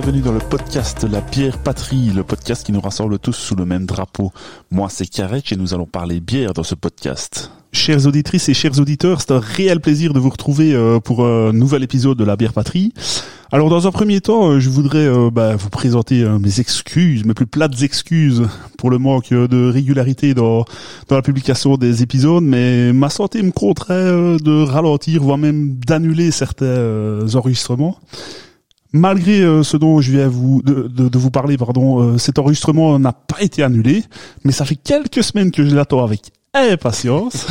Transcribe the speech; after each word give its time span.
bienvenue 0.00 0.20
dans 0.20 0.32
le 0.32 0.38
podcast 0.38 1.02
La 1.10 1.20
Bière 1.20 1.58
Patrie, 1.58 2.12
le 2.14 2.22
podcast 2.22 2.64
qui 2.64 2.70
nous 2.70 2.80
rassemble 2.80 3.18
tous 3.18 3.32
sous 3.32 3.56
le 3.56 3.64
même 3.64 3.84
drapeau. 3.84 4.30
Moi 4.70 4.86
c'est 4.88 5.06
Karek 5.06 5.50
et 5.50 5.56
nous 5.56 5.74
allons 5.74 5.86
parler 5.86 6.20
bière 6.20 6.52
dans 6.52 6.62
ce 6.62 6.76
podcast. 6.76 7.50
Chères 7.72 8.06
auditrices 8.06 8.48
et 8.48 8.54
chers 8.54 8.78
auditeurs, 8.78 9.20
c'est 9.20 9.32
un 9.32 9.40
réel 9.40 9.80
plaisir 9.80 10.12
de 10.12 10.20
vous 10.20 10.30
retrouver 10.30 10.72
euh, 10.72 11.00
pour 11.00 11.26
un 11.26 11.52
nouvel 11.52 11.82
épisode 11.82 12.16
de 12.16 12.22
La 12.22 12.36
Bière 12.36 12.52
Patrie. 12.52 12.92
Alors 13.50 13.70
dans 13.70 13.88
un 13.88 13.90
premier 13.90 14.20
temps, 14.20 14.50
euh, 14.50 14.60
je 14.60 14.70
voudrais 14.70 15.04
euh, 15.04 15.30
bah, 15.32 15.56
vous 15.56 15.68
présenter 15.68 16.24
mes 16.38 16.60
excuses, 16.60 17.24
mes 17.24 17.34
plus 17.34 17.48
plates 17.48 17.82
excuses 17.82 18.44
pour 18.76 18.90
le 18.90 18.98
manque 18.98 19.30
de 19.30 19.68
régularité 19.68 20.32
dans, 20.32 20.64
dans 21.08 21.16
la 21.16 21.22
publication 21.22 21.76
des 21.76 22.04
épisodes, 22.04 22.44
mais 22.44 22.92
ma 22.92 23.10
santé 23.10 23.42
me 23.42 23.50
contraint 23.50 24.36
de 24.36 24.62
ralentir, 24.62 25.24
voire 25.24 25.38
même 25.38 25.74
d'annuler 25.74 26.30
certains 26.30 27.34
enregistrements. 27.34 27.98
Malgré 28.92 29.40
ce 29.62 29.76
dont 29.76 30.00
je 30.00 30.12
viens 30.12 30.28
vous 30.28 30.62
de, 30.62 30.88
de, 30.88 31.18
vous 31.18 31.30
parler, 31.30 31.58
pardon, 31.58 32.16
cet 32.16 32.38
enregistrement 32.38 32.98
n'a 32.98 33.12
pas 33.12 33.42
été 33.42 33.62
annulé, 33.62 34.02
mais 34.44 34.52
ça 34.52 34.64
fait 34.64 34.76
quelques 34.76 35.22
semaines 35.22 35.50
que 35.50 35.62
je 35.62 35.74
l'attends 35.74 36.02
avec 36.02 36.32
impatience. 36.54 37.46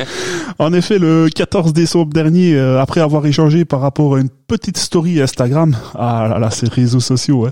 en 0.58 0.72
effet, 0.72 0.98
le 0.98 1.28
14 1.34 1.72
décembre 1.72 2.12
dernier, 2.12 2.54
euh, 2.54 2.80
après 2.80 3.00
avoir 3.00 3.26
échangé 3.26 3.64
par 3.64 3.80
rapport 3.80 4.16
à 4.16 4.20
une 4.20 4.28
petite 4.28 4.78
story 4.78 5.20
Instagram, 5.20 5.76
ah 5.94 6.28
là 6.28 6.38
là, 6.38 6.50
ces 6.50 6.68
réseaux 6.68 7.00
sociaux, 7.00 7.48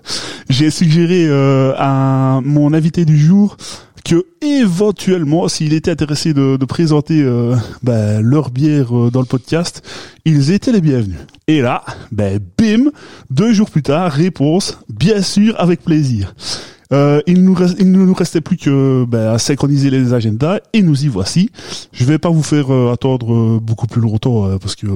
j'ai 0.48 0.70
suggéré 0.70 1.26
euh, 1.26 1.74
à 1.76 2.40
mon 2.44 2.72
invité 2.72 3.04
du 3.04 3.18
jour 3.18 3.56
que 4.04 4.24
éventuellement, 4.40 5.48
s'il 5.48 5.72
était 5.72 5.90
intéressé 5.90 6.34
de, 6.34 6.64
présenter 6.64 7.22
euh, 7.22 7.56
ben, 7.82 8.20
leur 8.20 8.50
bière 8.50 8.92
dans 9.10 9.20
le 9.20 9.26
podcast, 9.26 9.82
ils 10.24 10.50
étaient 10.50 10.72
les 10.72 10.80
bienvenus. 10.80 11.18
Et 11.46 11.60
là, 11.60 11.84
ben 12.10 12.40
bim, 12.58 12.90
deux 13.30 13.52
jours 13.52 13.70
plus 13.70 13.82
tard, 13.82 14.10
réponse, 14.12 14.78
bien 14.88 15.22
sûr, 15.22 15.54
avec 15.58 15.82
plaisir. 15.82 16.34
Euh, 16.92 17.22
il, 17.26 17.42
nous 17.42 17.56
il 17.78 17.90
ne 17.90 18.04
nous 18.04 18.14
restait 18.14 18.42
plus 18.42 18.58
que 18.58 19.04
ben, 19.08 19.32
à 19.32 19.38
synchroniser 19.38 19.90
les 19.90 20.12
agendas 20.12 20.58
et 20.72 20.82
nous 20.82 21.04
y 21.04 21.08
voici. 21.08 21.50
Je 21.92 22.04
vais 22.04 22.18
pas 22.18 22.28
vous 22.28 22.42
faire 22.42 22.72
euh, 22.72 22.92
attendre 22.92 23.32
euh, 23.32 23.60
beaucoup 23.60 23.86
plus 23.86 24.02
longtemps 24.02 24.58
parce 24.58 24.76
que 24.76 24.86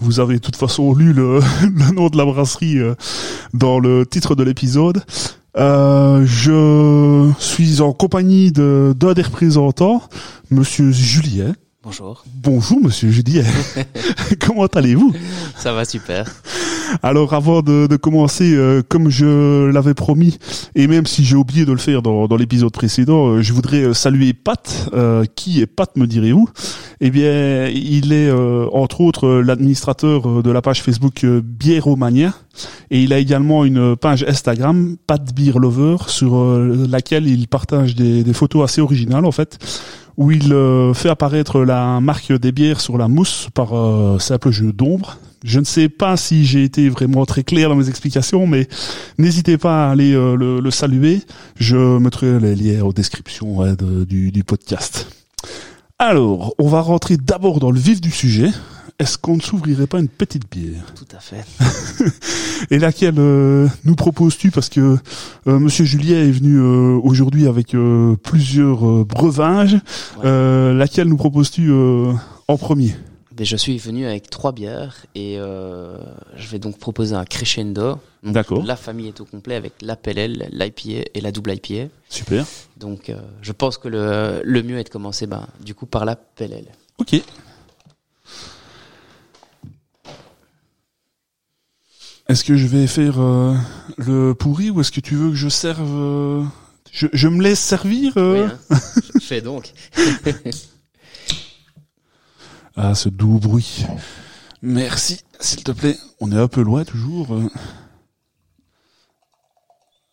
vous 0.00 0.20
avez 0.20 0.34
de 0.34 0.40
toute 0.40 0.56
façon 0.56 0.94
lu 0.94 1.12
le, 1.12 1.38
le 1.62 1.94
nom 1.94 2.08
de 2.08 2.16
la 2.16 2.24
brasserie 2.24 2.78
dans 3.54 3.78
le 3.78 4.04
titre 4.04 4.34
de 4.34 4.42
l'épisode. 4.42 5.02
Je 5.58 7.32
suis 7.38 7.80
en 7.80 7.92
compagnie 7.92 8.52
de 8.52 8.94
d'un 8.96 9.12
des 9.12 9.22
représentants, 9.22 10.02
Monsieur 10.50 10.90
Julien. 10.92 11.54
Bonjour. 11.88 12.22
Bonjour, 12.34 12.80
Monsieur 12.82 13.10
Julien. 13.10 13.44
Comment 14.46 14.66
allez-vous? 14.66 15.14
Ça 15.56 15.72
va 15.72 15.86
super. 15.86 16.26
Alors 17.02 17.32
avant 17.32 17.62
de, 17.62 17.86
de 17.86 17.96
commencer, 17.96 18.54
euh, 18.54 18.82
comme 18.86 19.08
je 19.08 19.70
l'avais 19.70 19.94
promis, 19.94 20.38
et 20.74 20.86
même 20.86 21.06
si 21.06 21.24
j'ai 21.24 21.36
oublié 21.36 21.64
de 21.64 21.72
le 21.72 21.78
faire 21.78 22.02
dans, 22.02 22.28
dans 22.28 22.36
l'épisode 22.36 22.72
précédent, 22.72 23.28
euh, 23.28 23.40
je 23.40 23.54
voudrais 23.54 23.84
euh, 23.84 23.94
saluer 23.94 24.34
Pat. 24.34 24.90
qui 25.34 25.62
est 25.62 25.66
Pat, 25.66 25.96
me 25.96 26.06
direz-vous? 26.06 26.50
Eh 27.00 27.10
bien, 27.10 27.68
il 27.68 28.12
est 28.12 28.30
entre 28.30 29.00
autres 29.00 29.28
l'administrateur 29.28 30.42
de 30.42 30.50
la 30.50 30.60
page 30.60 30.82
Facebook 30.82 31.24
Biéromania, 31.24 32.34
et 32.90 33.00
il 33.02 33.14
a 33.14 33.18
également 33.18 33.64
une 33.64 33.96
page 33.96 34.24
Instagram, 34.28 34.96
Pat 35.06 35.22
Beer 35.34 35.58
Lover, 35.58 35.96
sur 36.08 36.36
laquelle 36.58 37.26
il 37.26 37.48
partage 37.48 37.94
des, 37.94 38.24
des 38.24 38.32
photos 38.34 38.64
assez 38.64 38.80
originales 38.82 39.24
en 39.24 39.32
fait 39.32 39.58
où 40.18 40.30
il 40.30 40.54
fait 40.94 41.08
apparaître 41.08 41.60
la 41.60 42.00
marque 42.00 42.32
des 42.32 42.52
bières 42.52 42.80
sur 42.80 42.98
la 42.98 43.08
mousse 43.08 43.48
par 43.54 43.70
simple 44.20 44.50
jeu 44.50 44.72
d'ombre. 44.72 45.16
Je 45.44 45.60
ne 45.60 45.64
sais 45.64 45.88
pas 45.88 46.16
si 46.16 46.44
j'ai 46.44 46.64
été 46.64 46.88
vraiment 46.88 47.24
très 47.24 47.44
clair 47.44 47.68
dans 47.68 47.76
mes 47.76 47.88
explications, 47.88 48.46
mais 48.46 48.68
n'hésitez 49.18 49.56
pas 49.56 49.86
à 49.86 49.90
aller 49.92 50.12
euh, 50.12 50.34
le, 50.36 50.70
saluer. 50.70 51.22
Je 51.56 51.76
mettrai 51.98 52.40
les 52.40 52.56
liens 52.56 52.82
en 52.82 52.90
description 52.90 53.64
du, 54.04 54.32
du 54.32 54.44
podcast. 54.44 55.06
Alors, 55.98 56.54
on 56.58 56.68
va 56.68 56.80
rentrer 56.80 57.16
d'abord 57.16 57.60
dans 57.60 57.70
le 57.70 57.78
vif 57.78 58.00
du 58.00 58.10
sujet. 58.10 58.50
Est-ce 58.98 59.16
qu'on 59.16 59.36
ne 59.36 59.40
s'ouvrirait 59.40 59.86
pas 59.86 60.00
une 60.00 60.08
petite 60.08 60.50
bière 60.50 60.92
Tout 60.96 61.06
à 61.16 61.20
fait. 61.20 61.44
Et 62.70 62.78
laquelle 62.78 63.14
euh, 63.18 63.68
nous 63.84 63.94
proposes-tu? 63.94 64.50
Parce 64.50 64.68
que 64.68 64.98
euh, 65.46 65.58
Monsieur 65.58 65.84
Julien 65.84 66.16
est 66.16 66.30
venu 66.30 66.60
aujourd'hui 66.60 67.46
avec 67.46 67.76
plusieurs 68.22 69.04
breuvages. 69.04 69.76
laquelle 70.22 71.08
nous 71.08 71.16
proposes-tu 71.16 71.72
en 71.72 72.56
premier? 72.56 72.94
Je 73.44 73.56
suis 73.56 73.78
venu 73.78 74.06
avec 74.06 74.30
trois 74.30 74.52
bières 74.52 75.06
et 75.14 75.36
euh, 75.38 75.96
je 76.36 76.48
vais 76.48 76.58
donc 76.58 76.78
proposer 76.78 77.14
un 77.14 77.24
crescendo. 77.24 77.98
D'accord. 78.22 78.64
La 78.64 78.76
famille 78.76 79.08
est 79.08 79.20
au 79.20 79.24
complet 79.24 79.54
avec 79.54 79.74
la 79.80 79.96
PLL, 79.96 80.48
l'IPA 80.50 81.08
et 81.14 81.20
la 81.20 81.30
double 81.30 81.54
IPA. 81.54 81.88
Super. 82.08 82.44
Donc 82.76 83.10
euh, 83.10 83.16
je 83.42 83.52
pense 83.52 83.78
que 83.78 83.88
le, 83.88 84.40
le 84.44 84.62
mieux 84.62 84.78
est 84.78 84.84
de 84.84 84.88
commencer 84.88 85.26
ben, 85.26 85.46
du 85.60 85.74
coup 85.74 85.86
par 85.86 86.04
la 86.04 86.16
PLL. 86.16 86.66
Ok. 86.98 87.22
Est-ce 92.28 92.44
que 92.44 92.56
je 92.56 92.66
vais 92.66 92.86
faire 92.86 93.20
euh, 93.20 93.54
le 93.96 94.34
pourri 94.34 94.70
ou 94.70 94.80
est-ce 94.80 94.92
que 94.92 95.00
tu 95.00 95.14
veux 95.14 95.30
que 95.30 95.36
je 95.36 95.48
serve 95.48 96.46
je, 96.90 97.06
je, 97.12 97.28
me 97.28 97.42
laisse 97.42 97.60
servir 97.60 98.12
oui, 98.16 98.40
hein. 98.40 98.58
Fais 99.20 99.40
donc. 99.40 99.72
Ah, 102.80 102.94
ce 102.94 103.08
doux 103.08 103.40
bruit. 103.40 103.84
Merci, 104.62 105.24
s'il 105.40 105.64
te 105.64 105.72
plaît. 105.72 105.96
On 106.20 106.30
est 106.30 106.38
un 106.38 106.46
peu 106.46 106.62
loin 106.62 106.84
toujours. 106.84 107.34
Euh. 107.34 107.50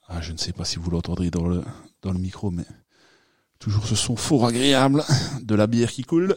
Ah, 0.08 0.20
je 0.22 0.32
ne 0.32 0.38
sais 0.38 0.52
pas 0.52 0.66
si 0.66 0.78
vous 0.78 0.90
l'entendrez 0.90 1.30
dans 1.30 1.46
le, 1.46 1.64
dans 2.02 2.12
le 2.12 2.18
micro, 2.18 2.50
mais 2.50 2.66
toujours 3.60 3.86
ce 3.86 3.94
son 3.94 4.16
fort 4.16 4.48
agréable 4.48 5.04
de 5.44 5.54
la 5.54 5.68
bière 5.68 5.92
qui 5.92 6.02
coule. 6.02 6.36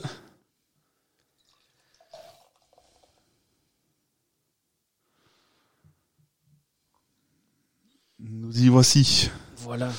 Nous 8.20 8.58
y 8.60 8.68
voici. 8.68 9.30
Voilà. 9.58 9.90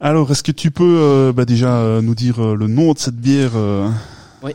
Alors, 0.00 0.30
est-ce 0.30 0.42
que 0.42 0.52
tu 0.52 0.70
peux 0.70 0.98
euh, 1.00 1.32
bah 1.32 1.44
déjà 1.44 1.78
euh, 1.78 2.00
nous 2.00 2.14
dire 2.14 2.40
le 2.40 2.66
nom 2.68 2.92
de 2.92 2.98
cette 2.98 3.16
bière 3.16 3.52
Oui. 4.42 4.52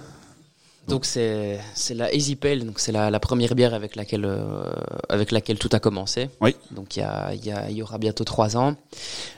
Donc 0.87 1.05
c'est 1.05 1.59
la 1.91 2.13
Easy 2.13 2.35
Pale, 2.35 2.65
donc 2.65 2.79
c'est 2.79 2.91
la, 2.91 3.09
la 3.09 3.19
première 3.19 3.55
bière 3.55 3.73
avec 3.73 3.95
laquelle 3.95 4.25
euh, 4.25 4.71
avec 5.09 5.31
laquelle 5.31 5.57
tout 5.57 5.69
a 5.71 5.79
commencé. 5.79 6.29
Oui. 6.41 6.55
Donc 6.71 6.95
il 6.97 6.99
y 6.99 7.03
a 7.03 7.33
y, 7.33 7.51
a, 7.51 7.69
y 7.69 7.81
aura 7.81 7.97
bientôt 7.97 8.23
trois 8.25 8.57
ans 8.57 8.75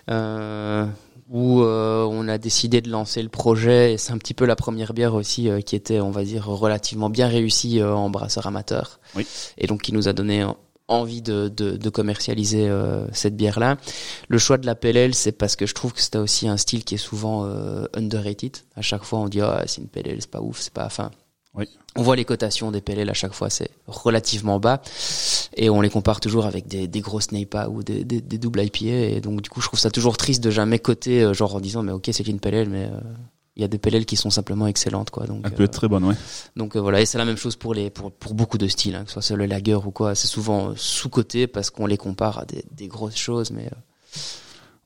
euh, 0.09 0.85
où 1.29 1.61
euh, 1.61 2.03
on 2.09 2.27
a 2.27 2.37
décidé 2.39 2.81
de 2.81 2.89
lancer 2.89 3.21
le 3.21 3.29
projet 3.29 3.93
et 3.93 3.97
c'est 3.97 4.11
un 4.11 4.17
petit 4.17 4.33
peu 4.33 4.45
la 4.45 4.55
première 4.55 4.93
bière 4.93 5.13
aussi 5.13 5.49
euh, 5.49 5.61
qui 5.61 5.75
était 5.75 5.99
on 5.99 6.11
va 6.11 6.23
dire 6.23 6.45
relativement 6.47 7.09
bien 7.11 7.27
réussie 7.27 7.79
euh, 7.79 7.93
en 7.93 8.09
brasseur 8.09 8.47
amateur. 8.47 8.99
Oui. 9.15 9.25
Et 9.59 9.67
donc 9.67 9.81
qui 9.83 9.93
nous 9.93 10.07
a 10.07 10.13
donné 10.13 10.45
envie 10.87 11.21
de, 11.21 11.47
de, 11.47 11.77
de 11.77 11.89
commercialiser 11.89 12.69
cette 13.11 13.35
bière 13.35 13.59
là. 13.59 13.77
Le 14.27 14.37
choix 14.37 14.57
de 14.57 14.65
la 14.65 14.75
PLL, 14.75 15.15
c'est 15.15 15.31
parce 15.31 15.55
que 15.55 15.65
je 15.65 15.73
trouve 15.73 15.93
que 15.93 16.01
c'était 16.01 16.19
aussi 16.19 16.47
un 16.47 16.57
style 16.57 16.83
qui 16.83 16.95
est 16.95 16.99
souvent 16.99 17.43
underrated. 17.93 18.57
À 18.75 18.81
chaque 18.81 19.03
fois, 19.03 19.19
on 19.19 19.27
dit 19.27 19.41
ah 19.41 19.63
c'est 19.65 19.81
une 19.81 19.87
PLL, 19.87 20.17
c'est 20.19 20.29
pas 20.29 20.41
ouf, 20.41 20.59
c'est 20.61 20.73
pas. 20.73 20.85
Enfin, 20.85 21.09
on 21.95 22.03
voit 22.03 22.15
les 22.15 22.25
cotations 22.25 22.71
des 22.71 22.81
PLL 22.81 23.09
à 23.09 23.13
chaque 23.13 23.33
fois, 23.33 23.49
c'est 23.49 23.69
relativement 23.87 24.59
bas. 24.59 24.81
Et 25.55 25.69
on 25.69 25.79
les 25.79 25.89
compare 25.89 26.19
toujours 26.19 26.45
avec 26.45 26.67
des, 26.67 26.87
des 26.87 26.99
grosses 26.99 27.31
NEIPA 27.31 27.69
ou 27.69 27.83
des, 27.83 28.03
des, 28.03 28.19
des, 28.19 28.37
doubles 28.37 28.63
IPA. 28.63 29.15
Et 29.15 29.21
donc, 29.21 29.41
du 29.41 29.49
coup, 29.49 29.61
je 29.61 29.67
trouve 29.67 29.79
ça 29.79 29.89
toujours 29.89 30.17
triste 30.17 30.43
de 30.43 30.51
jamais 30.51 30.79
coter, 30.79 31.23
euh, 31.23 31.33
genre 31.33 31.55
en 31.55 31.61
disant, 31.61 31.83
mais 31.83 31.93
ok, 31.93 32.09
c'est 32.11 32.27
une 32.27 32.41
PLL, 32.41 32.67
mais 32.67 32.85
euh, 32.85 32.99
il 33.55 33.61
y 33.61 33.63
a 33.63 33.67
des 33.67 33.77
PLL 33.77 34.05
qui 34.05 34.15
sont 34.15 34.29
simplement 34.29 34.67
excellentes, 34.67 35.09
quoi. 35.09 35.25
Donc, 35.27 35.41
Elle 35.45 35.53
peut 35.53 35.63
être 35.63 35.71
très 35.71 35.87
bonne, 35.87 36.03
ouais. 36.03 36.15
Donc 36.55 36.75
voilà, 36.75 37.01
et 37.01 37.05
c'est 37.05 37.17
la 37.17 37.25
même 37.25 37.37
chose 37.37 37.55
pour 37.55 37.73
les 37.73 37.89
pour, 37.89 38.11
pour 38.11 38.33
beaucoup 38.33 38.57
de 38.57 38.67
styles, 38.67 38.95
hein, 38.95 39.05
que 39.05 39.11
ce 39.11 39.21
soit 39.21 39.37
le 39.37 39.45
lager 39.45 39.75
ou 39.75 39.91
quoi. 39.91 40.15
C'est 40.15 40.27
souvent 40.27 40.73
sous-coté 40.75 41.47
parce 41.47 41.69
qu'on 41.69 41.85
les 41.85 41.97
compare 41.97 42.39
à 42.39 42.45
des, 42.45 42.63
des 42.71 42.87
grosses 42.87 43.17
choses, 43.17 43.51
mais. 43.51 43.69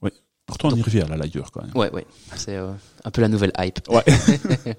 oui. 0.01 0.11
Pourtant, 0.45 0.69
on 0.71 0.75
y 0.75 0.81
revient 0.81 1.01
à 1.01 1.07
la 1.07 1.17
lager, 1.17 1.41
quand 1.51 1.63
même. 1.63 1.75
Ouais, 1.75 1.91
ouais. 1.91 2.05
C'est 2.35 2.57
un 2.57 3.11
peu 3.11 3.21
la 3.21 3.27
nouvelle 3.27 3.53
hype. 3.59 3.79
Ouais. 3.89 4.03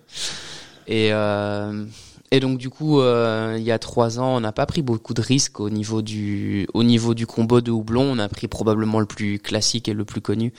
et 0.86 1.12
euh, 1.12 1.84
et 2.32 2.38
donc 2.38 2.58
du 2.58 2.70
coup, 2.70 3.00
euh, 3.00 3.56
il 3.58 3.64
y 3.64 3.72
a 3.72 3.78
trois 3.78 4.20
ans, 4.20 4.36
on 4.36 4.40
n'a 4.40 4.52
pas 4.52 4.66
pris 4.66 4.82
beaucoup 4.82 5.14
de 5.14 5.20
risques 5.20 5.58
au 5.58 5.68
niveau 5.68 6.00
du 6.00 6.68
au 6.74 6.84
niveau 6.84 7.14
du 7.14 7.26
combo 7.26 7.60
de 7.60 7.72
houblon. 7.72 8.02
On 8.02 8.18
a 8.18 8.28
pris 8.28 8.46
probablement 8.46 9.00
le 9.00 9.06
plus 9.06 9.40
classique 9.40 9.88
et 9.88 9.94
le 9.94 10.04
plus 10.04 10.20
connu, 10.20 10.52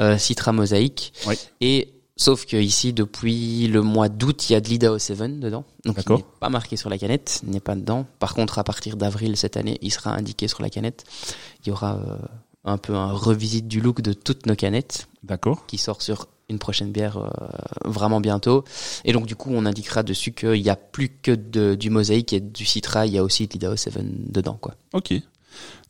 euh, 0.00 0.18
Citra 0.18 0.52
Mosaïque. 0.52 1.12
Oui. 1.28 1.36
Et 1.60 1.92
sauf 2.16 2.46
que 2.46 2.56
ici, 2.56 2.92
depuis 2.92 3.66
le 3.68 3.82
mois 3.82 4.08
d'août, 4.08 4.48
il 4.48 4.52
y 4.52 4.56
a 4.56 4.60
de 4.60 4.68
l'IDAO 4.68 4.98
7 4.98 5.40
dedans. 5.40 5.64
Donc 5.84 5.98
il 6.06 6.14
n'est 6.14 6.24
pas 6.40 6.48
marqué 6.48 6.76
sur 6.76 6.90
la 6.90 6.98
canette, 6.98 7.40
n'est 7.44 7.60
pas 7.60 7.74
dedans. 7.74 8.06
Par 8.18 8.34
contre, 8.34 8.58
à 8.58 8.64
partir 8.64 8.96
d'avril 8.96 9.36
cette 9.36 9.56
année, 9.56 9.78
il 9.82 9.92
sera 9.92 10.14
indiqué 10.14 10.48
sur 10.48 10.62
la 10.62 10.70
canette. 10.70 11.04
Il 11.64 11.68
y 11.68 11.72
aura 11.72 11.96
euh, 11.96 12.16
un 12.64 12.78
peu 12.78 12.94
un 12.94 13.12
revisite 13.12 13.68
du 13.68 13.80
look 13.80 14.00
de 14.00 14.12
toutes 14.12 14.46
nos 14.46 14.56
canettes. 14.56 15.08
D'accord. 15.22 15.66
Qui 15.66 15.78
sort 15.78 16.02
sur 16.02 16.28
une 16.48 16.58
prochaine 16.58 16.92
bière 16.92 17.16
euh, 17.16 17.28
vraiment 17.84 18.20
bientôt. 18.20 18.64
Et 19.04 19.12
donc 19.12 19.26
du 19.26 19.36
coup, 19.36 19.50
on 19.52 19.64
indiquera 19.66 20.02
dessus 20.02 20.32
qu'il 20.32 20.62
n'y 20.62 20.70
a 20.70 20.76
plus 20.76 21.08
que 21.08 21.32
de, 21.32 21.74
du 21.74 21.90
mosaïque 21.90 22.32
et 22.32 22.40
du 22.40 22.64
citra, 22.64 23.06
il 23.06 23.14
y 23.14 23.18
a 23.18 23.24
aussi 23.24 23.46
de 23.46 23.52
l'Idaho 23.54 23.76
7 23.76 24.30
dedans. 24.30 24.58
quoi. 24.60 24.74
Ok. 24.92 25.14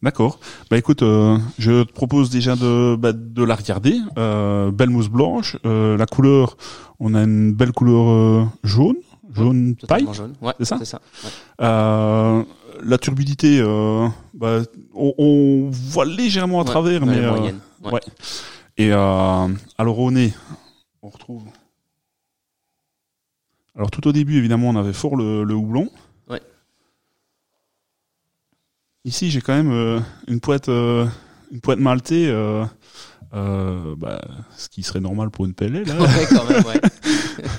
D'accord. 0.02 0.40
Bah 0.70 0.76
écoute, 0.78 1.02
euh, 1.02 1.38
je 1.58 1.84
te 1.84 1.92
propose 1.92 2.28
déjà 2.30 2.56
de, 2.56 2.96
bah, 2.96 3.12
de 3.12 3.44
la 3.44 3.54
regarder. 3.54 3.96
Euh, 4.18 4.70
belle 4.72 4.90
mousse 4.90 5.08
blanche. 5.08 5.56
Euh, 5.64 5.96
la 5.96 6.06
couleur, 6.06 6.56
on 6.98 7.14
a 7.14 7.22
une 7.22 7.52
belle 7.52 7.70
couleur 7.72 8.10
euh, 8.10 8.44
jaune, 8.64 8.96
jaune 9.32 9.76
paille. 9.76 10.00
Totalement 10.04 10.12
jaune. 10.12 10.34
Ouais, 10.42 10.54
c'est 10.58 10.64
ça 10.64 10.76
C'est 10.78 10.84
ça. 10.86 11.00
ouais. 11.24 11.30
Euh, 11.60 12.42
la 12.82 12.98
turbidité, 12.98 13.60
euh, 13.60 14.08
bah, 14.34 14.62
on, 14.94 15.14
on 15.18 15.70
voit 15.70 16.04
légèrement 16.04 16.58
à 16.58 16.64
Ouais, 16.64 16.70
travers, 16.70 17.06
mais 17.06 17.20
les 17.20 17.24
euh, 17.24 17.30
moyennes. 17.36 17.60
Ouais. 17.84 17.92
ouais. 17.92 18.00
Et 18.78 18.90
euh, 18.92 19.46
alors 19.78 19.98
au 20.00 20.10
nez, 20.10 20.32
on 21.02 21.10
retrouve. 21.10 21.44
Alors 23.76 23.90
tout 23.92 24.06
au 24.08 24.12
début, 24.12 24.36
évidemment, 24.38 24.68
on 24.70 24.76
avait 24.76 24.92
fort 24.92 25.14
le, 25.16 25.44
le 25.44 25.54
houblon. 25.54 25.88
Ici, 29.04 29.30
j'ai 29.30 29.40
quand 29.40 29.54
même 29.54 29.72
euh, 29.72 29.98
une 30.28 30.38
poète, 30.40 30.68
euh, 30.68 31.06
une 31.50 31.60
poète 31.60 31.80
maltée, 31.80 32.28
euh, 32.28 32.64
euh, 33.34 33.96
bah, 33.96 34.20
ce 34.56 34.68
qui 34.68 34.84
serait 34.84 35.00
normal 35.00 35.30
pour 35.30 35.44
une 35.44 35.54
pelle 35.54 35.72
là. 35.72 35.94
Ouais, 36.00 36.26
quand 36.30 36.44
même, 36.44 36.64
ouais. 36.64 36.80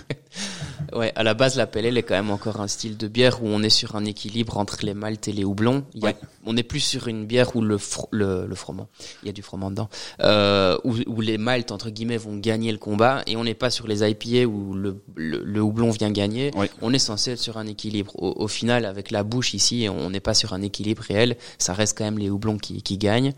ouais, 0.96 1.12
à 1.16 1.24
la 1.24 1.34
base, 1.34 1.56
la 1.58 1.64
ale 1.74 1.98
est 1.98 2.04
quand 2.04 2.14
même 2.16 2.32
encore 2.32 2.60
un 2.62 2.68
style 2.68 2.98
de 2.98 3.08
bière 3.08 3.44
où 3.44 3.48
on 3.48 3.62
est 3.64 3.70
sur 3.70 3.96
un 3.96 4.06
équilibre 4.06 4.58
entre 4.58 4.86
les 4.86 4.94
maltes 4.94 5.28
et 5.28 5.32
les 5.32 5.44
houblons. 5.44 5.86
Il 5.94 6.02
y 6.04 6.06
a, 6.06 6.10
Ouais. 6.10 6.16
On 6.46 6.58
est 6.58 6.64
plus 6.64 6.82
sur 6.82 7.08
une 7.08 7.26
bière 7.26 7.56
où 7.56 7.62
le, 7.62 7.78
le, 8.12 8.46
le 8.46 8.56
froment, 8.56 8.90
il 9.24 9.28
y 9.28 9.30
a 9.30 9.32
du 9.32 9.42
froment 9.42 9.72
dedans, 9.72 9.90
euh, 10.22 10.78
où, 10.84 10.96
où 11.08 11.22
les 11.22 11.38
maltes, 11.38 11.72
entre 11.72 11.90
guillemets, 11.90 12.18
vont 12.18 12.36
gagner 12.38 12.72
le 12.74 12.78
combat 12.78 13.24
et 13.28 13.38
on 13.38 13.46
n'est 13.46 13.54
pas 13.54 13.70
sur 13.70 13.88
les 13.88 14.04
IPA 14.08 14.46
où 14.48 14.74
le, 14.74 15.02
le, 15.16 15.42
le 15.44 15.62
houblon 15.62 15.90
vient 15.92 16.12
gagner. 16.12 16.52
Ouais. 16.56 16.70
On 16.82 16.94
est 16.94 17.00
censé 17.00 17.32
être 17.32 17.40
sur 17.40 17.58
un 17.58 17.66
équilibre. 17.66 18.12
Au, 18.22 18.34
au 18.44 18.48
final, 18.50 18.86
avec 18.86 19.10
la 19.10 19.24
bouche 19.24 19.54
ici, 19.54 19.88
on 19.90 20.10
n'est 20.10 20.20
pas 20.20 20.34
sur 20.34 20.52
un 20.54 20.62
équilibre 20.62 21.02
réel. 21.04 21.38
Ça 21.58 21.74
reste 21.74 21.98
quand 21.98 22.04
même 22.04 22.20
les 22.20 22.30
houblons 22.30 22.58
qui, 22.58 22.82
qui 22.82 22.98
gagnent 22.98 23.34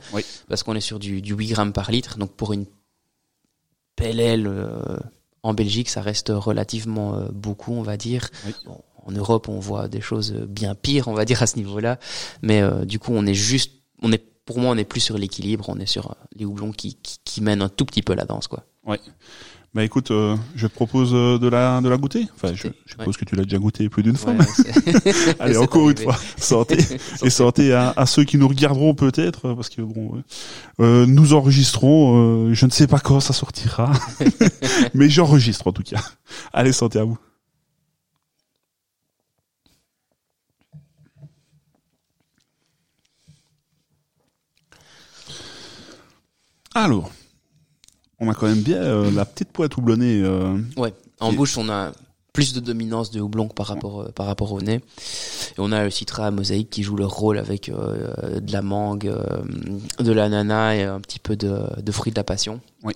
parce 0.49 0.63
qu'on 0.63 0.73
est 0.75 0.81
sur 0.81 0.97
du, 0.97 1.21
du 1.21 1.35
8 1.35 1.47
grammes 1.49 1.73
par 1.73 1.91
litre. 1.91 2.17
Donc 2.17 2.31
pour 2.31 2.53
une 2.53 2.65
pelle 3.95 4.19
ale, 4.19 4.47
euh, 4.47 4.97
en 5.45 5.53
Belgique, 5.53 5.89
ça 5.89 6.01
reste 6.01 6.31
relativement 6.33 7.15
euh, 7.15 7.27
beaucoup, 7.31 7.73
on 7.73 7.83
va 7.83 7.97
dire. 7.97 8.29
Oui. 8.47 8.53
Bon, 8.65 8.81
en 9.05 9.11
Europe, 9.11 9.47
on 9.47 9.59
voit 9.59 9.87
des 9.87 10.01
choses 10.01 10.33
bien 10.33 10.73
pires, 10.73 11.07
on 11.07 11.13
va 11.13 11.23
dire 11.23 11.43
à 11.43 11.47
ce 11.47 11.57
niveau-là. 11.57 11.99
Mais 12.41 12.61
euh, 12.61 12.83
du 12.83 12.97
coup, 12.97 13.11
on 13.13 13.27
est 13.27 13.35
juste, 13.35 13.71
on 14.01 14.11
est, 14.11 14.23
pour 14.45 14.57
moi, 14.57 14.71
on 14.71 14.77
est 14.77 14.85
plus 14.85 15.01
sur 15.01 15.19
l'équilibre. 15.19 15.69
On 15.69 15.77
est 15.77 15.85
sur 15.85 16.09
euh, 16.09 16.13
les 16.35 16.45
houblons 16.45 16.71
qui, 16.71 16.95
qui, 16.95 17.19
qui 17.23 17.41
mènent 17.41 17.61
un 17.61 17.69
tout 17.69 17.85
petit 17.85 18.01
peu 18.01 18.15
la 18.15 18.25
danse, 18.25 18.47
quoi. 18.47 18.63
Bah 19.75 19.83
écoute, 19.83 20.09
euh, 20.11 20.37
je 20.55 20.67
te 20.67 20.73
propose 20.73 21.11
euh, 21.13 21.37
de 21.37 21.49
la 21.49 21.81
de 21.81 21.89
la 21.89 21.97
goûter. 21.97 22.25
Enfin, 22.33 22.53
je, 22.55 22.69
je 22.85 22.91
suppose 22.91 23.17
que 23.17 23.25
tu 23.25 23.35
l'as 23.35 23.43
déjà 23.43 23.57
goûté 23.57 23.89
plus 23.89 24.03
d'une 24.03 24.15
fois. 24.15 24.31
Ouais, 24.31 24.45
Allez, 25.39 25.57
encore 25.57 25.89
une 25.89 25.97
fois, 25.97 26.15
santé. 26.37 26.77
Et 27.23 27.29
santé 27.29 27.73
à, 27.73 27.93
à 27.97 28.05
ceux 28.05 28.23
qui 28.23 28.37
nous 28.37 28.47
regarderont 28.47 28.95
peut-être, 28.95 29.53
parce 29.53 29.67
que 29.67 29.81
bon, 29.81 30.23
euh, 30.79 31.05
nous 31.05 31.33
enregistrons. 31.33 32.47
euh, 32.47 32.53
je 32.53 32.65
ne 32.65 32.71
sais 32.71 32.87
pas 32.87 32.99
quand 32.99 33.19
ça 33.19 33.33
sortira, 33.33 33.91
mais 34.93 35.09
j'enregistre 35.09 35.67
en 35.67 35.73
tout 35.73 35.83
cas. 35.83 36.01
Allez, 36.53 36.71
santé 36.71 36.99
à 36.99 37.03
vous. 37.03 37.17
Alors, 46.73 47.11
on 48.19 48.29
a 48.29 48.33
quand 48.33 48.47
même 48.47 48.61
bien 48.61 48.77
euh, 48.77 49.11
la 49.11 49.25
petite 49.25 49.49
pointe 49.51 49.75
houblonnée. 49.77 50.21
Euh, 50.23 50.57
Ouais, 50.77 50.93
en 51.19 51.31
Et- 51.31 51.35
bouche, 51.35 51.57
on 51.57 51.69
a 51.69 51.91
plus 52.33 52.53
de 52.53 52.59
dominance 52.59 53.11
de 53.11 53.21
houblon 53.21 53.47
que 53.47 53.53
par 53.53 53.67
rapport 53.67 54.01
euh, 54.01 54.11
par 54.13 54.25
rapport 54.25 54.51
au 54.51 54.61
nez. 54.61 54.75
Et 54.75 55.59
on 55.59 55.71
a 55.71 55.83
le 55.85 55.89
citra 55.89 56.31
mosaïque 56.31 56.69
qui 56.69 56.83
joue 56.83 56.97
leur 56.97 57.11
rôle 57.11 57.37
avec 57.37 57.69
euh, 57.69 58.39
de 58.41 58.51
la 58.51 58.61
mangue, 58.61 59.07
euh, 59.07 59.23
de 59.99 60.11
l'ananas 60.11 60.75
et 60.75 60.83
un 60.83 60.99
petit 60.99 61.19
peu 61.19 61.35
de, 61.37 61.61
de 61.81 61.91
fruits 61.93 62.11
de 62.11 62.17
la 62.17 62.25
passion. 62.25 62.59
Oui. 62.83 62.93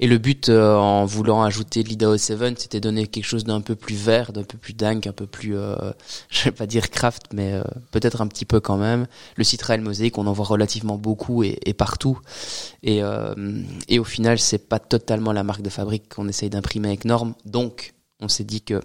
Et 0.00 0.06
le 0.06 0.18
but, 0.18 0.48
euh, 0.48 0.74
en 0.74 1.04
voulant 1.04 1.42
ajouter 1.42 1.82
de 1.82 1.88
l'Idaho 1.88 2.16
7, 2.16 2.58
c'était 2.60 2.80
donner 2.80 3.06
quelque 3.06 3.24
chose 3.24 3.44
d'un 3.44 3.60
peu 3.60 3.74
plus 3.74 3.94
vert, 3.94 4.32
d'un 4.32 4.44
peu 4.44 4.58
plus 4.58 4.74
dingue, 4.74 5.06
un 5.08 5.12
peu 5.12 5.26
plus, 5.26 5.56
euh, 5.56 5.74
je 6.30 6.44
vais 6.44 6.52
pas 6.52 6.66
dire 6.66 6.90
craft, 6.90 7.32
mais 7.32 7.52
euh, 7.52 7.62
peut-être 7.90 8.20
un 8.20 8.26
petit 8.26 8.44
peu 8.44 8.60
quand 8.60 8.76
même. 8.76 9.06
Le 9.36 9.44
et 9.44 9.76
le 9.76 9.82
mosaïque, 9.82 10.18
on 10.18 10.26
en 10.26 10.32
voit 10.32 10.46
relativement 10.46 10.96
beaucoup 10.98 11.42
et, 11.42 11.58
et 11.64 11.74
partout. 11.74 12.20
Et, 12.82 13.02
euh, 13.02 13.34
et 13.88 13.98
au 13.98 14.04
final, 14.04 14.38
c'est 14.38 14.68
pas 14.68 14.78
totalement 14.78 15.32
la 15.32 15.42
marque 15.42 15.62
de 15.62 15.70
fabrique 15.70 16.14
qu'on 16.14 16.28
essaye 16.28 16.50
d'imprimer 16.50 16.88
avec 16.88 17.04
norme. 17.04 17.34
Donc, 17.44 17.94
on 18.20 18.28
s'est 18.28 18.44
dit 18.44 18.62
que 18.62 18.82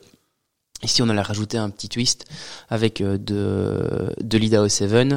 ici, 0.84 1.02
on 1.02 1.10
allait 1.10 1.22
rajouter 1.22 1.58
un 1.58 1.70
petit 1.70 1.90
twist 1.90 2.26
avec 2.70 3.02
euh, 3.02 3.18
de, 3.18 4.14
de 4.22 4.38
l'Idaho 4.38 4.68
7. 4.68 5.16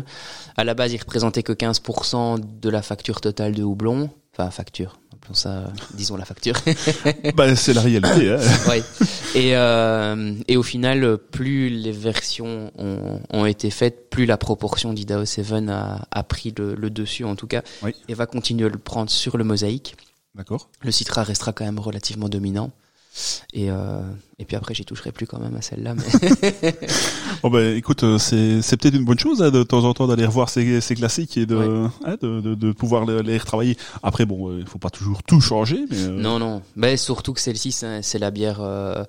À 0.57 0.65
la 0.65 0.75
base, 0.75 0.93
il 0.93 0.99
représentait 0.99 1.43
que 1.43 1.53
15% 1.53 2.61
de 2.61 2.69
la 2.69 2.83
facture 2.83 3.21
totale 3.21 3.55
de 3.55 3.63
houblon. 3.63 4.11
Enfin, 4.33 4.51
facture. 4.51 4.99
Appelons 5.25 5.35
ça, 5.35 5.73
disons 5.95 6.17
la 6.19 6.27
facture. 6.27 6.55
bah, 7.35 7.57
c'est 7.57 7.73
la 7.73 7.81
réalité. 7.81 8.29
Hein. 8.31 8.39
ouais. 8.69 8.83
Et, 9.35 9.57
euh, 9.57 10.35
et 10.49 10.59
au 10.59 10.63
final, 10.63 11.17
plus 11.17 11.71
les 11.71 11.93
versions 11.93 12.71
ont, 12.77 13.23
ont 13.31 13.47
été 13.47 13.71
faites, 13.71 14.11
plus 14.11 14.27
la 14.27 14.37
proportion 14.37 14.93
d'Idaho 14.93 15.25
7 15.25 15.71
a, 15.71 16.07
a 16.11 16.23
pris 16.25 16.53
le, 16.59 16.75
le 16.75 16.91
dessus, 16.91 17.25
en 17.25 17.37
tout 17.37 17.47
cas, 17.47 17.63
Oui. 17.83 17.95
et 18.07 18.13
va 18.13 18.27
continuer 18.27 18.67
à 18.67 18.69
le 18.69 18.77
prendre 18.77 19.11
sur 19.11 19.39
le 19.39 19.45
mosaïque. 19.45 19.97
D'accord. 20.35 20.69
Le 20.83 20.91
citra 20.91 21.23
restera 21.23 21.55
quand 21.55 21.65
même 21.65 21.79
relativement 21.79 22.29
dominant. 22.29 22.71
Et, 23.55 23.71
euh, 23.71 24.03
et 24.39 24.45
puis 24.45 24.57
après, 24.57 24.75
j'y 24.75 24.85
toucherai 24.85 25.13
plus 25.13 25.27
quand 25.27 25.39
même 25.39 25.55
à 25.57 25.63
celle-là. 25.63 25.95
Mais... 25.95 26.75
Bon 27.43 27.51
bah 27.51 27.63
écoute, 27.73 28.05
euh, 28.05 28.17
c'est 28.19 28.63
c'est 28.63 28.77
peut-être 28.79 28.95
une 28.95 29.05
bonne 29.05 29.19
chose 29.19 29.43
hein, 29.43 29.51
de 29.51 29.63
temps 29.63 29.85
en 29.85 29.93
temps 29.93 30.07
d'aller 30.07 30.25
revoir 30.25 30.49
ces, 30.49 30.81
ces 30.81 30.95
classiques 30.95 31.37
et 31.37 31.45
de, 31.47 31.55
Ouais. 31.57 31.89
hein, 32.07 32.17
de, 32.23 32.41
de 32.41 32.55
de 32.55 32.73
pouvoir 32.73 33.05
les, 33.05 33.37
retravailler. 33.39 33.77
Après 34.03 34.25
bon, 34.25 34.49
euh, 34.51 34.61
il 34.61 34.67
faut 34.67 34.79
pas 34.79 34.89
toujours 34.91 35.23
tout 35.23 35.41
changer, 35.43 35.85
mais 35.91 35.97
euh, 36.05 36.11
Non, 36.11 36.39
non. 36.39 36.63
Mais 36.75 36.97
surtout 36.97 37.33
que 37.35 37.41
celle-ci, 37.41 37.71
c'est 37.73 38.19
la 38.19 38.31
bière 38.31 38.59
euh, 38.63 39.05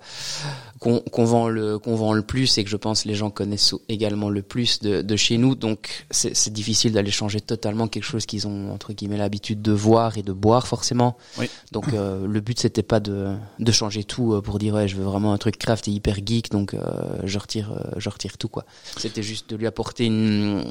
qu'on 0.80 1.24
vend 1.26 1.48
le 1.50 1.80
qu'on 1.80 1.96
vend 1.96 2.14
le 2.14 2.22
plus 2.22 2.58
et 2.58 2.64
que 2.64 2.70
je 2.70 2.76
pense 2.78 3.06
les 3.06 3.16
gens 3.16 3.30
connaissent 3.30 3.74
également 3.90 4.30
le 4.30 4.42
plus 4.42 4.80
de, 4.82 5.02
de 5.02 5.16
chez 5.16 5.38
nous. 5.38 5.56
Donc 5.56 6.06
c'est 6.12 6.52
difficile 6.54 6.92
d'aller 6.92 7.12
changer 7.12 7.40
totalement 7.42 7.88
quelque 7.88 8.04
chose 8.04 8.26
qu'ils 8.26 8.48
ont 8.48 8.72
entre 8.72 8.92
guillemets 8.94 9.18
l'habitude 9.18 9.62
de 9.62 9.72
voir 9.72 10.18
et 10.18 10.24
de 10.24 10.34
boire 10.34 10.68
forcément. 10.68 11.18
Oui. 11.40 11.50
Donc 11.72 11.94
euh, 11.94 12.28
le 12.28 12.40
but 12.42 12.60
c'était 12.60 12.84
pas 12.84 13.00
de 13.00 13.34
de 13.60 13.72
changer 13.72 14.04
tout 14.04 14.42
pour 14.44 14.60
dire 14.60 14.74
ouais 14.76 14.88
je 14.90 14.96
veux 14.98 15.04
vraiment 15.06 15.15
un 15.24 15.38
truc 15.38 15.58
craft 15.58 15.88
et 15.88 15.92
hyper 15.92 16.16
geek 16.26 16.52
donc 16.52 16.74
euh, 16.74 16.80
je 17.24 17.40
retire 17.40 17.72
euh, 17.72 17.92
je 17.98 18.10
retire 18.10 18.38
tout 18.38 18.50
quoi. 18.50 18.66
C'était 18.98 19.24
juste 19.24 19.50
de 19.50 19.56
lui 19.56 19.68
apporter 19.68 20.06
une 20.06 20.64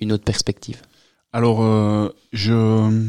une 0.00 0.12
autre 0.12 0.24
perspective. 0.24 0.80
Alors, 1.34 1.62
euh, 1.62 2.10
je, 2.34 3.08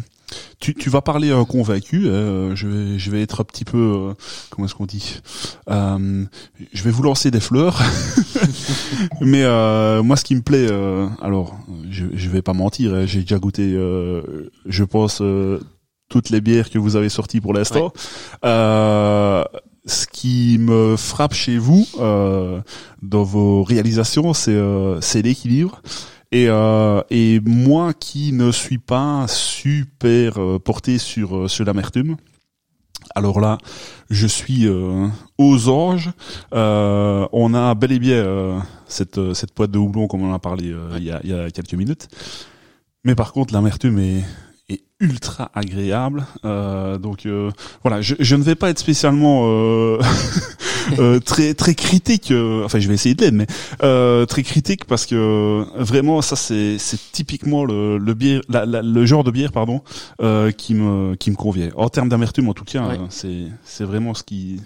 tu, 0.62 0.74
tu 0.76 0.90
vas 0.90 1.02
parler 1.02 1.30
euh, 1.32 1.44
convaincu. 1.44 2.08
euh, 2.08 2.56
je 2.56 2.68
vais, 2.70 2.98
je 2.98 3.12
vais 3.12 3.22
être 3.22 3.42
un 3.42 3.44
petit 3.44 3.66
peu, 3.66 3.78
euh, 3.78 4.14
comment 4.50 4.66
est-ce 4.66 4.76
qu'on 4.76 4.86
dit 4.86 5.20
Je 5.68 6.84
vais 6.84 6.92
vous 6.92 7.04
lancer 7.04 7.32
des 7.32 7.42
fleurs. 7.42 7.82
Mais 9.22 9.44
moi, 10.04 10.16
ce 10.16 10.24
qui 10.24 10.36
me 10.36 10.42
plaît, 10.42 10.70
alors, 11.22 11.58
je, 11.90 12.06
je 12.14 12.30
vais 12.30 12.42
pas 12.42 12.54
mentir. 12.54 12.94
hein, 12.94 13.06
J'ai 13.06 13.22
déjà 13.22 13.40
goûté, 13.40 13.74
je 13.74 14.84
pense, 14.86 15.22
toutes 16.10 16.30
les 16.30 16.40
bières 16.40 16.70
que 16.70 16.80
vous 16.80 16.96
avez 16.96 17.10
sorties 17.10 17.42
pour 17.42 17.54
l'instant. 17.54 17.92
Ce 19.86 20.08
qui 20.08 20.58
me 20.60 20.96
frappe 20.98 21.34
chez 21.34 21.58
vous 21.58 21.86
euh, 22.00 22.62
dans 23.02 23.24
vos 23.24 23.64
réalisations, 23.64 24.34
c'est 24.34 24.52
euh, 24.54 25.00
l'équilibre. 25.16 25.82
Et, 26.32 26.48
euh, 26.48 27.02
et 27.12 27.40
moi 27.46 27.94
qui 27.94 28.34
ne 28.34 28.52
suis 28.52 28.80
pas 28.80 29.26
super 29.28 30.42
euh, 30.42 30.58
porté 30.58 30.98
sur, 30.98 31.38
euh, 31.38 31.48
sur 31.48 31.64
l'amertume, 31.66 32.16
alors 33.14 33.40
là, 33.40 33.58
je 34.10 34.26
suis 34.26 34.66
euh, 34.66 35.08
aux 35.38 35.70
anges. 35.70 36.12
Euh, 36.54 37.28
on 37.32 37.54
a 37.54 37.76
bel 37.76 37.92
et 37.92 38.00
bien 38.00 38.16
euh, 38.16 38.60
cette, 38.88 39.34
cette 39.34 39.56
boîte 39.56 39.72
de 39.72 39.78
houblon 39.78 40.08
comme 40.08 40.24
on 40.24 40.32
en 40.32 40.34
a 40.34 40.40
parlé 40.40 40.72
euh, 40.72 40.96
il, 40.98 41.04
y 41.04 41.12
a, 41.12 41.20
il 41.24 41.30
y 41.30 41.34
a 41.34 41.52
quelques 41.52 41.74
minutes. 41.74 42.08
Mais 43.04 43.16
par 43.16 43.34
contre, 43.34 43.54
l'amertume 43.54 44.00
est, 44.00 44.24
est 44.70 44.82
ultra 45.00 45.52
agréable. 45.54 46.26
Euh, 46.46 46.98
donc 46.98 47.26
euh, 47.26 47.52
voilà, 47.84 48.02
je, 48.02 48.16
je 48.20 48.36
ne 48.36 48.44
vais 48.44 48.56
pas 48.56 48.70
être 48.70 48.80
spécialement 48.80 49.44
euh, 49.48 50.00
euh, 51.00 51.20
très 51.20 51.54
très 51.54 51.76
critique. 51.76 52.32
euh, 52.32 52.64
enfin, 52.66 52.80
je 52.80 52.88
vais 52.88 52.94
essayer 52.94 53.16
de 53.16 53.22
l'être, 53.24 53.34
mais 53.34 53.48
euh, 53.84 54.26
très 54.26 54.44
critique 54.44 54.86
parce 54.86 55.06
que 55.06 55.66
vraiment 55.78 56.22
ça 56.22 56.36
c'est 56.36 56.78
c'est 56.78 57.00
typiquement 57.12 57.66
le 57.66 57.98
le 57.98 58.14
bière 58.14 58.42
la- 58.50 58.66
la- 58.66 58.82
le 58.82 59.06
genre 59.06 59.24
de 59.24 59.32
bière 59.32 59.52
pardon 59.52 59.82
euh, 60.22 60.52
qui 60.52 60.74
me 60.76 61.16
qui 61.16 61.32
me 61.32 61.36
convient. 61.36 61.70
En 61.76 61.90
termes 61.90 62.10
d'amertume 62.10 62.48
en 62.50 62.54
tout 62.54 62.66
cas, 62.66 62.88
Ouais. 62.88 62.98
c'est 63.10 63.44
c'est 63.66 63.84
vraiment 63.84 64.14
ce 64.14 64.24
qui 64.24 64.62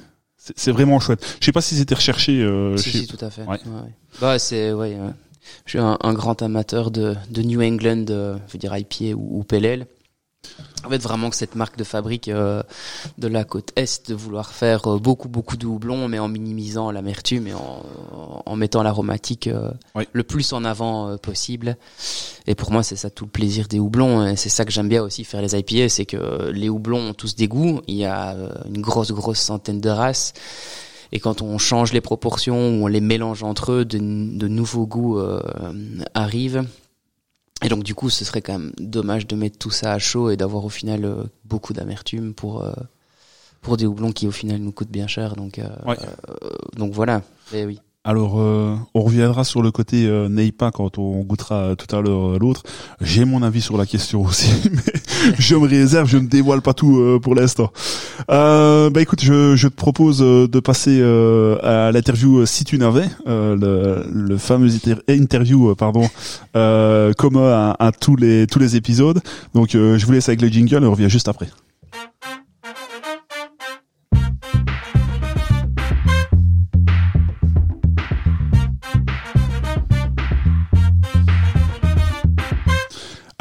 c'est 0.55 0.71
vraiment 0.71 0.99
chouette. 0.99 1.37
Je 1.41 1.45
sais 1.45 1.51
pas 1.51 1.61
si 1.61 1.75
c'était 1.75 1.95
recherché 1.95 2.41
euh, 2.41 2.77
Si, 2.77 2.91
chez 2.91 2.99
si, 2.99 3.07
tout 3.07 3.17
à 3.25 3.29
fait. 3.29 3.41
Ouais. 3.41 3.59
Ouais. 3.65 3.91
Bah, 4.21 4.39
c'est, 4.39 4.71
ouais, 4.71 4.95
je 5.65 5.71
suis 5.71 5.79
un, 5.79 5.97
un 6.01 6.13
grand 6.13 6.41
amateur 6.41 6.91
de, 6.91 7.15
de 7.29 7.41
New 7.41 7.61
England, 7.61 8.05
euh, 8.09 8.37
je 8.47 8.53
veux 8.53 8.59
dire 8.59 8.75
IPA 8.77 9.15
ou, 9.15 9.39
ou 9.39 9.55
Ale. 9.55 9.87
En 10.85 10.89
fait, 10.89 10.99
vraiment 10.99 11.29
que 11.29 11.35
cette 11.35 11.55
marque 11.55 11.77
de 11.77 11.83
fabrique 11.83 12.29
euh, 12.29 12.63
de 13.17 13.27
la 13.27 13.43
côte 13.43 13.71
est 13.75 14.07
de 14.09 14.15
vouloir 14.15 14.51
faire 14.53 14.87
euh, 14.87 14.97
beaucoup 14.99 15.27
beaucoup 15.27 15.57
de 15.57 15.65
houblon, 15.65 16.07
mais 16.07 16.19
en 16.19 16.29
minimisant 16.29 16.89
l'amertume 16.91 17.47
et 17.47 17.53
en, 17.53 17.83
en 18.45 18.55
mettant 18.55 18.81
l'aromatique 18.83 19.47
euh, 19.47 19.71
Oui. 19.95 20.07
le 20.13 20.23
plus 20.23 20.53
en 20.53 20.63
avant 20.63 21.09
euh, 21.09 21.17
possible. 21.17 21.75
Et 22.45 22.55
pour 22.55 22.71
moi, 22.71 22.83
c'est 22.83 22.95
ça 22.95 23.09
tout 23.09 23.25
le 23.25 23.31
plaisir 23.31 23.67
des 23.67 23.79
houblons. 23.79 24.25
Et 24.25 24.35
c'est 24.37 24.47
ça 24.49 24.63
que 24.63 24.71
j'aime 24.71 24.87
bien 24.87 25.03
aussi 25.03 25.25
faire 25.25 25.41
les 25.41 25.53
IPA, 25.57 25.89
c'est 25.89 26.05
que 26.05 26.49
les 26.51 26.69
houblons 26.69 27.09
ont 27.09 27.13
tous 27.13 27.35
des 27.35 27.47
goûts. 27.49 27.81
Il 27.87 27.95
y 27.95 28.05
a 28.05 28.35
une 28.73 28.81
grosse 28.81 29.11
grosse 29.11 29.39
centaine 29.39 29.81
de 29.81 29.89
races. 29.89 30.33
Et 31.11 31.19
quand 31.19 31.41
on 31.41 31.57
change 31.57 31.93
les 31.93 32.01
proportions 32.01 32.69
ou 32.69 32.83
on 32.83 32.87
les 32.87 33.01
mélange 33.01 33.43
entre 33.43 33.71
eux, 33.71 33.85
de, 33.85 33.97
de 33.97 34.47
nouveaux 34.47 34.85
goûts 34.85 35.19
euh, 35.19 35.41
arrivent. 36.13 36.65
Et 37.63 37.69
donc 37.69 37.83
du 37.83 37.95
coup, 37.95 38.09
ce 38.09 38.23
serait 38.25 38.41
quand 38.41 38.53
même 38.59 38.71
dommage 38.79 39.25
de 39.25 39.35
mettre 39.35 39.57
tout 39.57 39.71
ça 39.71 39.93
à 39.93 39.99
chaud 39.99 40.29
et 40.29 40.37
d'avoir 40.37 40.63
au 40.65 40.69
final 40.69 41.05
euh, 41.05 41.23
beaucoup 41.45 41.73
d'amertume 41.73 42.33
pour 42.33 42.61
euh, 42.61 42.71
pour 43.61 43.77
des 43.77 43.85
houblons 43.87 44.11
qui 44.11 44.27
au 44.27 44.31
final 44.31 44.59
nous 44.59 44.71
coûtent 44.71 44.91
bien 44.91 45.07
cher. 45.07 45.35
Donc 45.35 45.57
euh, 45.59 45.67
Ouais. 45.85 45.97
donc 46.75 46.93
voilà. 46.93 47.23
Et 47.53 47.65
oui. 47.65 47.79
Alors, 48.09 48.39
euh, 48.39 48.73
on 48.93 49.01
reviendra 49.01 49.43
sur 49.43 49.61
le 49.61 49.69
côté 49.69 50.05
euh, 50.05 50.29
Neipa 50.29 50.71
quand 50.71 50.97
on 50.97 51.19
goûtera 51.23 51.75
tout 51.75 51.93
à 51.93 51.99
l'heure 51.99 52.35
euh, 52.35 52.37
l'autre. 52.39 52.63
J'ai 53.01 53.25
mon 53.25 53.43
avis 53.43 53.59
sur 53.59 53.77
la 53.77 53.85
question 53.85 54.21
aussi, 54.25 54.49
mais 54.71 54.93
je 55.37 55.55
me 55.55 55.67
réserve, 55.67 56.07
je 56.07 56.17
ne 56.17 56.25
dévoile 56.25 56.61
pas 56.61 56.73
tout 56.73 56.99
euh, 56.99 57.19
pour 57.19 57.35
l'instant. 57.35 57.69
Euh, 58.31 58.89
bah 58.89 59.01
écoute, 59.01 59.21
je, 59.21 59.57
je 59.57 59.67
te 59.67 59.75
propose 59.75 60.19
de 60.19 60.59
passer 60.61 61.01
à 61.01 61.91
l'interview 61.91 62.45
si 62.45 62.63
tu 62.63 62.77
n'avais 62.77 63.09
le, 63.25 64.05
le 64.09 64.37
fameux 64.37 64.73
inter- 64.73 65.01
interview, 65.09 65.75
pardon, 65.75 66.07
commun 66.53 67.49
à, 67.51 67.75
à 67.87 67.91
tous 67.91 68.15
les 68.15 68.47
tous 68.47 68.59
les 68.59 68.77
épisodes. 68.77 69.19
Donc, 69.53 69.71
je 69.73 70.05
vous 70.05 70.11
laisse 70.13 70.29
avec 70.29 70.41
le 70.41 70.47
jingle 70.47 70.85
on 70.85 70.91
revient 70.91 71.09
juste 71.09 71.27
après. 71.27 71.47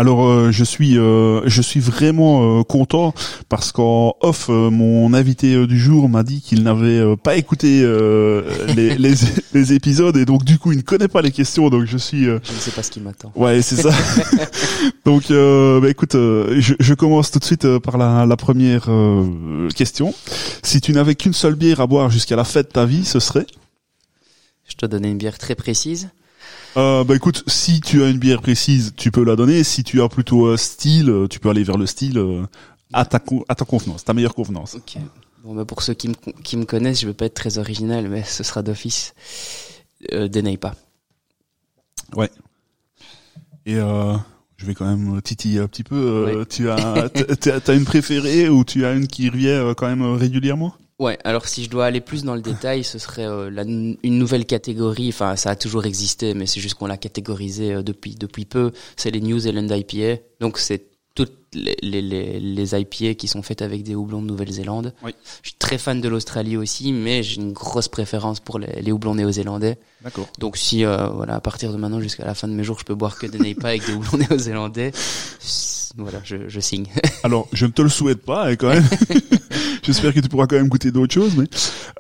Alors 0.07 0.29
euh, 0.29 0.53
je 0.53 0.63
suis 0.63 0.97
euh, 0.99 1.41
je 1.47 1.61
suis 1.61 1.81
vraiment 1.81 2.61
euh, 2.61 2.63
content 2.63 3.13
parce 3.49 3.73
qu'en 3.73 4.15
off 4.21 4.47
euh, 4.49 4.71
mon 4.71 5.13
invité 5.15 5.67
du 5.67 5.81
jour 5.81 6.09
m'a 6.09 6.23
dit 6.23 6.41
qu'il 6.43 6.63
n'avait 6.63 7.01
euh, 7.01 7.17
pas 7.17 7.35
écouté 7.35 7.81
euh, 7.83 8.43
les, 8.77 8.97
les, 8.99 9.15
les 9.53 9.73
épisodes 9.73 10.17
et 10.17 10.25
donc 10.25 10.45
du 10.45 10.61
coup 10.61 10.71
il 10.71 10.79
ne 10.79 10.83
connaît 10.83 11.09
pas 11.09 11.23
les 11.23 11.33
questions 11.33 11.71
donc 11.71 11.87
je 11.87 11.99
suis 11.99 12.29
euh, 12.29 12.39
Je 12.45 12.53
ne 12.53 12.59
sais 12.59 12.71
pas 12.71 12.85
ce 12.85 12.93
qui 12.93 13.01
m'attend. 13.01 13.33
ouais 13.35 13.61
c'est 13.63 13.75
ça 13.83 13.91
donc 15.05 15.33
euh, 15.33 15.81
bah 15.81 15.89
écoute 15.91 16.15
euh, 16.15 16.55
je, 16.61 16.75
je 16.79 16.95
commence 16.95 17.33
tout 17.33 17.41
de 17.41 17.45
suite 17.45 17.67
par 17.79 17.99
la, 17.99 18.27
la 18.27 18.37
première 18.37 18.85
euh, 18.89 19.69
question 19.75 20.15
si 20.63 20.81
tu 20.81 20.93
n'avais 20.93 21.17
qu'une 21.17 21.33
seule 21.35 21.57
bière 21.57 21.81
à 21.81 21.89
boire 21.89 22.11
jusqu'à 22.11 22.37
la 22.37 22.45
fin 22.45 22.61
de 22.61 22.67
ta 22.67 22.85
vie 22.85 23.05
ce 23.05 23.19
serait? 23.19 23.47
Je 24.69 24.77
te 24.77 24.87
donner 24.87 25.09
une 25.11 25.19
bière 25.19 25.37
très 25.39 25.57
précise. 25.57 26.11
Euh, 26.77 27.05
bah 27.05 27.17
écoute, 27.17 27.43
si 27.47 27.81
tu 27.81 28.03
as 28.03 28.09
une 28.11 28.19
bière 28.19 28.43
précise, 28.43 28.93
tu 28.97 29.11
peux 29.11 29.25
la 29.25 29.35
donner. 29.37 29.65
Si 29.65 29.83
tu 29.83 30.03
as 30.03 30.09
plutôt 30.09 30.47
un 30.49 30.57
style, 30.57 31.09
euh, 31.09 31.27
tu 31.27 31.39
peux 31.41 31.49
aller 31.49 31.65
vers 31.65 31.79
le 31.79 31.87
style 31.87 32.19
euh, 32.19 32.45
à 32.93 33.05
ta 33.07 33.21
à 33.49 33.55
ta 33.55 33.65
convenance, 33.65 34.05
ta 34.05 34.13
meilleure 34.13 34.35
convenance. 34.35 34.75
Ok. 34.75 34.99
Bon, 35.43 35.55
bah 35.55 35.65
pour 35.65 35.83
ceux 35.83 35.95
qui 35.95 36.09
me 36.09 36.15
qui 36.43 36.57
me 36.57 36.65
connaissent, 36.65 37.01
je 37.01 37.07
vais 37.07 37.15
pas 37.15 37.27
être 37.27 37.35
très 37.35 37.57
original, 37.59 38.09
mais 38.09 38.23
ce 38.25 38.43
sera 38.43 38.63
d'office. 38.63 39.15
Euh, 40.13 40.29
dénaille 40.29 40.59
pas. 40.59 40.75
Et 43.65 43.77
euh, 43.77 44.15
je 44.59 44.67
vais 44.67 44.75
quand 44.75 44.85
même 44.85 45.21
titiller 45.23 45.61
un 45.61 45.67
petit 45.69 45.83
peu. 45.83 45.97
euh, 45.97 46.39
Oui. 46.41 46.47
Tu 46.49 46.69
as 46.71 47.09
t'as 47.41 47.61
t'as 47.61 47.75
une 47.75 47.85
préférée 47.85 48.49
ou 48.49 48.65
tu 48.65 48.85
as 48.85 48.93
une 48.93 49.07
qui 49.07 49.29
revient 49.31 49.49
euh, 49.49 49.75
quand 49.75 49.87
même 49.89 50.03
euh, 50.03 50.15
régulièrement? 50.15 50.75
Ouais, 50.99 51.19
alors 51.25 51.47
si 51.47 51.63
je 51.65 51.69
dois 51.71 51.85
aller 51.87 52.01
plus 52.01 52.25
dans 52.25 52.35
le 52.35 52.41
détail, 52.41 52.83
ce 52.83 52.99
serait 52.99 53.27
euh, 53.27 53.51
la- 53.51 53.65
une 53.65 53.99
nouvelle 54.19 54.47
catégorie. 54.47 55.09
Enfin, 55.11 55.37
ça 55.37 55.51
a 55.51 55.57
toujours 55.57 55.85
existé, 55.85 56.33
mais 56.33 56.47
c'est 56.47 56.61
juste 56.61 56.75
qu'on 56.77 56.87
l'a 56.87 56.97
catégorisé 56.97 57.75
euh, 57.75 57.83
depuis 57.83 58.15
depuis 58.15 58.47
peu. 58.47 58.73
C'est 58.97 59.11
les 59.11 59.21
New 59.21 59.39
Zealand 59.39 59.69
IPA. 59.69 60.23
Donc 60.41 60.59
c'est 60.59 60.87
toutes 61.15 61.33
les, 61.55 61.77
les, 61.83 62.01
les, 62.03 62.41
les 62.41 62.75
IPA 62.81 63.15
qui 63.15 63.29
sont 63.29 63.43
faites 63.43 63.61
avec 63.63 63.83
des 63.83 63.95
houblons 63.95 64.23
de 64.23 64.27
Nouvelle-Zélande. 64.27 64.95
Oui. 65.03 65.13
Je 65.43 65.49
suis 65.51 65.59
très 65.59 65.77
fan 65.79 66.01
de 66.01 66.09
l'Australie 66.09 66.57
aussi, 66.57 66.93
mais 66.93 67.23
j'ai 67.23 67.37
une 67.43 67.53
grosse 67.53 67.89
préférence 67.89 68.41
pour 68.41 68.59
les, 68.59 68.81
les 68.83 68.93
houblons 68.93 69.15
néo-zélandais. 69.15 69.79
D'accord. 70.03 70.29
Donc 70.39 70.57
si 70.57 70.85
euh, 70.87 71.09
voilà, 71.09 71.35
à 71.37 71.41
partir 71.41 71.73
de 71.73 71.77
maintenant 71.79 72.01
jusqu'à 72.01 72.25
la 72.25 72.35
fin 72.35 72.49
de 72.49 72.53
mes 72.55 72.65
jours, 72.65 72.79
je 72.79 72.85
peux 72.85 72.95
boire 72.95 73.19
que 73.19 73.27
des 73.27 73.39
Neipa 73.39 73.69
avec 73.69 73.85
des 73.87 73.93
houblons 73.93 74.19
néo-zélandais. 74.31 74.93
Voilà, 75.99 76.21
je, 76.25 76.49
je 76.49 76.61
signe. 76.61 76.87
Alors, 77.23 77.49
je 77.53 77.65
ne 77.67 77.71
te 77.71 77.81
le 77.81 77.89
souhaite 77.89 78.23
pas, 78.25 78.49
hein, 78.49 78.57
quand 78.57 78.69
même. 78.69 78.85
J'espère 79.83 80.13
que 80.13 80.21
tu 80.21 80.29
pourras 80.29 80.47
quand 80.47 80.57
même 80.57 80.69
goûter 80.69 80.91
d'autres 80.91 81.15
choses. 81.15 81.37
Mais 81.37 81.47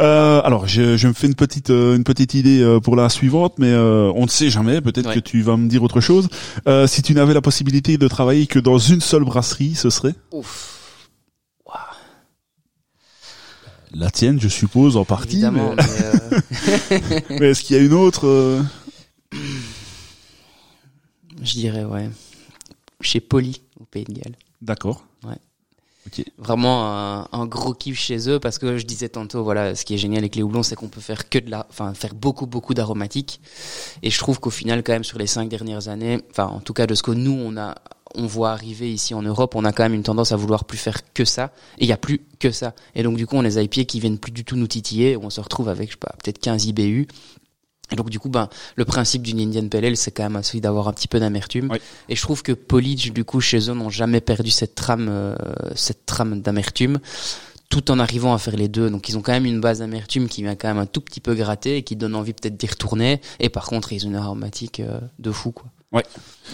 euh, 0.00 0.40
alors, 0.44 0.66
je, 0.66 0.96
je 0.96 1.08
me 1.08 1.12
fais 1.12 1.28
une 1.28 1.34
petite 1.36 1.70
euh, 1.70 1.94
une 1.96 2.02
petite 2.04 2.34
idée 2.34 2.60
euh, 2.60 2.80
pour 2.80 2.96
la 2.96 3.08
suivante, 3.08 3.54
mais 3.58 3.70
euh, 3.70 4.12
on 4.16 4.24
ne 4.24 4.28
sait 4.28 4.50
jamais. 4.50 4.80
Peut-être 4.80 5.06
Ouais. 5.08 5.14
que 5.14 5.20
tu 5.20 5.40
vas 5.42 5.56
me 5.56 5.68
dire 5.68 5.82
autre 5.84 6.00
chose. 6.00 6.28
Euh, 6.66 6.86
si 6.88 7.00
tu 7.02 7.14
n'avais 7.14 7.32
la 7.32 7.40
possibilité 7.40 7.96
de 7.96 8.08
travailler 8.08 8.46
que 8.48 8.58
dans 8.58 8.76
une 8.78 9.00
seule 9.00 9.24
brasserie, 9.24 9.74
ce 9.76 9.88
serait? 9.88 10.14
Ouf. 10.32 10.72
La 13.94 14.10
tienne, 14.10 14.38
je 14.40 14.48
suppose, 14.48 14.96
en 14.96 15.04
partie. 15.06 15.34
Évidemment, 15.36 15.74
Mais, 15.76 15.84
mais, 16.90 16.98
euh, 16.98 17.20
mais 17.40 17.46
est-ce 17.50 17.62
qu'il 17.62 17.76
y 17.76 17.78
a 17.78 17.82
une 17.82 17.94
autre 17.94 18.62
je 21.42 21.52
dirais 21.52 21.84
ouais. 21.84 22.10
Chez 23.00 23.20
Poly 23.20 23.60
Pays 23.90 24.04
de 24.04 24.12
Galles. 24.12 24.36
D'accord. 24.62 25.04
Ouais. 25.24 25.36
Vraiment 26.38 26.86
un, 26.86 27.28
un 27.32 27.46
gros 27.46 27.74
kiff 27.74 27.98
chez 27.98 28.28
eux 28.30 28.38
parce 28.38 28.58
que 28.58 28.78
je 28.78 28.86
disais 28.86 29.08
tantôt 29.08 29.42
voilà 29.42 29.74
ce 29.74 29.84
qui 29.84 29.94
est 29.94 29.98
génial 29.98 30.20
avec 30.20 30.36
les 30.36 30.42
houblons 30.42 30.62
c'est 30.62 30.76
qu'on 30.76 30.88
peut 30.88 31.00
faire 31.00 31.28
que 31.28 31.38
de 31.38 31.50
la 31.50 31.66
enfin 31.68 31.94
faire 31.94 32.14
beaucoup 32.14 32.46
beaucoup 32.46 32.74
d'aromatiques 32.74 33.40
et 34.02 34.10
je 34.10 34.18
trouve 34.18 34.38
qu'au 34.38 34.50
final 34.50 34.84
quand 34.84 34.92
même 34.92 35.04
sur 35.04 35.18
les 35.18 35.26
cinq 35.26 35.48
dernières 35.48 35.88
années 35.88 36.20
enfin 36.30 36.46
en 36.46 36.60
tout 36.60 36.74
cas 36.74 36.86
de 36.86 36.94
ce 36.94 37.02
que 37.02 37.10
nous 37.10 37.32
on 37.32 37.56
a 37.56 37.74
on 38.14 38.26
voit 38.26 38.50
arriver 38.50 38.92
ici 38.92 39.14
en 39.14 39.22
Europe 39.22 39.56
on 39.56 39.64
a 39.64 39.72
quand 39.72 39.82
même 39.82 39.94
une 39.94 40.04
tendance 40.04 40.30
à 40.30 40.36
vouloir 40.36 40.64
plus 40.64 40.78
faire 40.78 41.12
que 41.12 41.24
ça 41.24 41.52
et 41.78 41.84
il 41.84 41.88
y 41.88 41.92
a 41.92 41.96
plus 41.96 42.20
que 42.38 42.52
ça 42.52 42.74
et 42.94 43.02
donc 43.02 43.16
du 43.16 43.26
coup 43.26 43.34
on 43.36 43.40
a 43.40 43.48
les 43.48 43.62
IPA 43.62 43.84
qui 43.84 43.98
viennent 43.98 44.18
plus 44.18 44.32
du 44.32 44.44
tout 44.44 44.54
nous 44.56 44.68
titiller 44.68 45.16
on 45.16 45.28
se 45.28 45.40
retrouve 45.40 45.68
avec 45.68 45.88
je 45.88 45.94
sais 45.94 45.98
pas 45.98 46.14
peut-être 46.22 46.38
15 46.38 46.66
IBU 46.66 47.08
et 47.92 47.96
donc 47.96 48.10
du 48.10 48.18
coup 48.18 48.28
ben 48.28 48.48
le 48.74 48.84
principe 48.84 49.22
d'une 49.22 49.38
Indian 49.40 49.66
Pale 49.68 49.84
Ale 49.84 49.96
c'est 49.96 50.10
quand 50.10 50.28
même 50.28 50.42
celui 50.42 50.60
d'avoir 50.60 50.88
un 50.88 50.92
petit 50.92 51.08
peu 51.08 51.20
d'amertume 51.20 51.68
Oui. 51.70 51.78
et 52.08 52.16
je 52.16 52.20
trouve 52.22 52.42
que 52.42 52.52
Polich, 52.52 53.12
du 53.12 53.24
coup, 53.24 53.40
chez 53.40 53.70
eux, 53.70 53.74
n'ont 53.74 53.90
jamais 53.90 54.20
perdu 54.20 54.50
cette 54.50 54.74
trame, 54.74 55.08
euh, 55.08 55.36
cette 55.74 56.04
trame 56.06 56.40
d'amertume, 56.40 56.98
tout 57.68 57.90
en 57.90 57.98
arrivant 57.98 58.32
à 58.34 58.38
faire 58.38 58.56
les 58.56 58.68
deux. 58.68 58.90
Donc, 58.90 59.08
ils 59.08 59.16
ont 59.18 59.22
quand 59.22 59.32
même 59.32 59.44
une 59.46 59.60
base 59.60 59.80
d'amertume 59.80 60.28
qui 60.28 60.42
vient 60.42 60.54
quand 60.54 60.68
même 60.68 60.78
un 60.78 60.86
tout 60.86 61.00
petit 61.00 61.20
peu 61.20 61.34
gratter 61.34 61.76
et 61.76 61.82
qui 61.82 61.96
donne 61.96 62.14
envie 62.14 62.32
peut-être 62.32 62.56
d'y 62.56 62.66
retourner. 62.66 63.20
Et 63.40 63.48
par 63.48 63.66
contre, 63.66 63.92
ils 63.92 64.06
ont 64.06 64.10
une 64.10 64.16
aromatique 64.16 64.80
euh, 64.80 65.00
de 65.18 65.30
fou, 65.32 65.50
quoi. 65.52 65.66
Ouais. 65.92 66.04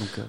Donc, 0.00 0.08
euh, 0.18 0.22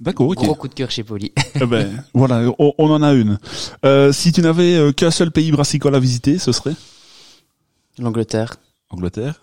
D'accord. 0.00 0.28
Ok. 0.28 0.36
gros 0.36 0.54
coup 0.54 0.68
de 0.68 0.74
cœur 0.74 0.90
chez 0.90 1.04
Poly. 1.04 1.32
Eh 1.54 1.64
ben, 1.66 2.04
voilà, 2.14 2.50
on, 2.58 2.74
on 2.76 2.90
en 2.90 3.02
a 3.02 3.12
une. 3.14 3.38
Euh, 3.86 4.12
si 4.12 4.30
tu 4.32 4.42
n'avais 4.42 4.92
qu'un 4.94 5.10
seul 5.10 5.30
pays 5.30 5.50
brassicole 5.52 5.94
à 5.94 6.00
visiter, 6.00 6.38
ce 6.38 6.52
serait? 6.52 6.74
L'Angleterre. 7.98 8.56
Angleterre. 8.90 9.40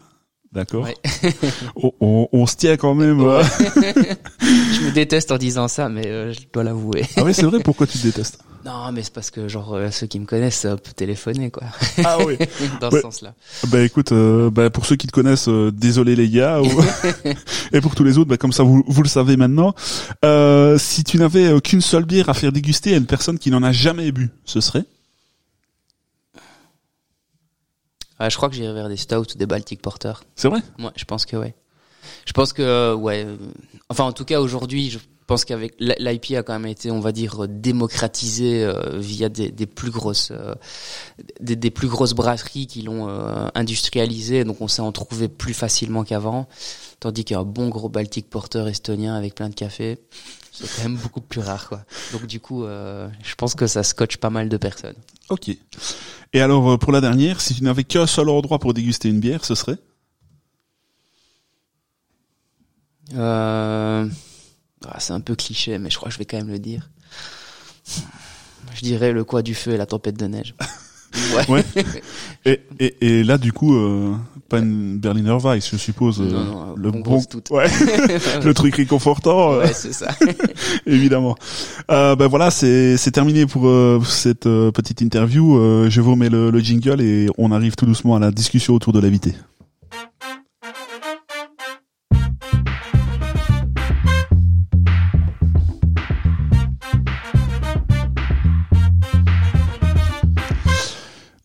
D'accord. 0.53 0.83
Ouais. 0.83 0.95
on, 1.75 1.91
on- 1.99 2.27
on 2.31 2.45
se 2.45 2.55
tient 2.55 2.77
quand 2.77 2.93
même. 2.93 3.19
euh. 3.21 3.41
Je 4.41 4.85
me 4.85 4.91
déteste 4.91 5.31
en 5.31 5.37
disant 5.37 5.67
ça, 5.67 5.89
mais 5.89 6.05
euh, 6.07 6.31
je 6.33 6.39
dois 6.53 6.63
l'avouer. 6.63 7.03
Ah 7.17 7.23
oui, 7.23 7.33
c'est 7.33 7.43
vrai. 7.45 7.59
Pourquoi 7.61 7.87
tu 7.87 7.97
te 7.97 8.03
détestes? 8.03 8.39
Non, 8.65 8.91
mais 8.93 9.03
c'est 9.03 9.11
parce 9.13 9.29
que, 9.29 9.47
genre, 9.49 9.73
euh, 9.73 9.89
ceux 9.91 10.07
qui 10.07 10.19
me 10.19 10.25
connaissent 10.25 10.63
euh, 10.65 10.75
peuvent 10.77 10.93
téléphoner, 10.93 11.49
quoi. 11.51 11.63
Ah 12.05 12.17
oui. 12.25 12.37
Dans 12.81 12.89
Ouais. 12.89 12.97
ce 12.97 13.01
sens-là. 13.01 13.33
Ben 13.67 13.83
écoute, 13.83 14.11
euh, 14.13 14.49
ben, 14.49 14.69
pour 14.69 14.85
ceux 14.85 14.95
qui 14.95 15.07
te 15.07 15.11
connaissent, 15.11 15.49
euh, 15.49 15.69
désolé 15.71 16.15
les 16.15 16.29
gars. 16.29 16.61
ou- 16.61 16.67
Et 17.73 17.81
pour 17.81 17.93
tous 17.95 18.03
les 18.05 18.17
autres, 18.17 18.29
ben, 18.29 18.37
comme 18.37 18.53
ça 18.53 18.63
vous, 18.63 18.83
vous 18.87 19.01
le 19.03 19.09
savez 19.09 19.35
maintenant. 19.35 19.73
Euh, 20.23 20.77
si 20.77 21.03
tu 21.03 21.17
n'avais 21.17 21.59
qu'une 21.61 21.81
seule 21.81 22.05
bière 22.05 22.29
à 22.29 22.33
faire 22.33 22.51
déguster 22.53 22.93
à 22.93 22.97
une 22.97 23.05
personne 23.05 23.37
qui 23.37 23.51
n'en 23.51 23.63
a 23.63 23.71
jamais 23.73 24.11
bu, 24.13 24.29
ce 24.45 24.61
serait? 24.61 24.85
Ah, 28.19 28.29
je 28.29 28.37
crois 28.37 28.49
que 28.49 28.55
j'irai 28.55 28.73
vers 28.73 28.89
des 28.89 28.97
stouts 28.97 29.33
ou 29.33 29.37
des 29.37 29.45
Baltic 29.45 29.81
Porter. 29.81 30.13
C'est 30.35 30.47
vrai? 30.47 30.61
Ouais, 30.79 30.91
je 30.95 31.03
pense 31.05 31.25
que 31.25 31.35
ouais. 31.35 31.55
Je 32.25 32.33
pense 32.33 32.53
que 32.53 32.61
euh, 32.61 32.93
ouais. 32.95 33.23
euh, 33.25 33.37
Enfin, 33.89 34.05
en 34.05 34.11
tout 34.11 34.25
cas, 34.25 34.39
aujourd'hui, 34.39 34.89
je 34.89 34.99
pense 35.25 35.45
qu'avec 35.45 35.75
l'IP 35.79 36.31
a 36.37 36.43
quand 36.43 36.53
même 36.53 36.69
été, 36.69 36.91
on 36.91 36.99
va 36.99 37.11
dire, 37.11 37.47
démocratisé 37.47 38.63
euh, 38.63 38.97
via 38.97 39.29
des, 39.29 39.51
des 39.51 39.65
plus 39.65 39.91
grosses, 39.91 40.31
euh, 40.31 40.55
des, 41.39 41.55
des 41.55 41.71
plus 41.71 41.87
grosses 41.87 42.13
brasseries 42.13 42.67
qui 42.67 42.81
l'ont 42.81 43.07
euh, 43.09 43.47
industrialisé. 43.55 44.43
Donc, 44.43 44.61
on 44.61 44.67
sait 44.67 44.81
en 44.81 44.91
trouver 44.91 45.27
plus 45.27 45.53
facilement 45.53 46.03
qu'avant. 46.03 46.47
Tandis 46.99 47.25
qu'un 47.25 47.43
bon 47.43 47.69
gros 47.69 47.89
Baltic 47.89 48.29
Porter 48.29 48.65
estonien 48.67 49.15
avec 49.15 49.35
plein 49.35 49.49
de 49.49 49.55
café, 49.55 49.99
c'est 50.51 50.67
quand 50.75 50.83
même 50.83 50.97
beaucoup 50.97 51.21
plus 51.21 51.41
rare, 51.41 51.67
quoi. 51.67 51.83
Donc, 52.11 52.27
du 52.27 52.39
coup, 52.39 52.63
euh, 52.63 53.09
je 53.23 53.35
pense 53.35 53.55
que 53.55 53.67
ça 53.67 53.83
scotche 53.83 54.17
pas 54.17 54.29
mal 54.29 54.49
de 54.49 54.57
personnes. 54.57 54.95
Ok. 55.29 55.49
Et 56.33 56.41
alors, 56.41 56.71
euh, 56.71 56.77
pour 56.77 56.91
la 56.91 57.01
dernière, 57.01 57.41
si 57.41 57.55
tu 57.55 57.63
n'avais 57.63 57.83
qu'un 57.83 58.07
seul 58.07 58.29
endroit 58.29 58.59
pour 58.59 58.73
déguster 58.73 59.09
une 59.09 59.19
bière, 59.19 59.45
ce 59.45 59.55
serait? 59.55 59.77
Euh... 63.15 64.07
ah, 64.89 64.99
c'est 64.99 65.13
un 65.13 65.21
peu 65.21 65.35
cliché, 65.35 65.77
mais 65.79 65.89
je 65.89 65.97
crois 65.97 66.09
que 66.09 66.13
je 66.13 66.19
vais 66.19 66.25
quand 66.25 66.37
même 66.37 66.49
le 66.49 66.59
dire. 66.59 66.89
Je 68.73 68.81
dirais 68.81 69.11
le 69.11 69.23
quoi 69.23 69.41
du 69.41 69.55
feu 69.55 69.71
et 69.71 69.77
la 69.77 69.85
tempête 69.85 70.17
de 70.17 70.25
neige. 70.27 70.55
Ouais. 71.35 71.45
ouais. 71.47 71.63
Et, 72.45 72.61
et, 72.79 72.95
et, 73.01 73.23
là, 73.23 73.37
du 73.37 73.53
coup, 73.53 73.75
euh, 73.75 74.15
pas 74.49 74.59
une 74.59 74.97
Berliner 74.97 75.37
Weiss, 75.43 75.69
je 75.71 75.77
suppose. 75.77 76.19
Non, 76.19 76.25
euh, 76.25 76.43
non, 76.43 76.75
le 76.75 76.91
bon, 76.91 77.21
ouais, 77.51 77.67
le 78.43 78.53
truc 78.53 78.75
réconfortant. 78.75 79.57
Ouais, 79.57 79.73
c'est 79.73 79.93
ça. 79.93 80.07
évidemment. 80.87 81.35
Euh, 81.91 82.15
ben 82.15 82.27
voilà, 82.27 82.49
c'est 82.51 82.97
c'est 82.97 83.11
terminé 83.11 83.45
pour 83.45 83.67
euh, 83.67 84.01
cette 84.05 84.47
euh, 84.47 84.71
petite 84.71 85.01
interview. 85.01 85.57
Euh, 85.57 85.89
je 85.89 86.01
vous 86.01 86.11
remets 86.11 86.29
le, 86.29 86.49
le 86.49 86.59
jingle 86.59 87.01
et 87.01 87.27
on 87.37 87.51
arrive 87.51 87.75
tout 87.75 87.85
doucement 87.85 88.15
à 88.15 88.19
la 88.19 88.31
discussion 88.31 88.73
autour 88.73 88.91
de 88.91 88.99
l'invité. 88.99 89.35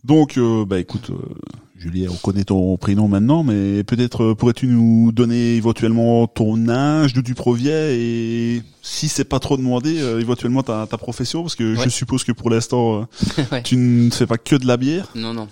Donc, 0.08 0.36
euh, 0.38 0.64
bah 0.64 0.80
écoute, 0.80 1.10
euh, 1.10 1.16
Julien, 1.76 2.08
on 2.10 2.16
connaît 2.16 2.42
ton 2.44 2.76
prénom 2.76 3.06
maintenant, 3.08 3.44
mais 3.44 3.84
peut-être 3.84 4.24
euh, 4.24 4.34
pourrais-tu 4.34 4.66
nous 4.66 5.12
donner 5.12 5.54
éventuellement 5.54 6.26
ton 6.26 6.68
âge, 6.68 7.12
d'où 7.12 7.22
tu 7.22 7.34
proviens 7.34 7.88
et 7.90 8.62
si 8.82 9.08
c'est 9.08 9.24
pas 9.24 9.38
trop 9.38 9.56
demandé, 9.56 10.00
euh, 10.00 10.18
éventuellement 10.18 10.62
ta, 10.64 10.86
ta 10.86 10.98
profession, 10.98 11.42
parce 11.42 11.54
que 11.54 11.76
Ouais. 11.76 11.84
je 11.84 11.90
suppose 11.90 12.24
que 12.24 12.32
pour 12.32 12.48
l'instant 12.50 13.06
Ouais. 13.52 13.62
tu 13.62 13.76
ne 13.76 14.10
fais 14.10 14.26
pas 14.26 14.38
que 14.38 14.56
de 14.56 14.66
la 14.66 14.76
bière. 14.78 15.08
Non, 15.14 15.34
non. 15.34 15.46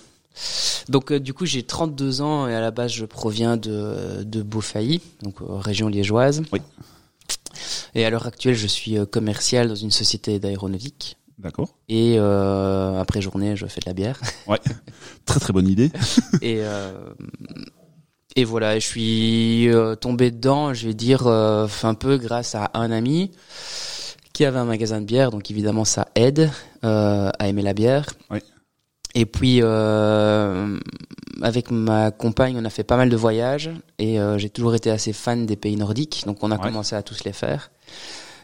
Donc 0.89 1.13
euh, 1.13 1.21
du 1.21 1.33
coup 1.33 1.47
j'ai 1.47 1.63
32 1.63 2.21
ans 2.23 2.47
et 2.49 2.55
à 2.55 2.61
la 2.61 2.71
base 2.71 2.93
je 2.93 3.05
proviens 3.05 3.57
de, 3.57 4.23
de 4.25 4.43
Beaufailly, 4.43 5.01
donc 5.23 5.37
euh, 5.43 5.47
région 5.59 5.89
liégeoise. 5.89 6.43
Oui. 6.53 6.61
Et 7.95 8.05
à 8.05 8.11
l'heure 8.11 8.27
actuelle 8.27 8.55
je 8.55 8.67
suis 8.67 8.99
euh, 8.99 9.07
commercial 9.07 9.69
dans 9.69 9.75
une 9.75 9.91
société 9.91 10.39
d'aéronautique. 10.39 11.17
D'accord. 11.47 11.69
Et 11.89 12.17
euh, 12.19 12.99
après 13.01 13.21
journée 13.21 13.55
je 13.55 13.67
fais 13.67 13.81
de 13.81 13.87
la 13.87 13.95
bière. 13.95 14.21
Ouais. 14.49 14.59
Très 15.25 15.39
très 15.39 15.53
bonne 15.53 15.69
idée. 15.69 15.93
et, 16.43 16.57
euh, 16.59 16.93
et 18.35 18.43
voilà, 18.45 18.79
je 18.81 18.85
suis 18.87 19.69
euh, 19.69 19.95
tombé 19.95 20.33
dedans, 20.33 20.75
je 20.75 20.89
vais 20.89 20.95
dire, 20.95 21.27
un 21.29 21.95
peu 21.95 22.17
grâce 22.19 22.55
à 22.57 22.71
un 22.75 22.91
ami 22.91 23.31
qui 24.33 24.45
avait 24.45 24.59
un 24.59 24.65
magasin 24.65 25.01
de 25.01 25.07
bière, 25.07 25.31
donc 25.31 25.51
évidemment 25.53 25.85
ça 25.85 26.09
aide 26.17 26.51
à 26.83 27.49
aimer 27.49 27.63
la 27.63 27.75
bière. 27.75 28.07
Oui. 28.31 28.41
Et 29.15 29.25
puis 29.25 29.63
avec 31.43 31.71
ma 31.71 32.11
compagne, 32.11 32.57
on 32.59 32.65
a 32.65 32.71
fait 32.71 32.85
pas 32.85 32.97
mal 32.97 33.09
de 33.09 33.17
voyages 33.17 33.71
et 33.99 34.19
j'ai 34.37 34.51
toujours 34.51 34.75
été 34.75 34.91
assez 34.91 35.13
fan 35.13 35.47
des 35.47 35.57
pays 35.57 35.77
nordiques, 35.77 36.25
donc 36.27 36.39
on 36.43 36.51
a 36.51 36.57
Ouais. 36.57 36.63
commencé 36.63 36.97
à 36.97 37.03
tous 37.03 37.23
les 37.25 37.33
faire. 37.33 37.71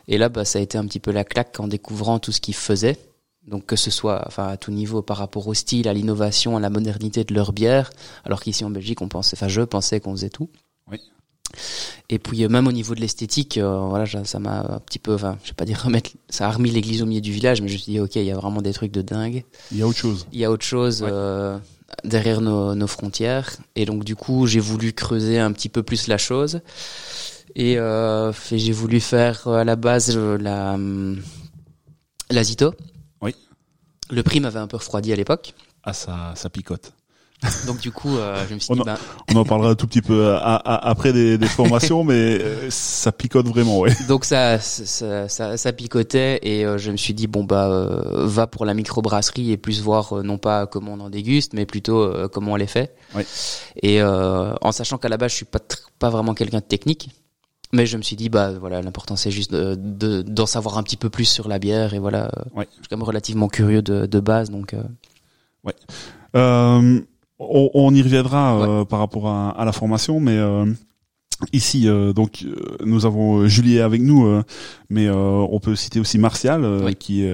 Et 0.08 0.18
là, 0.18 0.28
bah, 0.28 0.44
ça 0.44 0.58
a 0.58 0.62
été 0.62 0.76
un 0.78 0.86
petit 0.86 1.00
peu 1.00 1.10
la 1.12 1.24
claque 1.24 1.58
en 1.60 1.68
découvrant 1.68 2.18
tout 2.18 2.32
ce 2.32 2.40
qu'ils 2.40 2.54
faisaient. 2.54 2.98
Donc 3.46 3.66
que 3.66 3.74
ce 3.74 3.90
soit, 3.90 4.22
enfin 4.28 4.46
à 4.46 4.56
tout 4.56 4.70
niveau, 4.70 5.02
par 5.02 5.16
rapport 5.16 5.48
au 5.48 5.54
style, 5.54 5.88
à 5.88 5.92
l'innovation, 5.94 6.56
à 6.56 6.60
la 6.60 6.70
modernité 6.70 7.24
de 7.24 7.34
leur 7.34 7.52
bière, 7.52 7.90
alors 8.24 8.40
qu'ici 8.40 8.64
en 8.64 8.70
Belgique, 8.70 9.02
on 9.02 9.08
pensait, 9.08 9.36
enfin 9.36 9.48
je 9.48 9.62
pensais 9.62 9.98
qu'on 9.98 10.12
faisait 10.12 10.30
tout. 10.30 10.48
Oui. 10.88 11.00
Et 12.08 12.20
puis 12.20 12.44
euh, 12.44 12.48
même 12.48 12.68
au 12.68 12.72
niveau 12.72 12.94
de 12.94 13.00
l'esthétique, 13.00 13.58
euh, 13.58 13.78
voilà, 13.88 14.06
ça 14.06 14.24
ça 14.24 14.38
m'a 14.38 14.60
un 14.60 14.78
petit 14.78 15.00
peu, 15.00 15.14
enfin 15.14 15.38
je 15.42 15.48
vais 15.48 15.54
pas 15.54 15.64
dire 15.64 15.82
remettre, 15.82 16.10
ça 16.28 16.46
a 16.46 16.52
remis 16.52 16.70
l'église 16.70 17.02
au 17.02 17.06
milieu 17.06 17.20
du 17.20 17.32
village, 17.32 17.60
mais 17.62 17.66
je 17.68 17.72
me 17.74 17.78
suis 17.78 17.90
dit 17.92 17.98
ok, 17.98 18.14
il 18.14 18.22
y 18.24 18.30
a 18.30 18.36
vraiment 18.36 18.62
des 18.62 18.72
trucs 18.72 18.92
de 18.92 19.02
dingue. 19.02 19.44
Il 19.72 19.78
y 19.78 19.82
a 19.82 19.88
autre 19.88 19.98
chose. 19.98 20.26
Il 20.32 20.38
y 20.38 20.44
a 20.44 20.50
autre 20.52 20.64
chose 20.64 21.02
Ouais. 21.02 21.08
euh, 21.10 21.58
derrière 22.04 22.42
nos, 22.42 22.76
nos 22.76 22.86
frontières. 22.86 23.56
Et 23.74 23.86
donc 23.86 24.04
du 24.04 24.14
coup, 24.14 24.46
j'ai 24.46 24.60
voulu 24.60 24.92
creuser 24.92 25.40
un 25.40 25.50
petit 25.50 25.68
peu 25.68 25.82
plus 25.82 26.06
la 26.06 26.16
chose. 26.16 26.60
Et, 27.54 27.78
euh, 27.78 28.32
et 28.50 28.58
j'ai 28.58 28.72
voulu 28.72 29.00
faire 29.00 29.46
euh, 29.46 29.58
à 29.58 29.64
la 29.64 29.76
base 29.76 30.14
euh, 30.16 30.38
la, 30.38 30.72
hum, 30.74 31.20
la 32.30 32.42
Zito. 32.44 32.72
Oui. 33.20 33.34
Le 34.10 34.22
prix 34.22 34.40
m'avait 34.40 34.58
un 34.58 34.66
peu 34.66 34.76
refroidi 34.78 35.12
à 35.12 35.16
l'époque. 35.16 35.54
Ah 35.84 35.92
ça 35.92 36.32
ça 36.34 36.48
picote. 36.48 36.92
Donc 37.66 37.80
du 37.80 37.90
coup, 37.90 38.16
euh, 38.16 38.44
je 38.48 38.54
me 38.54 38.60
suis 38.60 38.70
On 38.72 38.76
dit, 38.76 38.82
a- 38.82 38.84
ben, 38.84 38.98
On 39.34 39.36
en 39.36 39.44
parlera 39.44 39.70
un 39.70 39.74
tout 39.74 39.88
petit 39.88 40.00
peu 40.00 40.30
à- 40.36 40.38
à- 40.54 40.88
après 40.88 41.12
des, 41.12 41.38
des 41.38 41.46
formations, 41.48 42.04
mais 42.10 42.38
euh, 42.40 42.70
ça 42.70 43.10
picote 43.10 43.48
vraiment, 43.48 43.80
ouais. 43.80 43.90
donc 44.06 44.24
ça, 44.24 44.60
ça, 44.60 45.28
ça, 45.28 45.56
ça 45.56 45.72
picotait 45.72 46.38
et 46.44 46.64
euh, 46.64 46.78
je 46.78 46.92
me 46.92 46.96
suis 46.96 47.14
dit 47.14 47.26
bon 47.26 47.42
bah 47.42 47.68
va 48.12 48.46
pour 48.46 48.64
la 48.64 48.74
microbrasserie 48.74 49.50
et 49.50 49.56
plus 49.56 49.82
voir 49.82 50.22
non 50.22 50.38
pas 50.38 50.66
comment 50.68 50.92
on 50.94 51.00
en 51.00 51.10
déguste, 51.10 51.52
mais 51.52 51.66
plutôt 51.66 52.08
comment 52.32 52.52
on 52.52 52.56
les 52.56 52.68
fait. 52.68 52.94
Oui. 53.16 53.24
Et 53.82 54.00
euh, 54.00 54.54
en 54.60 54.70
sachant 54.70 54.96
qu'à 54.98 55.08
la 55.08 55.16
base 55.16 55.32
je 55.32 55.36
suis 55.36 55.44
pas 55.44 55.58
pas 55.98 56.10
vraiment 56.10 56.34
quelqu'un 56.34 56.58
de 56.60 56.64
technique, 56.64 57.10
mais 57.72 57.86
je 57.86 57.96
me 57.96 58.02
suis 58.02 58.16
dit 58.16 58.28
bah 58.28 58.52
voilà 58.58 58.82
l'important 58.82 59.16
c'est 59.16 59.30
juste 59.30 59.52
de- 59.52 59.74
de- 59.76 60.22
d'en 60.22 60.46
savoir 60.46 60.78
un 60.78 60.82
petit 60.82 60.96
peu 60.98 61.08
plus 61.10 61.24
sur 61.24 61.48
la 61.48 61.58
bière 61.58 61.94
et 61.94 61.98
voilà. 61.98 62.26
euh, 62.26 62.42
Ouais. 62.58 62.66
Je 62.70 62.76
suis 62.82 62.88
quand 62.90 62.96
même 62.96 63.02
relativement 63.06 63.48
curieux 63.48 63.82
de, 63.82 64.06
de 64.06 64.20
base 64.20 64.50
donc. 64.50 64.74
euh, 64.74 64.82
Euh, 66.34 67.00
on, 67.38 67.70
on 67.74 67.94
y 67.94 68.02
reviendra 68.02 68.58
euh, 68.60 68.84
par 68.84 68.98
rapport 69.00 69.28
à, 69.28 69.50
à 69.50 69.64
la 69.64 69.72
formation, 69.72 70.18
mais 70.20 70.36
euh, 70.36 70.64
ici, 71.52 71.88
euh, 71.88 72.12
donc, 72.12 72.44
euh, 72.44 72.54
nous 72.84 73.04
avons 73.04 73.40
euh, 73.40 73.48
Julie 73.48 73.80
avec 73.80 74.00
nous, 74.00 74.26
euh, 74.26 74.42
mais 74.88 75.06
euh, 75.08 75.14
on 75.50 75.60
peut 75.60 75.76
citer 75.76 76.00
aussi 76.00 76.18
Martial, 76.18 76.64
euh, 76.64 76.86
Oui. 76.86 76.94
qui, 76.94 77.24
est, 77.24 77.28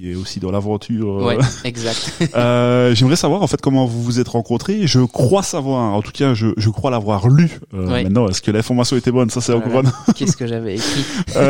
qui 0.00 0.12
est 0.12 0.14
aussi 0.14 0.40
dans 0.40 0.50
l'aventure. 0.50 1.20
euh. 1.20 1.24
Ouais, 1.26 1.38
exact. 1.64 2.12
Euh, 2.34 2.94
J'aimerais 2.94 3.16
savoir 3.16 3.42
en 3.42 3.46
fait 3.46 3.60
comment 3.60 3.84
vous 3.84 4.02
vous 4.02 4.18
êtes 4.18 4.28
rencontrés. 4.28 4.86
Je 4.86 5.00
crois 5.00 5.42
savoir, 5.42 5.92
en 5.94 6.00
tout 6.00 6.12
cas, 6.12 6.32
je, 6.32 6.48
je 6.56 6.70
crois 6.70 6.90
l'avoir 6.90 7.28
lu. 7.28 7.60
Euh. 7.74 7.86
Maintenant, 7.86 8.26
est-ce 8.28 8.40
que 8.40 8.50
l'information 8.50 8.96
était 8.96 9.10
bonne? 9.12 9.28
Ça, 9.30 9.40
c'est 9.42 9.52
Voilà. 9.54 9.90
encore. 9.90 10.14
Qu'est-ce 10.16 10.36
que 10.36 10.46
j'avais 10.46 10.76
écrit? 10.76 11.04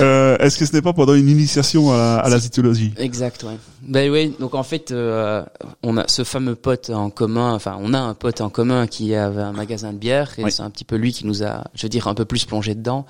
Euh, 0.00 0.36
est-ce 0.38 0.58
que 0.58 0.64
ce 0.64 0.72
n'est 0.72 0.82
pas 0.82 0.92
pendant 0.92 1.14
une 1.14 1.28
initiation 1.28 1.90
à 1.92 1.96
la, 1.96 2.16
à 2.18 2.28
la 2.28 2.38
zytologie? 2.38 2.92
Exact, 2.98 3.42
ouais. 3.42 3.56
Ben 3.82 4.10
oui, 4.10 4.34
donc 4.38 4.54
en 4.54 4.62
fait, 4.62 4.92
on 4.92 5.96
a 5.96 6.04
ce 6.06 6.22
fameux 6.24 6.54
pote 6.54 6.90
en 6.90 7.10
commun, 7.10 7.52
enfin, 7.54 7.76
on 7.80 7.92
a 7.94 7.98
un 7.98 8.14
pote 8.14 8.40
en 8.40 8.48
commun 8.48 8.86
qui 8.86 9.14
avait 9.14 9.42
un 9.42 9.52
magasin 9.52 9.92
de 9.92 9.98
bière, 9.98 10.32
et 10.38 10.44
Oui. 10.44 10.52
c'est 10.52 10.62
un 10.62 10.70
petit 10.70 10.84
peu 10.84 10.96
lui 10.96 11.12
qui 11.12 11.26
nous 11.26 11.42
a, 11.42 11.64
je 11.74 11.82
veux 11.82 11.88
dire, 11.88 12.06
un 12.06 12.14
peu 12.14 12.24
plus 12.24 12.44
plongé 12.44 12.74
dedans. 12.76 13.06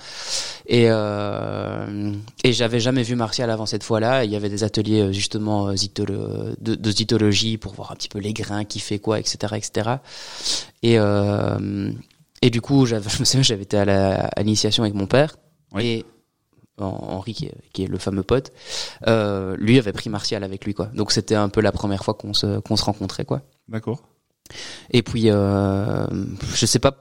Et, 0.67 0.85
et 0.85 2.53
j'avais 2.53 2.81
jamais 2.81 3.03
vu 3.03 3.17
Martial 3.17 3.51
avant 3.51 3.67
cette 3.69 3.85
fois-là. 3.85 4.25
Il 4.25 4.31
y 4.31 4.37
avait 4.37 4.49
des 4.49 4.65
ateliers, 4.65 5.03
euh, 5.03 5.13
justement, 5.13 5.69
euh, 5.69 5.75
de, 6.61 6.75
de 6.75 6.91
zytologie 6.91 7.57
pour 7.59 7.75
voir 7.75 7.93
un 7.93 7.95
petit 7.95 8.09
peu 8.09 8.19
les 8.19 8.33
grains, 8.33 8.65
qui 8.65 8.81
fait 8.81 8.99
quoi, 8.99 9.21
etc., 9.21 9.55
etc. 9.57 9.91
Et, 10.83 10.99
euh, 10.99 11.93
et 12.43 12.51
du 12.51 12.61
coup, 12.61 12.87
je 12.87 12.97
me 12.97 13.25
souviens, 13.25 13.43
j'avais 13.43 13.63
été 13.63 13.77
à 13.79 14.31
l'initiation 14.39 14.83
avec 14.83 14.95
mon 14.95 15.07
père. 15.07 15.37
Oui. 15.73 15.87
Et 15.87 16.07
Henri, 16.81 17.35
qui 17.35 17.47
est, 17.47 17.55
qui 17.73 17.85
est 17.85 17.87
le 17.87 17.99
fameux 17.99 18.23
pote, 18.23 18.53
euh, 19.07 19.57
lui 19.59 19.79
avait 19.79 19.93
pris 19.93 20.11
Martial 20.11 20.45
avec 20.45 20.65
lui, 20.65 20.75
quoi. 20.75 20.87
Donc 20.95 21.13
c'était 21.13 21.35
un 21.35 21.49
peu 21.49 21.61
la 21.61 21.73
première 21.73 22.05
fois 22.05 22.15
qu'on 22.15 22.35
se, 22.35 22.61
qu'on 22.61 22.77
se 22.77 22.85
rencontrait, 22.85 23.25
quoi. 23.25 23.43
D'accord. 23.69 24.03
Et 24.91 25.03
puis, 25.03 25.25
euh, 25.27 26.07
je 26.55 26.67
sais 26.67 26.79
pas, 26.79 26.97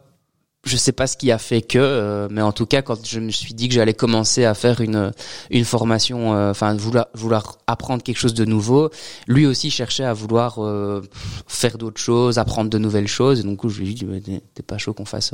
je 0.67 0.77
sais 0.77 0.91
pas 0.91 1.08
ce 1.08 1.17
qui 1.17 1.32
a 1.32 1.38
fait 1.38 1.62
que, 1.62 1.77
euh, 1.80 2.27
mais 2.30 2.41
en 2.41 2.51
tout 2.51 2.65
cas, 2.65 2.82
quand 2.82 3.06
je 3.06 3.19
me 3.19 3.32
suis 3.32 3.53
dit 3.53 3.67
que 3.67 3.73
j'allais 3.73 3.93
commencer 3.93 4.45
à 4.45 4.53
faire 4.53 4.82
une 4.82 5.12
une 5.49 5.65
formation, 5.65 6.36
euh, 6.36 6.51
enfin 6.51 6.73
vouloir 6.75 7.08
vouloir 7.13 7.58
apprendre 7.67 8.03
quelque 8.03 8.17
chose 8.17 8.34
de 8.34 8.45
nouveau, 8.45 8.89
lui 9.27 9.45
aussi 9.45 9.71
cherchait 9.71 10.03
à 10.03 10.13
vouloir 10.13 10.60
euh, 10.60 11.01
faire 11.47 11.77
d'autres 11.77 12.01
choses, 12.01 12.38
apprendre 12.38 12.69
de 12.69 12.77
nouvelles 12.77 13.08
choses. 13.08 13.39
Et 13.39 13.43
donc, 13.43 13.67
je 13.67 13.82
lui 13.82 13.91
ai 13.91 13.93
dit, 13.93 14.06
Mais 14.06 14.21
t'es 14.21 14.63
pas 14.63 14.77
chaud 14.77 14.93
qu'on 14.93 15.06
fasse 15.06 15.34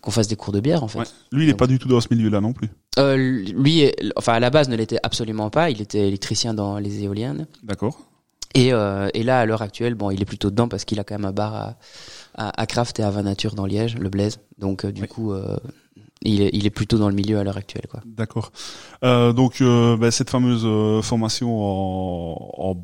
qu'on 0.00 0.10
fasse 0.10 0.28
des 0.28 0.36
cours 0.36 0.52
de 0.52 0.60
bière, 0.60 0.82
en 0.82 0.88
fait. 0.88 0.98
Ouais. 0.98 1.04
Lui, 1.30 1.44
il 1.44 1.50
est 1.50 1.54
pas 1.54 1.68
du 1.68 1.78
tout 1.78 1.88
dans 1.88 2.00
ce 2.00 2.08
milieu-là 2.10 2.40
non 2.40 2.52
plus. 2.52 2.68
Lui, 2.98 3.90
enfin 4.16 4.34
à 4.34 4.40
la 4.40 4.50
base 4.50 4.68
ne 4.68 4.76
l'était 4.76 4.98
absolument 5.02 5.48
pas. 5.48 5.70
Il 5.70 5.80
était 5.80 6.08
électricien 6.08 6.54
dans 6.54 6.78
les 6.78 7.04
éoliennes. 7.04 7.46
D'accord. 7.62 7.98
Et, 8.54 8.68
et 8.68 9.22
là, 9.22 9.40
à 9.40 9.46
l'heure 9.46 9.62
actuelle, 9.62 9.94
bon, 9.94 10.10
il 10.10 10.20
est 10.20 10.26
plutôt 10.26 10.50
dedans 10.50 10.68
parce 10.68 10.84
qu'il 10.84 11.00
a 11.00 11.04
quand 11.04 11.14
même 11.14 11.24
un 11.24 11.32
bar 11.32 11.54
à, 11.54 11.76
à, 12.34 12.60
à 12.60 12.66
Kraft 12.66 12.98
et 13.00 13.02
à 13.02 13.10
Vanature 13.10 13.54
dans 13.54 13.66
Liège, 13.66 13.96
le 13.98 14.08
Blaise. 14.08 14.38
Donc 14.58 14.84
euh, 14.84 14.92
du 14.92 15.02
Oui. 15.02 15.08
coup, 15.08 15.32
euh, 15.32 15.56
il, 16.22 16.40
est, 16.42 16.50
il 16.52 16.66
est 16.66 16.70
plutôt 16.70 16.98
dans 16.98 17.08
le 17.08 17.14
milieu 17.14 17.38
à 17.38 17.44
l'heure 17.44 17.56
actuelle, 17.56 17.86
quoi. 17.90 18.00
D'accord. 18.06 18.52
Euh, 19.04 19.32
donc 19.32 19.60
euh, 19.60 19.96
bah, 19.96 20.10
cette 20.10 20.30
fameuse 20.30 20.62
euh, 20.64 21.02
formation 21.02 21.60
en, 21.60 22.36
en 22.58 22.76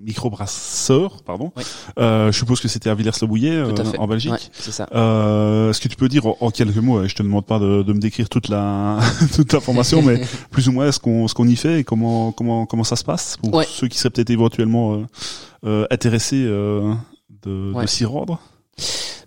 microbrasseur, 0.00 1.22
pardon. 1.22 1.50
Oui. 1.56 1.62
Je 1.96 2.30
suppose 2.32 2.60
que 2.60 2.68
c'était 2.68 2.90
à 2.90 2.94
Villers-le-Bouillet 2.94 3.62
en 3.98 4.06
Belgique. 4.06 4.32
Ouais, 4.32 4.38
c'est 4.52 4.70
ça. 4.70 4.84
Est-ce 4.84 5.80
que 5.80 5.88
tu 5.88 5.96
peux 5.96 6.08
dire 6.08 6.26
en, 6.26 6.50
quelques 6.50 6.76
mots, 6.76 7.02
et 7.02 7.08
je 7.08 7.14
te 7.14 7.22
demande 7.22 7.46
pas 7.46 7.58
de, 7.58 7.82
de 7.82 7.92
me 7.92 7.98
décrire 7.98 8.28
toute 8.28 8.48
la 8.48 8.98
toute 9.34 9.52
la 9.52 9.60
formation, 9.60 10.02
mais 10.02 10.20
plus 10.50 10.68
ou 10.68 10.72
moins 10.72 10.92
ce 10.92 10.98
qu'on 10.98 11.26
ce 11.26 11.32
qu'on 11.34 11.48
y 11.48 11.56
fait 11.56 11.80
et 11.80 11.84
comment 11.84 12.32
comment 12.32 12.66
comment 12.66 12.84
ça 12.84 12.96
se 12.96 13.04
passe 13.04 13.38
pour 13.38 13.54
Ouais. 13.54 13.66
ceux 13.66 13.88
qui 13.88 13.96
seraient 13.98 14.10
peut-être 14.10 14.28
éventuellement 14.30 15.02
intéressés 15.90 16.44
de, 16.44 16.94
s'y 17.86 18.04
rendre? 18.04 18.40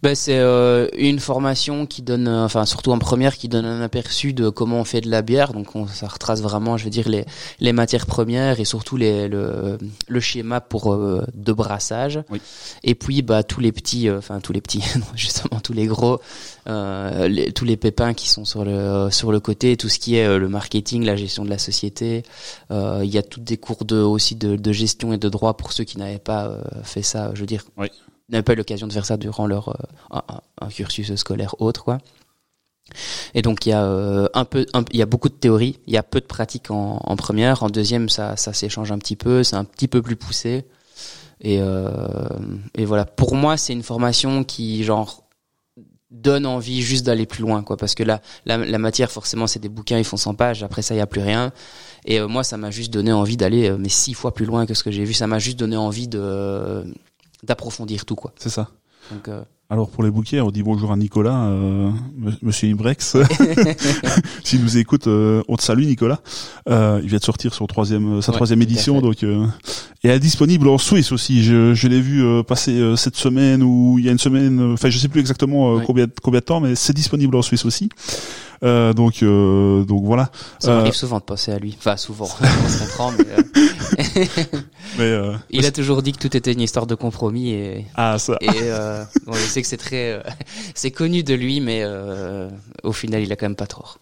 Ben, 0.04 0.14
c'est 0.14 0.38
euh, 0.38 0.88
une 0.96 1.20
formation 1.20 1.88
qui 1.88 2.04
donne, 2.04 2.28
euh, 2.28 2.46
enfin 2.46 2.66
surtout 2.68 2.92
en 2.92 3.00
première, 3.00 3.36
qui 3.36 3.48
donne 3.48 3.66
un 3.66 3.82
aperçu 3.82 4.32
de 4.32 4.50
comment 4.50 4.80
on 4.80 4.84
fait 4.84 5.02
de 5.02 5.10
la 5.10 5.24
bière. 5.24 5.54
Donc 5.54 5.76
on, 5.76 5.88
ça 5.88 6.08
retrace 6.08 6.40
vraiment, 6.42 6.78
je 6.78 6.84
veux 6.84 6.92
dire, 6.92 7.10
les, 7.10 7.26
les 7.60 7.74
matières 7.74 8.06
premières 8.06 8.60
et 8.60 8.66
surtout 8.66 8.96
les, 8.96 9.28
le, 9.28 9.80
le 10.08 10.20
schéma 10.20 10.62
pour 10.62 10.94
euh, 10.94 11.26
de 11.34 11.52
brassage. 11.52 12.20
Oui. 12.30 12.40
Et 12.84 12.94
puis 12.94 13.24
bah 13.24 13.42
tous 13.42 13.60
les 13.60 13.72
petits, 13.72 14.08
euh, 14.08 14.20
enfin 14.20 14.40
tous 14.40 14.54
les 14.54 14.62
petits, 14.62 14.84
non, 14.98 15.06
justement 15.16 15.60
tous 15.62 15.74
les 15.74 15.88
gros, 15.88 16.20
euh, 16.70 17.28
les- 17.28 17.52
tous 17.52 17.66
les 17.66 17.76
pépins 17.78 18.14
qui 18.14 18.30
sont 18.30 18.46
sur 18.46 18.64
le 18.66 19.10
sur 19.10 19.32
le 19.32 19.40
côté, 19.40 19.78
tout 19.78 19.90
ce 19.90 19.98
qui 19.98 20.16
est 20.16 20.38
le 20.38 20.48
marketing, 20.48 21.06
la 21.06 21.16
gestion 21.16 21.44
de 21.44 21.50
la 21.50 21.58
société. 21.58 22.22
Euh, 22.70 23.02
Il 23.04 23.10
y 23.10 23.18
a 23.18 23.24
toutes 23.24 23.46
des 23.46 23.58
cours 23.58 23.84
de 23.84 23.98
aussi 23.98 24.36
de, 24.36 24.58
de 24.58 24.72
gestion 24.72 25.12
et 25.12 25.18
de 25.18 25.28
droit 25.30 25.56
pour 25.58 25.74
ceux 25.74 25.86
qui 25.86 25.98
n'avaient 25.98 26.20
pas 26.20 26.46
euh, 26.50 26.62
fait 26.84 27.02
ça. 27.02 27.32
Je 27.34 27.40
veux 27.40 27.46
dire, 27.48 27.64
Oui. 27.78 27.88
N'avaient 28.30 28.44
pas 28.44 28.54
eu 28.54 28.58
l'occasion 28.58 28.88
de 28.88 28.94
faire 28.94 29.06
ça 29.06 29.18
durant 29.18 29.48
leur 29.48 29.70
euh, 29.70 30.20
un, 30.62 30.68
cursus 30.70 31.16
scolaire 31.16 31.56
autre 31.60 31.84
quoi. 31.84 32.00
Et 33.34 33.42
donc 33.42 33.66
il 33.66 33.70
y 33.70 33.74
a 33.74 33.84
euh, 33.84 34.28
un 34.34 34.46
peu, 34.46 34.66
il 34.92 34.98
y 34.98 35.02
a 35.02 35.06
beaucoup 35.06 35.30
de 35.30 35.34
théorie, 35.34 35.80
il 35.88 35.94
y 35.94 35.98
a 35.98 36.04
peu 36.04 36.22
de 36.22 36.26
pratique 36.26 36.72
en, 36.72 37.16
première, 37.18 37.64
en 37.64 37.70
deuxième 37.70 38.10
ça, 38.10 38.38
ça 38.38 38.54
s'échange 38.54 38.92
un 38.92 38.98
petit 38.98 39.16
peu, 39.16 39.44
c'est 39.44 39.56
un 39.56 39.66
petit 39.66 39.88
peu 39.88 40.02
plus 40.02 40.16
poussé. 40.16 40.66
Et, 41.40 41.60
euh, 41.62 41.92
et 42.76 42.86
voilà, 42.86 43.06
pour 43.06 43.36
moi 43.36 43.58
c'est 43.58 43.74
une 43.74 43.84
formation 43.84 44.44
qui 44.44 44.84
genre 44.84 45.28
donne 46.10 46.46
envie 46.46 46.82
juste 46.82 47.06
d'aller 47.06 47.26
plus 47.26 47.42
loin 47.42 47.62
quoi, 47.64 47.76
parce 47.76 47.94
que 47.94 48.04
là 48.04 48.22
la, 48.46 48.58
la 48.58 48.78
matière 48.78 49.12
forcément 49.12 49.46
c'est 49.46 49.60
des 49.60 49.70
bouquins, 49.70 49.98
ils 49.98 50.06
font 50.06 50.18
100 50.18 50.36
pages, 50.36 50.64
après 50.64 50.82
ça 50.82 50.96
il 50.96 50.98
y 50.98 51.02
a 51.02 51.08
plus 51.08 51.22
rien. 51.22 51.52
Et 52.06 52.20
euh, 52.20 52.28
moi 52.28 52.44
ça 52.44 52.58
m'a 52.58 52.72
juste 52.72 52.92
donné 52.92 53.12
envie 53.12 53.38
d'aller 53.38 53.70
euh, 53.70 53.78
mais 53.78 53.90
six 53.90 54.14
fois 54.14 54.34
plus 54.34 54.46
loin 54.46 54.66
que 54.66 54.74
ce 54.74 54.84
que 54.84 54.92
j'ai 54.92 55.04
vu, 55.04 55.14
ça 55.14 55.28
m'a 55.28 55.40
juste 55.40 55.60
donné 55.60 55.76
envie 55.76 56.08
de 56.08 56.86
d'approfondir 57.44 58.06
tout 58.06 58.16
quoi. 58.16 58.34
C'est 58.38 58.50
ça. 58.50 58.70
Donc 59.12 59.28
euh, 59.30 59.42
Alors 59.70 59.90
pour 59.90 60.04
les 60.04 60.12
bouquets, 60.12 60.42
on 60.42 60.52
dit 60.52 60.64
bonjour 60.64 60.92
à 60.92 60.98
Nicolas, 60.98 61.46
euh, 61.46 61.92
Monsieur 62.42 62.68
Ibrex. 62.70 63.18
S'il 64.44 64.62
nous 64.64 64.78
écoute, 64.78 65.08
euh, 65.08 65.44
on 65.48 65.56
te 65.56 65.62
salue 65.64 65.86
Nicolas. 65.86 66.20
Euh, 66.70 67.00
il 67.04 67.10
vient 67.10 67.20
de 67.20 67.24
sortir 67.24 67.54
son 67.54 67.68
troisième, 67.68 68.22
sa 68.22 68.32
Ouais, 68.32 68.36
troisième 68.36 68.62
édition, 68.62 69.02
donc 69.02 69.24
euh, 69.24 69.46
et 70.04 70.10
elle 70.10 70.16
est 70.16 70.20
disponible 70.20 70.68
en 70.68 70.78
Suisse 70.78 71.12
aussi. 71.12 71.44
Je, 71.44 71.74
je 71.74 71.88
l'ai 71.88 72.02
vu 72.02 72.24
euh, 72.24 72.44
passer 72.44 72.78
euh, 72.80 72.96
cette 72.96 73.16
semaine 73.16 73.64
ou 73.64 73.98
il 74.00 74.06
y 74.06 74.10
a 74.10 74.12
une 74.12 74.20
semaine. 74.20 74.74
Enfin, 74.74 74.90
je 74.90 74.98
sais 74.98 75.08
plus 75.08 75.20
exactement 75.20 75.76
Ouais. 75.76 75.84
combien 75.86 76.08
combien 76.22 76.40
de 76.40 76.46
temps, 76.46 76.60
mais 76.60 76.76
c'est 76.76 76.94
disponible 76.94 77.36
en 77.36 77.42
Suisse 77.42 77.66
aussi. 77.66 77.90
Euh, 78.64 78.94
donc 78.94 79.22
euh, 79.24 79.84
donc 79.84 80.04
voilà. 80.06 80.32
ça 80.60 80.72
Euh, 80.72 80.78
m'arrive 80.78 80.94
souvent 80.94 81.20
de 81.20 81.24
penser 81.24 81.52
à 81.52 81.60
lui, 81.60 81.76
enfin 81.78 81.96
souvent, 81.98 82.26
on 82.42 82.70
se 82.70 82.80
comprend, 82.80 83.12
mais 83.12 83.26
euh, 83.30 84.26
Mais 84.98 85.04
euh, 85.04 85.34
il 85.50 85.66
a 85.66 85.72
toujours 85.72 86.02
dit 86.02 86.12
que 86.12 86.20
tout 86.20 86.36
était 86.36 86.54
une 86.54 86.62
histoire 86.62 86.88
de 86.88 86.96
compromis 86.96 87.52
et 87.52 87.86
ah 87.96 88.18
ça. 88.18 88.36
Et 88.42 88.48
euh, 88.54 89.04
bon, 89.26 89.34
je 89.34 89.40
sais 89.46 89.62
que 89.62 89.68
c'est 89.68 89.78
très, 89.78 90.12
euh, 90.14 90.22
c'est 90.76 90.92
connu 90.92 91.24
de 91.24 91.34
lui, 91.36 91.60
mais 91.62 91.82
euh, 91.84 92.50
au 92.84 92.94
final, 92.94 93.22
il 93.22 93.32
a 93.32 93.36
quand 93.36 93.46
même 93.46 93.56
pas 93.56 93.68
tort. 93.68 94.00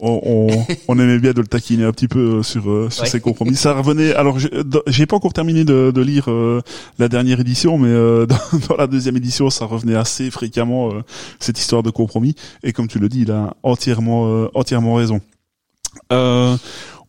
On, 0.00 0.20
on, 0.24 0.66
on 0.88 0.98
aimait 0.98 1.18
bien 1.18 1.32
de 1.32 1.40
le 1.40 1.46
taquiner 1.46 1.84
un 1.84 1.92
petit 1.92 2.08
peu 2.08 2.18
euh, 2.38 2.42
sur 2.42 2.68
euh, 2.70 2.88
sur 2.90 3.02
Ouais. 3.04 3.08
ses 3.08 3.20
compromis. 3.20 3.54
Ça 3.56 3.72
revenait. 3.74 4.14
Alors 4.14 4.38
j'ai 4.86 5.06
pas 5.06 5.16
encore 5.16 5.32
terminé 5.32 5.64
de, 5.64 5.90
de 5.94 6.00
lire 6.00 6.30
euh, 6.30 6.60
la 6.98 7.08
dernière 7.08 7.40
édition, 7.40 7.78
mais 7.78 7.88
euh, 7.88 8.26
dans, 8.52 8.58
dans 8.68 8.76
la 8.76 8.86
deuxième 8.86 9.16
édition, 9.16 9.50
ça 9.50 9.64
revenait 9.64 9.94
assez 9.96 10.30
fréquemment 10.30 10.90
euh, 10.92 11.02
cette 11.40 11.58
histoire 11.58 11.82
de 11.82 11.90
compromis. 11.90 12.34
Et 12.62 12.72
comme 12.72 12.88
tu 12.88 12.98
le 12.98 13.08
dis, 13.08 13.22
il 13.22 13.30
a 13.32 13.54
entièrement 13.62 14.26
euh, 14.28 14.48
entièrement 14.54 14.94
raison. 14.94 15.20
Euh, 16.12 16.56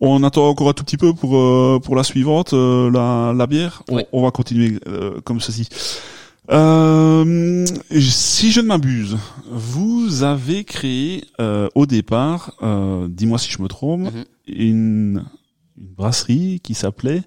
on 0.02 0.24
attend 0.24 0.48
encore 0.48 0.70
un 0.70 0.74
tout 0.74 0.84
petit 0.86 0.98
peu 0.98 1.14
pour 1.14 1.38
euh, 1.38 1.80
pour 1.84 1.96
la 1.96 2.04
suivante, 2.04 2.54
euh, 2.54 2.90
la, 2.90 3.34
la 3.36 3.48
bière. 3.48 3.84
On, 3.90 3.96
Ouais. 3.98 4.08
on 4.14 4.24
va 4.24 4.32
continuer 4.32 4.80
euh, 4.88 5.20
comme 5.24 5.40
ceci. 5.42 5.68
Euh, 6.52 7.66
si 8.00 8.52
je 8.52 8.60
ne 8.62 8.66
m'abuse, 8.68 9.18
vous 9.52 10.24
avez 10.24 10.64
créé 10.64 11.26
euh, 11.40 11.70
au 11.76 11.86
départ, 11.86 12.54
euh, 12.64 13.08
dis-moi 13.10 13.38
si 13.38 13.52
je 13.52 13.62
me 13.62 13.68
trompe, 13.68 14.12
Mhm. 14.14 14.26
une, 14.48 15.24
une 15.78 15.88
brasserie 15.96 16.60
qui 16.64 16.74
s'appelait 16.74 17.22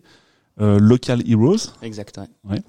euh, 0.61 0.79
Local 0.79 1.23
Heroes. 1.29 1.71
Exact. 1.83 2.21
ouais. 2.51 2.63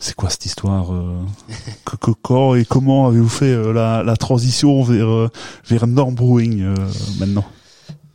C'est 0.00 0.14
quoi 0.16 0.30
cette 0.30 0.46
histoire 0.46 0.92
euh, 0.92 1.18
que- 1.84 1.96
que- 1.96 2.10
Quand 2.22 2.54
et 2.54 2.64
comment 2.64 3.06
avez-vous 3.06 3.28
fait 3.28 3.72
la, 3.72 4.02
la 4.02 4.16
transition 4.16 4.82
vers 4.82 5.28
vers 5.68 5.86
Norm 5.86 6.14
Brewing 6.14 6.62
euh, 6.62 6.74
maintenant? 7.18 7.44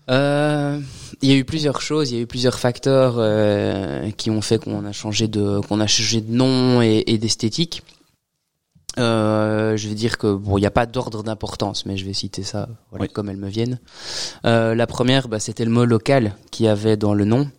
Euh, 0.09 0.79
il 1.21 1.29
y 1.29 1.33
a 1.33 1.35
eu 1.35 1.45
plusieurs 1.45 1.81
choses, 1.81 2.11
il 2.11 2.15
y 2.15 2.19
a 2.19 2.21
eu 2.21 2.27
plusieurs 2.27 2.59
facteurs 2.59 3.15
euh, 3.17 4.11
qui 4.11 4.29
ont 4.29 4.41
fait 4.41 4.59
qu'on 4.63 4.85
a 4.85 4.91
changé 4.91 5.27
de, 5.27 5.59
qu'on 5.61 5.79
a 5.79 5.87
changé 5.87 6.21
de 6.21 6.31
nom 6.31 6.81
et, 6.81 7.03
et 7.07 7.17
d'esthétique. 7.17 7.81
Euh, 8.97 9.75
je 9.75 9.89
vais 9.89 9.95
dire 9.95 10.17
que 10.17 10.33
bon, 10.33 10.57
il 10.57 10.61
n'y 10.61 10.67
a 10.67 10.71
pas 10.71 10.85
d'ordre 10.85 11.21
d'importance, 11.23 11.85
mais 11.85 11.97
je 11.97 12.05
vais 12.05 12.13
citer 12.13 12.43
ça 12.43 12.69
voilà, 12.91 13.03
Oui. 13.05 13.09
comme 13.11 13.29
elles 13.29 13.35
me 13.37 13.49
viennent. 13.49 13.79
Euh, 14.45 14.73
la 14.73 14.87
première, 14.87 15.27
bah, 15.27 15.39
c'était 15.39 15.65
le 15.65 15.71
mot 15.71 15.83
local 15.85 16.35
qu'il 16.51 16.65
y 16.65 16.69
avait 16.69 16.95
dans 16.95 17.13
le 17.13 17.25
nom, 17.25 17.49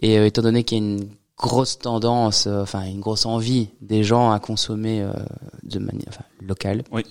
et 0.00 0.18
euh, 0.18 0.26
étant 0.26 0.42
donné 0.42 0.64
qu'il 0.64 0.78
y 0.78 0.80
a 0.80 0.84
une 0.84 1.08
grosse 1.38 1.78
tendance, 1.78 2.46
euh, 2.48 2.62
enfin 2.62 2.84
une 2.86 2.98
grosse 3.00 3.24
envie 3.24 3.68
des 3.80 4.02
gens 4.02 4.32
à 4.32 4.40
consommer 4.40 5.00
euh, 5.02 5.12
de 5.62 5.78
manière 5.78 6.08
enfin, 6.08 6.24
locale, 6.40 6.82
Oui. 6.90 7.02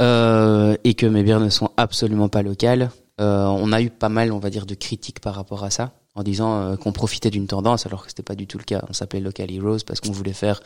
euh, 0.00 0.74
et 0.84 0.94
que 0.94 1.04
mes 1.06 1.22
bières 1.22 1.40
ne 1.40 1.50
sont 1.50 1.70
absolument 1.76 2.28
pas 2.30 2.42
locales, 2.42 2.90
on 3.18 3.72
a 3.72 3.80
eu 3.80 3.90
pas 3.90 4.08
mal, 4.08 4.32
on 4.32 4.38
va 4.38 4.50
dire, 4.50 4.66
de 4.66 4.74
critiques 4.74 5.20
par 5.20 5.34
rapport 5.34 5.64
à 5.64 5.70
ça, 5.70 5.92
en 6.14 6.22
disant 6.22 6.60
euh, 6.60 6.76
qu'on 6.76 6.92
profitait 6.92 7.30
d'une 7.30 7.46
tendance, 7.46 7.86
alors 7.86 8.02
que 8.02 8.08
c'était 8.08 8.22
pas 8.22 8.34
du 8.34 8.46
tout 8.46 8.58
le 8.58 8.64
cas. 8.64 8.82
On 8.88 8.92
s'appelait 8.92 9.20
Local 9.20 9.50
Heroes 9.50 9.78
parce 9.86 10.00
qu'on 10.00 10.12
voulait 10.12 10.32
faire 10.32 10.60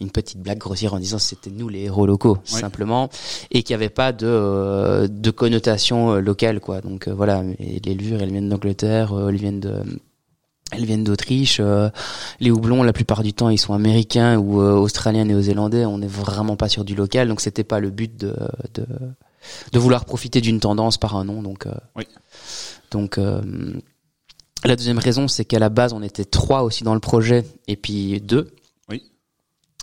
une 0.00 0.10
petite 0.10 0.40
blague 0.40 0.58
grossière 0.58 0.94
en 0.94 0.98
disant 0.98 1.18
c'était 1.18 1.50
nous 1.50 1.68
les 1.68 1.82
héros 1.82 2.06
locaux, 2.06 2.38
simplement, 2.44 3.08
et 3.50 3.62
qu'il 3.62 3.76
n'y 3.76 3.82
avait 3.82 3.90
pas 3.90 4.12
de, 4.12 4.26
euh, 4.26 5.06
de 5.08 5.30
connotation 5.30 6.14
euh, 6.14 6.20
locale, 6.20 6.60
quoi. 6.60 6.80
Donc 6.80 7.08
euh, 7.08 7.14
voilà, 7.14 7.44
et 7.58 7.80
les 7.84 7.94
levures, 7.94 8.20
elles 8.22 8.32
viennent 8.32 8.48
d'Angleterre, 8.48 9.12
euh, 9.12 9.28
elles 9.28 9.36
viennent 9.36 9.60
de 9.60 9.82
elles 10.74 10.86
viennent 10.86 11.04
d'Autriche. 11.04 11.58
euh, 11.60 11.90
les 12.40 12.50
houblons, 12.50 12.82
la 12.82 12.94
plupart 12.94 13.22
du 13.22 13.34
temps, 13.34 13.50
ils 13.50 13.58
sont 13.58 13.74
américains 13.74 14.38
ou 14.38 14.62
euh, 14.62 14.72
australiens, 14.72 15.26
néo-zélandais. 15.26 15.84
On 15.84 15.98
n'est 15.98 16.06
vraiment 16.06 16.56
pas 16.56 16.70
sur 16.70 16.84
du 16.84 16.94
local, 16.94 17.28
donc 17.28 17.42
c'était 17.42 17.62
pas 17.62 17.78
le 17.78 17.90
but 17.90 18.16
de, 18.16 18.34
de 18.72 18.86
de 19.72 19.78
vouloir 19.78 20.04
profiter 20.04 20.40
d'une 20.40 20.60
tendance 20.60 20.98
par 20.98 21.16
un 21.16 21.24
nom. 21.24 21.42
Donc, 21.42 21.66
euh, 21.66 21.72
Oui. 21.96 22.04
donc 22.90 23.18
euh, 23.18 23.40
la 24.64 24.76
deuxième 24.76 24.98
raison, 24.98 25.28
c'est 25.28 25.44
qu'à 25.44 25.58
la 25.58 25.68
base, 25.68 25.92
on 25.92 26.02
était 26.02 26.24
trois 26.24 26.62
aussi 26.62 26.84
dans 26.84 26.94
le 26.94 27.00
projet, 27.00 27.44
et 27.66 27.76
puis 27.76 28.20
deux. 28.20 28.54
Oui. 28.88 29.02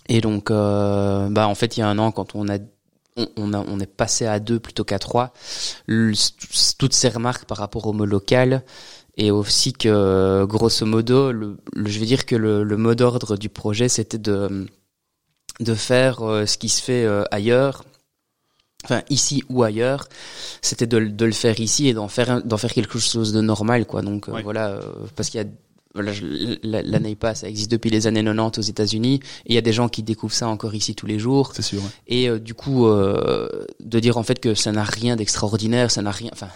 Et 0.07 0.21
donc, 0.21 0.51
euh, 0.51 1.27
bah 1.29 1.47
en 1.47 1.55
fait, 1.55 1.77
il 1.77 1.81
y 1.81 1.83
a 1.83 1.87
un 1.89 1.97
an, 1.99 2.11
quand 2.11 2.35
on 2.35 2.47
a 2.49 2.57
on, 3.35 3.53
a, 3.53 3.59
on 3.59 3.81
est 3.81 3.85
passé 3.85 4.25
à 4.25 4.39
deux 4.39 4.59
plutôt 4.61 4.85
qu'à 4.85 4.97
trois. 4.97 5.33
Le- 5.87 6.13
toutes 6.77 6.93
ces 6.93 7.09
remarques 7.09 7.43
par 7.45 7.57
rapport 7.57 7.85
au 7.87 7.91
mot 7.91 8.05
local 8.05 8.63
et 9.17 9.29
aussi 9.29 9.73
que 9.73 10.45
grosso 10.45 10.85
modo, 10.85 11.33
le, 11.33 11.57
le- 11.73 11.89
je 11.89 11.99
veux 11.99 12.05
dire 12.05 12.25
que 12.25 12.37
le, 12.37 12.63
le 12.63 12.77
mot 12.77 12.95
d'ordre 12.95 13.35
du 13.35 13.49
projet, 13.49 13.89
c'était 13.89 14.17
de 14.19 14.67
de 15.59 15.73
faire 15.73 16.21
euh, 16.21 16.45
ce 16.45 16.57
qui 16.57 16.69
se 16.69 16.81
fait 16.81 17.03
euh, 17.03 17.25
ailleurs, 17.31 17.83
enfin 18.85 19.01
ici 19.09 19.43
ou 19.49 19.63
ailleurs, 19.63 20.07
c'était 20.61 20.87
de, 20.87 20.97
le- 20.97 21.09
de 21.09 21.25
le 21.25 21.31
faire 21.31 21.59
ici 21.59 21.87
et 21.87 21.93
d'en 21.93 22.07
faire 22.07 22.41
d'en 22.43 22.57
faire 22.57 22.73
quelque 22.73 22.99
chose 22.99 23.33
de 23.33 23.41
normal, 23.41 23.85
quoi. 23.85 24.01
Donc 24.01 24.29
euh, 24.29 24.31
voilà, 24.43 24.67
euh, 24.69 24.81
parce 25.15 25.29
qu'il 25.29 25.39
y 25.41 25.43
a 25.43 25.47
voilà, 25.95 26.13
je- 26.13 26.59
la, 26.61 26.83
la 26.83 26.99
NEIPA, 26.99 27.33
ça 27.33 27.49
existe 27.49 27.71
depuis 27.71 27.89
les 27.89 28.05
années 28.05 28.23
90 28.23 28.59
aux 28.59 28.61
États-Unis, 28.61 29.15
et 29.47 29.53
il 29.53 29.55
y 29.55 29.57
a 29.57 29.61
des 29.61 29.73
gens 29.73 29.89
qui 29.89 30.03
découvrent 30.03 30.35
ça 30.35 30.47
encore 30.47 30.75
ici 30.75 30.93
tous 30.93 31.07
les 31.07 31.17
jours. 31.17 31.51
C'est 31.55 31.63
sûr. 31.63 31.81
ouais. 31.81 31.89
Et 32.07 32.29
euh, 32.29 32.37
du 32.39 32.53
coup, 32.53 32.85
euh, 32.87 33.49
de 33.79 33.99
dire 33.99 34.17
en 34.17 34.23
fait 34.23 34.39
que 34.39 34.53
ça 34.53 34.71
n'a 34.71 34.83
rien 34.83 35.15
d'extraordinaire, 35.15 35.89
ça 35.89 36.03
n'a 36.03 36.11
rien, 36.11 36.29
enfin, 36.31 36.47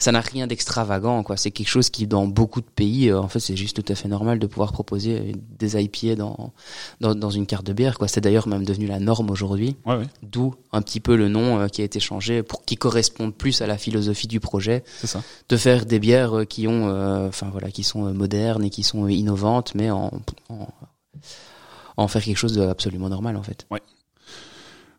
ça 0.00 0.10
n'a 0.12 0.20
rien 0.20 0.46
d'extravagant, 0.48 1.22
quoi. 1.22 1.36
C'est 1.36 1.50
quelque 1.52 1.68
chose 1.68 1.90
qui, 1.90 2.06
dans 2.08 2.26
beaucoup 2.26 2.60
de 2.60 2.66
pays, 2.66 3.10
euh, 3.10 3.20
en 3.20 3.28
fait, 3.28 3.38
c'est 3.38 3.56
juste 3.56 3.80
tout 3.80 3.92
à 3.92 3.94
fait 3.94 4.08
normal 4.08 4.38
de 4.40 4.46
pouvoir 4.48 4.72
proposer 4.72 5.34
des 5.58 5.80
IPA 5.80 6.16
dans, 6.16 6.52
dans, 7.00 7.14
dans 7.14 7.30
une 7.30 7.46
carte 7.46 7.64
de 7.66 7.72
bière, 7.72 7.98
quoi. 7.98 8.08
C'est 8.08 8.20
d'ailleurs 8.20 8.48
même 8.48 8.64
devenu 8.64 8.86
la 8.86 8.98
norme 8.98 9.30
aujourd'hui. 9.30 9.76
Ouais, 9.86 9.96
ouais, 9.96 10.06
D'où 10.22 10.54
un 10.72 10.82
petit 10.82 11.00
peu 11.00 11.14
le 11.16 11.28
nom 11.28 11.60
euh, 11.60 11.68
qui 11.68 11.82
a 11.82 11.84
été 11.84 12.00
changé 12.00 12.42
pour 12.42 12.64
qui 12.64 12.76
corresponde 12.76 13.34
plus 13.34 13.60
à 13.62 13.66
la 13.66 13.76
philosophie 13.78 14.26
du 14.26 14.40
projet, 14.40 14.82
c'est 15.00 15.06
ça. 15.06 15.22
de 15.48 15.56
faire 15.56 15.84
des 15.86 15.98
bières 16.00 16.38
euh, 16.40 16.44
qui 16.44 16.66
ont, 16.66 16.88
euh, 16.88 17.28
enfin 17.28 17.48
voilà, 17.52 17.70
qui 17.70 17.84
sont 17.84 18.06
euh, 18.06 18.12
modernes 18.12 18.64
et 18.64 18.70
qui 18.70 18.82
sont 18.82 19.04
euh, 19.04 19.10
innovantes, 19.12 19.74
mais 19.74 19.90
en, 19.90 20.10
en, 20.48 20.68
en 21.98 22.08
faire 22.08 22.22
quelque 22.24 22.38
chose 22.38 22.54
d'absolument 22.56 23.10
normal, 23.10 23.36
en 23.36 23.42
fait. 23.42 23.66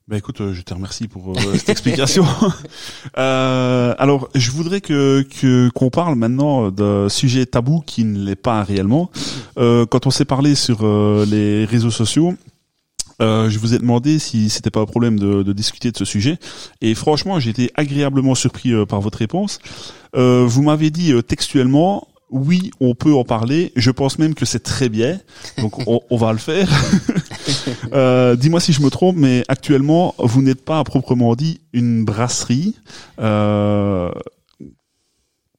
Bah 0.08 0.18
écoute, 0.18 0.42
euh, 0.42 0.54
je 0.54 0.62
te 0.62 0.74
remercie 0.74 1.08
pour 1.08 1.32
euh, 1.32 1.58
cette 1.58 1.70
explication. 1.70 2.26
Euh, 3.18 3.94
alors, 3.98 4.30
je 4.36 4.52
voudrais 4.52 4.80
que 4.80 5.26
qu'on 5.74 5.90
parle 5.90 6.16
maintenant 6.16 6.72
d'un 6.72 7.10
sujet 7.10 7.46
tabou 7.46 7.84
qui 7.86 8.04
ne 8.06 8.24
l'est 8.24 8.36
pas 8.36 8.64
réellement. 8.64 9.12
Euh, 9.58 9.86
quand 9.86 10.08
on 10.08 10.12
s'est 10.12 10.26
parlé 10.26 10.56
sur 10.56 10.86
les 11.26 11.66
réseaux 11.66 11.92
sociaux, 11.92 12.36
je 13.20 13.58
vous 13.58 13.74
ai 13.74 13.80
demandé 13.80 14.18
si 14.18 14.50
c'était 14.50 14.70
pas 14.70 14.80
un 14.80 14.86
problème 14.86 15.20
de, 15.20 15.44
de 15.44 15.54
discuter 15.54 15.92
de 15.92 15.98
ce 15.98 16.06
sujet. 16.06 16.38
Et 16.82 16.96
franchement, 16.96 17.40
j'ai 17.40 17.50
été 17.50 17.72
agréablement 17.76 18.36
surpris 18.36 18.72
par 18.86 19.02
votre 19.02 19.18
réponse. 19.18 19.60
Vous 20.14 20.62
m'avez 20.62 20.90
dit 20.90 21.14
textuellement, 21.24 22.08
oui, 22.32 22.72
on 22.80 22.96
peut 22.96 23.14
en 23.14 23.24
parler. 23.24 23.72
Je 23.76 23.92
pense 23.92 24.18
même 24.18 24.34
que 24.34 24.46
c'est 24.46 24.62
très 24.64 24.90
bien. 24.90 25.20
Donc, 25.58 25.86
on, 25.88 26.00
on 26.10 26.18
va 26.18 26.32
le 26.32 26.38
faire. 26.40 26.70
euh, 27.94 28.36
Dis-moi 28.36 28.60
si 28.60 28.74
je 28.74 28.82
me 28.82 28.90
trompe, 28.90 29.16
mais 29.18 29.44
actuellement, 29.48 30.16
vous 30.18 30.42
n'êtes 30.42 30.64
pas 30.64 30.80
à 30.80 30.84
proprement 30.84 31.36
dit 31.36 31.62
une 31.74 32.06
brasserie. 32.06 32.76
Euh, 33.20 34.10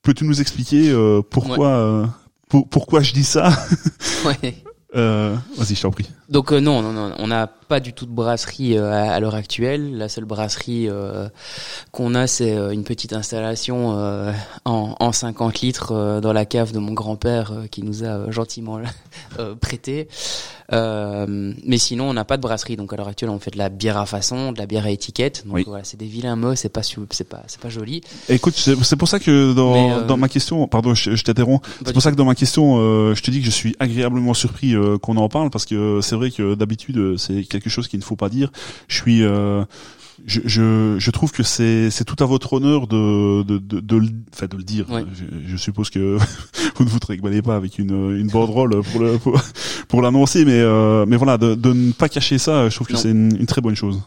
Peux-tu 0.03 0.25
nous 0.25 0.41
expliquer 0.41 0.91
euh, 0.91 1.23
pourquoi, 1.23 1.69
euh, 1.69 2.07
pour- 2.49 2.69
pourquoi 2.69 3.03
je 3.03 3.13
dis 3.13 3.23
ça? 3.25 3.51
Ouais. 4.25 4.55
euh, 4.97 5.37
Vas-y, 5.57 5.75
je 5.77 5.83
t'en 5.83 5.91
prie. 5.93 6.09
Donc 6.33 6.51
euh, 6.51 6.61
non, 6.61 6.81
non, 6.81 6.92
non, 6.92 7.12
on 7.18 7.27
n'a 7.27 7.47
pas 7.47 7.79
du 7.79 7.92
tout 7.92 8.07
de 8.07 8.11
brasserie 8.11 8.77
euh, 8.79 8.90
à, 8.90 9.12
à 9.12 9.21
l'heure 9.21 9.35
actuelle. 9.35 9.97
La 9.99 10.09
seule 10.09 10.25
brasserie 10.25 10.88
euh, 10.88 11.29
qu'on 11.92 12.14
a, 12.14 12.27
c'est 12.27 12.57
euh, 12.57 12.71
une 12.71 12.85
petite 12.85 13.12
installation 13.12 13.99
euh, 13.99 14.33
en, 14.64 14.97
en 14.99 15.12
50 15.12 15.61
litres 15.61 15.92
euh, 15.92 16.21
dans 16.23 16.33
la 16.33 16.47
cave 16.47 16.73
de 16.73 16.79
mon 16.79 16.92
grand-père 16.95 17.53
euh, 17.53 17.66
qui 17.71 17.83
nous 17.83 18.03
a 18.03 18.07
euh, 18.07 18.33
gentiment 18.33 18.81
euh, 19.38 19.55
prêté. 19.55 20.09
Euh, 20.73 21.53
mais 21.66 21.77
sinon, 21.77 22.09
on 22.09 22.14
n'a 22.14 22.25
pas 22.25 22.37
de 22.38 22.42
brasserie. 22.42 22.77
Donc 22.77 22.92
à 22.95 22.97
l'heure 22.97 23.09
actuelle, 23.09 23.29
on 23.31 23.38
fait 23.38 23.51
de 23.51 23.59
la 23.59 23.68
bière 23.68 23.99
à 23.99 24.07
façon, 24.07 24.53
de 24.53 24.59
la 24.59 24.64
bière 24.66 24.87
à 24.87 24.90
étiquette. 24.90 25.45
Donc 25.47 25.57
Oui. 25.57 25.64
voilà, 25.66 25.85
c'est 25.85 25.99
des 25.99 26.07
vilains 26.07 26.37
mots, 26.37 26.55
c'est 26.55 26.71
pas 26.71 26.81
c'est 26.83 27.29
pas 27.29 27.42
c'est 27.47 27.61
pas 27.61 27.68
joli. 27.68 28.01
Écoute, 28.31 28.55
c'est 28.57 28.97
pour 28.97 29.09
ça 29.09 29.18
que 29.18 29.53
dans, 29.53 30.01
dans 30.07 30.16
ma 30.16 30.29
question, 30.29 30.66
pardon, 30.68 30.95
je, 30.95 31.14
je 31.14 31.25
t'interromps. 31.25 31.61
C'est 31.85 31.92
pour 31.92 32.01
ça 32.01 32.11
que 32.11 32.16
dans 32.16 32.25
ma 32.25 32.35
question, 32.35 32.79
euh, 32.79 33.14
je 33.14 33.23
te 33.23 33.31
dis 33.31 33.40
que 33.40 33.47
je 33.47 33.51
suis 33.51 33.77
agréablement 33.81 34.33
surpris 34.35 34.75
euh, 34.75 34.97
qu'on 34.97 35.16
en 35.18 35.29
parle 35.29 35.51
parce 35.51 35.66
que 35.66 36.01
c'est 36.01 36.16
vrai 36.16 36.22
que 36.31 36.55
d'habitude 36.55 36.97
euh, 36.99 37.17
c'est 37.17 37.43
quelque 37.45 37.69
chose 37.71 37.89
qu'il 37.89 37.99
ne 37.99 38.05
faut 38.05 38.17
pas 38.17 38.29
dire. 38.29 38.51
Je 38.89 38.95
suis, 38.97 39.23
euh, 39.25 39.65
je, 40.27 40.41
je, 40.45 40.97
je 40.99 41.11
trouve 41.11 41.33
que 41.33 41.43
c'est 41.43 41.91
c'est 41.91 42.05
tout 42.05 42.23
à 42.23 42.27
votre 42.27 42.53
honneur 42.53 42.87
de 42.87 43.43
de 43.43 43.59
de, 43.59 43.81
de, 43.81 43.97
le- 43.97 44.09
enfin, 44.33 44.47
de 44.47 44.57
le 44.57 44.63
dire. 44.63 44.87
Je, 44.89 45.25
je 45.49 45.57
suppose 45.57 45.91
que 45.91 46.19
vous 46.77 46.85
ne 46.85 46.89
vous 46.91 46.99
régalez 47.07 47.43
pas 47.43 47.57
avec 47.57 47.79
une 47.79 48.17
une 48.17 48.29
banderole 48.29 48.83
pour 48.83 49.01
le 49.01 49.19
pour, 49.19 49.41
pour 49.89 50.03
l'annoncer, 50.03 50.45
mais 50.45 50.61
euh, 50.61 51.05
mais 51.09 51.17
voilà, 51.17 51.39
de, 51.39 51.55
de 51.55 51.73
ne 51.73 51.93
pas 51.93 52.09
cacher 52.09 52.39
ça, 52.39 52.69
je 52.69 52.75
trouve 52.75 52.87
que 52.87 52.93
Non. 52.93 52.99
c'est 53.01 53.11
une, 53.11 53.37
une 53.41 53.47
très 53.47 53.61
bonne 53.61 53.75
chose. 53.75 54.01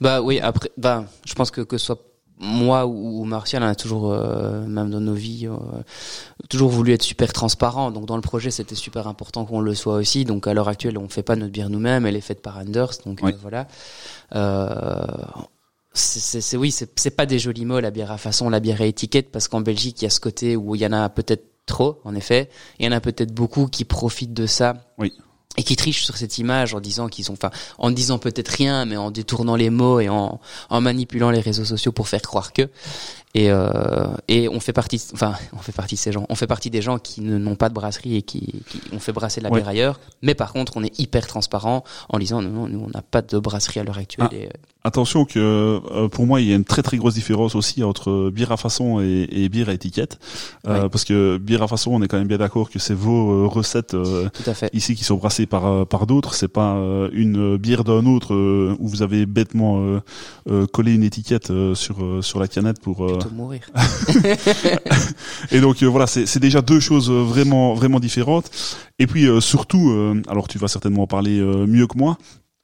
Bah 0.00 0.22
oui, 0.22 0.40
après, 0.40 0.70
bah, 0.78 1.04
je 1.26 1.34
pense 1.34 1.50
que 1.50 1.60
que 1.60 1.76
ce 1.76 1.86
soit 1.86 2.00
moi 2.40 2.86
ou, 2.86 3.24
Martial, 3.24 3.62
on 3.62 3.66
a 3.66 3.74
toujours, 3.74 4.12
euh, 4.12 4.64
même 4.66 4.90
dans 4.90 5.00
nos 5.00 5.14
vies, 5.14 5.46
euh, 5.46 5.56
toujours 6.48 6.70
voulu 6.70 6.92
être 6.92 7.02
super 7.02 7.32
transparent. 7.32 7.90
Donc 7.90 8.06
dans 8.06 8.16
le 8.16 8.22
projet, 8.22 8.50
c'était 8.50 8.74
super 8.74 9.08
important 9.08 9.44
qu'on 9.44 9.60
le 9.60 9.74
soit 9.74 9.94
aussi. 9.94 10.24
Donc 10.24 10.46
à 10.46 10.54
l'heure 10.54 10.68
actuelle, 10.68 10.98
on 10.98 11.08
fait 11.08 11.22
pas 11.22 11.36
notre 11.36 11.52
bière 11.52 11.70
nous-mêmes, 11.70 12.06
elle 12.06 12.16
est 12.16 12.20
faite 12.20 12.42
par 12.42 12.58
Anders. 12.58 12.92
Donc 13.04 13.20
Oui. 13.22 13.32
euh, 13.32 13.36
voilà. 13.40 13.66
Euh, 14.34 15.04
c'est, 15.92 16.56
oui, 16.56 16.70
c'est, 16.70 16.90
c'est 16.98 17.10
pas 17.10 17.26
des 17.26 17.38
jolis 17.40 17.64
mots 17.64 17.80
la 17.80 17.90
bière 17.90 18.12
à 18.12 18.18
façon, 18.18 18.48
la 18.50 18.60
bière 18.60 18.80
à 18.80 18.86
étiquette, 18.86 19.32
parce 19.32 19.48
qu'en 19.48 19.60
Belgique, 19.60 20.00
il 20.02 20.04
y 20.04 20.06
a 20.06 20.10
ce 20.10 20.20
côté 20.20 20.54
où 20.54 20.74
il 20.76 20.80
y 20.80 20.86
en 20.86 20.92
a 20.92 21.08
peut-être 21.08 21.44
trop, 21.66 22.00
en 22.04 22.14
effet. 22.14 22.50
Il 22.78 22.86
y 22.86 22.88
en 22.88 22.92
a 22.92 23.00
peut-être 23.00 23.32
beaucoup 23.34 23.66
qui 23.66 23.84
profitent 23.84 24.32
de 24.32 24.46
ça. 24.46 24.74
Oui. 24.98 25.12
Et 25.58 25.62
qui 25.62 25.76
trichent 25.76 26.04
sur 26.04 26.16
cette 26.16 26.38
image 26.38 26.72
en 26.72 26.80
disant 26.80 27.08
qu'ils 27.08 27.26
sont, 27.26 27.34
enfin, 27.34 27.50
en 27.76 27.90
disant 27.90 28.18
peut-être 28.18 28.48
rien, 28.48 28.86
mais 28.86 28.96
en 28.96 29.10
détournant 29.10 29.56
les 29.56 29.68
mots 29.68 30.00
et 30.00 30.08
en, 30.08 30.40
en 30.70 30.80
manipulant 30.80 31.30
les 31.30 31.40
réseaux 31.40 31.66
sociaux 31.66 31.92
pour 31.92 32.08
faire 32.08 32.22
croire 32.22 32.54
que. 32.54 32.70
Et, 33.34 33.50
euh, 33.50 34.06
et 34.26 34.48
on 34.48 34.58
fait 34.58 34.72
partie, 34.72 35.02
enfin, 35.12 35.34
on 35.52 35.58
fait 35.58 35.72
partie 35.72 35.94
de 35.96 36.00
ces 36.00 36.12
gens. 36.12 36.24
On 36.28 36.34
fait 36.34 36.46
partie 36.46 36.70
des 36.70 36.80
gens 36.82 36.98
qui 36.98 37.20
ne- 37.20 37.38
n'ont 37.38 37.56
pas 37.56 37.68
de 37.68 37.74
brasserie 37.74 38.16
et 38.16 38.22
qui, 38.22 38.62
qui 38.68 38.80
ont 38.92 38.98
fait 38.98 39.12
brasser 39.12 39.40
de 39.40 39.44
la 39.44 39.50
Ouais. 39.52 39.58
bière 39.60 39.68
ailleurs. 39.68 40.00
Mais 40.22 40.34
par 40.34 40.52
contre, 40.52 40.72
on 40.76 40.82
est 40.82 40.98
hyper 40.98 41.26
transparent 41.26 41.84
en 42.08 42.18
disant, 42.18 42.40
non, 42.42 42.50
non, 42.50 42.68
nous, 42.68 42.80
on 42.86 42.88
n'a 42.90 43.02
pas 43.02 43.20
de 43.22 43.38
brasserie 43.38 43.80
à 43.80 43.84
l'heure 43.84 43.98
actuelle. 43.98 44.28
Ah. 44.30 44.34
Et, 44.34 44.46
euh, 44.46 44.50
Attention 44.84 45.26
que 45.26 45.38
euh, 45.38 46.08
pour 46.08 46.24
moi 46.24 46.40
il 46.40 46.48
y 46.48 46.52
a 46.52 46.56
une 46.56 46.64
très 46.64 46.82
très 46.82 46.96
grosse 46.96 47.12
différence 47.12 47.54
aussi 47.56 47.82
entre 47.82 48.30
bière 48.30 48.52
à 48.52 48.56
façon 48.56 49.00
et, 49.00 49.26
et 49.30 49.48
bière 49.50 49.68
à 49.68 49.74
étiquette 49.74 50.18
Euh, 50.66 50.84
Ouais. 50.84 50.88
parce 50.88 51.04
que 51.04 51.36
bière 51.36 51.62
à 51.62 51.68
façon 51.68 51.90
on 51.92 52.00
est 52.00 52.08
quand 52.08 52.16
même 52.16 52.28
bien 52.28 52.38
d'accord 52.38 52.70
que 52.70 52.78
c'est 52.78 52.94
vos 52.94 53.32
euh, 53.32 53.46
recettes 53.48 53.92
euh, 53.94 54.28
tout 54.32 54.48
à 54.48 54.54
fait. 54.54 54.70
ici 54.72 54.94
qui 54.94 55.04
sont 55.04 55.16
brassées 55.16 55.44
par 55.46 55.86
par 55.88 56.06
d'autres 56.06 56.32
c'est 56.32 56.48
pas 56.48 56.74
une 57.12 57.56
bière 57.58 57.84
d'un 57.84 58.06
autre 58.06 58.34
où 58.78 58.88
vous 58.88 59.02
avez 59.02 59.26
bêtement 59.26 60.00
collé 60.72 60.94
une 60.94 61.02
étiquette 61.02 61.52
sur 61.74 61.96
sur 62.24 62.40
la 62.40 62.48
canette 62.48 62.80
pour 62.80 63.17
euh, 63.18 63.20
Plutôt 63.20 63.34
mourir. 63.34 63.60
et 65.52 65.60
donc 65.60 65.82
euh, 65.82 65.86
voilà 65.86 66.06
c'est 66.06 66.38
déjà 66.38 66.60
deux 66.62 66.80
choses 66.80 67.10
euh, 67.10 67.22
vraiment 67.22 67.74
vraiment 67.74 68.00
différentes 68.00 68.50
et 68.98 69.06
puis 69.06 69.26
euh, 69.26 69.40
surtout 69.40 69.90
euh, 69.90 70.22
alors 70.28 70.48
tu 70.48 70.58
vas 70.58 70.68
certainement 70.68 71.02
en 71.02 71.06
parler 71.06 71.38
euh, 71.38 71.66
mieux 71.66 71.86
que 71.86 71.96
moi 71.98 72.18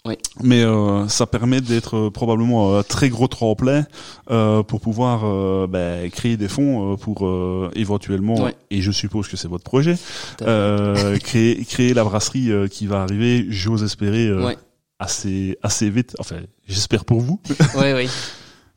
Oui. 0.06 0.14
mais 0.42 0.62
euh, 0.62 1.08
ça 1.08 1.26
permet 1.26 1.60
d'être 1.60 1.96
euh, 1.96 2.10
probablement 2.10 2.76
un 2.78 2.82
très 2.82 3.08
gros 3.08 3.28
tremplin 3.28 3.84
euh, 4.30 4.62
pour 4.62 4.80
pouvoir 4.80 5.22
euh, 5.24 5.66
ben, 5.68 6.10
créer 6.10 6.36
des 6.36 6.48
fonds 6.48 6.92
euh, 6.92 6.96
pour 6.96 7.26
euh, 7.26 7.70
éventuellement 7.74 8.42
Ouais. 8.42 8.54
et 8.70 8.80
je 8.82 8.90
suppose 8.90 9.28
que 9.28 9.36
c'est 9.36 9.48
votre 9.48 9.64
projet 9.64 9.96
euh, 10.42 11.16
créer 11.18 11.64
créer 11.64 11.94
la 11.94 12.04
brasserie 12.04 12.50
euh, 12.50 12.66
qui 12.68 12.86
va 12.86 13.02
arriver 13.02 13.46
j'ose 13.48 13.82
espérer 13.82 14.26
euh, 14.26 14.44
Ouais. 14.46 14.58
assez 14.98 15.58
assez 15.62 15.90
vite 15.90 16.14
enfin 16.18 16.36
j'espère 16.68 17.04
pour 17.04 17.20
vous 17.20 17.40
Oui, 17.76 17.92
oui. 17.94 18.08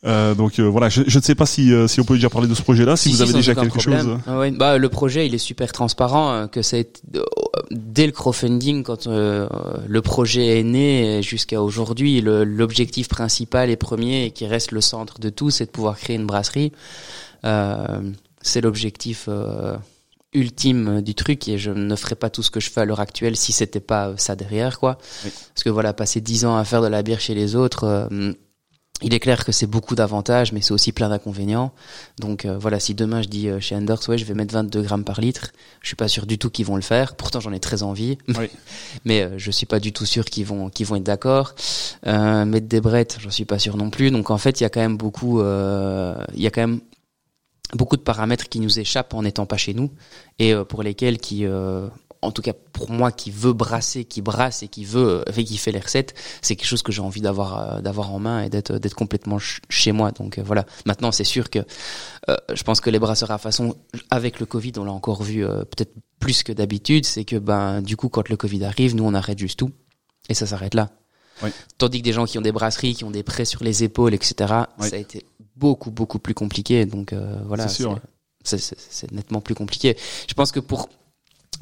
euh, 0.06 0.36
donc 0.36 0.60
euh, 0.60 0.64
voilà 0.64 0.90
je, 0.90 1.02
je 1.08 1.18
ne 1.18 1.24
sais 1.24 1.34
pas 1.34 1.48
si 1.48 1.74
euh, 1.74 1.88
si 1.88 2.00
on 2.00 2.04
peut 2.04 2.14
déjà 2.16 2.30
parler 2.30 2.48
de 2.48 2.54
ce 2.54 2.62
projet 2.62 2.86
là 2.86 2.96
si, 2.96 3.10
vous 3.12 3.22
avez 3.24 3.34
déjà 3.34 3.56
quelque 3.56 3.80
problème. 3.80 4.02
chose. 4.06 4.20
Ah 4.28 4.38
ouais. 4.38 4.52
Bah, 4.52 4.78
le 4.78 4.90
projet, 4.90 5.26
il 5.26 5.34
est 5.34 5.40
super 5.40 5.72
transparent. 5.72 6.32
euh, 6.34 6.48
Que 6.48 6.62
ça 6.62 6.78
été, 6.78 7.02
euh, 7.16 7.24
dès 7.72 8.06
le 8.06 8.12
crowdfunding, 8.12 8.84
quand 8.84 9.08
euh, 9.08 9.48
le 9.88 10.02
projet 10.02 10.60
est 10.60 10.64
né 10.64 11.22
jusqu'à 11.24 11.62
aujourd'hui, 11.64 12.22
l'objectif 12.22 13.08
principal 13.08 13.70
et 13.72 13.76
premier, 13.76 14.26
et 14.26 14.32
qui 14.32 14.46
reste 14.46 14.72
le 14.72 14.82
centre 14.82 15.20
de 15.20 15.30
tout, 15.30 15.50
c'est 15.50 15.66
de 15.66 15.72
pouvoir 15.72 15.98
créer 15.98 16.16
une 16.16 16.28
brasserie. 16.28 16.72
Euh, 17.46 18.02
c'est 18.42 18.62
l'objectif 18.62 19.26
euh, 19.28 19.76
ultime 20.34 21.02
du 21.02 21.16
truc, 21.16 21.48
et 21.48 21.58
je 21.58 21.72
ne 21.72 21.96
ferais 21.96 22.16
pas 22.16 22.30
tout 22.30 22.44
ce 22.44 22.52
que 22.52 22.60
je 22.60 22.70
fais 22.70 22.82
à 22.82 22.86
l'heure 22.86 23.00
actuelle 23.00 23.36
si 23.36 23.52
c'était 23.52 23.80
pas 23.80 24.14
ça 24.18 24.36
derrière, 24.36 24.80
quoi. 24.80 24.98
Oui. 25.26 25.32
Parce 25.56 25.64
que 25.64 25.70
voilà, 25.70 25.94
passer 25.94 26.22
dix 26.22 26.46
ans 26.46 26.56
à 26.56 26.64
faire 26.66 26.82
de 26.84 26.88
la 26.88 27.02
bière 27.02 27.20
chez 27.20 27.34
les 27.34 27.56
autres. 27.56 28.08
Il 29.04 29.14
est 29.14 29.20
clair 29.20 29.46
que 29.46 29.52
c'est 29.52 29.68
beaucoup 29.68 29.94
d'avantages, 29.94 30.52
mais 30.54 30.62
c'est 30.62 30.72
aussi 30.72 30.92
plein 30.92 31.10
d'inconvénients. 31.10 31.72
Donc 32.20 32.46
euh, 32.46 32.58
voilà, 32.58 32.80
si 32.80 32.96
demain 32.96 33.22
je 33.22 33.28
dis 33.28 33.48
euh, 33.48 33.60
chez 33.60 33.76
Anders, 33.76 34.00
ouais, 34.10 34.18
je 34.18 34.26
vais 34.26 34.34
mettre 34.34 34.54
22 34.54 34.82
grammes 34.82 35.04
par 35.04 35.22
litre, 35.22 35.52
je 35.82 35.88
suis 35.88 35.96
pas 35.96 36.08
sûr 36.08 36.26
du 36.26 36.40
tout 36.40 36.50
qu'ils 36.50 36.66
vont 36.66 36.76
le 36.76 36.82
faire. 36.82 37.16
Pourtant, 37.16 37.40
j'en 37.40 37.54
ai 37.54 37.60
très 37.60 37.84
envie, 37.84 38.18
Oui. 38.30 38.50
mais 39.06 39.22
euh, 39.22 39.38
je 39.38 39.52
suis 39.52 39.68
pas 39.68 39.80
du 39.80 39.94
tout 39.94 40.06
sûr 40.06 40.26
qu'ils 40.26 40.46
vont 40.46 40.70
qu'ils 40.70 40.88
vont 40.88 40.96
être 40.96 41.04
d'accord. 41.04 41.54
Euh, 42.08 42.46
mettre 42.46 42.68
des 42.68 42.82
brettes, 42.82 43.18
j'en 43.20 43.30
suis 43.30 43.46
pas 43.46 43.60
sûr 43.60 43.78
non 43.78 43.92
plus. 43.92 44.10
Donc 44.10 44.32
en 44.32 44.38
fait, 44.38 44.60
il 44.60 44.64
y 44.64 44.66
a 44.66 44.70
quand 44.70 44.82
même 44.82 44.98
beaucoup, 44.98 45.42
euh, 45.42 46.16
il 46.34 46.42
y 46.42 46.48
a 46.48 46.52
quand 46.52 46.62
même 46.62 46.80
beaucoup 47.74 47.98
de 47.98 48.02
paramètres 48.02 48.50
qui 48.50 48.60
nous 48.60 48.80
échappent 48.80 49.14
en 49.14 49.24
n'étant 49.24 49.46
pas 49.46 49.58
chez 49.58 49.74
nous 49.74 49.92
et 50.40 50.54
euh, 50.54 50.64
pour 50.64 50.84
lesquels 50.84 51.18
qui 51.18 51.46
euh, 51.46 51.88
en 52.22 52.32
tout 52.32 52.42
cas 52.42 52.54
pour 52.74 52.90
moi 52.90 53.12
qui 53.12 53.30
veut 53.32 53.54
brasser, 53.54 54.04
qui 54.06 54.22
brasse 54.22 54.64
et 54.64 54.68
qui 54.68 54.86
veut, 54.86 55.22
euh, 55.28 55.32
fait, 55.32 55.44
qui 55.44 55.58
fait 55.58 55.72
les 55.72 55.80
recettes, 55.80 56.16
c'est 56.42 56.56
quelque 56.56 56.68
chose 56.68 56.82
que 56.82 56.92
j'ai 56.92 57.02
envie 57.02 57.22
d'avoir, 57.22 57.78
euh, 57.78 57.82
d'avoir 57.82 58.12
en 58.14 58.20
main 58.20 58.42
et 58.44 58.50
d'être, 58.50 58.74
d'être 58.78 58.96
complètement 58.96 59.38
ch- 59.40 59.62
chez 59.70 59.92
moi. 59.92 60.12
Donc 60.12 60.38
euh, 60.38 60.44
voilà. 60.44 60.66
Maintenant, 60.86 61.12
c'est 61.12 61.24
sûr 61.24 61.50
que 61.50 61.60
euh, 62.30 62.36
je 62.54 62.64
pense 62.64 62.82
que 62.82 62.90
les 62.90 63.00
brasseurs 63.00 63.32
à 63.32 63.38
façon, 63.38 63.76
avec 64.10 64.40
le 64.40 64.46
Covid, 64.46 64.74
on 64.78 64.84
l'a 64.86 64.92
encore 64.92 65.22
vu 65.24 65.46
euh, 65.46 65.60
peut-être 65.64 65.94
plus 66.20 66.42
que 66.44 66.52
d'habitude, 66.52 67.06
c'est 67.06 67.24
que 67.26 67.36
ben 67.36 67.82
du 67.82 67.96
coup 67.96 68.10
quand 68.10 68.28
le 68.30 68.38
Covid 68.38 68.66
arrive, 68.66 68.96
nous 68.96 69.04
on 69.06 69.14
arrête 69.14 69.38
juste 69.38 69.60
tout 69.60 69.72
et 70.30 70.34
ça 70.34 70.46
s'arrête 70.48 70.74
là. 70.74 70.90
Oui. 71.44 71.52
Tandis 71.78 72.00
que 72.00 72.04
des 72.04 72.14
gens 72.14 72.26
qui 72.26 72.40
ont 72.40 72.42
des 72.42 72.52
brasseries, 72.52 72.96
qui 72.96 73.04
ont 73.04 73.12
des 73.12 73.22
prêts 73.22 73.46
sur 73.46 73.64
les 73.64 73.84
épaules, 73.84 74.16
etc., 74.16 74.34
Oui. 74.80 74.90
ça 74.90 74.96
a 74.96 75.00
été 75.00 75.24
beaucoup 75.56 75.92
beaucoup 75.92 76.18
plus 76.18 76.34
compliqué. 76.34 76.88
Donc 76.88 77.14
euh, 77.14 77.38
voilà, 77.46 77.68
C'est 77.68 77.76
sûr. 77.76 78.00
c'est 78.44 79.12
nettement 79.12 79.40
plus 79.42 79.54
compliqué. 79.54 79.96
Je 80.28 80.34
pense 80.34 80.52
que 80.52 80.60
pour 80.60 80.90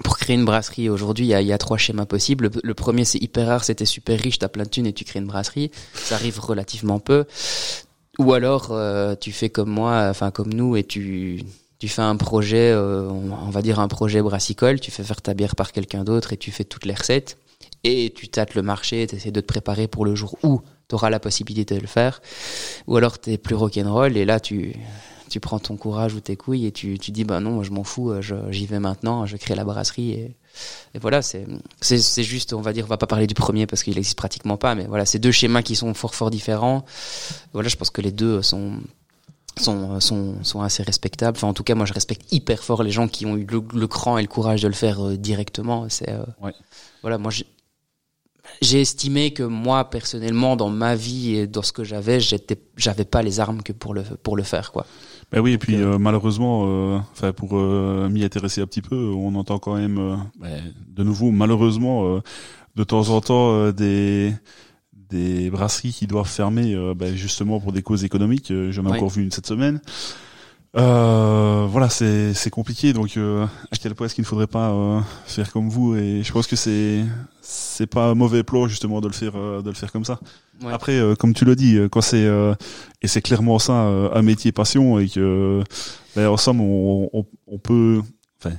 pour 0.04 0.18
créer 0.18 0.36
une 0.36 0.46
brasserie 0.46 0.90
aujourd'hui, 0.90 1.28
il 1.28 1.48
y 1.48 1.54
a, 1.54 1.58
trois 1.58 1.78
schémas 1.78 2.06
possibles. 2.06 2.50
Le, 2.64 2.74
premier, 2.74 3.06
c'est 3.06 3.22
hyper 3.22 3.48
rare, 3.48 3.64
c'était 3.64 3.86
super 3.86 4.20
riche, 4.20 4.40
t'as 4.40 4.50
plein 4.50 4.64
de 4.64 4.70
thunes 4.70 4.88
et 4.88 4.94
tu 4.94 5.06
crées 5.06 5.20
une 5.20 5.28
brasserie. 5.28 5.72
Ça 5.94 6.16
arrive 6.16 6.40
relativement 6.40 7.00
peu. 7.00 7.26
Ou 8.20 8.34
alors, 8.34 8.70
euh, 8.72 9.16
tu 9.16 9.32
fais 9.32 9.50
comme 9.50 9.70
moi, 9.70 10.08
enfin 10.10 10.32
comme 10.32 10.54
nous, 10.54 10.76
et 10.76 10.84
tu 10.84 11.46
fais 11.86 12.02
un 12.02 12.18
projet, 12.18 12.72
euh, 12.72 13.10
on 13.10 13.50
va 13.50 13.62
dire 13.62 13.80
un 13.80 13.88
projet 13.88 14.22
brassicole. 14.22 14.80
Tu 14.80 14.92
fais 14.92 15.04
faire 15.04 15.22
ta 15.22 15.34
bière 15.34 15.56
par 15.56 15.72
quelqu'un 15.72 16.04
d'autre 16.04 16.34
et 16.34 16.38
tu 16.38 16.52
fais 16.52 16.66
toutes 16.66 16.86
les 16.86 16.96
recettes. 16.96 17.38
Et 17.84 18.12
tu 18.16 18.28
tâtes 18.28 18.56
le 18.56 18.64
marché, 18.64 19.08
tu 19.08 19.16
essaies 19.16 19.32
de 19.32 19.42
te 19.42 19.46
préparer 19.46 19.88
pour 19.88 20.06
le 20.06 20.16
jour 20.16 20.38
où 20.44 20.62
tu 20.90 20.96
auras 20.96 21.10
la 21.10 21.20
possibilité 21.20 21.76
de 21.76 21.82
le 21.82 21.88
faire. 21.88 22.22
Ou 22.88 22.98
alors 22.98 23.20
tu 23.20 23.32
es 23.32 23.38
plus 23.38 23.56
rock'n'roll 23.56 24.18
et 24.18 24.26
là 24.26 24.40
tu 24.40 24.76
tu 25.36 25.42
prends 25.42 25.60
ton 25.60 25.76
courage 25.76 26.14
ou 26.14 26.22
tes 26.22 26.38
couilles 26.38 26.66
et 26.66 26.72
tu, 26.72 26.98
tu 26.98 27.12
dis 27.12 27.26
bah 27.26 27.42
non 27.42 27.52
moi 27.52 27.64
je 27.66 27.72
m'en 27.72 27.84
fous 27.84 28.10
euh, 28.12 28.22
j'y 28.52 28.66
vais 28.68 28.80
maintenant 28.80 29.26
je 29.26 29.36
crée 29.36 29.54
la 29.54 29.66
brasserie 29.66 30.12
et, 30.12 30.38
et 30.94 30.98
voilà 31.00 31.22
c'est 31.22 31.44
juste 32.24 32.54
on 32.54 32.62
va 32.62 32.72
dire 32.72 32.86
on 32.86 32.88
va 32.88 32.96
pas 32.96 33.06
parler 33.06 33.28
du 33.28 33.34
premier 33.34 33.68
parce 33.68 33.84
qu'il 33.84 33.98
existe 33.98 34.18
pratiquement 34.18 34.56
pas 34.56 34.76
mais 34.76 34.86
voilà 34.86 35.06
c'est 35.06 35.20
deux 35.20 35.34
schémas 35.34 35.62
qui 35.62 35.76
sont 35.76 35.94
fort 35.94 36.16
fort 36.16 36.30
différents. 36.30 36.86
Voilà 37.52 37.68
je 37.68 37.76
pense 37.76 37.90
que 37.90 38.00
les 38.00 38.14
deux 38.14 38.42
sont 38.42 38.78
sont 39.60 40.00
sont 40.00 40.42
sont 40.44 40.62
assez 40.62 40.84
respectables. 40.84 41.36
Enfin 41.38 41.48
en 41.50 41.54
tout 41.54 41.64
cas 41.66 41.76
moi 41.76 41.86
je 41.86 41.92
respecte 41.92 42.32
hyper 42.32 42.64
fort 42.64 42.82
les 42.82 42.92
gens 42.92 43.10
qui 43.10 43.26
ont 43.26 43.36
eu 43.36 43.46
le, 43.46 43.62
le 43.74 43.88
cran 43.88 44.18
et 44.18 44.22
le 44.22 44.30
courage 44.30 44.62
de 44.62 44.70
le 44.70 44.74
faire 44.74 45.06
euh, 45.06 45.18
directement. 45.18 45.90
C'est 45.90 46.10
euh, 46.12 46.24
Ouais. 46.42 46.54
voilà 47.02 47.18
moi 47.18 47.30
j'ai 47.32 47.46
j'ai 48.62 48.80
estimé 48.80 49.34
que 49.34 49.42
moi 49.44 49.90
personnellement 49.90 50.56
dans 50.56 50.70
ma 50.70 50.96
vie 50.96 51.36
et 51.36 51.48
dans 51.48 51.64
ce 51.64 51.72
que 51.72 51.84
j'avais 51.84 52.20
j'étais 52.20 52.60
j'avais 52.78 53.04
pas 53.04 53.24
les 53.24 53.40
armes 53.40 53.64
que 53.64 53.74
pour 53.74 53.94
le 53.96 54.04
pour 54.04 54.38
le 54.38 54.44
faire 54.44 54.72
quoi 54.72 54.86
ben 55.32 55.42
oui 55.42 55.54
et 55.54 55.58
puis 55.58 55.76
euh, 55.76 55.98
malheureusement 55.98 56.66
euh, 56.66 57.00
enfin 57.12 57.34
pour 57.34 57.58
euh, 57.58 58.10
m'y 58.10 58.24
intéresser 58.24 58.62
un 58.62 58.68
petit 58.68 58.82
peu 58.82 58.96
on 58.96 59.36
entend 59.36 59.60
quand 59.60 59.76
même 59.76 60.26
ben, 60.40 60.74
de 60.88 61.04
nouveau 61.04 61.32
malheureusement 61.32 62.22
de 62.76 62.84
temps 62.84 63.10
en 63.10 63.22
temps 63.22 63.72
des 63.72 64.34
des 65.10 65.50
brasseries 65.50 65.94
qui 65.94 66.08
doivent 66.08 66.30
fermer 66.30 66.76
ben, 66.96 67.16
justement 67.16 67.60
pour 67.60 67.72
des 67.72 67.82
causes 67.82 68.04
économiques 68.04 68.54
j'en 68.70 68.86
ai 68.86 68.92
encore 68.92 69.10
vu 69.10 69.24
une 69.24 69.32
cette 69.32 69.48
semaine 69.48 69.82
euh, 70.78 71.68
voilà, 71.70 71.90
c'est 71.90 72.34
c'est 72.34 72.50
compliqué. 72.50 72.92
Donc, 72.92 73.16
euh, 73.16 73.46
à 73.72 73.78
quel 73.82 73.96
point 73.96 74.08
est-ce 74.08 74.16
qu'il 74.16 74.24
ne 74.24 74.28
faudrait 74.28 74.48
pas 74.48 74.72
euh, 74.72 75.00
faire 75.26 75.52
comme 75.52 75.70
vous? 75.70 75.96
Et 75.96 76.22
je 76.24 76.32
pense 76.34 76.48
que 76.48 76.56
c'est 76.56 77.06
c'est 77.42 77.88
pas 77.88 78.10
un 78.10 78.16
mauvais 78.16 78.44
plan 78.44 78.68
justement 78.68 79.00
de 79.00 79.08
le 79.08 79.14
faire 79.14 79.34
euh, 79.36 79.62
de 79.62 79.70
le 79.70 79.76
faire 79.76 79.92
comme 79.92 80.06
ça. 80.06 80.20
Après, 80.70 81.02
comme 81.20 81.34
tu 81.34 81.46
le 81.46 81.56
dis, 81.56 81.78
quand 81.92 82.02
c'est 82.02 82.28
et 83.02 83.08
c'est 83.08 83.22
clairement 83.22 83.60
ça 83.60 83.74
un 83.74 84.22
métier 84.22 84.52
passion 84.52 85.00
et 85.00 85.10
que 85.10 85.64
ben, 86.16 86.30
en 86.30 86.38
somme 86.38 86.62
on, 86.62 87.10
on, 87.12 87.26
on, 87.48 87.58
peut, 87.58 88.02
enfin, 88.40 88.56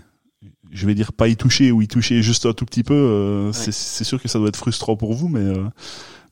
je 0.71 0.87
vais 0.87 0.95
dire 0.95 1.15
pas 1.15 1.27
y 1.29 1.37
toucher 1.37 1.73
ou 1.73 1.81
y 1.81 1.89
toucher 1.89 2.21
juste 2.21 2.45
un 2.45 2.53
tout 2.53 2.67
petit 2.67 2.83
peu. 2.83 3.51
C'est 3.53 4.05
sûr 4.05 4.21
que 4.21 4.29
ça 4.29 4.39
doit 4.39 4.49
être 4.49 4.57
frustrant 4.57 4.97
pour 4.97 5.15
vous, 5.15 5.29
mais 5.29 5.55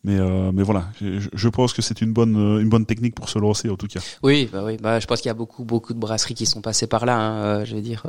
mais 0.04 0.18
euh, 0.18 0.52
mais 0.52 0.62
voilà, 0.62 0.84
je, 1.00 1.26
je 1.32 1.48
pense 1.48 1.72
que 1.72 1.80
c'est 1.80 2.02
une 2.02 2.12
bonne 2.12 2.36
euh, 2.36 2.60
une 2.60 2.68
bonne 2.68 2.84
technique 2.84 3.14
pour 3.14 3.30
se 3.30 3.38
lancer 3.38 3.70
en 3.70 3.76
tout 3.76 3.86
cas. 3.86 4.00
Oui, 4.22 4.50
bah 4.52 4.62
oui, 4.62 4.76
bah 4.76 5.00
je 5.00 5.06
pense 5.06 5.22
qu'il 5.22 5.30
y 5.30 5.30
a 5.30 5.34
beaucoup 5.34 5.64
beaucoup 5.64 5.94
de 5.94 5.98
brasseries 5.98 6.34
qui 6.34 6.44
sont 6.44 6.60
passées 6.60 6.86
par 6.86 7.06
là. 7.06 7.16
Hein, 7.16 7.44
euh, 7.44 7.64
je 7.64 7.74
veux 7.74 7.80
dire, 7.80 8.02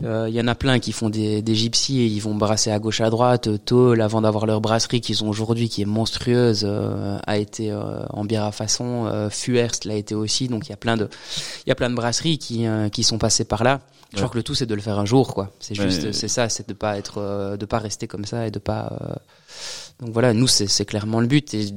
il 0.00 0.34
y 0.34 0.40
en 0.40 0.46
a 0.46 0.54
plein 0.54 0.78
qui 0.78 0.92
font 0.92 1.10
des 1.10 1.42
des 1.42 1.54
gypsies 1.56 2.00
et 2.00 2.06
ils 2.06 2.20
vont 2.20 2.36
brasser 2.36 2.70
à 2.70 2.78
gauche 2.78 3.00
à 3.00 3.10
droite. 3.10 3.48
Toll, 3.64 4.00
avant 4.00 4.22
d'avoir 4.22 4.46
leur 4.46 4.60
brasserie 4.60 5.00
qu'ils 5.00 5.24
ont 5.24 5.28
aujourd'hui, 5.28 5.68
qui 5.68 5.82
est 5.82 5.86
monstrueuse, 5.86 6.64
a 6.64 7.38
été 7.38 7.74
en 8.10 8.24
bière 8.24 8.44
à 8.44 8.52
façon. 8.52 9.28
Fuerst 9.30 9.86
l'a 9.86 9.96
été 9.96 10.14
aussi. 10.14 10.46
Donc 10.46 10.68
il 10.68 10.70
y 10.70 10.74
a 10.74 10.76
plein 10.76 10.96
de 10.96 11.08
il 11.66 11.70
y 11.70 11.72
a 11.72 11.74
plein 11.74 11.90
de 11.90 11.96
brasseries 11.96 12.38
qui 12.38 12.66
qui 12.92 13.02
sont 13.02 13.18
passées 13.18 13.44
par 13.44 13.64
là. 13.64 13.80
Je 14.12 14.18
crois 14.18 14.28
que 14.28 14.36
le 14.36 14.44
tout 14.44 14.54
c'est 14.54 14.66
de 14.66 14.76
le 14.76 14.80
faire 14.80 15.00
un 15.00 15.06
jour, 15.06 15.34
quoi. 15.34 15.50
C'est 15.58 15.74
juste, 15.74 16.12
c'est 16.12 16.28
ça, 16.28 16.48
c'est 16.48 16.68
de 16.68 16.74
pas 16.74 16.96
être, 16.98 17.56
de 17.58 17.66
pas 17.66 17.80
rester 17.80 18.06
comme 18.06 18.24
ça 18.24 18.46
et 18.46 18.52
de 18.52 18.60
pas 18.60 18.92
donc 20.00 20.10
voilà, 20.10 20.32
nous, 20.34 20.48
c'est 20.48 20.84
clairement 20.84 21.20
le 21.20 21.26
but. 21.26 21.54
Et 21.54 21.70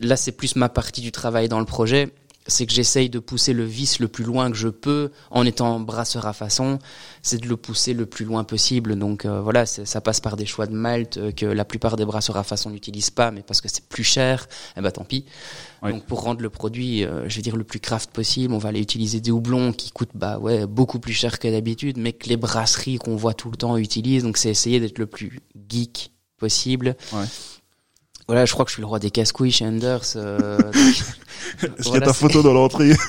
là, 0.00 0.16
c'est 0.16 0.32
plus 0.32 0.56
ma 0.56 0.68
partie 0.68 1.00
du 1.00 1.12
travail 1.12 1.48
dans 1.48 1.60
le 1.60 1.66
projet. 1.66 2.12
C'est 2.46 2.66
que 2.66 2.74
j'essaye 2.74 3.08
de 3.08 3.20
pousser 3.20 3.54
le 3.54 3.64
vice 3.64 4.00
le 4.00 4.08
plus 4.08 4.24
loin 4.24 4.50
que 4.50 4.56
je 4.56 4.68
peux 4.68 5.12
en 5.30 5.46
étant 5.46 5.80
brasseur 5.80 6.26
à 6.26 6.34
façon. 6.34 6.78
C'est 7.22 7.38
de 7.38 7.48
le 7.48 7.56
pousser 7.56 7.94
le 7.94 8.04
plus 8.04 8.26
loin 8.26 8.44
possible. 8.44 8.96
Donc 8.96 9.24
euh, 9.24 9.40
voilà, 9.40 9.64
ça 9.64 10.00
passe 10.02 10.20
par 10.20 10.36
des 10.36 10.44
choix 10.44 10.66
de 10.66 10.74
malt 10.74 11.16
euh, 11.16 11.32
que 11.32 11.46
la 11.46 11.64
plupart 11.64 11.96
des 11.96 12.04
brasseurs 12.04 12.36
à 12.36 12.44
façon 12.44 12.68
n'utilisent 12.68 13.08
pas, 13.08 13.30
mais 13.30 13.40
parce 13.40 13.62
que 13.62 13.68
c'est 13.70 13.88
plus 13.88 14.04
cher, 14.04 14.46
eh 14.76 14.82
ben 14.82 14.90
tant 14.90 15.04
pis. 15.04 15.24
Donc 15.82 16.04
pour 16.04 16.20
rendre 16.20 16.42
le 16.42 16.50
produit, 16.50 17.02
euh, 17.04 17.26
je 17.30 17.36
vais 17.36 17.42
dire 17.42 17.56
le 17.56 17.64
plus 17.64 17.80
craft 17.80 18.10
possible, 18.10 18.52
on 18.52 18.58
va 18.58 18.68
aller 18.68 18.80
utiliser 18.80 19.20
des 19.20 19.30
houblons 19.30 19.72
qui 19.72 19.90
coûtent 19.90 20.14
bah 20.14 20.38
ouais 20.38 20.66
beaucoup 20.66 20.98
plus 20.98 21.14
cher 21.14 21.38
que 21.38 21.48
d'habitude, 21.48 21.96
mais 21.96 22.12
que 22.12 22.28
les 22.28 22.36
brasseries 22.36 22.98
qu'on 22.98 23.16
voit 23.16 23.32
tout 23.32 23.50
le 23.50 23.56
temps 23.56 23.78
utilisent. 23.78 24.22
Donc 24.22 24.36
c'est 24.36 24.50
essayer 24.50 24.80
d'être 24.80 24.98
le 24.98 25.06
plus 25.06 25.40
geek 25.70 26.13
possible. 26.44 26.94
Ouais. 27.12 27.24
Voilà, 28.26 28.44
je 28.44 28.52
crois 28.52 28.64
que 28.64 28.70
je 28.70 28.74
suis 28.74 28.82
le 28.82 28.86
roi 28.86 28.98
des 28.98 29.10
casse-couilles 29.10 29.50
chez 29.50 29.66
Anders. 29.66 30.12
Euh, 30.16 30.58
Est-ce 31.62 31.82
qu'il 31.82 31.94
y 31.94 31.96
a 31.96 32.00
ta 32.00 32.12
photo 32.12 32.42
dans 32.42 32.52
l'entrée 32.52 32.92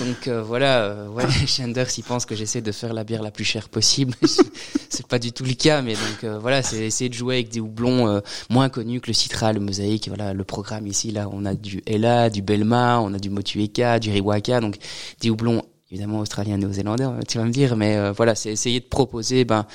Donc 0.00 0.26
euh, 0.26 0.42
voilà, 0.42 0.84
euh, 0.84 1.08
ouais, 1.08 1.24
chez 1.46 1.64
Anders, 1.64 1.86
ils 1.96 2.04
pensent 2.04 2.26
que 2.26 2.34
j'essaie 2.34 2.60
de 2.60 2.72
faire 2.72 2.92
la 2.94 3.04
bière 3.04 3.22
la 3.22 3.30
plus 3.30 3.44
chère 3.44 3.68
possible. 3.68 4.14
c'est 4.88 5.06
pas 5.06 5.18
du 5.18 5.32
tout 5.32 5.44
le 5.44 5.54
cas, 5.54 5.82
mais 5.82 5.94
donc 5.94 6.24
euh, 6.24 6.38
voilà, 6.38 6.62
c'est 6.62 6.78
essayer 6.78 7.08
de 7.10 7.14
jouer 7.14 7.36
avec 7.36 7.48
des 7.50 7.60
houblons 7.60 8.08
euh, 8.08 8.20
moins 8.50 8.68
connus 8.68 9.00
que 9.00 9.08
le 9.08 9.12
Citra, 9.12 9.52
le 9.52 9.60
Mosaïque. 9.60 10.08
Voilà, 10.08 10.32
le 10.32 10.44
programme 10.44 10.86
ici, 10.86 11.10
là, 11.10 11.28
on 11.30 11.44
a 11.44 11.54
du 11.54 11.82
Ella, 11.86 12.30
du 12.30 12.42
Belma, 12.42 13.00
on 13.00 13.14
a 13.14 13.18
du 13.18 13.30
Motueka, 13.30 13.98
du 13.98 14.10
Riwaka, 14.10 14.60
donc 14.60 14.76
des 15.20 15.30
houblons 15.30 15.62
évidemment 15.92 16.20
australien, 16.20 16.56
néo-zélandais, 16.56 17.04
tu 17.28 17.36
vas 17.36 17.44
me 17.44 17.50
dire, 17.50 17.76
mais 17.76 17.98
euh, 17.98 18.12
voilà, 18.12 18.34
c'est 18.34 18.50
essayer 18.50 18.80
de 18.80 18.86
proposer, 18.86 19.44
ben, 19.44 19.66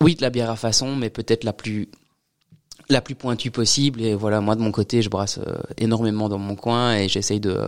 oui, 0.00 0.16
de 0.16 0.22
la 0.22 0.28
bière 0.28 0.50
à 0.50 0.56
façon, 0.56 0.96
mais 0.96 1.08
peut-être 1.08 1.44
la 1.44 1.52
plus 1.52 1.88
la 2.92 3.00
plus 3.00 3.14
pointue 3.14 3.50
possible. 3.50 4.00
Et 4.02 4.14
voilà 4.14 4.40
moi 4.40 4.54
de 4.54 4.60
mon 4.60 4.70
côté 4.70 5.02
je 5.02 5.08
brasse 5.08 5.38
euh, 5.38 5.56
énormément 5.78 6.28
dans 6.28 6.38
mon 6.38 6.54
coin 6.54 6.96
et 6.96 7.08
j'essaye 7.08 7.40
de, 7.40 7.58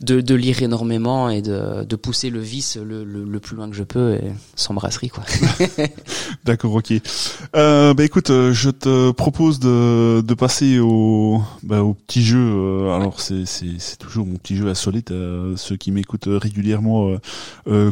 de, 0.00 0.20
de 0.20 0.34
lire 0.34 0.62
énormément 0.62 1.28
et 1.28 1.42
de, 1.42 1.84
de 1.84 1.96
pousser 1.96 2.30
le 2.30 2.40
vice 2.40 2.76
le, 2.76 3.04
le, 3.04 3.40
plus 3.40 3.56
loin 3.56 3.68
que 3.68 3.76
je 3.76 3.82
peux 3.82 4.14
et 4.14 4.32
sans 4.54 4.74
brasserie 4.74 5.08
quoi. 5.08 5.24
D'accord 6.44 6.74
ok. 6.74 6.92
Euh, 7.54 7.94
bah 7.94 8.04
écoute 8.04 8.30
euh, 8.30 8.52
je 8.52 8.70
te 8.70 9.10
propose 9.12 9.58
de, 9.58 10.20
de 10.20 10.34
passer 10.34 10.78
au 10.78 11.40
bah, 11.62 11.82
au 11.82 11.94
petit 11.94 12.22
jeu 12.22 12.38
euh, 12.38 12.94
alors 12.94 13.20
c'est 13.20 13.46
c'est 13.46 13.78
c'est 13.78 13.96
toujours 13.96 14.26
mon 14.26 14.36
petit 14.36 14.56
jeu 14.56 14.68
insolite 14.68 15.12
ceux 15.56 15.76
qui 15.76 15.92
m'écoutent 15.92 16.28
régulièrement 16.28 17.16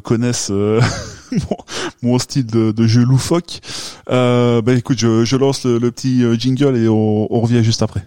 connaissent 0.03 0.51
mon, 0.51 1.57
mon, 2.03 2.19
style 2.19 2.47
de, 2.47 2.73
de 2.73 2.87
jeu 2.87 3.03
loufoque. 3.03 3.61
Bah 4.07 4.73
écoute 4.75 4.99
je, 4.99 5.25
je 5.25 5.37
lance 5.37 5.65
le, 5.65 5.79
le 5.79 5.91
petit 5.91 6.23
euh, 6.35 6.39
jingle 6.39 6.77
et 6.77 6.89
on, 6.89 7.41
revient 7.41 7.63
juste 7.63 7.83
après. 7.83 8.03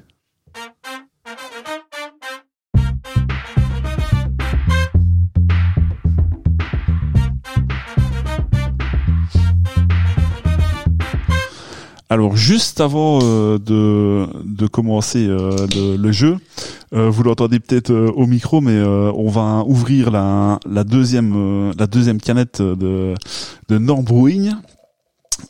Alors 12.09 12.37
juste 12.37 12.79
avant 12.79 13.19
euh, 13.21 13.57
de, 13.59 14.27
de 14.45 14.65
commencer 14.65 15.27
euh, 15.27 15.67
le, 15.97 16.11
jeu, 16.11 16.37
vous 16.93 17.23
l'entendez 17.23 17.59
peut-être 17.59 17.91
au 17.91 18.25
micro, 18.25 18.61
mais 18.61 18.81
on 18.81 19.29
va 19.29 19.63
ouvrir 19.67 20.09
la, 20.09 20.59
la 20.65 20.85
deuxième 20.85 21.73
la 21.77 21.85
deuxième 21.85 22.21
canette 22.21 22.61
de 22.61 23.13
de 23.67 23.77
Norm 23.77 24.05
Brewing. 24.05 24.53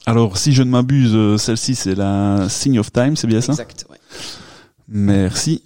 Alors, 0.05 0.37
si 0.37 0.53
je 0.53 0.63
ne 0.63 0.69
m'abuse, 0.69 1.15
euh, 1.15 1.37
celle-ci, 1.37 1.75
c'est 1.75 1.95
la 1.95 2.47
Sign 2.49 2.79
of 2.79 2.91
Time, 2.91 3.15
c'est 3.15 3.27
bien 3.27 3.41
ça? 3.41 3.53
Exact, 3.53 3.85
ouais. 3.89 3.97
Merci. 4.87 5.63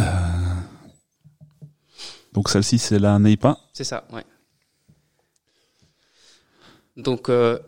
Euh... 0.00 0.04
Donc, 2.32 2.48
celle-ci, 2.48 2.78
c'est 2.78 2.98
la 2.98 3.18
Neipa 3.18 3.58
C'est 3.72 3.84
ça, 3.84 4.06
ouais. 4.12 4.24
Donc, 6.96 7.28
euh, 7.28 7.58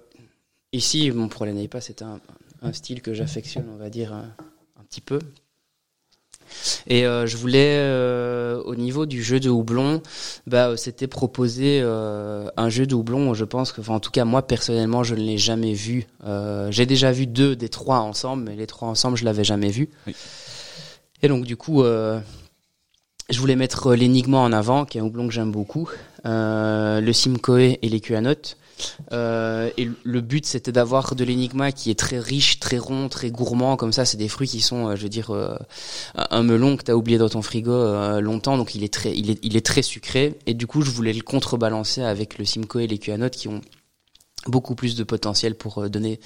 ici, 0.72 1.10
bon, 1.10 1.28
pour 1.28 1.46
la 1.46 1.52
Neipa, 1.52 1.80
c'est 1.80 2.02
un, 2.02 2.20
un, 2.62 2.72
style 2.72 3.02
que 3.02 3.14
j'affectionne, 3.14 3.68
on 3.68 3.76
va 3.76 3.90
dire, 3.90 4.12
un, 4.12 4.34
un 4.78 4.84
petit 4.84 5.00
peu. 5.00 5.18
Et 6.86 7.06
euh, 7.06 7.26
je 7.26 7.36
voulais, 7.36 7.78
euh, 7.78 8.62
au 8.64 8.74
niveau 8.74 9.06
du 9.06 9.22
jeu 9.22 9.40
de 9.40 9.50
houblon, 9.50 10.02
bah, 10.46 10.76
c'était 10.76 11.06
proposer 11.06 11.80
euh, 11.82 12.48
un 12.56 12.68
jeu 12.68 12.86
de 12.86 12.94
houblon. 12.94 13.34
Je 13.34 13.44
pense 13.44 13.72
que, 13.72 13.80
enfin, 13.80 13.94
en 13.94 14.00
tout 14.00 14.10
cas, 14.10 14.24
moi 14.24 14.42
personnellement, 14.42 15.02
je 15.02 15.14
ne 15.14 15.20
l'ai 15.20 15.38
jamais 15.38 15.74
vu. 15.74 16.06
J'ai 16.70 16.86
déjà 16.86 17.12
vu 17.12 17.26
deux 17.26 17.56
des 17.56 17.68
trois 17.68 17.98
ensemble, 17.98 18.44
mais 18.44 18.56
les 18.56 18.66
trois 18.66 18.88
ensemble, 18.88 19.16
je 19.16 19.24
l'avais 19.24 19.44
jamais 19.44 19.70
vu. 19.70 19.90
Et 21.22 21.28
donc, 21.28 21.44
du 21.44 21.56
coup, 21.56 21.82
je 21.82 23.38
voulais 23.38 23.56
mettre 23.56 23.94
l'énigma 23.94 24.38
en 24.38 24.52
avant, 24.52 24.84
qui 24.84 24.98
est 24.98 25.00
un 25.00 25.04
houblon 25.04 25.28
que 25.28 25.34
j'aime 25.34 25.52
beaucoup, 25.52 25.88
le 26.24 27.12
Simcoe 27.12 27.78
et 27.80 27.88
les 27.88 28.00
QAnotes. 28.00 28.56
Euh, 29.12 29.70
et 29.76 29.88
le 30.02 30.20
but, 30.20 30.46
c'était 30.46 30.72
d'avoir 30.72 31.14
de 31.14 31.24
l'énigma 31.24 31.72
qui 31.72 31.90
est 31.90 31.98
très 31.98 32.18
riche, 32.18 32.60
très 32.60 32.78
rond, 32.78 33.08
très 33.08 33.30
gourmand. 33.30 33.76
Comme 33.76 33.92
ça, 33.92 34.04
c'est 34.04 34.16
des 34.16 34.28
fruits 34.28 34.48
qui 34.48 34.60
sont, 34.60 34.88
euh, 34.88 34.96
je 34.96 35.02
veux 35.02 35.08
dire, 35.08 35.30
euh, 35.30 35.56
un 36.14 36.42
melon 36.42 36.76
que 36.76 36.82
t'as 36.82 36.94
oublié 36.94 37.18
dans 37.18 37.28
ton 37.28 37.42
frigo 37.42 38.20
longtemps, 38.20 38.56
donc 38.56 38.74
il 38.74 38.84
est 38.84 38.92
très, 38.92 39.16
il 39.16 39.30
est, 39.30 39.38
il 39.42 39.56
est 39.56 39.64
très 39.64 39.82
sucré. 39.82 40.38
Et 40.46 40.54
du 40.54 40.66
coup, 40.66 40.82
je 40.82 40.90
voulais 40.90 41.12
le 41.12 41.22
contrebalancer 41.22 42.02
avec 42.02 42.38
le 42.38 42.44
Simcoe 42.44 42.80
et 42.80 42.86
les 42.86 42.98
QAnotes 42.98 43.36
qui 43.36 43.48
ont 43.48 43.60
beaucoup 44.50 44.74
plus 44.74 44.96
de 44.96 45.04
potentiel 45.04 45.54
pour 45.54 45.88
donner 45.88 46.20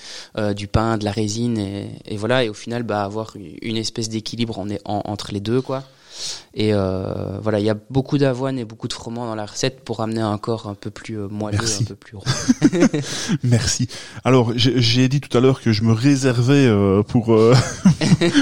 du 0.57 0.69
pain, 0.69 0.99
de 0.99 1.05
la 1.05 1.13
résine 1.13 1.59
et, 1.59 1.91
et, 2.07 2.17
voilà. 2.17 2.45
Et 2.45 2.49
au 2.49 2.55
final, 2.55 2.83
bah, 2.83 3.05
avoir 3.05 3.35
une 3.63 3.77
espèce 3.77 4.09
d'équilibre 4.09 4.59
en, 4.59 4.69
entre 4.85 5.33
les 5.33 5.41
deux, 5.41 5.61
quoi. 5.61 5.85
Et 6.55 6.75
euh, 6.75 7.39
voilà, 7.43 7.61
il 7.61 7.67
y 7.67 7.71
a 7.71 7.77
beaucoup 7.91 8.19
d'avoine 8.19 8.59
et 8.59 8.65
beaucoup 8.65 8.89
de 8.89 8.93
froment 8.93 9.27
dans 9.27 9.35
la 9.35 9.47
recette 9.47 9.81
pour 9.85 10.01
amener 10.01 10.21
un 10.21 10.37
corps 10.39 10.69
un 10.69 10.75
peu 10.75 10.91
plus 10.91 11.19
euh, 11.19 11.29
moelleux, 11.29 11.59
un 11.59 11.85
peu 11.85 11.95
plus 11.95 12.17
rond. 12.17 12.25
Merci. 13.45 13.89
Alors, 14.25 14.53
j'ai 14.57 15.09
dit 15.09 15.21
tout 15.21 15.37
à 15.37 15.41
l'heure 15.41 15.61
que 15.61 15.73
je 15.73 15.83
me 15.83 15.93
réservais 15.93 16.67
euh, 16.67 17.03
pour 17.09 17.37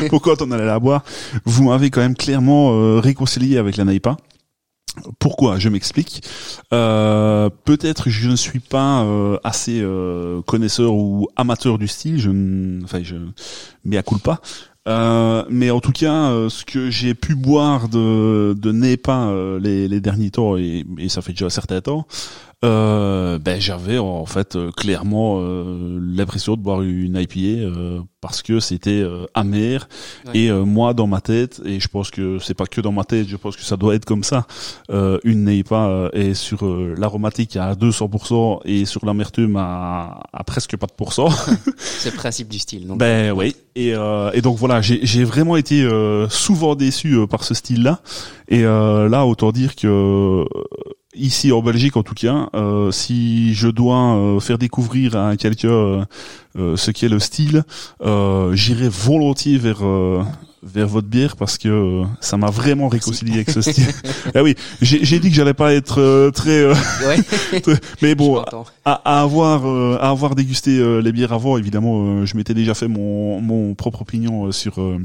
pour 0.09 0.23
quand 0.23 0.43
on 0.43 0.51
allait 0.51 0.65
la 0.65 0.79
boire. 0.79 1.05
Vous 1.45 1.65
m'avez 1.65 1.91
quand 1.91 2.01
même 2.01 2.17
clairement 2.17 3.01
réconcilié 3.01 3.59
avec 3.59 3.77
la 3.77 3.85
Naipa. 3.85 4.17
Pourquoi 5.19 5.59
Je 5.59 5.69
m'explique. 5.69 6.23
Euh, 6.73 7.51
Peut-être 7.65 8.09
je 8.09 8.31
ne 8.31 8.37
suis 8.37 8.61
pas 8.61 9.03
euh, 9.05 9.39
assez 9.45 9.81
euh, 9.81 10.43
connaisseur 10.43 10.95
ou 10.95 11.29
amateur 11.37 11.79
du 11.79 11.89
style. 11.89 12.19
Je, 12.19 12.83
enfin, 12.85 13.01
je, 13.03 13.17
mais 13.85 13.97
à 13.97 14.03
coup 14.03 14.19
pas. 14.19 14.41
Euh, 14.89 15.45
mais 15.51 15.71
en 15.71 15.81
tout 15.81 15.93
cas, 15.93 16.31
euh, 16.31 16.49
ce 16.49 16.65
que 16.65 16.89
j'ai 16.89 17.15
pu 17.15 17.35
boire 17.35 17.89
de, 17.89 18.55
de 18.59 18.73
euh, 18.73 19.61
les, 19.61 19.87
les 19.87 20.01
derniers 20.01 20.31
temps, 20.31 20.57
et, 20.57 20.87
et, 20.99 21.11
ça 21.11 21.21
fait 21.21 21.33
déjà 21.33 21.47
un 21.47 21.51
certain 21.51 21.81
temps, 21.83 22.07
euh, 22.65 23.39
ben 23.39 23.61
j'avais 23.61 23.99
en 23.99 24.27
fait 24.27 24.57
euh, 24.57 24.73
clairement 24.73 25.39
euh, 25.41 25.99
l'impression 26.03 26.57
de 26.57 26.61
boire 26.61 26.83
une 26.83 27.17
IPA 27.17 27.39
euh, 27.63 28.01
parce 28.21 28.43
que 28.43 28.59
c'était 28.59 29.05
amer 29.35 29.89
Ouais. 30.27 30.37
et 30.41 30.51
moi 30.51 30.93
dans 30.93 31.07
ma 31.07 31.21
tête 31.21 31.63
et 31.65 31.79
je 31.79 31.87
pense 31.87 32.11
que 32.11 32.41
c'est 32.41 32.55
pas 32.55 32.67
que 32.67 32.81
dans 32.81 32.91
ma 32.91 33.05
tête 33.05 33.29
je 33.29 33.37
pense 33.37 33.57
que 33.57 33.63
ça 33.63 33.77
doit 33.77 33.95
être 33.95 34.05
comme 34.05 34.25
ça 34.25 34.45
une 34.91 35.45
NEIPA 35.45 35.87
euh, 35.89 36.09
est 36.13 36.35
sur 36.35 36.65
l'aromatique 36.97 37.55
à 37.57 37.75
200% 37.75 38.61
et 38.65 38.85
sur 38.87 39.07
l'amertume 39.07 39.55
à, 39.57 40.21
à 40.33 40.43
presque 40.43 40.77
pas 40.77 40.87
de 40.87 40.93
pourcent 40.93 41.29
C'est 41.77 42.11
le 42.11 42.17
principe 42.17 42.49
du 42.49 42.59
style. 42.59 42.89
Donc, 42.89 42.99
ben 42.99 43.31
oui. 43.31 43.55
Et, 43.77 43.91
et 43.91 44.41
donc 44.43 44.57
voilà, 44.59 44.81
j'ai 44.83 45.23
vraiment 45.25 45.57
été 45.57 45.89
souvent 46.29 46.75
déçu 46.75 47.17
par 47.31 47.45
ce 47.45 47.55
style-là. 47.55 48.01
Et 48.49 48.65
euh, 48.65 49.09
là, 49.09 49.25
autant 49.27 49.53
dire 49.53 49.77
que 49.77 50.45
ici 51.19 51.53
en 51.53 51.63
Belgique, 51.63 51.97
en 51.97 52.03
tout 52.03 52.15
cas, 52.15 52.49
euh, 52.55 52.91
si 52.91 53.55
je 53.55 53.69
dois 53.69 54.17
euh, 54.17 54.41
faire 54.41 54.59
découvrir 54.59 55.17
à 55.17 55.37
quelqu'un 55.37 55.69
euh, 55.69 56.05
euh, 56.59 56.77
ce 56.77 56.91
qu'est 56.91 57.09
le 57.09 57.19
style, 57.19 57.65
euh, 58.03 58.55
j'irai 58.55 58.89
volontiers 58.89 59.59
vers 59.59 59.85
euh, 59.85 60.23
vers 60.63 60.89
votre 60.89 61.07
bière 61.07 61.37
parce 61.37 61.57
que 61.57 62.03
ça 62.21 62.37
m'a 62.37 62.51
vraiment 62.51 62.89
réconcilié 62.89 63.35
avec 63.35 63.51
ce 63.51 63.61
style. 63.61 63.87
ah 64.35 64.43
oui, 64.43 64.55
j'ai 64.81 65.19
dit 65.19 65.29
que 65.29 65.35
j'allais 65.35 65.55
pas 65.55 65.73
être 65.75 66.01
euh, 66.01 66.31
très, 66.31 66.63
euh, 66.63 66.75
ouais. 67.07 67.75
mais 68.03 68.15
bon, 68.15 68.43
à, 68.85 68.93
à 69.05 69.21
avoir 69.21 69.67
euh, 69.69 69.99
à 70.01 70.11
avoir 70.11 70.35
dégusté 70.35 71.01
les 71.03 71.13
bières 71.13 71.33
avant, 71.33 71.59
évidemment, 71.59 72.03
euh, 72.03 72.27
je 72.27 72.37
m'étais 72.37 72.55
déjà 72.55 72.75
fait 72.75 72.89
mon 72.89 73.41
mon 73.41 73.75
propre 73.75 74.03
opinion 74.03 74.51
sur 74.53 74.81
euh, 74.81 74.99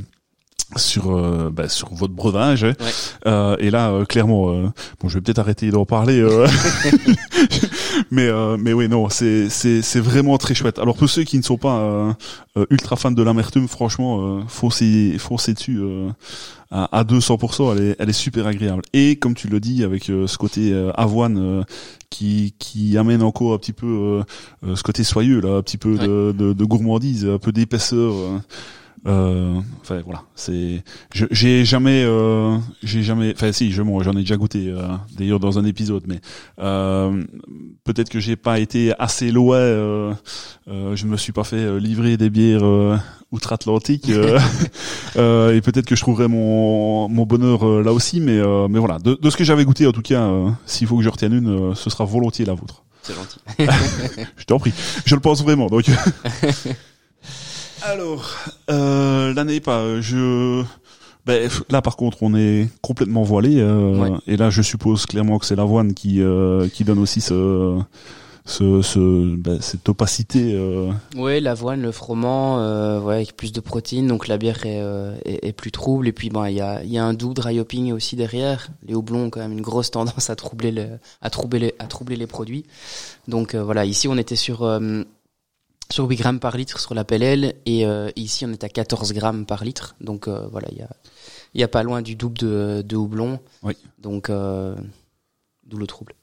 sur 0.77 1.15
euh, 1.15 1.49
bah, 1.51 1.69
sur 1.69 1.93
votre 1.93 2.13
breuvage. 2.13 2.63
hein. 2.63 2.73
Ouais. 2.79 2.85
Euh, 3.27 3.55
et 3.59 3.69
là, 3.71 3.91
euh, 3.91 4.05
clairement, 4.05 4.51
euh, 4.51 4.67
bon, 4.99 5.09
je 5.09 5.15
vais 5.15 5.21
peut-être 5.21 5.39
arrêter 5.39 5.69
d'en 5.71 5.85
parler, 5.85 6.19
euh, 6.19 6.47
mais 8.11 8.27
euh, 8.27 8.57
mais 8.59 8.73
oui, 8.73 8.87
non, 8.89 9.09
c'est 9.09 9.49
c'est 9.49 9.81
c'est 9.81 9.99
vraiment 9.99 10.37
très 10.37 10.53
chouette. 10.55 10.79
Alors 10.79 10.95
pour 10.95 11.09
ceux 11.09 11.23
qui 11.23 11.37
ne 11.37 11.43
sont 11.43 11.57
pas 11.57 12.15
ultra 12.69 12.95
fans 12.95 13.11
de 13.11 13.23
l'amertume, 13.23 13.67
franchement, 13.67 14.37
euh, 14.39 14.41
foncez 14.47 15.15
foncez 15.19 15.53
dessus. 15.53 15.79
Euh, 15.79 16.09
à 16.71 16.99
à 16.99 17.03
200%, 17.03 17.75
elle 17.77 17.83
est, 17.83 17.95
elle 17.99 18.09
est 18.09 18.13
super 18.13 18.47
agréable. 18.47 18.81
Et 18.93 19.17
comme 19.17 19.35
tu 19.35 19.47
le 19.47 19.59
dis, 19.59 19.83
avec 19.83 20.09
euh, 20.09 20.25
ce 20.25 20.39
côté 20.39 20.71
euh, 20.73 20.91
avoine 20.95 21.37
euh, 21.37 21.63
qui, 22.09 22.55
qui 22.57 22.97
amène 22.97 23.21
encore 23.21 23.53
un 23.53 23.59
petit 23.59 23.73
peu 23.73 24.21
ce 24.63 24.81
côté 24.81 25.03
soyeux, 25.03 25.39
là, 25.39 25.57
un 25.57 25.61
petit 25.61 25.77
peu 25.77 25.97
de, 25.99 26.33
de, 26.35 26.53
de 26.53 26.65
gourmandise, 26.65 27.25
un 27.27 27.37
peu 27.37 27.51
d'épaisseur. 27.51 28.13
Euh, 29.05 29.11
euh, 29.13 29.59
enfin 29.81 30.01
voilà, 30.05 30.23
c'est, 30.35 30.83
je- 31.13 31.25
j'ai 31.31 31.65
jamais, 31.65 32.03
euh, 32.05 32.57
j'ai 32.83 33.03
jamais, 33.03 33.33
enfin 33.35 33.51
si, 33.51 33.71
je 33.71 33.81
moi 33.81 34.01
j'en 34.03 34.13
ai 34.13 34.21
déjà 34.21 34.37
goûté 34.37 34.69
euh, 34.69 34.81
d'ailleurs 35.17 35.39
dans 35.39 35.59
un 35.59 35.65
épisode, 35.65 36.03
mais 36.07 36.19
euh, 36.59 37.23
peut-être 37.83 38.09
que 38.09 38.19
j'ai 38.19 38.35
pas 38.35 38.59
été 38.59 38.93
assez 38.99 39.31
loin. 39.31 39.57
Euh, 39.57 40.13
euh, 40.69 40.95
je 40.95 41.05
me 41.05 41.17
suis 41.17 41.33
pas 41.33 41.43
fait 41.43 41.79
livrer 41.79 42.15
des 42.17 42.29
bières 42.29 42.63
euh, 42.65 42.97
outre-Atlantique, 43.31 44.09
euh, 44.09 44.39
euh, 45.17 45.53
et 45.55 45.61
peut-être 45.61 45.85
que 45.85 45.95
je 45.95 46.01
trouverai 46.01 46.27
mon 46.27 47.09
mon 47.09 47.25
bonheur 47.25 47.67
euh, 47.67 47.83
là 47.83 47.91
aussi, 47.91 48.21
mais 48.21 48.37
euh, 48.37 48.67
mais 48.69 48.79
voilà, 48.79 48.99
de, 48.99 49.17
de 49.21 49.29
ce 49.29 49.35
que 49.37 49.43
j'avais 49.43 49.65
goûté 49.65 49.85
en 49.85 49.91
tout 49.91 50.01
cas, 50.01 50.21
euh, 50.23 50.49
s'il 50.65 50.87
faut 50.87 50.95
que 50.97 51.03
je 51.03 51.09
retienne 51.09 51.33
une, 51.33 51.71
euh, 51.71 51.75
ce 51.75 51.89
sera 51.89 52.05
volontiers 52.05 52.45
la 52.45 52.53
vôtre. 52.53 52.83
C'est 53.01 53.13
gentil. 53.15 53.39
Je 54.37 54.45
t'en 54.45 54.59
prie. 54.59 54.71
Je 55.05 55.13
le 55.13 55.19
pense 55.19 55.43
vraiment. 55.43 55.67
Donc. 55.67 55.83
Alors, 57.83 58.29
euh, 58.69 59.33
l'année 59.33 59.59
pas. 59.59 59.99
Je. 60.01 60.63
Ben, 61.25 61.49
là, 61.69 61.81
par 61.81 61.95
contre, 61.95 62.17
on 62.21 62.35
est 62.35 62.67
complètement 62.81 63.23
voilé. 63.23 63.59
euh, 63.59 63.97
Ouais. 63.97 64.09
Et 64.27 64.37
là, 64.37 64.49
je 64.49 64.61
suppose 64.61 65.05
clairement 65.05 65.39
que 65.39 65.45
c'est 65.45 65.55
l'avoine 65.55 65.93
qui 65.93 66.21
euh, 66.21 66.67
qui 66.69 66.83
donne 66.83 66.99
aussi 66.99 67.21
ce, 67.21 67.79
ce, 68.45 68.81
ce 68.81 69.35
ben, 69.35 69.59
cette 69.61 69.87
opacité. 69.87 70.53
Euh, 70.53 70.91
Ouais, 71.15 71.39
l'avoine, 71.39 71.81
le 71.81 71.91
froment, 71.93 72.59
euh, 72.59 72.99
ouais, 72.99 73.15
avec 73.15 73.37
plus 73.37 73.51
de 73.53 73.59
protéines, 73.61 74.07
donc 74.07 74.27
la 74.27 74.37
bière 74.37 74.65
est, 74.65 74.81
euh, 74.81 75.15
est, 75.25 75.45
est 75.47 75.53
plus 75.53 75.71
trouble. 75.71 76.07
Et 76.07 76.11
puis, 76.13 76.29
ben, 76.29 76.47
il 76.49 76.55
y 76.55 76.61
a, 76.61 76.83
il 76.83 76.91
y 76.91 76.97
a 76.97 77.05
un 77.05 77.13
doux 77.13 77.33
dry 77.33 77.59
hopping 77.59 77.93
aussi 77.93 78.15
derrière. 78.17 78.67
Les 78.85 78.93
houblons 78.95 79.25
ont 79.25 79.29
quand 79.29 79.39
même 79.41 79.53
une 79.53 79.61
grosse 79.61 79.91
tendance 79.91 80.29
à 80.29 80.35
troubler 80.35 80.71
le, 80.71 80.87
à 81.21 81.29
troubler 81.29 81.59
les, 81.59 81.75
à 81.79 81.85
troubler 81.87 82.15
les 82.17 82.27
produits. 82.27 82.65
Donc 83.29 83.55
euh, 83.55 83.63
voilà, 83.63 83.85
ici 83.85 84.07
on 84.09 84.17
était 84.17 84.35
sur 84.35 84.63
euh, 84.63 85.03
sur 85.93 86.09
8 86.09 86.15
grammes 86.15 86.39
par 86.39 86.57
litre 86.57 86.79
sur 86.79 86.95
la 86.95 87.03
PLL 87.03 87.53
et 87.67 87.85
euh, 87.85 88.09
ici 88.15 88.47
on 88.47 88.51
est 88.51 88.63
à 88.63 88.69
14 88.69 89.13
grammes 89.13 89.45
par 89.45 89.63
litre. 89.63 89.95
Donc 90.01 90.27
euh, 90.27 90.47
voilà, 90.51 90.67
il 90.71 90.79
y 90.79 90.81
a, 90.81 90.89
y 91.53 91.61
a 91.61 91.67
pas 91.67 91.83
loin 91.83 92.01
du 92.01 92.15
double 92.15 92.35
de, 92.39 92.83
de 92.83 92.95
houblon. 92.95 93.39
Oui. 93.61 93.77
Donc 93.99 94.31
euh, 94.31 94.75
d'où 95.67 95.77
le 95.77 95.85
trouble. 95.85 96.15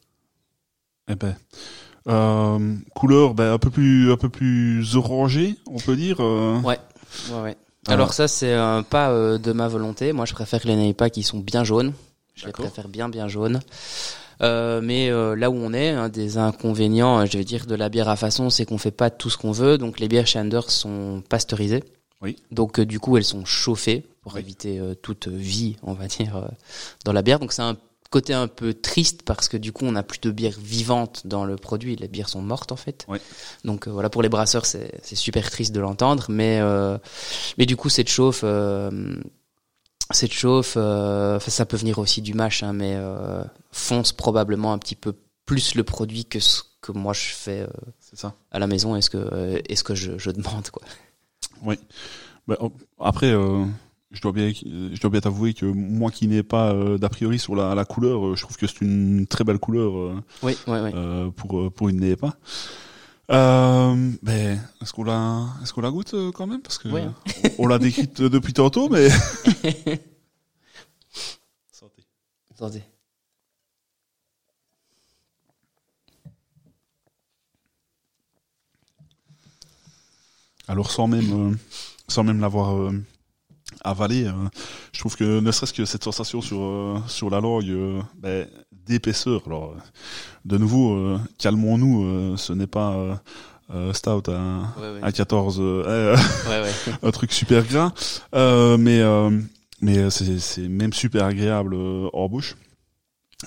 eh 1.08 1.14
ben, 1.14 1.36
couleur 2.96 3.34
ben, 3.34 3.52
un 3.52 3.58
peu 3.58 3.70
plus 3.70 4.10
un 4.10 4.16
peu 4.16 4.28
plus 4.28 4.96
orangée, 4.96 5.54
on 5.68 5.78
peut 5.78 5.94
dire. 5.94 6.18
Ouais, 6.18 6.80
ouais. 7.30 7.56
Ah. 7.86 7.92
Alors 7.92 8.12
ça, 8.12 8.26
c'est 8.26 8.56
pas 8.90 9.38
de 9.38 9.52
ma 9.52 9.68
volonté. 9.68 10.12
Moi, 10.12 10.26
je 10.26 10.34
préfère 10.34 10.62
les 10.64 10.74
Neipa 10.74 11.10
qui 11.10 11.22
sont 11.22 11.38
bien 11.38 11.62
jaunes. 11.62 11.92
Je 12.34 12.46
les 12.46 12.52
préfère 12.52 12.88
bien, 12.88 13.08
bien 13.08 13.28
jaunes. 13.28 13.60
Euh, 14.42 14.80
mais 14.82 15.10
euh, 15.10 15.34
là 15.36 15.50
où 15.50 15.54
on 15.54 15.72
est, 15.72 15.90
un 15.90 16.08
des 16.08 16.38
inconvénients, 16.38 17.20
euh, 17.20 17.26
je 17.26 17.36
vais 17.38 17.44
dire, 17.44 17.66
de 17.66 17.74
la 17.74 17.88
bière 17.88 18.08
à 18.08 18.16
façon, 18.16 18.48
c'est 18.50 18.64
qu'on 18.64 18.78
fait 18.78 18.90
pas 18.90 19.10
tout 19.10 19.30
ce 19.30 19.36
qu'on 19.36 19.52
veut. 19.52 19.76
Donc 19.78 20.00
les 20.00 20.08
bières 20.08 20.26
chez 20.26 20.38
Anders 20.38 20.70
sont 20.70 21.22
pasteurisées. 21.28 21.84
Oui. 22.22 22.36
Donc 22.50 22.78
euh, 22.80 22.86
du 22.86 23.00
coup, 23.00 23.16
elles 23.16 23.24
sont 23.24 23.44
chauffées 23.44 24.06
pour 24.22 24.34
Oui. 24.34 24.40
éviter 24.40 24.80
toute 25.02 25.28
vie, 25.28 25.76
on 25.82 25.92
va 25.94 26.06
dire, 26.06 26.48
dans 27.04 27.12
la 27.12 27.22
bière. 27.22 27.38
Donc 27.38 27.52
c'est 27.52 27.62
un 27.62 27.76
côté 28.10 28.34
un 28.34 28.48
peu 28.48 28.74
triste 28.74 29.22
parce 29.22 29.48
que 29.48 29.56
du 29.56 29.72
coup, 29.72 29.84
on 29.84 29.92
n'a 29.92 30.02
plus 30.02 30.18
de 30.20 30.30
bière 30.30 30.56
vivante 30.60 31.22
dans 31.26 31.44
le 31.44 31.56
produit. 31.56 31.96
Les 31.96 32.08
bières 32.08 32.28
sont 32.28 32.42
mortes 32.42 32.72
en 32.72 32.76
fait. 32.76 33.06
Oui. 33.08 33.18
Donc 33.64 33.88
voilà, 33.88 34.10
pour 34.10 34.20
les 34.22 34.28
brasseurs, 34.28 34.66
c'est 34.66 34.92
c'est 35.02 35.16
super 35.16 35.50
triste 35.50 35.72
de 35.74 35.80
l'entendre, 35.80 36.26
mais 36.28 36.58
euh, 36.60 36.98
mais 37.56 37.66
du 37.66 37.76
coup, 37.76 37.88
cette 37.88 38.08
chauffe, 38.08 38.40
euh, 38.44 38.90
cette 40.10 40.32
chauffe, 40.32 40.74
euh, 40.76 41.38
ça 41.38 41.66
peut 41.66 41.76
venir 41.76 41.98
aussi 41.98 42.22
du 42.22 42.34
mash, 42.34 42.62
hein, 42.62 42.72
mais 42.72 42.94
euh, 42.96 43.42
fonce 43.70 44.12
probablement 44.12 44.72
un 44.72 44.78
petit 44.78 44.96
peu 44.96 45.14
plus 45.46 45.74
le 45.74 45.84
produit 45.84 46.24
que 46.24 46.40
ce 46.40 46.62
que 46.80 46.92
moi 46.92 47.12
je 47.12 47.20
fais 47.20 47.60
euh, 47.60 47.66
ça. 48.14 48.34
à 48.50 48.58
la 48.58 48.66
maison 48.66 48.96
et 48.96 49.02
ce 49.02 49.10
que 49.10 49.60
et 49.68 49.76
ce 49.76 49.84
que 49.84 49.94
je, 49.94 50.18
je 50.18 50.30
demande 50.30 50.68
quoi. 50.70 50.82
Ben, 52.48 52.56
oh, 52.60 52.72
après, 52.98 53.30
je 53.30 54.20
dois 54.20 54.32
bien, 54.32 54.50
je 54.52 55.00
dois 55.00 55.10
bien 55.10 55.20
t'avouer 55.20 55.54
que 55.54 55.66
moi 55.66 56.10
qui 56.10 56.26
n'ai 56.26 56.42
pas 56.42 56.74
d'a 56.98 57.08
priori 57.08 57.38
sur 57.38 57.54
la, 57.54 57.74
la 57.74 57.84
couleur, 57.84 58.34
je 58.34 58.42
trouve 58.42 58.56
que 58.56 58.66
c'est 58.66 58.80
une 58.80 59.26
très 59.26 59.44
belle 59.44 59.58
couleur 59.58 60.14
Oui, 60.42 60.56
ouais, 60.66 60.80
ouais. 60.80 60.92
pour 61.36 61.72
pour 61.72 61.88
une 61.88 62.00
NEPA. 62.00 62.34
Euh, 63.30 64.12
ben, 64.22 64.60
est-ce 64.82 64.92
qu'on 64.92 65.04
la, 65.04 65.46
est-ce 65.62 65.72
qu'on 65.72 65.82
la 65.82 65.90
goûte 65.90 66.14
euh, 66.14 66.32
quand 66.32 66.48
même? 66.48 66.62
Parce 66.62 66.78
que 66.78 66.88
Ouais, 66.88 67.02
hein. 67.02 67.14
on 67.58 67.66
l'a 67.68 67.78
décrite 67.78 68.20
euh, 68.20 68.28
depuis 68.28 68.52
tantôt, 68.52 68.88
mais. 68.88 69.08
Santé. 71.70 72.02
Attendez. 72.50 72.82
Alors 80.68 80.90
sans 80.90 81.06
même, 81.08 81.52
euh, 81.52 81.56
sans 82.08 82.22
même 82.24 82.40
l'avoir 82.40 82.92
avalé, 83.82 84.30
je 84.92 84.98
trouve 85.00 85.16
que 85.16 85.40
ne 85.40 85.52
serait-ce 85.52 85.72
que 85.72 85.84
cette 85.84 86.04
sensation 86.04 86.40
sur 86.40 87.02
sur 87.08 87.30
la 87.30 87.40
langue 87.40 88.02
ben, 88.16 88.48
d'épaisseur. 88.90 89.40
Alors, 89.46 89.74
de 90.44 90.58
nouveau, 90.58 90.94
euh, 90.94 91.18
calmons-nous. 91.38 92.04
euh, 92.04 92.36
ce 92.36 92.52
n'est 92.52 92.66
pas 92.66 93.22
euh, 93.74 93.92
stout 93.94 94.30
à, 94.30 94.74
Ouais, 94.80 94.92
ouais. 94.94 94.98
à 95.02 95.12
14, 95.12 95.58
euh, 95.60 96.16
ouais, 96.48 96.70
un 97.02 97.10
truc 97.10 97.32
super 97.32 97.64
gras, 97.64 97.92
euh, 98.34 98.76
mais 98.76 99.00
euh, 99.00 99.30
mais 99.80 100.10
c'est 100.10 100.38
c'est 100.40 100.68
même 100.68 100.92
super 100.92 101.24
agréable 101.24 101.74
euh, 101.74 102.08
en 102.12 102.28
bouche. 102.28 102.56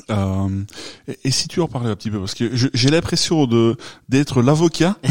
Euh, 0.10 0.48
et, 1.08 1.20
et 1.26 1.32
si 1.32 1.48
tu 1.48 1.62
en 1.62 1.68
parlais 1.68 1.90
un 1.92 1.96
petit 1.96 2.10
peu, 2.10 2.20
parce 2.20 2.34
que 2.34 2.56
je- 2.56 2.70
j'ai 2.74 2.90
l'impression 2.90 3.46
de 3.46 3.76
d'être 4.10 4.42
l'avocat 4.42 4.96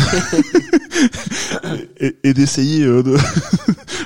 et, 2.01 2.17
et 2.25 2.35
d'essayer 2.35 2.85
euh, 2.85 3.03
de 3.03 3.17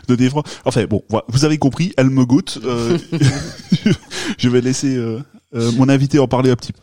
de 0.09 0.15
défendre. 0.17 0.45
Enfin 0.65 0.85
bon, 0.85 1.03
vous 1.29 1.45
avez 1.45 1.59
compris, 1.59 1.93
elle 1.97 2.11
me 2.11 2.25
goûte. 2.27 2.59
euh, 2.65 2.99
je 4.39 4.49
vais 4.49 4.61
laisser 4.61 4.97
euh, 4.97 5.21
euh, 5.55 5.73
mon 5.73 5.89
invité 5.89 6.19
en 6.19 6.29
parler 6.29 6.51
un 6.51 6.57
petit 6.57 6.73
peu. 6.73 6.83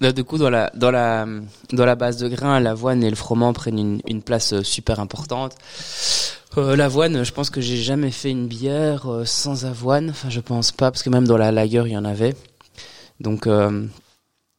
Là, 0.00 0.12
du 0.12 0.22
coup, 0.22 0.38
dans 0.38 0.50
la, 0.50 0.70
dans 0.74 0.90
la, 0.90 1.26
dans 1.72 1.84
la 1.84 1.96
base 1.96 2.18
de 2.18 2.28
grains, 2.28 2.60
l'avoine 2.60 3.02
et 3.02 3.10
le 3.10 3.16
froment 3.16 3.52
prennent 3.52 4.00
une, 4.06 4.22
place 4.22 4.52
euh, 4.52 4.62
super 4.62 5.00
importante. 5.00 5.56
Euh, 6.56 6.76
l'avoine, 6.76 7.24
je 7.24 7.32
pense 7.32 7.50
que 7.50 7.60
j'ai 7.60 7.76
jamais 7.76 8.12
fait 8.12 8.30
une 8.30 8.46
bière 8.46 9.06
sans 9.24 9.64
avoine. 9.64 10.10
Enfin, 10.10 10.30
je 10.30 10.40
pense 10.40 10.70
pas, 10.70 10.90
parce 10.90 11.02
que 11.02 11.10
même 11.10 11.26
dans 11.26 11.36
la 11.36 11.50
lager, 11.50 11.82
il 11.86 11.92
y 11.92 11.96
en 11.96 12.04
avait. 12.04 12.36
Donc, 13.20 13.48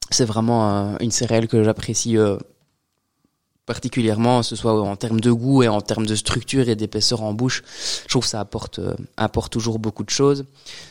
c'est 0.10 0.26
vraiment 0.26 0.98
une 1.00 1.12
céréale 1.12 1.48
que 1.48 1.64
j'apprécie 1.64 2.18
particulièrement, 3.70 4.42
ce 4.42 4.56
soit 4.56 4.82
en 4.82 4.96
termes 4.96 5.22
de 5.22 5.32
goût 5.32 5.62
et 5.62 5.68
en 5.68 5.80
termes 5.80 6.08
de 6.08 6.16
structure 6.16 6.70
et 6.70 6.76
d'épaisseur 6.76 7.22
en 7.22 7.34
bouche. 7.34 7.62
Je 8.06 8.10
trouve 8.10 8.26
ça 8.26 8.40
apporte, 8.40 8.80
euh, 8.80 8.96
apporte 9.16 9.54
toujours 9.54 9.78
beaucoup 9.78 10.04
de 10.04 10.10
choses. 10.10 10.46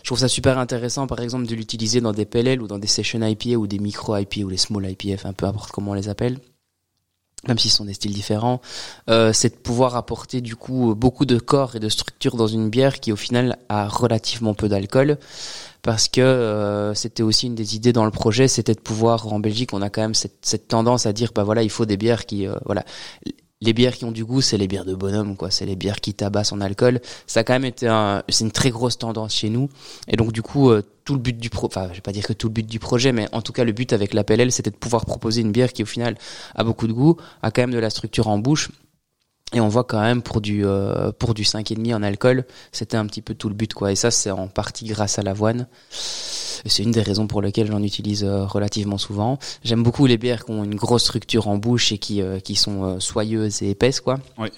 Je 0.04 0.08
trouve 0.08 0.20
ça 0.20 0.28
super 0.28 0.58
intéressant, 0.58 1.08
par 1.08 1.18
exemple, 1.18 1.48
de 1.48 1.56
l'utiliser 1.56 2.00
dans 2.00 2.12
des 2.12 2.24
PLL 2.24 2.62
ou 2.62 2.68
dans 2.68 2.78
des 2.78 2.86
session 2.86 3.20
IPA 3.20 3.56
ou 3.56 3.66
des 3.66 3.80
micro 3.80 4.16
IPA 4.16 4.42
ou 4.42 4.48
les 4.48 4.56
small 4.56 4.88
IPF, 4.88 5.26
un 5.26 5.32
peu 5.32 5.46
importe 5.46 5.72
comment 5.72 5.90
on 5.90 5.94
les 5.94 6.08
appelle 6.08 6.38
même 7.46 7.56
s'ils 7.56 7.70
sont 7.70 7.84
des 7.84 7.94
styles 7.94 8.12
différents, 8.12 8.60
euh, 9.08 9.32
c'est 9.32 9.50
de 9.50 9.60
pouvoir 9.60 9.94
apporter 9.94 10.40
du 10.40 10.56
coup 10.56 10.96
beaucoup 10.96 11.24
de 11.24 11.38
corps 11.38 11.76
et 11.76 11.78
de 11.78 11.88
structure 11.88 12.36
dans 12.36 12.48
une 12.48 12.68
bière 12.68 12.98
qui 12.98 13.12
au 13.12 13.16
final 13.16 13.58
a 13.68 13.86
relativement 13.86 14.54
peu 14.54 14.68
d'alcool 14.68 15.18
parce 15.82 16.08
que 16.08 16.20
euh, 16.20 16.94
c'était 16.94 17.22
aussi 17.22 17.46
une 17.46 17.54
des 17.54 17.76
idées 17.76 17.92
dans 17.92 18.04
le 18.04 18.10
projet, 18.10 18.48
c'était 18.48 18.74
de 18.74 18.80
pouvoir 18.80 19.32
en 19.32 19.40
Belgique, 19.40 19.72
on 19.72 19.82
a 19.82 19.90
quand 19.90 20.02
même 20.02 20.14
cette, 20.14 20.38
cette 20.42 20.68
tendance 20.68 21.06
à 21.06 21.12
dire 21.12 21.32
bah 21.34 21.44
voilà, 21.44 21.62
il 21.62 21.70
faut 21.70 21.86
des 21.86 21.96
bières 21.96 22.26
qui 22.26 22.46
euh, 22.46 22.54
voilà 22.66 22.84
les 23.60 23.72
bières 23.72 23.96
qui 23.96 24.04
ont 24.04 24.12
du 24.12 24.24
goût, 24.24 24.40
c'est 24.40 24.56
les 24.56 24.68
bières 24.68 24.84
de 24.84 24.94
bonhomme, 24.94 25.36
quoi. 25.36 25.50
C'est 25.50 25.66
les 25.66 25.74
bières 25.74 26.00
qui 26.00 26.14
tabassent 26.14 26.52
en 26.52 26.60
alcool. 26.60 27.00
Ça 27.26 27.40
a 27.40 27.44
quand 27.44 27.54
même 27.54 27.64
été 27.64 27.88
un, 27.88 28.22
c'est 28.28 28.44
une 28.44 28.52
très 28.52 28.70
grosse 28.70 28.98
tendance 28.98 29.34
chez 29.34 29.50
nous. 29.50 29.68
Et 30.06 30.16
donc, 30.16 30.32
du 30.32 30.42
coup, 30.42 30.70
euh, 30.70 30.82
tout 31.04 31.14
le 31.14 31.20
but 31.20 31.36
du 31.36 31.50
pro, 31.50 31.66
enfin, 31.66 31.88
je 31.90 31.94
vais 31.94 32.00
pas 32.00 32.12
dire 32.12 32.24
que 32.24 32.32
tout 32.32 32.48
le 32.48 32.52
but 32.52 32.66
du 32.66 32.78
projet, 32.78 33.12
mais 33.12 33.26
en 33.32 33.42
tout 33.42 33.52
cas, 33.52 33.64
le 33.64 33.72
but 33.72 33.92
avec 33.92 34.14
la 34.14 34.22
PLL, 34.22 34.52
c'était 34.52 34.70
de 34.70 34.76
pouvoir 34.76 35.06
proposer 35.06 35.40
une 35.40 35.50
bière 35.50 35.72
qui, 35.72 35.82
au 35.82 35.86
final, 35.86 36.16
a 36.54 36.62
beaucoup 36.62 36.86
de 36.86 36.92
goût, 36.92 37.16
a 37.42 37.50
quand 37.50 37.62
même 37.62 37.72
de 37.72 37.78
la 37.78 37.90
structure 37.90 38.28
en 38.28 38.38
bouche 38.38 38.70
et 39.54 39.60
on 39.60 39.68
voit 39.68 39.84
quand 39.84 40.00
même 40.00 40.22
pour 40.22 40.40
du 40.40 40.64
euh, 40.66 41.10
pour 41.12 41.32
du 41.32 41.42
5,5 41.42 41.94
en 41.94 42.02
alcool, 42.02 42.44
c'était 42.70 42.96
un 42.96 43.06
petit 43.06 43.22
peu 43.22 43.34
tout 43.34 43.48
le 43.48 43.54
but 43.54 43.72
quoi. 43.72 43.92
Et 43.92 43.96
ça 43.96 44.10
c'est 44.10 44.30
en 44.30 44.46
partie 44.46 44.84
grâce 44.84 45.18
à 45.18 45.22
l'avoine. 45.22 45.66
C'est 45.90 46.82
une 46.82 46.90
des 46.90 47.02
raisons 47.02 47.26
pour 47.26 47.40
lesquelles 47.40 47.68
j'en 47.68 47.82
utilise 47.82 48.24
euh, 48.24 48.44
relativement 48.44 48.98
souvent. 48.98 49.38
J'aime 49.64 49.82
beaucoup 49.82 50.06
les 50.06 50.18
bières 50.18 50.44
qui 50.44 50.50
ont 50.50 50.64
une 50.64 50.74
grosse 50.74 51.04
structure 51.04 51.48
en 51.48 51.56
bouche 51.56 51.92
et 51.92 51.98
qui 51.98 52.20
euh, 52.20 52.40
qui 52.40 52.56
sont 52.56 53.00
soyeuses 53.00 53.62
et 53.62 53.70
épaisses 53.70 54.00
quoi. 54.00 54.18
Oui. 54.36 54.48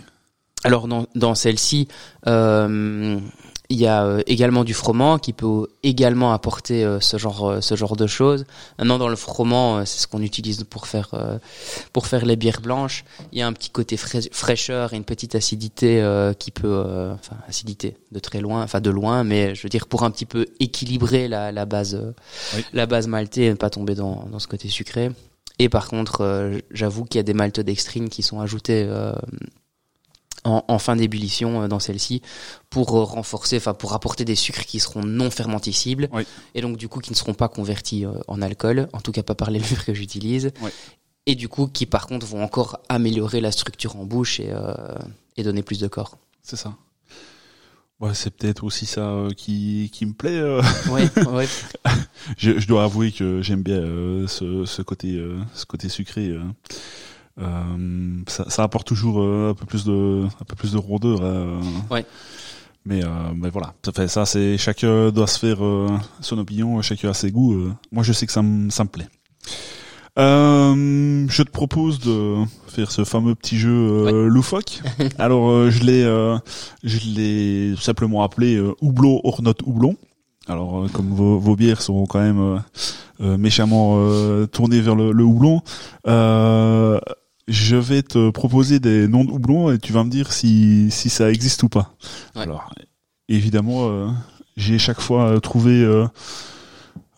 Alors 0.64 0.88
dans 0.88 1.06
dans 1.14 1.34
celle-ci, 1.34 1.86
il 3.70 3.78
y 3.78 3.86
a 3.86 4.04
euh, 4.04 4.20
également 4.26 4.64
du 4.64 4.74
froment 4.74 5.18
qui 5.18 5.32
peut 5.32 5.68
également 5.84 6.32
apporter 6.32 6.84
euh, 6.84 6.98
ce 7.00 7.16
genre 7.16 7.48
euh, 7.48 7.60
ce 7.60 7.76
genre 7.76 7.96
de 7.96 8.08
choses. 8.08 8.44
Maintenant 8.78 8.98
dans 8.98 9.08
le 9.08 9.16
froment, 9.16 9.86
c'est 9.86 10.00
ce 10.00 10.06
qu'on 10.08 10.20
utilise 10.22 10.64
pour 10.64 10.86
faire 10.88 11.10
pour 11.92 12.06
faire 12.06 12.26
les 12.26 12.36
bières 12.36 12.60
blanches. 12.60 13.04
Il 13.32 13.38
y 13.38 13.42
a 13.42 13.46
un 13.46 13.52
petit 13.52 13.70
côté 13.70 13.96
fraîcheur 13.96 14.92
et 14.92 14.96
une 14.96 15.04
petite 15.04 15.34
acidité 15.36 16.04
qui 16.38 16.50
peut 16.50 17.10
enfin 17.14 17.36
acidité 17.48 17.96
de 18.10 18.18
très 18.18 18.40
loin, 18.40 18.62
enfin 18.62 18.80
de 18.80 18.90
loin, 18.90 19.22
mais 19.22 19.54
je 19.54 19.62
veux 19.62 19.68
dire 19.68 19.86
pour 19.86 20.02
un 20.02 20.10
petit 20.10 20.26
peu 20.26 20.46
équilibrer 20.58 21.28
la, 21.28 21.52
la 21.52 21.64
base 21.64 22.12
la 22.72 22.86
base 22.86 23.06
maltée 23.06 23.46
et 23.46 23.50
ne 23.50 23.54
pas 23.54 23.70
tomber 23.70 23.94
dans 23.94 24.26
dans 24.30 24.40
ce 24.40 24.48
côté 24.48 24.68
sucré. 24.68 25.10
Et 25.58 25.68
par 25.68 25.88
contre, 25.88 26.52
j'avoue 26.70 27.04
qu'il 27.04 27.18
y 27.18 27.20
a 27.20 27.24
des 27.24 27.34
maltes 27.34 27.60
dextrines 27.60 28.08
qui 28.08 28.22
sont 28.22 28.40
ajoutées 28.40 28.88
en, 30.44 30.78
fin 30.78 30.96
d'ébullition 30.96 31.62
euh, 31.62 31.68
dans 31.68 31.80
celle-ci 31.80 32.22
pour 32.70 32.96
euh, 32.96 33.04
renforcer, 33.04 33.56
enfin 33.56 33.74
pour 33.74 33.92
apporter 33.92 34.24
des 34.24 34.34
sucres 34.34 34.64
qui 34.64 34.80
seront 34.80 35.02
non 35.02 35.30
fermenticibles 35.30 36.08
et 36.54 36.60
donc 36.60 36.76
du 36.76 36.88
coup 36.88 37.00
qui 37.00 37.10
ne 37.10 37.16
seront 37.16 37.34
pas 37.34 37.48
convertis 37.48 38.06
euh, 38.06 38.12
en 38.28 38.40
alcool, 38.40 38.88
en 38.92 39.00
tout 39.00 39.12
cas 39.12 39.22
pas 39.22 39.34
par 39.34 39.50
les 39.50 39.58
levures 39.60 39.84
que 39.84 39.94
j'utilise. 39.94 40.52
Et 41.26 41.34
du 41.34 41.48
coup 41.48 41.66
qui 41.66 41.86
par 41.86 42.06
contre 42.06 42.26
vont 42.26 42.42
encore 42.42 42.80
améliorer 42.88 43.40
la 43.40 43.52
structure 43.52 43.96
en 43.96 44.04
bouche 44.04 44.40
et, 44.40 44.52
et 45.36 45.42
donner 45.42 45.62
plus 45.62 45.78
de 45.78 45.88
corps. 45.88 46.16
C'est 46.42 46.56
ça. 46.56 46.74
Ouais, 48.00 48.14
c'est 48.14 48.30
peut-être 48.30 48.64
aussi 48.64 48.86
ça 48.86 49.28
qui, 49.36 49.90
qui 49.92 50.06
me 50.06 50.14
plaît. 50.14 50.40
Ouais, 50.90 51.10
ouais. 51.30 51.46
je, 52.38 52.58
je, 52.58 52.66
dois 52.66 52.84
avouer 52.84 53.12
que 53.12 53.42
j'aime 53.42 53.62
bien 53.62 53.82
ce, 54.26 54.64
ce 54.64 54.80
côté 54.80 55.22
ce 55.52 55.66
côté 55.66 55.90
sucré. 55.90 56.34
Euh, 57.40 58.22
ça, 58.26 58.48
ça, 58.50 58.62
apporte 58.64 58.86
toujours 58.86 59.20
euh, 59.20 59.50
un 59.50 59.54
peu 59.54 59.66
plus 59.66 59.84
de 59.84 60.24
un 60.24 60.44
peu 60.44 60.56
plus 60.56 60.72
de 60.72 60.78
rondeur. 60.78 61.22
Hein. 61.22 61.60
ouais. 61.90 62.04
Mais, 62.86 63.04
euh, 63.04 63.08
mais 63.34 63.50
voilà, 63.50 63.74
ça 63.84 63.92
fait 63.92 64.08
ça, 64.08 64.24
c'est 64.24 64.56
chacun 64.56 65.10
doit 65.10 65.26
se 65.26 65.38
faire 65.38 65.58
son 66.20 66.38
opinion, 66.38 66.80
chacun 66.80 67.10
a 67.10 67.14
ses 67.14 67.30
goûts. 67.30 67.70
moi, 67.92 68.02
je 68.02 68.12
sais 68.12 68.26
que 68.26 68.32
ça 68.32 68.42
me 68.42 68.70
ça 68.70 68.84
me 68.84 68.88
plaît. 68.88 69.08
Euh, 70.18 71.26
je 71.28 71.42
te 71.42 71.50
propose 71.50 72.00
de 72.00 72.36
faire 72.66 72.90
ce 72.90 73.04
fameux 73.04 73.34
petit 73.34 73.58
jeu 73.58 73.70
euh, 73.70 74.26
loufoque. 74.28 74.82
Alors 75.18 75.70
je 75.70 75.84
l'ai 75.84 76.02
je 76.82 76.98
l'ai 77.14 77.74
simplement 77.76 78.22
appelé 78.22 78.56
euh, 78.56 78.74
houblon 78.80 79.20
hors 79.24 79.42
note 79.42 79.62
houblon. 79.64 79.96
Alors 80.48 80.86
comme 80.92 81.10
vos, 81.10 81.38
vos, 81.38 81.54
bières 81.54 81.80
sont 81.80 82.06
quand 82.06 82.20
même 82.20 82.62
méchamment 83.20 83.98
tournées 84.50 84.80
vers 84.80 84.96
le, 84.96 85.12
le 85.12 85.22
houblon, 85.22 85.62
je 87.48 87.76
vais 87.76 88.02
te 88.02 88.30
proposer 88.30 88.80
des 88.80 89.08
noms 89.08 89.24
de 89.24 89.30
houblons 89.30 89.72
et 89.72 89.78
tu 89.78 89.92
vas 89.92 90.04
me 90.04 90.10
dire 90.10 90.32
si, 90.32 90.90
si 90.90 91.10
ça 91.10 91.30
existe 91.30 91.62
ou 91.62 91.68
pas. 91.68 91.94
Alors, 92.34 92.72
évidemment, 93.28 93.88
euh, 93.88 94.08
j'ai 94.56 94.78
chaque 94.78 95.00
fois 95.00 95.30
euh, 95.30 95.40
trouvé 95.40 95.82
euh, 95.82 96.06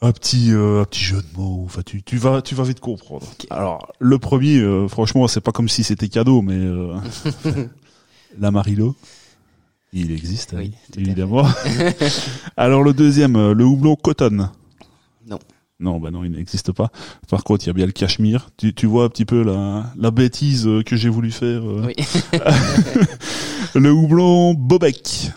un 0.01 0.13
petit 0.13 0.51
un 0.53 0.85
petit 0.85 1.05
jeu 1.05 1.23
de 1.23 1.39
mots. 1.39 1.63
Enfin, 1.65 1.83
tu, 1.85 2.03
tu 2.03 2.17
vas 2.17 2.43
tu 2.43 2.55
vas 2.55 2.65
vite 2.65 2.81
comprendre. 2.81 3.27
Alors, 3.51 3.93
le 3.99 4.19
premier, 4.19 4.87
franchement, 4.89 5.29
c'est 5.29 5.41
pas 5.41 5.53
comme 5.53 5.69
si 5.69 5.85
c'était 5.85 6.09
cadeau, 6.09 6.43
mais 6.43 6.59
la 8.39 8.51
Marilo. 8.51 8.97
Il 9.95 10.11
existe, 10.11 10.55
oui, 10.57 10.73
évidemment. 10.97 11.47
Alors 12.57 12.83
le 12.83 12.95
deuxième, 12.95 13.53
le 13.53 13.65
houblon 13.65 13.95
Cotton. 13.95 14.49
Non, 15.81 15.99
bah 15.99 16.13
non, 16.13 16.23
il 16.23 16.31
n'existe 16.31 16.71
pas. 16.71 16.91
Par 17.29 17.43
contre, 17.43 17.65
il 17.65 17.67
y 17.67 17.71
a 17.71 17.73
bien 17.73 17.87
le 17.87 17.93
cachemire. 17.93 18.51
Tu, 18.57 18.73
tu 18.73 18.87
vois 18.87 19.05
un 19.05 19.09
petit 19.09 19.25
peu 19.25 19.43
la, 19.43 19.93
la 19.97 20.11
bêtise 20.13 20.67
euh, 20.67 20.83
que 20.83 20.95
j'ai 20.95 21.09
voulu 21.09 21.33
faire. 21.33 21.63
Euh. 21.69 21.87
Oui. 21.87 21.95
le 23.75 23.91
houblon 23.91 24.55
Bobek. 24.55 25.33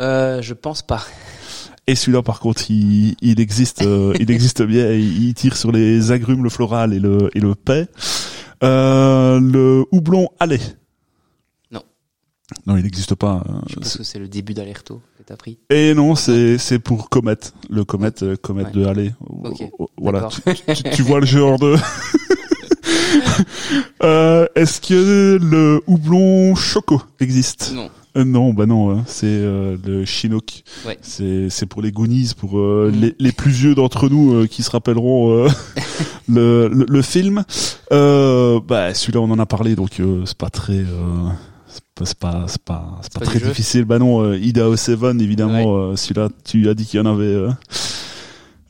Euh, 0.00 0.40
je 0.40 0.54
pense 0.54 0.82
pas. 0.82 1.04
Et 1.88 1.96
celui-là, 1.96 2.22
par 2.22 2.38
contre, 2.38 2.70
il, 2.70 3.16
il 3.20 3.40
existe, 3.40 3.82
euh, 3.82 4.14
il 4.20 4.30
existe 4.30 4.62
bien. 4.62 4.92
Il, 4.92 5.34
tire 5.34 5.56
sur 5.56 5.72
les 5.72 6.12
agrumes, 6.12 6.44
le 6.44 6.50
floral 6.50 6.94
et 6.94 7.00
le 7.00 7.28
et 7.34 7.40
le 7.40 7.56
paix. 7.56 7.88
le 8.62 9.84
houblon 9.90 10.28
Allais. 10.38 10.60
Non. 11.72 11.82
Non, 12.66 12.76
il 12.76 12.84
n'existe 12.84 13.16
pas. 13.16 13.42
Je 13.68 13.74
pense 13.74 13.96
que 13.96 14.04
c'est 14.04 14.20
le 14.20 14.28
début 14.28 14.54
d'Alerto 14.54 15.02
pris 15.36 15.58
Et 15.70 15.94
non, 15.94 16.14
c'est 16.14 16.58
c'est 16.58 16.78
pour 16.78 17.08
Comet, 17.08 17.36
le 17.70 17.84
Comet, 17.84 18.22
euh, 18.22 18.36
de 18.72 18.84
Halley. 18.84 19.14
Voilà, 19.96 20.28
tu, 20.92 21.02
vois 21.02 21.20
le 21.20 21.26
genre 21.26 21.58
de. 21.58 21.76
euh, 24.02 24.46
Est-ce 24.54 24.80
que 24.80 25.38
le 25.40 25.82
houblon 25.86 26.54
Choco 26.54 27.02
existe? 27.20 27.72
Non. 27.74 27.90
Euh, 28.16 28.24
non, 28.24 28.52
bah 28.52 28.66
non, 28.66 28.90
hein, 28.90 29.04
c'est 29.06 29.26
euh, 29.26 29.76
le 29.84 30.04
Chinook. 30.04 30.62
Ouais. 30.86 30.98
C'est 31.02 31.48
c'est 31.50 31.66
pour 31.66 31.82
les 31.82 31.90
Goonies, 31.90 32.32
pour 32.36 32.56
mm. 32.56 32.90
les, 32.90 33.14
les 33.18 33.32
plus 33.32 33.50
vieux 33.50 33.74
d'entre 33.74 34.08
nous 34.08 34.46
qui 34.46 34.62
se 34.62 34.70
rappelleront 34.70 35.48
le, 36.28 36.68
le, 36.68 36.86
le 36.88 37.02
film. 37.02 37.44
bah 37.90 38.94
celui-là 38.94 39.20
on 39.20 39.30
en 39.30 39.38
a 39.38 39.46
parlé, 39.46 39.74
donc 39.74 40.00
c'est 40.26 40.38
pas 40.38 40.50
très 40.50 40.84
c'est 42.02 42.18
pas 42.18 42.46
c'est 42.48 42.62
pas 42.62 42.98
c'est 43.02 43.12
pas, 43.12 43.20
très 43.20 43.38
difficile. 43.38 43.84
Bah 43.84 43.98
non 43.98 44.20
euh, 44.20 44.36
Idaho 44.36 44.76
7 44.76 44.98
évidemment 45.20 45.76
euh, 45.76 45.96
celui-là 45.96 46.28
tu 46.44 46.68
as 46.68 46.74
dit 46.74 46.86
qu'il 46.86 46.98
y 46.98 47.02
en 47.02 47.06
avait 47.06 47.24
euh. 47.24 47.50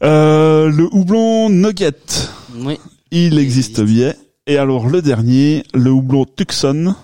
euh 0.02 0.68
le 0.70 0.84
houblon 0.92 1.48
Nugget. 1.48 1.94
Oui. 2.56 2.78
Il, 3.10 3.38
existe, 3.38 3.80
bien. 3.80 4.12
Et 4.46 4.58
alors 4.58 4.88
le 4.88 5.00
dernier 5.00 5.64
le 5.72 5.90
houblon 5.90 6.26
Tucson. 6.26 6.94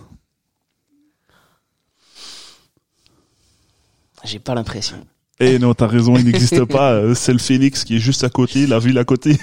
J'ai 4.25 4.41
pas 4.41 4.55
l'impression. 4.55 4.97
Et 5.39 5.59
non 5.59 5.73
t'as 5.73 5.87
raison 5.87 6.17
il 6.17 6.27
n'existe 6.27 6.65
pas. 6.67 7.15
C'est 7.15 7.33
le 7.33 7.39
Phoenix 7.39 7.85
qui 7.85 7.97
est 7.97 8.01
juste 8.01 8.25
à 8.25 8.29
côté 8.29 8.67
la 8.67 8.79
ville 8.79 8.99
à 8.99 9.05
côté 9.05 9.39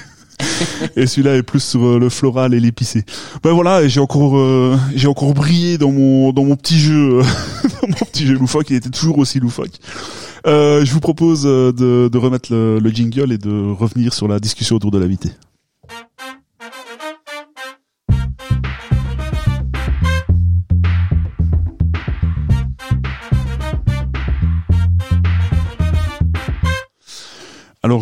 et 0.96 1.08
celui-là 1.08 1.36
est 1.36 1.44
plus 1.44 1.62
sur 1.62 1.84
euh, 1.86 2.00
le 2.00 2.10
floral 2.10 2.54
et 2.54 2.60
l'épicé. 2.60 3.06
Ben 3.44 3.52
voilà, 3.52 3.88
j'ai 3.88 4.00
encore 4.00 4.38
euh, 4.38 4.78
j'ai 4.96 5.08
encore 5.08 5.34
brillé 5.34 5.78
dans 5.78 5.92
mon 5.92 6.32
dans 6.32 6.44
mon 6.44 6.56
petit 6.56 6.80
jeu 6.80 7.20
dans 7.82 7.88
mon 7.88 8.06
petit 8.12 8.26
jeu 8.26 8.36
loufoque, 8.36 8.70
il 8.70 8.76
était 8.76 8.90
toujours 8.90 9.18
aussi 9.18 9.40
loufoque. 9.40 9.74
Euh, 10.46 10.86
je 10.86 10.94
vous 10.94 11.00
propose 11.00 11.44
de, 11.44 12.18
remettre 12.18 12.54
le, 12.54 12.80
le 12.80 12.90
jingle 12.90 13.32
et 13.32 13.38
de 13.38 13.72
revenir 13.72 14.14
sur 14.14 14.28
la 14.28 14.40
discussion 14.40 14.76
autour 14.78 14.92
de 14.92 15.00
l'invité. 15.00 15.32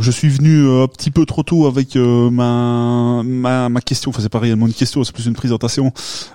Je 0.06 0.12
suis 0.12 0.30
venu 0.30 0.68
euh, 0.68 0.84
un 0.84 0.88
petit 0.88 1.10
peu 1.10 1.26
trop 1.26 1.42
tôt 1.42 1.66
avec 1.66 1.96
euh, 1.96 2.30
ma, 2.30 3.24
ma, 3.26 3.70
ma 3.70 3.82
question, 3.82 4.12
enfin 4.12 4.22
c'est 4.22 4.30
pas 4.30 4.38
réellement 4.38 4.68
une 4.68 4.74
question, 4.74 5.04
c'est 5.04 5.12
plus 5.12 5.26
une 5.26 5.34
présentation 5.34 5.92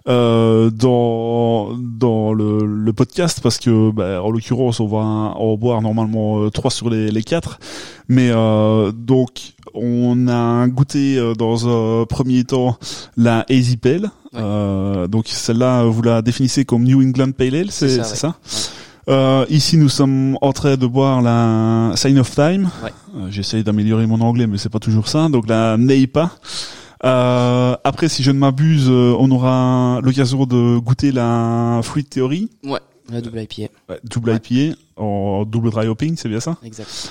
euh, 0.09 0.71
dans 0.71 1.77
dans 1.79 2.33
le, 2.33 2.67
le, 2.67 2.93
podcast 2.93 3.41
parce 3.41 3.59
que 3.59 3.93
bah, 3.93 4.25
en 4.25 4.31
l'occurrence 4.33 4.81
on 4.81 4.89
va 4.89 4.99
en 4.99 5.57
boire 5.57 5.83
normalement 5.83 6.51
trois 6.51 6.73
sur 6.73 6.91
les, 6.91 7.13
les 7.13 7.23
quatre, 7.23 7.61
mais 8.09 8.33
donc 8.93 9.55
On 9.75 10.27
a 10.29 10.67
goûté 10.69 11.17
euh, 11.17 11.35
dans 11.35 11.69
un 11.69 12.07
premier 12.07 12.45
temps 12.45 12.77
la 13.17 13.45
Hazy 13.49 13.77
Pale. 13.77 14.11
Euh, 14.35 15.07
donc 15.07 15.29
celle-là, 15.29 15.85
vous 15.85 16.03
la 16.03 16.23
définissez 16.23 16.65
comme 16.65 16.85
New 16.85 17.01
England 17.01 17.33
Pale 17.33 17.55
Ale, 17.55 17.71
c'est 17.71 18.03
ça, 18.05 18.37
euh, 19.11 19.45
ici, 19.49 19.77
nous 19.77 19.89
sommes 19.89 20.39
en 20.41 20.53
train 20.53 20.77
de 20.77 20.87
boire 20.87 21.21
la 21.23 21.93
Sign 21.97 22.19
of 22.19 22.31
Time. 22.35 22.71
Ouais. 22.83 22.91
Euh, 23.17 23.27
J'essaye 23.31 23.65
d'améliorer 23.65 24.07
mon 24.07 24.21
anglais, 24.21 24.47
mais 24.47 24.57
c'est 24.59 24.69
pas 24.69 24.79
toujours 24.79 25.09
ça. 25.09 25.29
Donc 25.29 25.49
la 25.49 25.77
Neipa. 25.77 26.31
Euh, 27.05 27.77
après, 27.83 28.09
si 28.09 28.23
je 28.23 28.31
ne 28.31 28.39
m'abuse, 28.39 28.89
euh, 28.89 29.17
on 29.19 29.31
aura 29.31 30.01
l'occasion 30.03 30.45
de 30.45 30.79
goûter 30.79 31.13
la 31.13 31.81
Fruit 31.83 32.05
Theory. 32.05 32.51
Ouais, 32.63 32.79
la 33.11 33.21
double 33.21 33.41
IPA. 33.43 33.73
Ouais, 33.89 34.01
double 34.05 34.39
IPA 34.45 34.77
en 34.97 35.45
double 35.45 35.71
dry 35.71 35.87
hopping, 35.89 36.17
c'est 36.17 36.29
bien 36.29 36.41
ça? 36.41 36.57
Exact. 36.63 37.11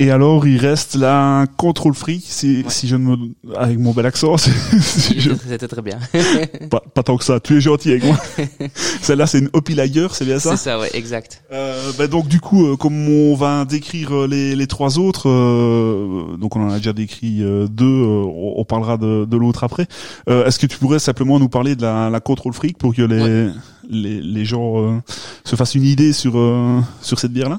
Et 0.00 0.12
alors, 0.12 0.46
il 0.46 0.58
reste 0.58 0.94
la 0.94 1.46
Control 1.56 1.92
Free, 1.92 2.20
si, 2.24 2.58
Ouais. 2.58 2.64
si 2.68 2.86
je 2.86 2.94
ne 2.94 3.04
me... 3.16 3.16
avec 3.56 3.80
mon 3.80 3.92
bel 3.92 4.06
accent, 4.06 4.36
si 4.80 5.20
je- 5.20 5.32
C'était 5.48 5.66
très 5.66 5.82
bien. 5.82 5.98
pas, 6.70 6.80
pas 6.94 7.02
tant 7.02 7.16
que 7.16 7.24
ça, 7.24 7.40
tu 7.40 7.56
es 7.56 7.60
gentil 7.60 7.90
avec 7.90 8.04
moi. 8.04 8.16
Celle-là, 9.02 9.26
c'est 9.26 9.40
une 9.40 9.50
Hopi 9.52 9.74
Lager, 9.74 10.06
c'est 10.12 10.24
bien 10.24 10.38
ça? 10.38 10.56
C'est 10.56 10.64
ça, 10.70 10.78
ouais, 10.78 10.88
exact. 10.94 11.42
Euh, 11.50 11.90
bah 11.98 12.06
donc 12.06 12.28
du 12.28 12.38
coup, 12.40 12.64
euh, 12.66 12.76
comme 12.76 13.08
on 13.08 13.34
va 13.34 13.64
décrire 13.64 14.14
euh, 14.14 14.26
les, 14.28 14.54
les 14.54 14.66
trois 14.68 15.00
autres, 15.00 15.28
euh, 15.28 16.36
donc 16.36 16.54
on 16.54 16.64
en 16.64 16.70
a 16.70 16.76
déjà 16.76 16.92
décrit 16.92 17.42
euh, 17.42 17.66
deux, 17.66 17.84
euh, 17.84 18.22
on, 18.24 18.54
on 18.58 18.64
parlera 18.64 18.98
de, 18.98 19.24
de 19.24 19.36
l'autre 19.36 19.64
après. 19.64 19.88
Euh, 20.28 20.46
Est-ce 20.46 20.60
que 20.60 20.66
tu 20.66 20.78
pourrais 20.78 21.00
simplement 21.00 21.40
nous 21.40 21.48
parler 21.48 21.74
de 21.74 21.82
la, 21.82 22.08
la 22.08 22.20
Control 22.20 22.52
Freak 22.52 22.78
pour 22.78 22.94
que 22.94 23.02
les 23.02 23.18
Ouais. 23.18 23.48
les, 23.90 24.20
les 24.20 24.44
gens 24.44 24.80
euh, 24.80 24.98
se 25.44 25.56
fassent 25.56 25.74
une 25.74 25.84
idée 25.84 26.12
sur 26.12 26.38
euh, 26.38 26.78
sur 27.02 27.18
cette 27.18 27.32
bière 27.32 27.48
là 27.48 27.58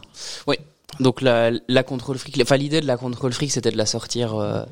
Donc 0.99 1.21
la, 1.21 1.51
la 1.67 1.83
contrôle 1.83 2.17
fric, 2.17 2.37
enfin 2.41 2.57
l'idée 2.57 2.81
de 2.81 2.87
la 2.87 2.97
contrôle 2.97 3.31
fric, 3.31 3.51
c'était 3.51 3.71
de 3.71 3.77
la 3.77 3.85
sortir 3.85 4.35
euh, 4.35 4.63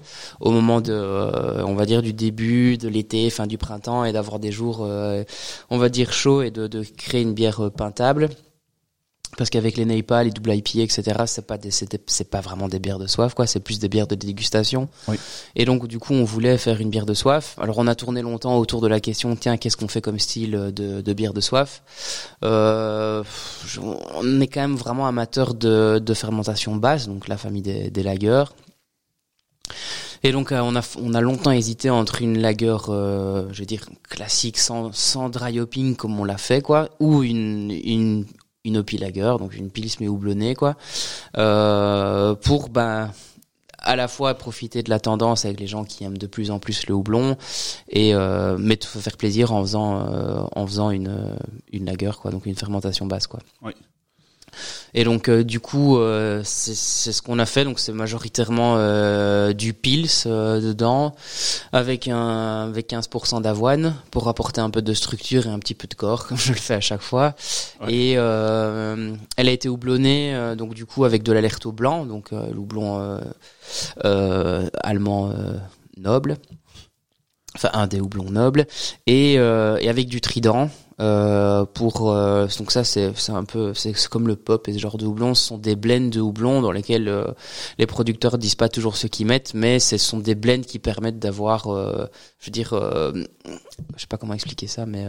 au 0.42 0.52
moment 0.52 0.82
de, 0.82 0.92
euh, 0.92 1.64
on 1.66 1.74
va 1.74 1.86
dire 1.86 2.02
du 2.02 2.12
début 2.12 2.78
de 2.78 2.90
l'été, 2.90 3.30
fin 3.30 3.48
du 3.48 3.58
printemps, 3.58 4.04
et 4.04 4.12
d'avoir 4.12 4.40
des 4.40 4.52
jours, 4.52 4.80
euh, 4.82 5.24
on 5.70 5.78
va 5.78 5.88
dire 5.90 6.12
chauds, 6.12 6.42
et 6.42 6.52
de, 6.52 6.68
de 6.68 6.84
créer 6.84 7.22
une 7.22 7.34
bière 7.34 7.72
pintable. 7.72 8.30
Parce 9.38 9.50
qu'avec 9.52 9.78
les 9.78 9.86
Neipa, 9.86 10.24
les 10.24 10.32
double 10.32 10.54
IPA, 10.56 10.80
etc., 10.82 11.04
c'est 11.28 11.46
pas 11.46 11.58
c'est 12.08 12.30
pas 12.30 12.42
vraiment 12.42 12.68
des 12.68 12.80
bières 12.80 13.00
de 13.00 13.08
soif, 13.08 13.34
quoi. 13.36 13.46
C'est 13.48 13.60
plus 13.60 13.80
des 13.80 13.88
bières 13.88 14.08
de 14.08 14.16
dégustation. 14.16 14.90
Oui. 15.08 15.18
Et 15.56 15.64
donc, 15.66 15.88
du 15.88 16.00
coup, 16.00 16.14
on 16.14 16.24
voulait 16.24 16.58
faire 16.58 16.82
une 16.82 16.90
bière 16.90 17.06
de 17.06 17.14
soif. 17.14 17.56
Alors, 17.62 17.78
on 17.78 17.86
a 17.88 17.96
tourné 17.96 18.22
longtemps 18.24 18.58
autour 18.58 18.82
de 18.82 18.88
la 18.88 19.00
question, 19.00 19.36
tiens, 19.36 19.58
qu'est-ce 19.58 19.78
qu'on 19.78 19.88
fait 19.88 20.02
comme 20.02 20.18
style 20.20 20.52
de, 20.76 21.02
de 21.02 21.14
bière 21.14 21.34
de 21.34 21.42
soif? 21.42 21.84
Euh, 22.44 23.24
je- 23.66 23.80
On 23.80 24.42
est 24.42 24.48
quand 24.48 24.62
même 24.62 24.76
vraiment 24.76 25.08
amateur 25.08 25.54
de, 25.54 26.00
de 26.04 26.14
fermentation 26.14 26.76
basse, 26.76 27.08
donc 27.08 27.28
la 27.28 27.38
famille 27.38 27.62
des, 27.62 27.92
des 27.92 28.04
lagers. 28.04 28.46
Et 30.24 30.32
donc, 30.32 30.52
euh, 30.52 30.60
on 30.62 30.76
a, 30.76 30.82
on 31.00 31.14
a 31.14 31.22
longtemps 31.22 31.52
hésité 31.52 31.92
entre 31.92 32.24
une 32.24 32.40
lager, 32.40 32.76
euh, 32.90 33.48
je 33.52 33.60
veux 33.60 33.66
dire, 33.68 33.86
classique, 34.10 34.58
sans, 34.58 34.92
sans 34.92 35.30
dry 35.30 35.60
hopping, 35.60 35.96
comme 35.96 36.20
on 36.20 36.24
l'a 36.24 36.38
fait, 36.40 36.62
quoi, 36.62 36.90
ou 37.00 37.22
une, 37.22 37.70
une, 37.84 38.26
une 38.68 38.78
Hopi 38.78 38.98
Lager, 38.98 39.36
donc 39.40 39.56
une 39.56 39.72
pils 39.72 39.90
mais 40.00 40.08
houblonnée, 40.08 40.54
quoi, 40.54 40.76
euh, 41.38 42.36
pour, 42.36 42.70
ben, 42.70 43.12
à 43.80 43.96
la 43.96 44.08
fois 44.08 44.34
profiter 44.36 44.84
de 44.84 44.90
la 44.90 45.00
tendance 45.00 45.46
avec 45.46 45.60
les 45.60 45.68
gens 45.68 45.86
qui 45.86 46.04
aiment 46.04 46.18
de 46.18 46.28
plus 46.28 46.52
en 46.52 46.60
plus 46.60 46.88
le 46.88 46.94
houblon 46.94 47.38
et 47.90 48.14
euh, 48.14 48.58
mais 48.60 48.78
faire 48.82 49.16
plaisir 49.18 49.54
en 49.54 49.62
faisant 49.62 50.02
euh, 50.12 50.42
en 50.56 50.66
faisant 50.66 50.90
une 50.90 51.38
une 51.72 51.86
lager 51.86 52.12
quoi 52.20 52.32
donc 52.32 52.48
une 52.48 52.56
fermentation 52.56 53.06
basse 53.06 53.28
quoi 53.28 53.40
Oui. 53.62 53.74
Et 54.94 55.04
donc 55.04 55.30
euh, 55.30 55.44
du 55.44 55.60
coup 55.60 55.98
euh, 55.98 56.42
c'est 56.44 57.12
ce 57.12 57.22
qu'on 57.22 57.40
a 57.40 57.46
fait 57.46 57.64
donc 57.64 57.80
c'est 57.80 57.92
majoritairement 57.92 58.76
euh, 58.78 59.54
du 59.54 59.74
pils 59.74 60.08
dedans 60.26 61.16
avec 61.72 62.08
un 62.08 62.68
avec 62.70 62.90
15% 62.90 63.42
d'avoine 63.42 63.96
pour 64.12 64.28
apporter 64.28 64.62
un 64.62 64.70
peu 64.70 64.82
de 64.82 64.94
structure 64.94 65.48
et 65.48 65.50
un 65.50 65.60
petit 65.60 65.76
peu 65.76 65.88
de 65.88 65.96
corps 65.96 66.28
comme 66.28 66.38
je 66.38 66.54
le 66.54 66.58
fais 66.58 66.76
à 66.76 66.82
chaque 66.82 67.02
fois 67.02 67.36
Ouais. 67.82 67.94
et 67.94 68.12
elle 68.14 69.50
a 69.50 69.52
été 69.52 69.70
houblonnée 69.70 70.56
donc 70.58 70.74
du 70.74 70.86
coup 70.86 71.06
avec 71.06 71.22
de 71.24 71.32
l'alerto 71.32 71.72
blanc 71.72 72.06
donc 72.06 72.32
le 72.32 72.58
houblon 72.58 73.20
euh, 74.06 74.70
allemand 74.82 75.32
noble, 75.98 76.38
enfin 77.56 77.70
un 77.74 77.88
des 77.88 78.00
houblons 78.00 78.30
nobles, 78.30 78.68
et, 79.06 79.36
euh, 79.38 79.78
et 79.80 79.90
avec 79.90 80.08
du 80.08 80.22
trident. 80.22 80.70
Euh, 81.00 81.64
pour 81.66 82.10
euh, 82.10 82.48
donc 82.58 82.72
ça 82.72 82.84
c'est 82.84 83.16
c'est 83.16 83.32
un 83.32 83.44
peu 83.44 83.76
c'est 83.76 83.94
comme 84.08 84.28
le 84.28 84.36
pop 84.36 84.68
et 84.68 84.74
ce 84.74 84.80
genre 84.80 84.98
de 84.98 85.06
houblon 85.06 85.36
ce 85.36 85.46
sont 85.46 85.60
des 85.60 85.76
blends 85.76 86.10
de 86.10 86.20
houblon 86.20 86.60
dans 86.60 86.72
lesquels 86.72 87.08
euh, 87.08 87.28
les 87.78 87.86
producteurs 87.86 88.40
disent 88.40 88.56
pas 88.56 88.68
toujours 88.68 88.98
ce 88.98 89.06
qu'ils 89.06 89.28
mettent 89.28 89.54
mais 89.54 89.80
ce 89.80 90.00
sont 90.00 90.18
des 90.18 90.34
blends 90.34 90.62
qui 90.62 90.80
permettent 90.80 91.20
d'avoir 91.20 91.68
euh, 91.68 92.08
je 92.40 92.48
veux 92.48 92.52
dire 92.52 92.74
euh, 92.74 93.12
je 93.96 94.02
sais 94.02 94.08
pas 94.08 94.18
comment 94.18 94.34
expliquer 94.34 94.66
ça 94.66 94.88
mais 94.88 95.06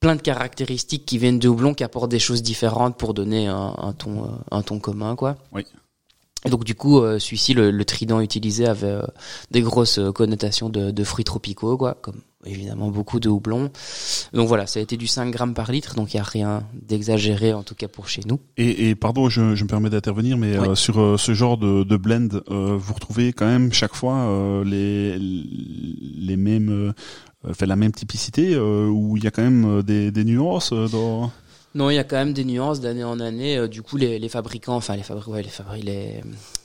plein 0.00 0.16
de 0.16 0.20
caractéristiques 0.20 1.06
qui 1.06 1.18
viennent 1.18 1.38
de 1.38 1.46
houblon 1.46 1.72
qui 1.72 1.84
apportent 1.84 2.10
des 2.10 2.18
choses 2.18 2.42
différentes 2.42 2.96
pour 2.98 3.14
donner 3.14 3.46
un, 3.46 3.72
un 3.78 3.92
ton 3.92 4.36
un 4.50 4.62
ton 4.62 4.80
commun 4.80 5.14
quoi 5.14 5.36
Oui. 5.52 5.64
Donc 6.48 6.64
du 6.64 6.74
coup, 6.74 7.00
euh, 7.00 7.18
celui-ci, 7.18 7.54
le, 7.54 7.70
le 7.70 7.84
trident 7.84 8.20
utilisé 8.20 8.66
avait 8.66 8.86
euh, 8.86 9.02
des 9.50 9.60
grosses 9.60 9.98
euh, 9.98 10.10
connotations 10.12 10.68
de, 10.68 10.90
de 10.90 11.04
fruits 11.04 11.24
tropicaux, 11.24 11.76
quoi, 11.76 11.96
comme 12.00 12.20
évidemment 12.44 12.88
beaucoup 12.90 13.20
de 13.20 13.28
houblon. 13.28 13.70
Donc 14.32 14.48
voilà, 14.48 14.66
ça 14.66 14.80
a 14.80 14.82
été 14.82 14.96
du 14.96 15.06
5 15.06 15.30
grammes 15.30 15.54
par 15.54 15.70
litre, 15.70 15.94
donc 15.94 16.12
il 16.12 16.16
y 16.16 16.20
a 16.20 16.24
rien 16.24 16.64
d'exagéré 16.74 17.52
en 17.52 17.62
tout 17.62 17.76
cas 17.76 17.86
pour 17.86 18.08
chez 18.08 18.22
nous. 18.26 18.40
et, 18.56 18.88
et 18.90 18.94
pardon, 18.96 19.28
je, 19.28 19.54
je 19.54 19.62
me 19.62 19.68
permets 19.68 19.90
d'intervenir, 19.90 20.36
mais 20.36 20.58
Oui. 20.58 20.68
euh, 20.70 20.74
sur 20.74 21.00
euh, 21.00 21.16
ce 21.16 21.34
genre 21.34 21.56
de, 21.56 21.84
de 21.84 21.96
blend, 21.96 22.28
euh, 22.50 22.76
vous 22.76 22.94
retrouvez 22.94 23.32
quand 23.32 23.46
même 23.46 23.72
chaque 23.72 23.94
fois 23.94 24.14
euh, 24.16 24.64
les 24.64 25.16
les 25.18 26.36
mêmes, 26.36 26.70
euh, 26.70 26.92
enfin 27.48 27.66
la 27.66 27.76
même 27.76 27.92
typicité, 27.92 28.54
euh, 28.54 28.88
où 28.88 29.16
il 29.16 29.22
y 29.22 29.26
a 29.28 29.30
quand 29.30 29.42
même 29.42 29.82
des, 29.82 30.10
des 30.10 30.24
nuances 30.24 30.72
euh, 30.72 30.88
dans. 30.88 31.30
Non, 31.74 31.88
il 31.88 31.94
y 31.94 31.98
a 31.98 32.04
quand 32.04 32.16
même 32.16 32.34
des 32.34 32.44
nuances 32.44 32.80
d'année 32.80 33.04
en 33.04 33.18
année. 33.18 33.56
Euh, 33.56 33.66
du 33.68 33.82
coup, 33.82 33.96
les, 33.96 34.18
les 34.18 34.28
fabricants, 34.28 34.76
enfin 34.76 34.94
les 34.96 35.02
fabricants, 35.02 35.32
ouais, 35.32 35.42
les 35.42 35.48
fabricants, 35.48 35.84
les 35.86 36.20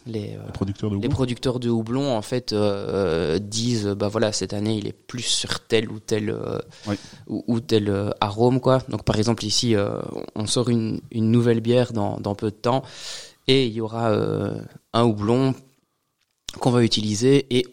les, 0.06 0.36
euh, 0.38 0.52
producteurs 0.54 0.90
de 0.90 0.96
les 0.96 0.98
houblon. 1.00 1.10
producteurs 1.10 1.60
de 1.60 1.70
houblon 1.70 2.16
en 2.16 2.22
fait 2.22 2.54
euh, 2.54 3.40
disent 3.40 3.88
bah 3.88 4.08
voilà 4.08 4.32
cette 4.32 4.54
année 4.54 4.78
il 4.78 4.88
est 4.88 4.94
plus 4.94 5.22
sur 5.22 5.60
tel 5.68 5.92
ou 5.92 6.00
tel 6.00 6.30
euh, 6.30 6.60
Oui. 6.88 6.96
ou, 7.28 7.44
ou 7.48 7.60
tel 7.60 7.90
euh, 7.90 8.12
arôme 8.22 8.62
quoi 8.62 8.78
donc 8.88 9.04
par 9.04 9.18
exemple 9.18 9.44
ici 9.44 9.76
on 10.36 10.46
sort 10.48 10.70
une, 10.70 11.02
une 11.12 11.30
nouvelle 11.30 11.60
bière 11.60 11.92
dans, 11.92 12.22
dans 12.22 12.36
peu 12.36 12.52
de 12.52 12.56
temps 12.56 12.84
et 13.48 13.66
il 13.66 13.74
y 13.74 13.82
aura 13.82 14.14
un 14.94 15.04
houblon 15.04 15.54
qu'on 16.62 16.72
va 16.72 16.84
utiliser 16.86 17.46
et 17.50 17.66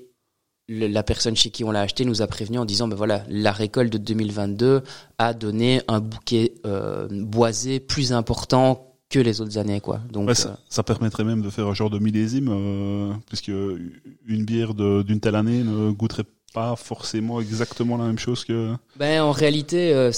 le- 0.68 0.86
la 0.88 1.02
personne 1.02 1.36
chez 1.36 1.50
qui 1.50 1.64
on 1.64 1.70
l'a 1.70 1.80
acheté 1.82 2.04
nous 2.04 2.22
a 2.22 2.26
prévenu 2.26 2.58
en 2.58 2.64
disant 2.64 2.88
ben 2.88 2.96
voilà 2.96 3.22
la 3.28 3.52
récolte 3.52 3.92
de 3.92 3.98
2022 3.98 4.82
a 5.18 5.34
donné 5.34 5.82
un 5.88 6.00
bouquet 6.00 6.54
euh, 6.66 7.06
boisé 7.10 7.80
plus 7.80 8.12
important 8.12 8.90
que 9.10 9.18
les 9.18 9.40
autres 9.40 9.58
années 9.58 9.80
quoi 9.80 10.00
donc 10.10 10.28
Ouais, 10.28 10.34
ça, 10.34 10.58
ça 10.68 10.82
permettrait 10.82 11.24
même 11.24 11.42
de 11.42 11.50
faire 11.50 11.66
un 11.68 11.74
genre 11.74 11.90
de 11.90 11.98
millésime, 11.98 12.48
euh, 12.50 13.12
puisque 13.28 13.48
une 13.48 14.44
bière 14.44 14.74
d'une 14.74 15.20
telle 15.20 15.36
année 15.36 15.62
ne 15.62 15.90
goûterait 15.90 16.24
pas 16.52 16.74
forcément 16.76 17.40
exactement 17.40 17.96
la 17.96 18.04
même 18.06 18.18
chose 18.18 18.44
que. 18.44 18.74
Ben 18.96 19.20
en 19.22 19.32
réalité, 19.32 19.92
euh, 19.92 20.10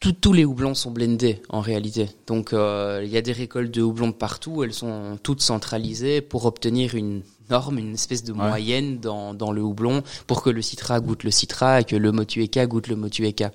tout- 0.00 0.12
tous 0.12 0.32
les 0.32 0.44
houblons 0.44 0.74
sont 0.74 0.90
blendés 0.90 1.40
en 1.48 1.60
réalité. 1.60 2.08
Donc 2.26 2.52
euh, 2.52 3.00
il 3.04 3.10
y 3.10 3.16
a 3.16 3.22
des 3.22 3.32
récoltes 3.32 3.70
de 3.72 3.82
houblons 3.82 4.12
partout, 4.12 4.62
elles 4.62 4.74
sont 4.74 5.18
toutes 5.22 5.40
centralisées 5.40 6.20
pour 6.20 6.44
obtenir 6.46 6.94
une 6.94 7.22
norme, 7.50 7.78
une 7.78 7.94
espèce 7.94 8.24
de 8.24 8.32
Ouais. 8.32 8.38
moyenne 8.48 8.98
dans, 8.98 9.34
dans 9.34 9.52
le 9.52 9.62
houblon 9.62 10.02
pour 10.26 10.42
que 10.42 10.50
le 10.50 10.62
citra 10.62 11.00
goûte 11.00 11.24
le 11.24 11.30
citra 11.30 11.80
et 11.80 11.84
que 11.84 11.96
le 11.96 12.12
motueka 12.12 12.66
goûte 12.66 12.88
le 12.88 12.96
motueka. 12.96 13.50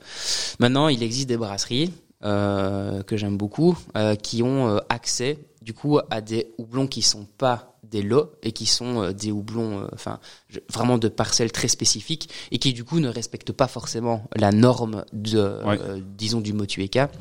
Maintenant, 0.59 0.87
il 0.87 1.01
existe 1.03 1.27
des 1.29 1.37
brasseries 1.37 1.91
euh, 2.23 3.03
que 3.03 3.17
j'aime 3.17 3.37
beaucoup 3.37 3.77
euh, 3.97 4.15
qui 4.15 4.43
ont 4.43 4.67
euh, 4.69 4.77
accès 4.89 5.37
du 5.61 5.73
coup 5.73 5.99
à 6.09 6.21
des 6.21 6.47
houblons 6.57 6.87
qui 6.87 7.01
sont 7.01 7.25
pas 7.37 7.69
des 7.83 8.01
lots 8.01 8.31
et 8.41 8.51
qui 8.53 8.65
sont 8.65 9.11
des 9.11 9.31
houblons 9.31 9.87
enfin 9.93 10.19
vraiment 10.71 10.97
de 10.97 11.09
parcelles 11.09 11.51
très 11.51 11.67
spécifiques 11.67 12.29
et 12.51 12.57
qui 12.57 12.73
du 12.73 12.83
coup 12.83 12.99
ne 12.99 13.07
respectent 13.07 13.51
pas 13.51 13.67
forcément 13.67 14.23
la 14.35 14.51
norme 14.51 15.05
de 15.13 15.57
Ouais. 15.65 15.79
disons 16.17 16.41
du 16.41 16.53
motueka 16.53 17.11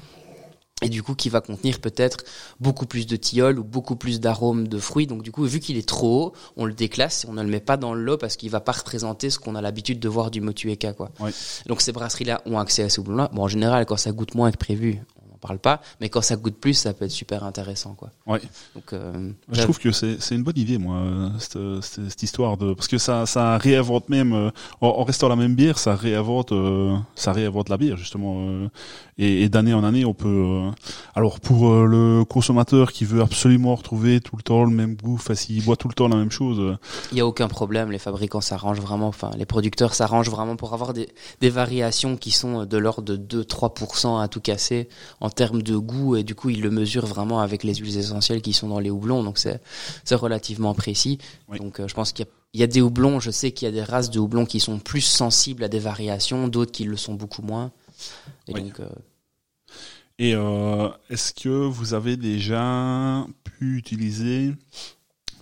et 0.83 0.89
du 0.89 1.03
coup 1.03 1.14
qui 1.14 1.28
va 1.28 1.41
contenir 1.41 1.80
peut-être 1.80 2.24
beaucoup 2.61 2.87
plus 2.87 3.07
de 3.07 3.16
tilleul 3.16 3.59
ou 3.59 3.64
beaucoup 3.64 3.97
plus 3.97 4.20
d'arômes 4.20 4.68
de 4.68 4.78
fruits. 4.78 5.07
Donc 5.07 5.22
du 5.22 5.33
coup, 5.33 5.45
vu 5.45 5.61
qu'il 5.61 5.76
est 5.76 5.89
trop 5.89 6.26
haut, 6.26 6.33
on 6.57 6.64
le 6.64 6.72
déclasse 6.72 7.24
et 7.24 7.28
on 7.28 7.33
ne 7.33 7.43
le 7.43 7.49
met 7.49 7.61
pas 7.61 7.76
dans 7.76 7.95
le 7.95 8.03
lot 8.03 8.18
parce 8.18 8.37
qu'il 8.37 8.51
va 8.51 8.61
pas 8.61 8.72
représenter 8.72 9.30
ce 9.30 9.39
qu'on 9.39 9.55
a 9.55 9.61
l'habitude 9.61 10.01
de 10.01 10.09
voir 10.09 10.30
du 10.30 10.41
motueka 10.41 10.93
quoi. 10.93 11.11
Donc 11.66 11.80
ces 11.80 11.93
brasseries 11.93 12.24
là 12.24 12.43
ont 12.47 12.59
accès 12.59 12.83
à 12.83 12.89
ce 12.89 13.01
houblon 13.01 13.16
là. 13.16 13.30
Bon 13.33 13.43
en 13.43 13.49
général 13.49 13.87
quand 13.87 13.97
ça 13.97 14.12
goûte 14.12 14.35
moins 14.35 14.51
que 14.51 14.59
prévu, 14.59 15.01
parle 15.43 15.59
pas. 15.59 15.80
Mais 16.01 16.09
quand 16.09 16.22
ça 16.22 16.36
coûte 16.36 16.57
plus, 16.57 16.74
ça 16.74 16.93
peut 16.95 17.05
être 17.05 17.11
super 17.11 17.45
intéressant, 17.45 17.95
quoi. 17.95 18.11
Ouais. 18.26 18.40
Donc, 18.74 18.93
euh, 18.93 19.30
Je 19.51 19.61
trouve 19.62 19.78
que 19.78 19.93
c'est 19.93 20.20
c'est 20.22 20.34
une 20.34 20.43
bonne 20.43 20.57
idée, 20.59 20.78
moi, 20.78 21.03
cette, 21.38 21.59
cette, 21.82 22.09
cette 22.09 22.22
histoire 22.22 22.57
de 22.57 22.72
parce 22.74 22.88
que 22.88 22.99
ça 22.99 23.26
ça 23.26 23.59
réinvente 23.59 24.09
même 24.09 24.32
euh, 24.32 24.51
en, 24.80 24.88
en 24.88 25.05
restant 25.05 25.28
la 25.28 25.36
même 25.36 25.55
bière, 25.55 25.78
ça 25.78 25.95
réinvente 25.97 26.53
euh, 26.53 26.97
ça 27.14 27.32
réinvente 27.32 27.68
la 27.68 27.76
bière 27.76 27.97
justement 27.97 28.36
euh, 28.49 28.68
et, 29.18 29.43
et 29.43 29.49
d'année 29.49 29.74
en 29.74 29.84
année 29.84 30.05
on 30.05 30.14
peut. 30.14 30.28
euh, 30.28 30.70
alors 31.14 31.40
pour 31.40 31.70
le 31.72 32.24
consommateur 32.24 32.93
qui 32.93 33.05
veut 33.05 33.20
absolument 33.22 33.74
retrouver 33.74 34.20
tout 34.20 34.36
le 34.36 34.43
temps 34.43 34.64
le 34.64 34.70
même 34.70 34.95
goût, 34.97 35.14
enfin 35.16 35.34
s'il 35.34 35.64
boit 35.64 35.76
tout 35.76 35.88
le 35.88 35.95
temps 35.95 36.09
la 36.09 36.16
même 36.16 36.30
chose, 36.30 36.59
euh, 36.61 36.76
il 37.11 37.18
y 37.18 37.20
a 37.20 37.26
aucun 37.26 37.49
problème. 37.49 37.90
Les 37.90 37.99
fabricants 37.99 38.40
s'arrangent 38.40 38.80
vraiment, 38.80 39.09
enfin, 39.09 39.30
les 39.36 39.47
producteurs 39.47 39.95
s'arrangent 39.95 40.30
vraiment 40.30 40.57
pour 40.57 40.72
avoir 40.74 40.93
des, 40.93 41.09
des 41.40 41.51
variations 41.51 42.16
qui 42.16 42.30
sont 42.30 42.64
de 42.64 42.78
l'ordre 42.78 43.03
de 43.16 43.43
2-3% 43.43 44.22
à 44.22 44.28
tout 44.28 44.40
casser 44.40 44.88
en 45.20 45.28
termes 45.35 45.62
de 45.62 45.76
goût 45.76 46.16
et 46.16 46.22
du 46.24 46.35
coup, 46.35 46.51
ils 46.51 46.61
le 46.61 46.70
mesurent 46.70 47.07
vraiment 47.07 47.41
avec 47.41 47.64
les 47.64 47.74
huiles 47.74 47.99
essentielles 47.99 48.43
qui 48.43 48.53
sont 48.53 48.68
dans 48.68 48.78
les 48.80 48.91
houblons. 48.91 49.22
Donc 49.24 49.39
c'est 49.39 49.61
c'est 50.05 50.14
relativement 50.14 50.74
précis. 50.74 51.18
Oui. 51.49 51.59
Donc 51.59 51.80
euh, 51.80 51.89
je 51.89 51.95
pense 51.95 52.12
qu'il 52.12 52.24
y 52.24 52.28
a 52.28 52.33
il 52.55 52.61
y 52.61 52.64
a 52.64 52.66
des 52.66 52.83
houblons, 52.83 53.18
je 53.18 53.30
sais 53.30 53.53
qu'il 53.53 53.64
y 53.64 53.68
a 53.70 53.72
des 53.72 53.83
races 53.83 54.11
de 54.11 54.18
houblons 54.20 54.45
qui 54.45 54.61
sont 54.61 54.78
plus 54.78 55.01
sensibles 55.01 55.64
à 55.64 55.68
des 55.68 55.78
variations, 55.78 56.49
d'autres 56.49 56.70
qui 56.70 56.85
le 56.85 56.99
sont 56.99 57.14
beaucoup 57.14 57.41
moins. 57.41 57.72
Et 58.47 58.53
Oui. 58.53 58.62
donc, 58.64 58.80
euh, 58.80 58.89
Et 60.18 60.35
euh, 60.35 60.89
est-ce 61.09 61.33
que 61.33 61.49
vous 61.49 61.95
avez 61.95 62.18
déjà 62.18 63.26
pu 63.43 63.78
utiliser 63.78 64.53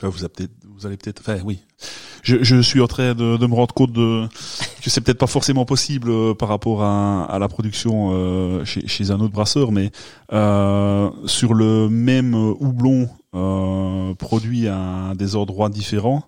vous, 0.03 0.25
avez 0.25 0.49
vous 0.65 0.87
allez 0.87 0.97
peut-être. 0.97 1.21
Enfin, 1.21 1.41
oui. 1.45 1.59
Je, 2.23 2.43
je 2.43 2.61
suis 2.61 2.81
en 2.81 2.87
train 2.87 3.15
de, 3.15 3.37
de 3.37 3.47
me 3.47 3.55
rendre 3.55 3.75
compte 3.75 3.93
de 3.93 4.27
que 4.83 4.91
c'est 4.91 5.01
peut-être 5.01 5.19
pas 5.19 5.27
forcément 5.27 5.65
possible 5.65 6.11
euh, 6.11 6.35
par 6.35 6.49
rapport 6.49 6.83
à, 6.83 7.25
à 7.25 7.39
la 7.39 7.49
production 7.49 8.11
euh, 8.13 8.65
chez, 8.65 8.87
chez 8.87 9.11
un 9.11 9.21
autre 9.21 9.33
brasseur, 9.33 9.73
mais 9.73 9.91
euh, 10.33 11.11
sur 11.27 11.55
le 11.55 11.89
même 11.89 12.35
houblon 12.35 13.09
euh, 13.35 14.15
produit 14.15 14.69
à 14.69 15.13
des 15.17 15.37
endroits 15.37 15.69
différents, 15.69 16.25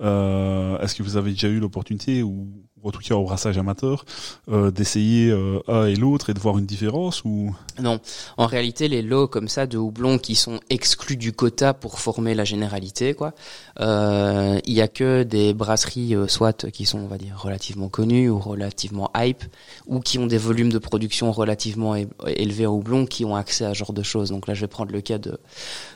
est-ce 0.00 0.94
que 0.94 1.02
vous 1.02 1.18
avez 1.18 1.32
déjà 1.32 1.48
eu 1.48 1.60
l'opportunité 1.60 2.22
ou 2.22 2.48
ou 2.82 2.88
en 2.88 2.90
tout 2.92 3.00
cas 3.00 3.14
au 3.14 3.24
brassage 3.24 3.58
amateur 3.58 4.04
euh, 4.50 4.70
d'essayer 4.70 5.30
euh, 5.30 5.60
un 5.68 5.86
et 5.86 5.94
l'autre 5.94 6.30
et 6.30 6.34
de 6.34 6.38
voir 6.40 6.58
une 6.58 6.66
différence 6.66 7.24
ou? 7.24 7.54
Non, 7.80 7.98
en 8.36 8.46
réalité, 8.46 8.88
les 8.88 9.02
lots 9.02 9.28
comme 9.28 9.48
ça 9.48 9.66
de 9.66 9.78
houblon 9.78 10.18
qui 10.18 10.34
sont 10.34 10.60
exclus 10.70 11.16
du 11.16 11.32
quota 11.32 11.74
pour 11.74 11.98
former 12.00 12.34
la 12.34 12.44
généralité, 12.44 13.14
quoi. 13.14 13.32
euh, 13.80 14.58
Il 14.64 14.72
y 14.74 14.80
a 14.80 14.88
que 14.88 15.22
des 15.22 15.54
brasseries, 15.54 16.14
euh, 16.14 16.26
soit 16.28 16.70
qui 16.70 16.86
sont, 16.86 16.98
on 16.98 17.06
va 17.06 17.18
dire, 17.18 17.38
relativement 17.38 17.88
connues 17.88 18.28
ou 18.30 18.38
relativement 18.38 19.10
hype, 19.16 19.44
ou 19.86 20.00
qui 20.00 20.18
ont 20.18 20.26
des 20.26 20.38
volumes 20.38 20.70
de 20.72 20.78
production 20.78 21.32
relativement 21.32 21.94
élevés 22.26 22.66
en 22.66 22.74
houblon, 22.74 23.06
qui 23.06 23.24
ont 23.24 23.36
accès 23.36 23.64
à 23.64 23.74
ce 23.74 23.78
genre 23.78 23.92
de 23.92 24.02
choses. 24.02 24.30
Donc 24.30 24.46
là, 24.46 24.54
je 24.54 24.60
vais 24.62 24.68
prendre 24.68 24.92
le 24.92 25.00
cas 25.00 25.18
de 25.18 25.38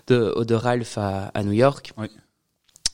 de 0.08 0.42
de 0.44 0.54
Ralph 0.54 0.98
à, 0.98 1.30
à 1.34 1.42
New 1.42 1.52
York, 1.52 1.92
Oui. 1.96 2.06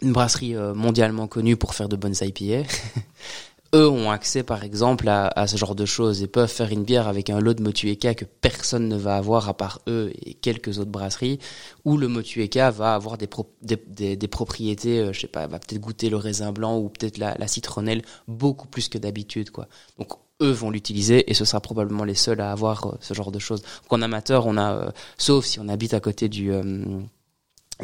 une 0.03 0.13
brasserie 0.13 0.55
euh, 0.55 0.75
mondialement 0.75 1.27
connue 1.27 1.57
pour 1.57 1.75
faire 1.75 1.89
de 1.89 1.97
bonnes 1.97 2.15
IPA. 2.21 2.69
eux 3.75 3.89
ont 3.89 4.11
accès 4.11 4.43
par 4.43 4.65
exemple 4.65 5.09
à, 5.09 5.29
à 5.29 5.47
ce 5.47 5.57
genre 5.57 5.75
de 5.75 5.85
choses 5.85 6.23
et 6.23 6.27
peuvent 6.27 6.51
faire 6.51 6.71
une 6.73 6.85
bière 6.85 7.07
avec 7.09 7.31
un 7.31 7.41
lot 7.41 7.55
de 7.55 7.63
Motueka 7.63 8.15
que 8.15 8.25
personne 8.25 8.89
ne 8.89 8.97
va 8.97 9.17
avoir 9.17 9.49
à 9.49 9.55
part 9.55 9.81
eux 9.89 10.13
et 10.25 10.35
quelques 10.35 10.79
autres 10.79 10.91
brasseries 10.91 11.39
où 11.85 11.97
le 11.97 12.09
Motueka 12.09 12.71
va 12.71 12.95
avoir 12.95 13.17
des, 13.17 13.27
pro- 13.27 13.55
des, 13.63 14.17
propriétés 14.29 14.99
euh, 15.01 15.13
je 15.13 15.21
sais 15.21 15.29
pas 15.29 15.47
va 15.47 15.59
peut-être 15.59 15.81
goûter 15.81 16.11
le 16.11 16.17
raisin 16.17 16.53
blanc 16.53 16.79
ou 16.79 16.89
peut-être 16.89 17.19
la, 17.19 17.47
citronnelle 17.49 18.03
beaucoup 18.27 18.67
plus 18.67 18.89
que 18.89 18.99
d'habitude 18.99 19.51
quoi. 19.51 19.69
Donc 19.99 20.15
eux 20.43 20.51
vont 20.51 20.71
l'utiliser 20.71 21.31
et 21.31 21.35
ce 21.35 21.45
sera 21.45 21.61
probablement 21.61 22.05
les 22.05 22.15
seuls 22.15 22.41
à 22.41 22.51
avoir 22.51 22.87
euh, 22.87 22.99
ce 23.01 23.15
genre 23.15 23.31
de 23.31 23.39
choses. 23.39 23.63
Donc 23.91 24.03
amateur 24.03 24.47
on 24.47 24.57
a 24.57 24.75
euh, 24.75 24.91
sauf 25.19 25.45
si 25.45 25.61
on 25.61 25.69
habite 25.69 25.95
à 25.95 26.01
côté 26.01 26.29
du 26.29 26.51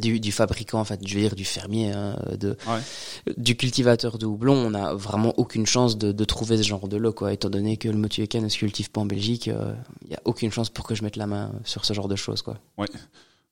du, 0.00 0.20
du 0.20 0.32
fabricant, 0.32 0.80
en 0.80 0.84
fait, 0.84 1.00
je 1.06 1.14
veux 1.14 1.20
dire 1.20 1.34
du 1.34 1.44
fermier, 1.44 1.92
hein, 1.92 2.18
de, 2.38 2.56
Ouais. 2.68 3.32
du 3.36 3.56
cultivateur 3.56 4.18
de 4.18 4.26
houblon, 4.26 4.54
on 4.54 4.70
n'a 4.70 4.94
vraiment 4.94 5.32
aucune 5.38 5.66
chance 5.66 5.96
de, 5.98 6.12
de 6.12 6.24
trouver 6.24 6.56
ce 6.58 6.62
genre 6.62 6.88
de 6.88 6.96
lot, 6.96 7.12
quoi. 7.12 7.32
Étant 7.32 7.50
donné 7.50 7.76
que 7.76 7.88
le 7.88 7.96
Motueka 7.96 8.40
ne 8.40 8.48
se 8.48 8.58
cultive 8.58 8.90
pas 8.90 9.00
en 9.00 9.06
Belgique, 9.06 9.46
il 9.46 10.08
n'y 10.08 10.14
a 10.14 10.20
aucune 10.24 10.50
chance 10.52 10.70
pour 10.70 10.86
que 10.86 10.94
je 10.94 11.02
mette 11.02 11.16
la 11.16 11.26
main 11.26 11.52
sur 11.64 11.84
ce 11.84 11.92
genre 11.94 12.08
de 12.08 12.16
choses, 12.16 12.42
quoi. 12.42 12.58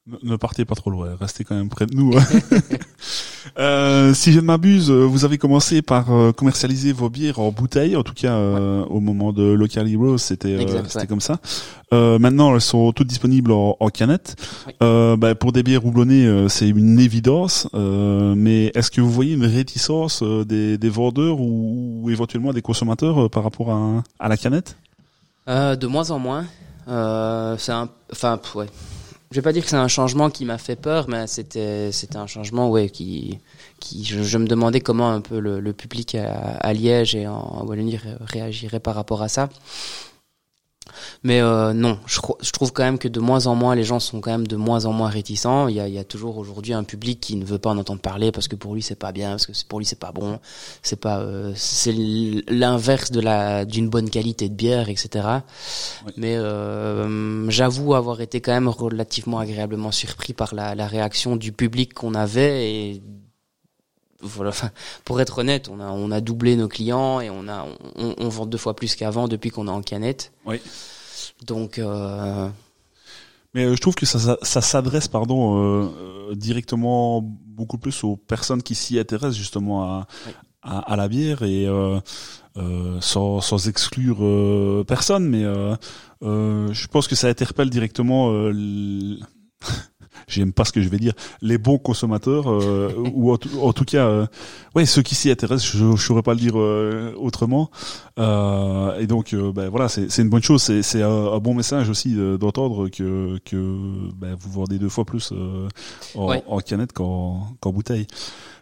Ne, 0.07 0.17
ne 0.23 0.37
partez 0.37 0.65
pas 0.67 0.75
trop 0.75 0.91
loin, 0.91 1.17
restez 1.19 1.45
quand 1.45 1.55
même 1.57 1.71
près 1.71 1.87
de 1.87 1.95
nous. 1.95 2.15
hein. 2.17 2.25
Euh, 3.59 4.15
si 4.15 4.33
je 4.33 4.41
ne 4.41 4.45
m'abuse, 4.45 4.91
euh, 4.91 5.05
vous 5.05 5.25
avez 5.25 5.39
commencé 5.39 5.83
par 5.83 6.13
euh, 6.13 6.33
commercialiser 6.33 6.93
vos 6.93 7.11
bières 7.11 7.39
en 7.39 7.51
bouteille, 7.51 7.97
en 7.97 8.03
tout 8.03 8.15
cas 8.15 8.33
euh, 8.35 8.85
au 8.85 9.01
moment 9.01 9.33
de 9.33 9.43
Local 9.43 9.89
Heroes, 9.91 10.19
c'était 10.19 10.55
euh, 10.55 10.65
ouais. 10.65 11.07
comme 11.07 11.21
ça. 11.21 11.39
Euh, 11.93 12.19
maintenant, 12.19 12.55
elles 12.55 12.61
sont 12.61 12.93
toutes 12.93 13.07
disponibles 13.09 13.53
en, 13.53 13.77
en 13.79 13.89
canette. 13.89 14.37
Euh, 14.83 15.17
bah, 15.17 15.35
pour 15.35 15.53
des 15.53 15.63
bières 15.63 15.85
houblonnées, 15.85 16.47
c'est 16.49 16.69
une 16.69 16.99
évidence. 16.99 17.69
euh, 17.75 18.35
mais 18.37 18.73
est-ce 18.75 18.91
que 18.91 19.01
vous 19.01 19.11
voyez 19.11 19.35
une 19.35 19.47
réticence 19.47 20.23
des, 20.23 20.79
des 20.79 20.89
vendeurs 20.89 21.41
ou, 21.41 22.03
ou 22.03 22.11
éventuellement 22.11 22.53
des 22.53 22.63
consommateurs 22.63 23.31
par 23.31 23.45
rapport 23.45 23.71
à, 23.71 24.03
à 24.19 24.29
la 24.29 24.37
canette? 24.37 24.77
Euh, 25.49 25.77
de 25.77 25.87
moins 25.87 26.11
en 26.11 26.19
moins. 26.19 26.47
Euh, 26.89 27.57
c'est 27.59 27.73
un, 27.73 27.89
enfin, 28.13 28.41
ouais. 28.55 28.67
Je 29.31 29.37
vais 29.37 29.43
pas 29.43 29.53
dire 29.53 29.65
que 29.65 29.71
c'est 29.71 29.77
un 29.77 29.89
changement 29.89 30.31
qui 30.31 30.45
m'a 30.45 30.59
fait 30.59 30.77
peur, 30.77 31.09
mais 31.09 31.27
c'était, 31.27 31.91
c'était 31.91 32.19
un 32.19 32.27
changement, 32.27 32.71
ouais, 32.71 32.89
qui, 32.89 33.41
je, 34.05 34.39
me 34.39 34.47
demandais 34.47 34.81
comment 34.81 35.11
un 35.11 35.21
peu 35.21 35.41
le, 35.41 35.73
public 35.73 36.15
à, 36.15 36.57
à 36.57 36.73
Liège 36.73 37.17
et 37.17 37.27
en 37.27 37.65
Wallonie 37.67 37.97
ré- 37.97 38.17
réagirait 38.21 38.81
par 38.81 38.95
rapport 38.95 39.23
à 39.23 39.29
ça. 39.29 39.49
Mais 41.23 41.41
euh, 41.41 41.73
non, 41.73 41.99
je, 42.07 42.21
je 42.41 42.51
trouve 42.51 42.73
quand 42.73 42.85
même 42.85 42.99
que 42.99 43.09
de 43.09 43.21
moins 43.21 43.47
en 43.47 43.55
moins, 43.55 43.75
les 43.75 43.85
gens 43.85 44.01
sont 44.01 44.21
quand 44.21 44.31
même 44.31 44.47
de 44.47 44.57
moins 44.57 44.85
en 44.85 44.93
moins 44.93 45.09
réticents. 45.09 45.69
Il 45.69 45.77
y 45.77 45.81
a, 45.81 45.89
il 45.89 45.95
y 45.95 45.99
a 45.99 46.05
toujours 46.05 46.39
aujourd'hui 46.39 46.73
un 46.73 46.85
public 46.85 47.21
qui 47.21 47.37
ne 47.37 47.45
veut 47.45 47.59
pas 47.59 47.71
en 47.71 47.79
entendre 47.79 48.01
parler 48.01 48.33
parce 48.33 48.49
que 48.49 48.57
pour 48.57 48.75
lui 48.75 48.83
c'est 48.83 48.99
pas 48.99 49.13
bien, 49.13 49.31
parce 49.31 49.47
que 49.47 49.53
pour 49.69 49.79
lui 49.79 49.87
c'est 49.87 49.99
pas 49.99 50.13
bon, 50.13 50.39
c'est 50.83 51.01
pas, 51.01 51.21
euh, 51.21 51.53
c'est 51.57 51.95
l'inverse 52.49 53.11
de 53.11 53.21
la 53.21 53.65
d'une 53.65 53.89
bonne 53.89 54.11
qualité 54.11 54.49
de 54.49 54.55
bière, 54.55 54.89
etc. 54.89 55.27
Oui. 56.07 56.13
Mais 56.17 56.37
euh, 56.37 57.51
j'avoue 57.51 57.95
avoir 57.95 58.21
été 58.21 58.41
quand 58.41 58.53
même 58.53 58.69
relativement 58.69 59.39
agréablement 59.39 59.93
surpris 59.93 60.33
par 60.33 60.55
la, 60.55 60.75
la 60.75 60.87
réaction 60.87 61.37
du 61.37 61.53
public 61.53 61.95
qu'on 61.95 62.15
avait 62.15 62.71
et 62.71 63.03
voilà, 64.25 64.51
pour 65.05 65.21
être 65.21 65.39
honnête, 65.39 65.69
on 65.69 65.79
a, 65.81 65.87
on 65.91 66.11
a 66.11 66.21
doublé 66.21 66.57
nos 66.57 66.69
clients 66.69 67.21
et 67.21 67.31
on 67.31 67.47
a, 67.49 67.67
on, 67.97 68.15
on 68.19 68.29
vend 68.29 68.47
deux 68.47 68.59
fois 68.59 68.75
plus 68.75 68.97
qu'avant 68.97 69.29
depuis 69.29 69.51
qu'on 69.51 69.67
est 69.69 69.71
en 69.71 69.83
canette. 69.83 70.33
Oui. 70.47 70.61
Donc, 71.47 71.79
euh, 71.79 72.49
Mais 73.55 73.65
euh, 73.65 73.75
je 73.77 73.81
trouve 73.81 73.95
que 73.95 74.07
ça, 74.07 74.19
ça, 74.19 74.37
ça 74.43 74.61
s'adresse 74.61 75.09
pardon 75.09 75.59
euh, 75.59 75.89
euh, 76.31 76.35
directement 76.35 77.21
beaucoup 77.23 77.79
plus 77.79 78.03
aux 78.05 78.17
personnes 78.17 78.63
qui 78.63 78.75
s'y 78.75 78.99
intéressent 78.99 79.37
justement 79.37 79.83
à, 79.85 80.07
Oui. 80.27 80.33
à, 80.63 80.79
à 80.93 80.97
la 80.97 81.09
bière 81.09 81.43
et 81.43 81.67
sans, 83.01 83.41
sans 83.41 83.69
exclure 83.69 84.85
personne, 84.87 85.29
mais 85.29 85.43
je 86.23 86.87
pense 86.89 87.07
que 87.09 87.15
ça 87.15 87.29
interpelle 87.29 87.71
directement. 87.71 88.33
L- 88.49 89.19
J'aime 90.29 90.53
pas 90.53 90.65
ce 90.65 90.73
que 90.73 90.81
je 90.81 90.89
vais 90.89 90.99
dire. 90.99 91.13
Les 91.43 91.59
bons 91.59 91.79
consommateurs, 91.79 92.51
euh, 92.51 92.91
ou 93.15 93.33
en, 93.33 93.37
tout- 93.37 93.61
en 93.61 93.73
tout 93.73 93.85
cas, 93.85 94.07
euh, 94.07 94.27
ouais, 94.75 94.87
ceux 94.87 95.03
qui 95.03 95.15
s'y 95.15 95.31
intéressent, 95.31 95.77
je 95.77 95.85
ne 95.85 95.97
saurais 95.97 96.23
pas 96.23 96.35
le 96.35 96.41
dire 96.41 96.55
euh, 96.59 97.13
autrement. 97.17 97.71
Euh, 98.19 98.99
et 98.99 99.07
donc, 99.07 99.33
euh, 99.35 99.53
ben 99.53 99.69
voilà, 99.69 99.89
c'est 99.89 100.19
une 100.19 100.29
bonne 100.29 100.43
chose. 100.43 100.63
C'est 100.63 101.03
un, 101.03 101.09
un 101.33 101.39
bon 101.39 101.55
message 101.55 101.89
aussi 101.91 102.15
d'entendre 102.39 102.89
que 102.89 103.39
que 103.45 103.57
ben, 104.17 104.37
vous 104.39 104.51
vendez 104.51 104.79
deux 104.79 104.89
fois 104.89 105.05
plus 105.05 105.33
euh, 105.33 105.69
en, 106.15 106.29
Ouais. 106.29 106.43
en 106.47 106.59
canette 106.61 106.93
qu'en 106.93 107.47
qu'en 107.61 107.73
bouteille. 107.73 108.07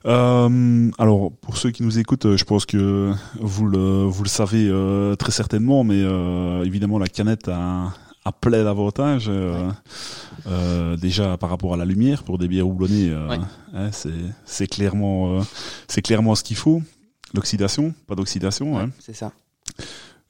Euh, 0.07 0.91
alors, 0.99 1.31
pour 1.41 1.57
ceux 1.57 1.71
qui 1.71 1.83
nous 1.83 1.99
écoutent, 1.99 2.37
je 2.37 2.45
pense 2.45 2.67
que 2.67 3.13
vous 3.41 3.67
le 3.67 4.05
vous 4.05 4.23
le 4.25 4.29
savez 4.29 4.67
euh, 4.69 5.15
très 5.17 5.31
certainement, 5.31 5.85
mais 5.85 6.01
euh, 6.03 6.65
évidemment 6.65 6.99
la 6.99 7.07
canette 7.07 7.49
a 7.49 7.93
a 8.25 8.33
plein 8.33 8.65
d'avantages. 8.65 9.27
euh, 9.29 9.71
euh, 10.47 10.97
déjà 10.97 11.37
par 11.37 11.51
rapport 11.51 11.75
à 11.75 11.77
la 11.77 11.85
lumière 11.85 12.23
pour 12.23 12.39
des 12.39 12.49
bières 12.49 12.67
houblonnées, 12.69 13.11
euh, 13.11 13.29
Ouais. 13.29 13.39
hein, 13.75 13.91
c'est 13.93 14.11
c'est 14.45 14.67
clairement 14.67 15.39
euh, 15.39 15.43
c'est 15.89 16.03
clairement 16.03 16.35
ce 16.35 16.43
qu'il 16.43 16.57
faut. 16.57 16.83
L'oxydation, 17.35 17.95
pas 18.07 18.15
d'oxydation. 18.15 18.79
hein. 18.79 18.91
c'est 18.99 19.15
ça. 19.15 19.33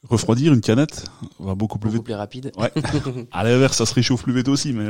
Refroidir 0.09 0.53
une 0.53 0.61
canette 0.61 1.05
va 1.39 1.55
beaucoup 1.55 1.79
plus 1.79 1.89
Beaucoup 1.89 1.97
vite. 1.99 2.05
plus 2.05 2.13
rapide. 2.15 2.51
Ouais. 2.57 2.71
À 3.31 3.43
l'inverse, 3.43 3.77
ça 3.77 3.85
se 3.85 3.93
réchauffe 3.93 4.23
plus 4.23 4.33
vite 4.33 4.47
aussi, 4.49 4.73
mais 4.73 4.85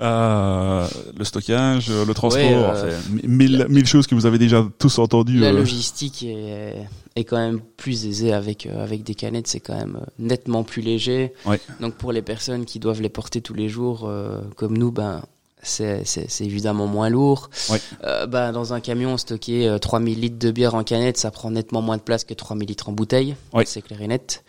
euh, 0.00 0.86
le 1.16 1.24
stockage, 1.24 1.90
le 1.90 2.14
transport, 2.14 2.42
Ouais, 2.42 2.54
euh, 2.54 2.98
enfin, 2.98 3.18
mille, 3.24 3.66
mille 3.68 3.86
choses 3.86 4.06
que 4.06 4.14
vous 4.14 4.26
avez 4.26 4.38
déjà 4.38 4.66
tous 4.78 4.98
entendues. 4.98 5.38
La 5.38 5.48
euh, 5.48 5.52
logistique 5.52 6.22
est, 6.22 6.74
est 7.16 7.24
quand 7.24 7.36
même 7.38 7.60
plus 7.76 8.06
aisée 8.06 8.32
avec 8.32 8.66
avec 8.66 9.02
des 9.02 9.14
canettes, 9.14 9.46
c'est 9.48 9.60
quand 9.60 9.76
même 9.76 10.00
nettement 10.18 10.62
plus 10.64 10.82
léger. 10.82 11.32
Ouais. 11.46 11.60
Donc 11.80 11.94
pour 11.94 12.12
les 12.12 12.22
personnes 12.22 12.64
qui 12.64 12.78
doivent 12.78 13.02
les 13.02 13.08
porter 13.08 13.40
tous 13.40 13.54
les 13.54 13.68
jours, 13.68 14.06
euh, 14.06 14.40
comme 14.56 14.76
nous, 14.76 14.92
ben 14.92 15.22
c'est 15.62 16.02
c'est 16.04 16.44
évidemment 16.44 16.86
moins 16.86 17.08
lourd. 17.08 17.50
Ouais. 17.70 17.80
Euh, 18.04 18.26
bah, 18.26 18.52
dans 18.52 18.72
un 18.74 18.80
camion, 18.80 19.16
stocker 19.16 19.68
euh, 19.68 19.78
3000 19.78 20.20
litres 20.20 20.38
de 20.38 20.50
bière 20.50 20.74
en 20.74 20.84
canette, 20.84 21.16
ça 21.18 21.30
prend 21.30 21.50
nettement 21.50 21.82
moins 21.82 21.96
de 21.96 22.02
place 22.02 22.24
que 22.24 22.34
3000 22.34 22.68
litres 22.68 22.88
en 22.88 22.92
bouteille. 22.92 23.36
C'est 23.66 23.82
clair 23.82 24.00
et 24.02 24.06
net. 24.08 24.44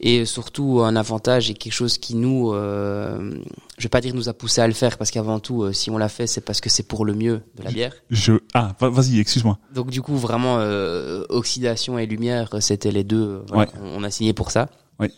Et 0.00 0.24
surtout, 0.24 0.80
un 0.80 0.96
avantage 0.96 1.50
et 1.50 1.54
quelque 1.54 1.72
chose 1.72 1.98
qui 1.98 2.14
nous, 2.14 2.52
euh, 2.52 3.38
je 3.78 3.82
vais 3.84 3.88
pas 3.88 4.00
dire 4.00 4.14
nous 4.14 4.28
a 4.28 4.32
poussé 4.34 4.60
à 4.60 4.66
le 4.66 4.72
faire, 4.72 4.98
parce 4.98 5.10
qu'avant 5.10 5.38
tout, 5.40 5.62
euh, 5.62 5.72
si 5.72 5.90
on 5.90 5.98
l'a 5.98 6.08
fait, 6.08 6.26
c'est 6.26 6.40
parce 6.40 6.60
que 6.60 6.68
c'est 6.70 6.82
pour 6.82 7.04
le 7.04 7.14
mieux 7.14 7.42
de 7.56 7.62
la 7.62 7.70
bière. 7.70 7.94
Je 8.10 8.34
ah 8.54 8.74
va- 8.80 8.88
vas-y, 8.90 9.20
excuse-moi. 9.20 9.58
Donc 9.74 9.90
du 9.90 10.02
coup, 10.02 10.16
vraiment, 10.16 10.56
euh, 10.58 11.24
oxydation 11.28 11.98
et 11.98 12.06
lumière, 12.06 12.50
euh, 12.54 12.60
c'était 12.60 12.90
les 12.92 13.04
deux. 13.04 13.22
euh, 13.22 13.42
voilà, 13.48 13.70
on, 13.82 14.00
on 14.00 14.04
a 14.04 14.10
signé 14.10 14.32
pour 14.32 14.50
ça. 14.50 14.68
Ouais. 14.98 15.10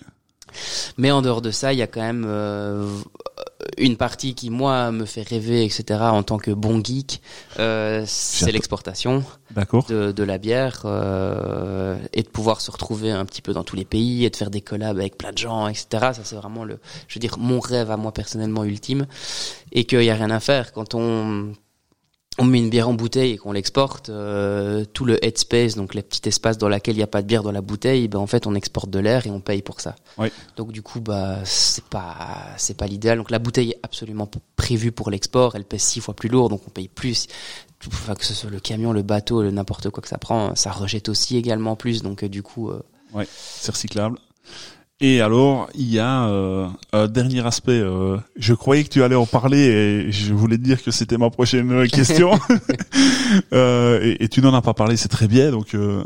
Mais 0.99 1.11
en 1.11 1.23
dehors 1.23 1.43
de 1.43 1.51
ça, 1.51 1.73
il 1.73 1.79
y 1.79 1.83
a 1.83 1.87
quand 1.87 2.01
même 2.01 2.25
euh, 2.27 2.89
une 3.79 3.97
partie 3.97 4.35
qui 4.35 4.51
moi 4.51 4.93
me 4.93 5.05
fait 5.05 5.23
rêver, 5.23 5.65
etc. 5.65 6.01
En 6.03 6.23
tant 6.23 6.39
que 6.39 6.51
bon 6.51 6.83
geek, 6.83 7.21
euh, 7.59 8.05
c'est 8.07 8.53
l'exportation 8.53 9.25
de, 9.89 10.13
de 10.13 10.23
la 10.23 10.39
bière 10.39 10.83
euh, 10.85 11.97
et 12.13 12.23
de 12.23 12.29
pouvoir 12.29 12.61
se 12.61 12.71
retrouver 12.71 13.11
un 13.11 13.25
petit 13.25 13.43
peu 13.43 13.53
dans 13.53 13.65
tous 13.65 13.77
les 13.77 13.85
pays 13.85 14.25
et 14.25 14.31
de 14.31 14.37
faire 14.37 14.51
des 14.51 14.61
collabs 14.61 14.99
avec 14.99 15.17
plein 15.17 15.33
de 15.33 15.39
gens, 15.39 15.69
etc. 15.69 15.87
Ça 15.91 16.21
c'est 16.25 16.37
vraiment 16.37 16.65
le, 16.65 16.79
je 17.09 17.15
veux 17.15 17.21
dire, 17.21 17.39
mon 17.39 17.61
rêve 17.61 17.91
à 17.91 17.97
moi 17.97 18.13
personnellement 18.13 18.65
ultime 18.65 19.07
et 19.73 19.85
qu'il 19.85 20.03
y 20.03 20.11
a 20.11 20.15
rien 20.15 20.31
à 20.31 20.41
faire 20.41 20.73
quand 20.73 20.95
on 20.95 21.53
on 22.39 22.45
met 22.45 22.59
une 22.59 22.71
bière 22.71 22.89
en 22.89 22.95
bouteille 22.95 23.33
et 23.33 23.39
qu'on 23.39 23.53
l'exporte, 23.53 24.09
euh, 24.09 24.85
tout 24.93 25.05
le 25.05 25.25
headspace, 25.25 25.77
donc 25.77 25.95
les 25.95 26.03
petits 26.03 26.29
espaces 26.29 26.59
dans 26.59 26.69
lesquels 26.69 26.95
il 26.95 26.99
n'y 26.99 27.05
a 27.05 27.09
pas 27.09 27.23
de 27.23 27.27
bière 27.27 27.43
dans 27.43 27.53
la 27.53 27.61
bouteille, 27.61 28.09
ben 28.09 28.19
en 28.19 28.27
fait 28.27 28.47
on 28.47 28.55
exporte 28.55 28.91
de 28.91 28.99
l'air 28.99 29.27
et 29.27 29.31
on 29.31 29.41
paye 29.41 29.63
pour 29.63 29.81
ça. 29.81 29.95
Oui. 30.19 30.29
Donc 30.57 30.73
du 30.73 30.83
coup 30.83 31.01
bah 31.01 31.39
c'est 31.45 31.85
pas 31.85 32.17
c'est 32.57 32.77
pas 32.77 32.87
l'idéal. 32.87 33.19
Donc 33.19 33.31
la 33.31 33.39
bouteille 33.39 33.71
est 33.71 33.81
absolument 33.83 34.29
prévue 34.57 34.91
pour 34.91 35.11
l'export, 35.11 35.55
elle 35.55 35.65
pèse 35.65 35.83
six 35.83 36.01
fois 36.01 36.15
plus 36.15 36.29
lourd, 36.29 36.49
donc 36.49 36.63
on 36.67 36.71
paye 36.71 36.89
plus. 36.89 37.29
Enfin, 37.87 38.15
que 38.15 38.25
ce 38.25 38.33
soit 38.33 38.51
le 38.51 38.61
camion, 38.61 38.93
le 38.93 39.03
bateau, 39.03 39.43
le 39.43 39.51
n'importe 39.51 39.91
quoi 39.91 40.03
que 40.03 40.09
ça 40.09 40.17
prend, 40.17 40.55
ça 40.55 40.71
rejette 40.73 41.09
aussi 41.11 41.37
également 41.37 41.77
plus. 41.77 42.03
Donc 42.03 42.25
euh, 42.25 42.29
du 42.29 42.43
coup, 42.43 42.71
euh, 42.71 42.83
C'est 43.37 43.71
recyclable. 43.71 44.19
Et 45.07 45.21
alors, 45.21 45.69
il 45.75 45.91
y 45.93 45.99
a 45.99 46.29
euh, 46.29 46.67
un 46.95 47.09
dernier 47.09 47.45
aspect. 47.47 47.73
euh, 47.79 48.17
je 48.37 48.55
croyais 48.55 48.85
que 48.85 48.89
tu 48.89 49.03
allais 49.03 49.15
en 49.15 49.27
parler 49.27 49.59
et 49.59 50.11
je 50.11 50.33
voulais 50.33 50.57
te 50.57 50.63
dire 50.63 50.83
que 50.83 50.91
c'était 50.91 51.19
ma 51.19 51.29
prochaine 51.29 51.71
euh, 51.73 51.87
question. 51.87 52.31
Euh, 53.53 54.01
et, 54.03 54.25
et 54.25 54.29
tu 54.29 54.41
n'en 54.41 54.55
as 54.55 54.63
pas 54.63 54.75
parlé, 54.75 54.97
c'est 54.97 55.09
très 55.09 55.27
bien. 55.29 55.51
Donc, 55.51 55.75
euh, 55.75 56.05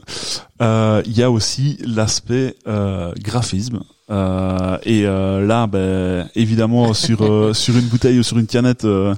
euh, 0.62 1.02
il 1.06 1.16
y 1.16 1.22
a 1.22 1.30
aussi 1.30 1.78
l'aspect 1.84 2.56
euh, 2.66 3.12
graphisme. 3.22 3.80
Euh, 4.10 4.78
et 4.84 5.02
euh, 5.06 5.46
là, 5.46 5.66
ben, 5.66 6.28
évidemment, 6.34 6.92
sur 6.94 7.22
euh, 7.22 7.52
sur 7.62 7.76
une 7.76 7.86
bouteille 7.86 8.18
ou 8.18 8.22
sur 8.22 8.38
une 8.38 8.46
canette, 8.46 8.84
euh, 8.84 9.14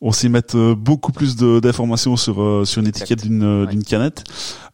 on 0.00 0.12
sait 0.12 0.28
mettre 0.28 0.74
beaucoup 0.74 1.12
plus 1.12 1.36
d'informations 1.36 2.16
sur 2.16 2.40
euh, 2.42 2.64
sur 2.64 2.80
une 2.82 2.88
étiquette 2.88 3.22
d'une 3.22 3.62
Ouais. 3.62 3.66
d'une 3.68 3.82
canette. 3.82 4.22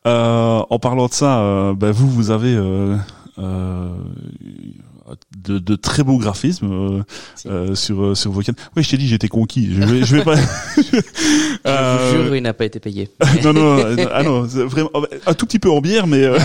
Euh, 0.07 0.61
en 0.69 0.79
parlant 0.79 1.07
de 1.07 1.13
ça, 1.15 1.73
ben, 1.75 1.91
vous 1.93 2.11
vous 2.11 2.31
avez 2.31 2.57
de, 3.39 3.99
de 5.59 5.77
très 5.77 6.03
beaux 6.03 6.19
graphismes 6.19 6.71
euh, 6.71 7.03
Si. 7.35 7.49
euh, 7.49 7.75
sur 7.75 8.03
euh, 8.03 8.15
sur 8.15 8.31
vos 8.33 8.41
canettes. 8.43 8.61
Oui, 8.77 8.83
je 8.83 8.91
t'ai 8.91 8.97
dit, 8.99 9.09
j'étais 9.09 9.29
conquis. 9.29 9.73
Je 9.75 9.83
vais 9.83 10.05
je 10.05 10.17
vais 10.17 10.25
pas. 10.25 10.37
je 10.77 11.01
Euh, 11.67 12.13
vous 12.17 12.25
jure, 12.25 12.37
il 12.37 12.43
n'a 12.43 12.55
pas 12.55 12.65
été 12.65 12.81
payé. 12.81 13.11
non, 13.45 13.53
non, 13.53 13.77
non, 13.95 14.07
ah 14.13 14.23
non, 14.23 14.43
vraiment 14.43 14.91
un 15.27 15.35
tout 15.35 15.47
petit 15.47 15.59
peu 15.59 15.71
en 15.71 15.81
bière, 15.81 16.07
mais 16.07 16.25
euh, 16.25 16.39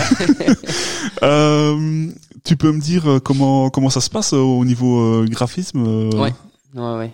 euh, 1.22 2.06
tu 2.44 2.56
peux 2.56 2.72
me 2.72 2.80
dire 2.80 3.08
euh, 3.08 3.18
comment 3.20 3.70
comment 3.70 3.90
ça 3.90 4.00
se 4.00 4.10
passe 4.10 4.32
euh, 4.32 4.38
au 4.38 4.64
niveau 4.64 5.22
euh, 5.22 5.26
graphisme 5.28 5.84
euh, 5.86 6.10
Ouais. 6.16 6.32
Ouais, 6.74 6.96
ouais. 6.98 7.12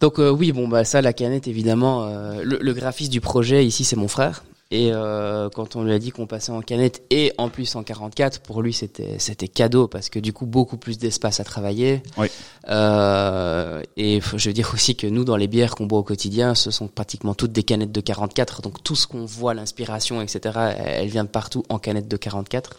Donc 0.00 0.20
euh, 0.20 0.30
oui, 0.30 0.52
bon 0.52 0.68
bah 0.68 0.84
ça, 0.84 1.02
la 1.02 1.12
canette 1.12 1.48
évidemment. 1.48 2.04
euh, 2.06 2.42
le, 2.44 2.58
le 2.60 2.72
graphiste 2.72 3.10
du 3.10 3.20
projet 3.20 3.66
ici, 3.66 3.84
c'est 3.84 3.96
mon 3.96 4.06
frère. 4.08 4.44
Et 4.70 4.90
euh, 4.92 5.48
quand 5.48 5.76
on 5.76 5.82
lui 5.82 5.92
a 5.94 5.98
dit 5.98 6.10
qu'on 6.10 6.26
passait 6.26 6.52
en 6.52 6.60
canette 6.60 7.02
et 7.08 7.32
en 7.38 7.48
plus 7.48 7.74
en 7.74 7.82
44, 7.82 8.40
pour 8.40 8.60
lui 8.60 8.74
c'était 8.74 9.18
c'était 9.18 9.48
cadeau 9.48 9.88
parce 9.88 10.10
que 10.10 10.18
du 10.18 10.34
coup 10.34 10.44
beaucoup 10.44 10.76
plus 10.76 10.98
d'espace 10.98 11.40
à 11.40 11.44
travailler. 11.44 12.02
Oui. 12.18 12.26
Euh, 12.68 13.82
et 13.96 14.20
faut- 14.20 14.36
je 14.36 14.50
veux 14.50 14.52
dire 14.52 14.70
aussi 14.74 14.94
que 14.94 15.06
nous 15.06 15.24
dans 15.24 15.36
les 15.36 15.46
bières 15.46 15.74
qu'on 15.74 15.86
boit 15.86 16.00
au 16.00 16.02
quotidien, 16.02 16.54
ce 16.54 16.70
sont 16.70 16.86
pratiquement 16.86 17.32
toutes 17.34 17.52
des 17.52 17.62
canettes 17.62 17.92
de 17.92 18.00
44. 18.02 18.60
Donc 18.60 18.82
tout 18.84 18.94
ce 18.94 19.06
qu'on 19.06 19.24
voit, 19.24 19.54
l'inspiration, 19.54 20.20
etc. 20.20 20.58
Elle 20.76 21.08
vient 21.08 21.24
de 21.24 21.30
partout 21.30 21.62
en 21.70 21.78
canette 21.78 22.06
de 22.08 22.16
44. 22.18 22.76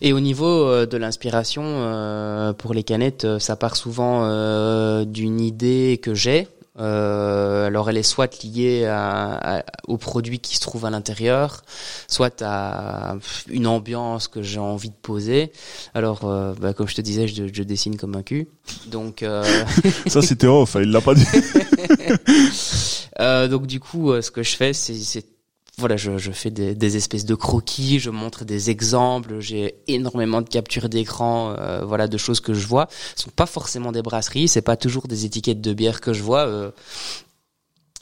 Et 0.00 0.14
au 0.14 0.20
niveau 0.20 0.46
euh, 0.46 0.86
de 0.86 0.96
l'inspiration 0.96 1.62
euh, 1.64 2.54
pour 2.54 2.72
les 2.72 2.84
canettes, 2.84 3.26
euh, 3.26 3.38
ça 3.38 3.54
part 3.56 3.76
souvent 3.76 4.24
euh, 4.24 5.04
d'une 5.04 5.40
idée 5.42 6.00
que 6.02 6.14
j'ai. 6.14 6.48
Euh, 6.78 7.66
alors 7.66 7.88
elle 7.88 7.96
est 7.96 8.02
soit 8.02 8.42
liée 8.44 8.84
à, 8.84 9.56
à- 9.58 9.64
au 9.88 9.96
produit 9.96 10.38
qui 10.40 10.56
se 10.56 10.60
trouve 10.60 10.84
à 10.84 10.90
l'intérieur, 10.90 11.62
soit 12.06 12.42
à 12.42 13.16
une 13.48 13.66
ambiance 13.66 14.28
que 14.28 14.42
j'ai 14.42 14.58
envie 14.58 14.90
de 14.90 14.94
poser. 15.00 15.52
Alors, 15.94 16.24
euh, 16.24 16.52
bah, 16.60 16.74
comme 16.74 16.86
je 16.88 16.94
te 16.94 17.00
disais, 17.00 17.28
je, 17.28 17.44
je 17.52 17.62
dessine 17.62 17.96
comme 17.96 18.14
un 18.14 18.22
cul. 18.22 18.48
Donc, 18.88 19.22
euh, 19.22 19.42
Ça 20.06 20.20
c'était 20.22 20.46
off, 20.48 20.76
hein, 20.76 20.80
il 20.82 20.90
l'a 20.90 21.00
pas 21.00 21.14
dit. 21.14 21.24
Euh, 23.18 23.48
donc 23.48 23.66
du 23.66 23.80
coup, 23.80 24.10
euh, 24.10 24.20
ce 24.20 24.30
que 24.30 24.42
je 24.42 24.54
fais, 24.56 24.74
c'est, 24.74 24.92
c'est 24.94 25.24
voilà, 25.78 25.96
je, 25.96 26.16
je 26.16 26.32
fais 26.32 26.50
des, 26.50 26.74
des 26.74 26.96
espèces 26.96 27.24
de 27.26 27.34
croquis, 27.34 27.98
je 27.98 28.08
montre 28.10 28.44
des 28.44 28.70
exemples, 28.70 29.40
j'ai 29.40 29.74
énormément 29.88 30.40
de 30.40 30.48
captures 30.48 30.88
d'écran, 30.88 31.54
euh, 31.58 31.84
voilà, 31.84 32.08
de 32.08 32.16
choses 32.16 32.40
que 32.40 32.54
je 32.54 32.66
vois. 32.66 32.88
Ce 33.14 33.24
sont 33.24 33.30
pas 33.30 33.46
forcément 33.46 33.92
des 33.92 34.00
brasseries, 34.02 34.48
c'est 34.48 34.62
pas 34.62 34.76
toujours 34.76 35.06
des 35.06 35.24
étiquettes 35.26 35.60
de 35.60 35.74
bière 35.74 36.00
que 36.00 36.12
je 36.14 36.22
vois. 36.22 36.46
euh, 36.46 36.70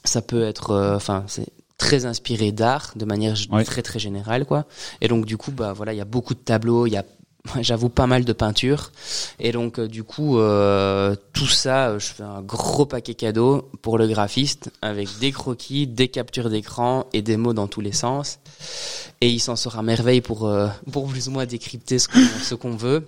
ça 0.03 0.21
peut 0.21 0.43
être, 0.43 0.71
euh, 0.71 0.95
enfin, 0.95 1.23
c'est 1.27 1.47
très 1.77 2.05
inspiré 2.05 2.51
d'art 2.51 2.93
de 2.95 3.05
manière 3.05 3.35
Ouais. 3.51 3.63
très 3.65 3.81
très 3.81 3.99
générale, 3.99 4.45
quoi. 4.45 4.65
Et 5.01 5.07
donc 5.07 5.25
du 5.25 5.35
coup, 5.35 5.51
bah 5.51 5.73
voilà, 5.73 5.93
il 5.93 5.97
y 5.97 6.01
a 6.01 6.05
beaucoup 6.05 6.33
de 6.33 6.39
tableaux, 6.39 6.85
il 6.87 6.91
y 6.93 6.97
a 6.97 7.03
J'avoue 7.61 7.89
pas 7.89 8.07
mal 8.07 8.25
de 8.25 8.33
peinture 8.33 8.91
et 9.39 9.51
donc 9.51 9.77
euh, 9.79 9.87
du 9.87 10.03
coup 10.03 10.39
euh, 10.39 11.15
tout 11.33 11.47
ça 11.47 11.89
euh, 11.89 11.99
je 11.99 12.07
fais 12.07 12.23
un 12.23 12.41
gros 12.41 12.85
paquet 12.87 13.13
cadeau 13.13 13.69
pour 13.83 13.97
le 13.97 14.07
graphiste 14.07 14.71
avec 14.81 15.07
des 15.19 15.31
croquis, 15.31 15.85
des 15.85 16.07
captures 16.07 16.49
d'écran 16.49 17.05
et 17.13 17.21
des 17.21 17.37
mots 17.37 17.53
dans 17.53 17.67
tous 17.67 17.81
les 17.81 17.91
sens. 17.91 18.39
Et 19.21 19.29
il 19.29 19.39
s'en 19.39 19.55
sort 19.55 19.77
à 19.77 19.83
merveille 19.83 20.21
pour 20.21 20.47
euh, 20.47 20.67
pour 20.91 21.07
plus 21.07 21.27
ou 21.27 21.31
moins 21.31 21.45
décrypter 21.45 21.99
ce 21.99 22.07
qu'on 22.07 22.19
ce 22.41 22.55
qu'on 22.55 22.75
veut. 22.75 23.07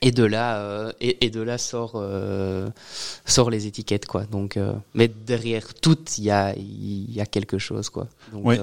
Et 0.00 0.12
de 0.12 0.24
là 0.24 0.58
euh, 0.58 0.92
et, 1.00 1.26
et 1.26 1.30
de 1.30 1.40
là 1.40 1.58
sort 1.58 1.92
euh, 1.96 2.68
sort 3.24 3.50
les 3.50 3.66
étiquettes 3.66 4.06
quoi. 4.06 4.24
Donc 4.24 4.56
euh, 4.56 4.72
mais 4.94 5.08
derrière 5.08 5.74
tout 5.74 5.98
il 6.18 6.24
y 6.24 6.30
a 6.30 6.54
il 6.56 7.12
y 7.12 7.20
a 7.20 7.26
quelque 7.26 7.58
chose 7.58 7.88
quoi. 7.88 8.08
Donc 8.32 8.44
Ouais. 8.46 8.58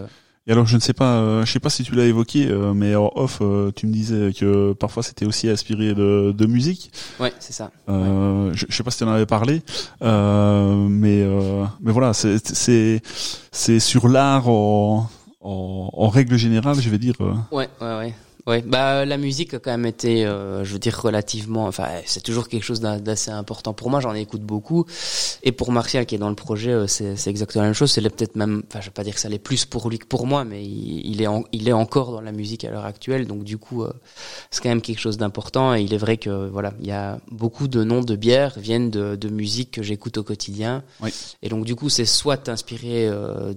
Et 0.48 0.52
alors 0.52 0.68
je 0.68 0.76
ne 0.76 0.80
sais 0.82 0.94
pas, 0.94 1.16
euh, 1.18 1.44
je 1.46 1.52
sais 1.52 1.60
pas 1.60 1.72
si 1.72 1.82
tu 1.84 1.96
l'as 1.96 2.06
évoqué, 2.06 2.48
euh, 2.48 2.74
mais 2.76 2.96
en 2.96 3.12
off, 3.16 3.40
euh, 3.42 3.72
tu 3.76 3.88
me 3.88 3.92
disais 3.92 4.32
que 4.32 4.74
parfois 4.74 5.02
c'était 5.02 5.26
aussi 5.26 5.50
inspiré 5.50 5.96
de, 5.96 6.32
de 6.38 6.46
musique. 6.46 6.92
ouais 7.20 7.34
c'est 7.40 7.54
ça 7.54 7.72
Euh, 7.90 8.52
je, 8.54 8.66
je 8.70 8.76
sais 8.76 8.84
pas 8.84 8.92
si 8.92 9.00
tu 9.00 9.04
en 9.06 9.10
avais 9.12 9.26
parlé, 9.26 9.64
euh, 10.04 10.76
mais 10.88 11.24
euh, 11.24 11.66
mais 11.82 11.92
voilà, 11.92 12.14
c'est 12.14 12.38
c'est 12.56 13.02
c'est 13.52 13.80
sur 13.80 14.08
l'art 14.08 14.48
en, 14.48 15.10
en 15.42 15.90
en 15.92 16.10
règle 16.10 16.38
générale, 16.38 16.80
je 16.80 16.90
vais 16.92 17.00
dire. 17.00 17.16
Ouais, 17.52 17.68
ouais, 17.82 17.98
ouais. 17.98 18.14
Ouais, 18.48 18.62
bah 18.62 19.06
la 19.06 19.18
musique 19.18 19.56
a 19.56 19.60
quand 19.60 19.72
même 19.72 19.88
été, 19.88 20.24
euh, 20.24 20.64
je 20.64 20.74
veux 20.74 20.78
dire 20.78 20.96
relativement, 21.02 21.66
enfin 21.66 21.88
c'est 22.06 22.22
toujours 22.22 22.48
quelque 22.48 22.62
chose 22.62 22.80
d'a- 22.80 23.00
d'assez 23.00 23.32
important 23.32 23.74
pour 23.74 23.90
moi. 23.90 24.02
J'en 24.02 24.14
écoute 24.14 24.42
beaucoup, 24.44 24.86
et 25.42 25.52
pour 25.52 25.72
Martial 25.72 26.06
qui 26.06 26.14
est 26.14 26.20
dans 26.20 26.30
le 26.30 26.36
projet, 26.36 26.70
euh, 26.70 26.86
c'est 26.86 27.26
exactement 27.28 27.64
la 27.64 27.70
même 27.70 27.74
chose. 27.74 27.92
C'est 27.92 28.02
peut-être 28.04 28.36
même, 28.36 28.62
enfin 28.68 28.82
je 28.82 28.86
vais 28.86 28.92
pas 28.92 29.04
dire 29.04 29.16
que 29.16 29.20
ça 29.20 29.30
l'est 29.30 29.40
plus 29.40 29.66
pour 29.66 29.90
lui 29.90 29.98
que 29.98 30.06
pour 30.06 30.28
moi, 30.28 30.46
mais 30.46 30.64
il, 30.64 31.08
il 31.10 31.24
est 31.24 31.28
en- 31.28 31.44
il 31.54 31.68
est 31.68 31.72
encore 31.74 32.12
dans 32.12 32.22
la 32.22 32.32
musique 32.32 32.64
à 32.66 32.70
l'heure 32.70 32.86
actuelle, 32.86 33.26
donc 33.26 33.44
du 33.44 33.58
coup 33.58 33.82
euh, 33.84 33.92
c'est 34.52 34.62
quand 34.62 34.70
même 34.70 34.84
quelque 34.84 35.00
chose 35.00 35.18
d'important. 35.18 35.74
Et 35.74 35.82
il 35.82 35.92
est 35.96 35.98
vrai 35.98 36.18
que 36.18 36.48
voilà, 36.48 36.76
il 36.80 36.86
y 36.86 36.92
a 36.92 37.20
beaucoup 37.32 37.68
de 37.68 37.84
noms 37.84 38.02
de 38.02 38.16
bières 38.16 38.60
viennent 38.60 38.92
de, 38.92 39.16
de 39.16 39.28
musique 39.30 39.72
que 39.72 39.82
j'écoute 39.82 40.20
au 40.20 40.24
quotidien, 40.24 40.84
Oui. 41.02 41.12
et 41.42 41.50
donc 41.50 41.66
du 41.66 41.74
coup 41.76 41.90
c'est 41.90 42.06
soit 42.06 42.48
inspiré 42.48 43.08
euh, 43.08 43.56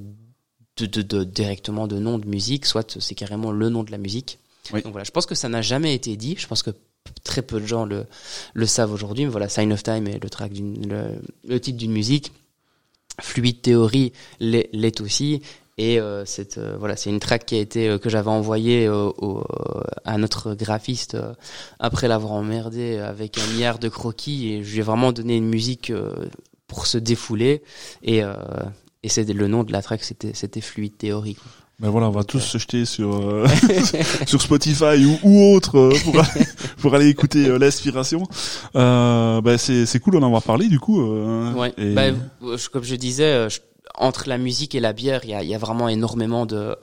de, 0.79 0.87
de, 0.87 1.03
de- 1.03 1.25
directement 1.25 1.87
de 1.87 1.99
noms 1.99 2.17
de 2.19 2.27
musique, 2.27 2.65
soit 2.65 2.97
c'est 3.01 3.15
carrément 3.15 3.53
le 3.53 3.69
nom 3.69 3.83
de 3.83 3.91
la 3.91 3.99
musique. 3.99 4.39
Oui. 4.73 4.83
Donc 4.83 4.93
voilà, 4.93 5.05
je 5.05 5.11
pense 5.11 5.27
que 5.27 5.35
ça 5.35 5.49
n'a 5.49 5.63
jamais 5.63 5.95
été 5.95 6.17
dit. 6.17 6.37
Je 6.39 6.47
pense 6.47 6.63
que 6.63 6.71
très 7.25 7.43
peu 7.43 7.61
de 7.61 7.67
gens 7.67 7.85
le, 7.85 8.07
le 8.55 8.67
savent 8.67 8.93
aujourd'hui. 8.93 9.25
Mais 9.25 9.31
voilà, 9.31 9.49
Sign 9.49 9.73
of 9.73 9.83
Time 9.83 10.07
est 10.09 10.23
le 10.23 10.31
track 10.31 10.53
d'une, 10.53 10.89
le, 10.89 11.21
le 11.47 11.61
titre 11.61 11.79
d'une 11.79 11.93
musique. 11.93 12.33
Fluid 13.21 13.63
Theory 13.63 14.13
l'est, 14.41 15.01
aussi. 15.01 15.43
Et 15.77 16.01
euh, 16.01 16.25
c'est 16.25 16.59
euh, 16.59 16.77
voilà, 16.77 16.97
c'est 16.97 17.11
une 17.11 17.21
track 17.21 17.47
qui 17.47 17.55
a 17.55 17.61
été 17.61 17.89
euh, 17.89 17.99
que 17.99 18.11
j'avais 18.11 18.31
envoyée 18.31 18.89
au, 18.89 19.45
à 20.05 20.19
notre 20.19 20.55
graphiste 20.55 21.17
après 21.79 22.09
l'avoir 22.09 22.33
emmerdé 22.33 22.99
avec 22.99 23.39
un 23.39 23.47
milliard 23.47 23.79
de 23.79 23.89
croquis 23.89 24.53
et 24.53 24.65
je 24.65 24.73
lui 24.73 24.79
ai 24.81 24.83
vraiment 24.83 25.13
donné 25.13 25.37
une 25.37 25.49
musique 25.49 25.93
pour 26.67 26.87
se 26.87 26.99
défouler 26.99 27.63
et 28.03 28.23
et 29.05 29.09
c'est 29.09 29.25
le 29.33 29.47
nom 29.47 29.63
de 29.63 29.71
la 29.71 29.81
track 29.81 30.03
c'était 30.03 30.35
c'était 30.35 30.61
Fluid 30.61 30.97
Theory. 30.99 31.37
quoi. 31.37 31.68
Ben 31.81 31.91
voilà, 31.91 32.09
on 32.09 32.11
va 32.13 32.25
tous 32.25 32.41
se 32.41 32.59
jeter 32.59 32.85
sur 32.85 33.15
euh, 33.15 33.47
sur 34.27 34.43
Spotify 34.43 35.05
ou, 35.07 35.19
ou 35.23 35.55
autre 35.55 35.79
euh, 35.79 35.93
pour, 36.03 36.21
pour 36.79 36.95
aller 36.95 37.09
écouter 37.09 37.47
euh, 37.47 37.57
l'inspiration. 37.59 38.25
Euh, 38.75 39.41
ben 39.41 39.57
c'est 39.59 39.87
c'est 39.87 40.01
cool, 40.01 40.17
on 40.17 40.23
en 40.23 40.33
va 40.33 40.41
parler 40.41 40.67
du 40.69 40.81
coup. 40.81 41.01
Euh, 41.01 41.53
Ouais. 41.55 41.73
et- 41.79 41.95
je- 42.43 42.69
comme 42.69 42.83
je 42.83 42.97
disais, 42.97 43.49
je- 43.49 43.61
entre 43.95 44.29
la 44.29 44.39
musique 44.39 44.75
et 44.75 44.81
la 44.81 44.93
bière, 44.93 45.21
il 45.25 45.31
y 45.31 45.35
a, 45.35 45.43
y 45.43 45.55
a 45.55 45.59
vraiment 45.59 45.89
énormément 45.89 46.47
de, 46.47 46.77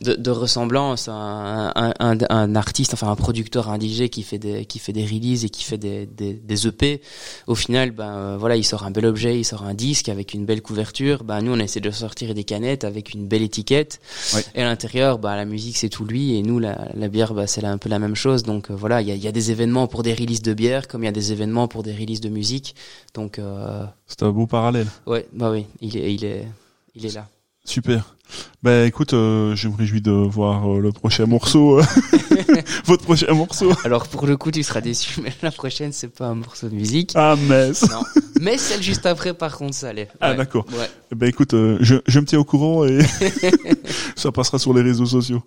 de, 0.00 0.14
de 0.14 0.30
ressemblances. 0.30 1.08
Un, 1.08 1.72
un, 1.74 1.94
un, 2.00 2.18
un 2.28 2.56
artiste, 2.56 2.94
enfin 2.94 3.10
un 3.10 3.16
producteur, 3.16 3.70
un 3.70 3.78
DJ 3.78 4.08
qui 4.08 4.22
fait 4.22 4.38
des, 4.38 4.64
qui 4.66 4.78
fait 4.78 4.92
des 4.92 5.04
releases 5.04 5.44
et 5.44 5.50
qui 5.50 5.64
fait 5.64 5.78
des, 5.78 6.06
des, 6.06 6.34
des 6.34 6.66
EP, 6.66 7.00
au 7.46 7.54
final, 7.54 7.90
ben 7.90 8.14
euh, 8.16 8.36
voilà, 8.38 8.56
il 8.56 8.64
sort 8.64 8.84
un 8.84 8.90
bel 8.90 9.06
objet, 9.06 9.38
il 9.38 9.44
sort 9.44 9.62
un 9.64 9.74
disque 9.74 10.08
avec 10.08 10.34
une 10.34 10.44
belle 10.44 10.62
couverture. 10.62 11.24
Ben 11.24 11.40
nous, 11.42 11.52
on 11.52 11.58
essaie 11.58 11.80
de 11.80 11.90
sortir 11.90 12.34
des 12.34 12.44
canettes 12.44 12.84
avec 12.84 13.14
une 13.14 13.26
belle 13.26 13.42
étiquette. 13.42 14.00
Ouais. 14.34 14.44
Et 14.54 14.62
à 14.62 14.64
l'intérieur, 14.64 15.18
ben 15.18 15.36
la 15.36 15.44
musique 15.44 15.76
c'est 15.76 15.88
tout 15.88 16.04
lui, 16.04 16.36
et 16.36 16.42
nous 16.42 16.58
la, 16.58 16.88
la 16.94 17.08
bière, 17.08 17.34
ben, 17.34 17.46
c'est 17.46 17.64
un 17.64 17.78
peu 17.78 17.88
la 17.88 17.98
même 17.98 18.14
chose. 18.14 18.42
Donc 18.42 18.70
euh, 18.70 18.74
voilà, 18.74 19.00
il 19.02 19.08
y 19.08 19.12
a, 19.12 19.14
y 19.14 19.28
a 19.28 19.32
des 19.32 19.50
événements 19.50 19.86
pour 19.86 20.02
des 20.02 20.14
releases 20.14 20.42
de 20.42 20.54
bière, 20.54 20.88
comme 20.88 21.02
il 21.02 21.06
y 21.06 21.08
a 21.08 21.12
des 21.12 21.32
événements 21.32 21.68
pour 21.68 21.82
des 21.82 21.92
releases 21.92 22.20
de 22.20 22.28
musique. 22.28 22.74
Donc 23.14 23.38
euh, 23.38 23.84
C'est 24.08 24.22
un 24.22 24.30
beau 24.30 24.46
parallèle. 24.46 24.88
Ouais, 25.06 25.28
bah 25.32 25.50
oui, 25.52 25.66
il 25.80 25.96
est, 25.96 26.12
il 26.14 26.24
est, 26.24 26.48
il 26.94 27.06
est 27.06 27.14
là. 27.14 27.28
Super. 27.64 28.16
Ben 28.62 28.86
écoute, 28.86 29.12
euh, 29.14 29.54
je 29.54 29.68
me 29.68 29.76
réjouis 29.76 30.00
de 30.00 30.10
voir 30.10 30.68
euh, 30.68 30.80
le 30.80 30.90
prochain 30.92 31.26
morceau, 31.26 31.78
euh, 31.78 31.82
votre 32.86 33.04
prochain 33.04 33.32
morceau. 33.32 33.70
Alors 33.84 34.08
pour 34.08 34.26
le 34.26 34.36
coup, 34.36 34.50
tu 34.50 34.62
seras 34.62 34.80
déçu, 34.80 35.20
mais 35.22 35.32
la 35.42 35.50
prochaine, 35.52 35.92
c'est 35.92 36.08
pas 36.08 36.26
un 36.26 36.34
morceau 36.34 36.68
de 36.68 36.74
musique. 36.74 37.12
Ah 37.14 37.36
mince. 37.48 37.88
Non. 37.90 38.02
Mais 38.40 38.58
celle 38.58 38.82
juste 38.82 39.06
après, 39.06 39.34
par 39.34 39.56
contre, 39.56 39.74
ça 39.74 39.92
l'est. 39.92 40.08
Ah 40.20 40.30
Ouais. 40.30 40.36
d'accord. 40.36 40.64
Ouais. 40.72 40.88
Ben 41.14 41.28
écoute, 41.28 41.54
euh, 41.54 41.78
je, 41.80 41.96
je 42.06 42.20
me 42.20 42.24
tiens 42.26 42.38
au 42.40 42.44
courant 42.44 42.84
et 42.84 42.98
ça 44.16 44.30
passera 44.32 44.58
sur 44.58 44.74
les 44.74 44.82
réseaux 44.82 45.06
sociaux. 45.06 45.42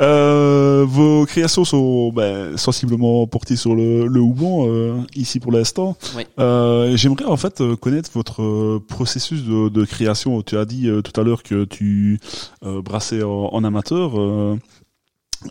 Euh, 0.00 0.84
vos 0.86 1.26
créations 1.26 1.64
sont 1.64 2.12
ben, 2.12 2.56
sensiblement 2.56 3.26
portées 3.26 3.56
sur 3.56 3.74
le, 3.74 4.06
le 4.06 4.20
houblon 4.20 4.68
euh, 4.68 4.96
ici 5.14 5.40
pour 5.40 5.52
l'instant. 5.52 5.96
Oui. 6.16 6.24
Euh, 6.38 6.96
J'aimerais 6.96 7.24
en 7.24 7.36
fait 7.36 7.62
connaître 7.80 8.10
votre 8.14 8.78
processus 8.88 9.44
de, 9.44 9.68
de 9.68 9.84
création. 9.84 10.42
Tu 10.42 10.56
as 10.58 10.64
dit 10.64 10.88
tout 11.04 11.20
à 11.20 11.24
l'heure 11.24 11.42
que 11.42 11.64
tu 11.64 12.17
euh, 12.64 12.82
brassais 12.82 13.22
en, 13.22 13.64
amateur. 13.64 14.20
euh, 14.20 14.58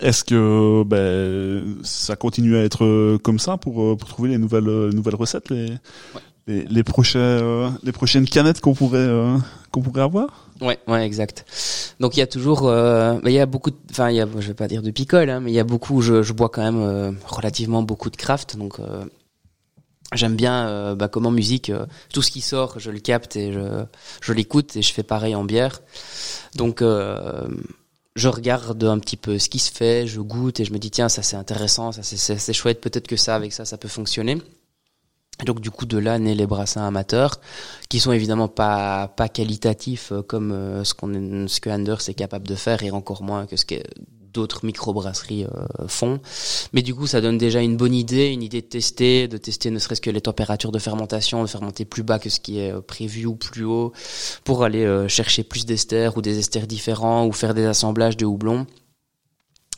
Est-ce 0.02 0.24
que 0.24 0.84
ben, 0.84 1.78
ça 1.84 2.16
continue 2.16 2.58
à 2.58 2.64
être 2.64 2.86
euh, 2.86 3.18
comme 3.18 3.40
ça 3.40 3.58
pour, 3.58 3.98
trouver 3.98 4.30
les 4.30 4.38
nouvelles 4.38 5.16
recettes, 5.16 5.50
les, 5.50 6.84
prochaines 6.84 8.26
canettes 8.26 8.62
qu'on 8.62 8.74
pourrait 8.74 9.08
avoir? 9.98 10.50
Ouais, 10.62 10.80
ouais, 10.88 11.06
exact. 11.06 11.46
Donc 12.00 12.18
il 12.18 12.20
y 12.20 12.24
a 12.24 12.28
toujours, 12.28 12.64
bah, 12.64 13.20
il 13.26 13.32
y 13.32 13.40
a 13.40 13.46
beaucoup, 13.46 13.72
de, 13.72 13.78
enfin, 13.92 14.10
il 14.10 14.26
je 14.40 14.48
vais 14.48 14.54
pas 14.54 14.68
dire 14.68 14.82
de 14.82 14.92
picole, 14.92 15.30
hein, 15.30 15.40
mais 15.40 15.52
il 15.52 15.56
y 15.56 15.60
a 15.60 15.64
beaucoup. 15.64 16.02
Je, 16.02 16.34
bois 16.34 16.50
quand 16.50 16.64
même 16.64 17.18
relativement 17.26 17.84
beaucoup 17.84 18.10
de 18.10 18.18
craft, 18.18 18.56
j'aime 20.14 20.36
bien, 20.36 20.68
euh, 20.68 20.96
bah, 20.96 21.08
comme 21.08 21.26
en 21.26 21.32
musique, 21.32 21.70
euh, 21.70 21.86
tout 22.14 22.22
ce 22.22 22.32
qui 22.32 22.42
sort, 22.42 22.80
je 22.80 22.92
le 22.92 23.00
capte 23.00 23.36
et 23.36 23.52
je, 23.52 23.84
je 24.22 24.34
l'écoute 24.34 24.76
et 24.76 24.82
je 24.82 24.94
fais 24.94 25.04
pareil 25.04 25.36
en 25.36 25.44
bière. 25.44 25.82
Donc 26.56 26.82
euh, 26.82 27.48
je 28.16 28.28
regarde 28.30 28.84
un 28.84 29.00
petit 29.00 29.18
peu 29.18 29.38
ce 29.38 29.50
qui 29.50 29.60
se 29.60 29.72
fait, 29.72 30.08
je 30.08 30.20
goûte 30.22 30.60
et 30.60 30.66
je 30.66 30.74
me 30.74 30.80
dis 30.80 30.92
tiens 30.92 31.10
ça 31.10 31.22
c'est 31.24 31.36
intéressant, 31.36 31.92
ça 31.92 32.02
c'est- 32.04 32.54
chouette, 32.54 32.82
peut-être 32.82 33.08
que 33.08 33.18
ça 33.18 33.36
avec 33.36 33.54
ça 33.54 33.66
ça 33.66 33.78
peut 33.78 33.88
fonctionner. 33.90 34.38
Donc 35.46 35.60
du 35.60 35.70
coup 35.70 35.86
de 35.86 36.00
là 36.00 36.18
naît 36.18 36.34
les 36.34 36.48
brassins 36.48 36.88
amateurs 36.88 37.40
qui 37.90 38.00
sont 38.00 38.12
évidemment 38.12 38.48
pas 38.48 39.08
pas 39.10 39.30
qualitatifs 39.30 40.12
euh, 40.12 40.24
comme 40.24 40.84
ce 40.84 40.94
qu'on 40.96 41.48
ce 41.48 41.60
que 41.60 41.70
Anders 41.70 42.10
est 42.10 42.16
capable 42.16 42.48
de 42.48 42.56
faire 42.56 42.82
et 42.82 42.90
encore 42.92 43.22
moins 43.22 43.46
que 43.46 43.56
ce 43.56 43.66
que 43.66 43.76
d'autres 44.38 44.66
microbrasseries 44.66 45.46
euh, 45.46 45.88
font. 45.88 46.20
Mais 46.74 46.82
du 46.82 46.94
coup, 46.94 47.08
ça 47.08 47.22
donne 47.22 47.38
déjà 47.38 47.62
une 47.62 47.76
bonne 47.76 47.94
idée, 47.94 48.28
une 48.28 48.44
idée 48.44 48.62
de 48.62 48.68
tester, 48.68 49.28
de 49.28 49.38
tester 49.38 49.72
ne 49.72 49.80
serait-ce 49.80 50.02
que 50.02 50.10
les 50.10 50.22
températures 50.22 50.72
de 50.72 50.80
fermentation, 50.80 51.42
de 51.42 51.48
fermenter 51.48 51.86
plus 51.86 52.04
bas 52.04 52.20
que 52.20 52.30
ce 52.30 52.40
qui 52.40 52.60
est 52.60 52.72
euh, 52.72 52.82
prévu 52.82 53.26
ou 53.26 53.36
plus 53.36 53.66
haut, 53.66 53.94
pour 54.44 54.64
aller 54.64 54.86
euh, 54.86 55.08
chercher 55.08 55.44
plus 55.44 55.66
d'esters 55.66 56.18
ou 56.18 56.22
des 56.22 56.38
esters 56.38 56.68
différents 56.68 57.26
ou 57.26 57.32
faire 57.32 57.54
des 57.54 57.66
assemblages 57.66 58.18
de 58.18 58.26
houblon 58.26 58.68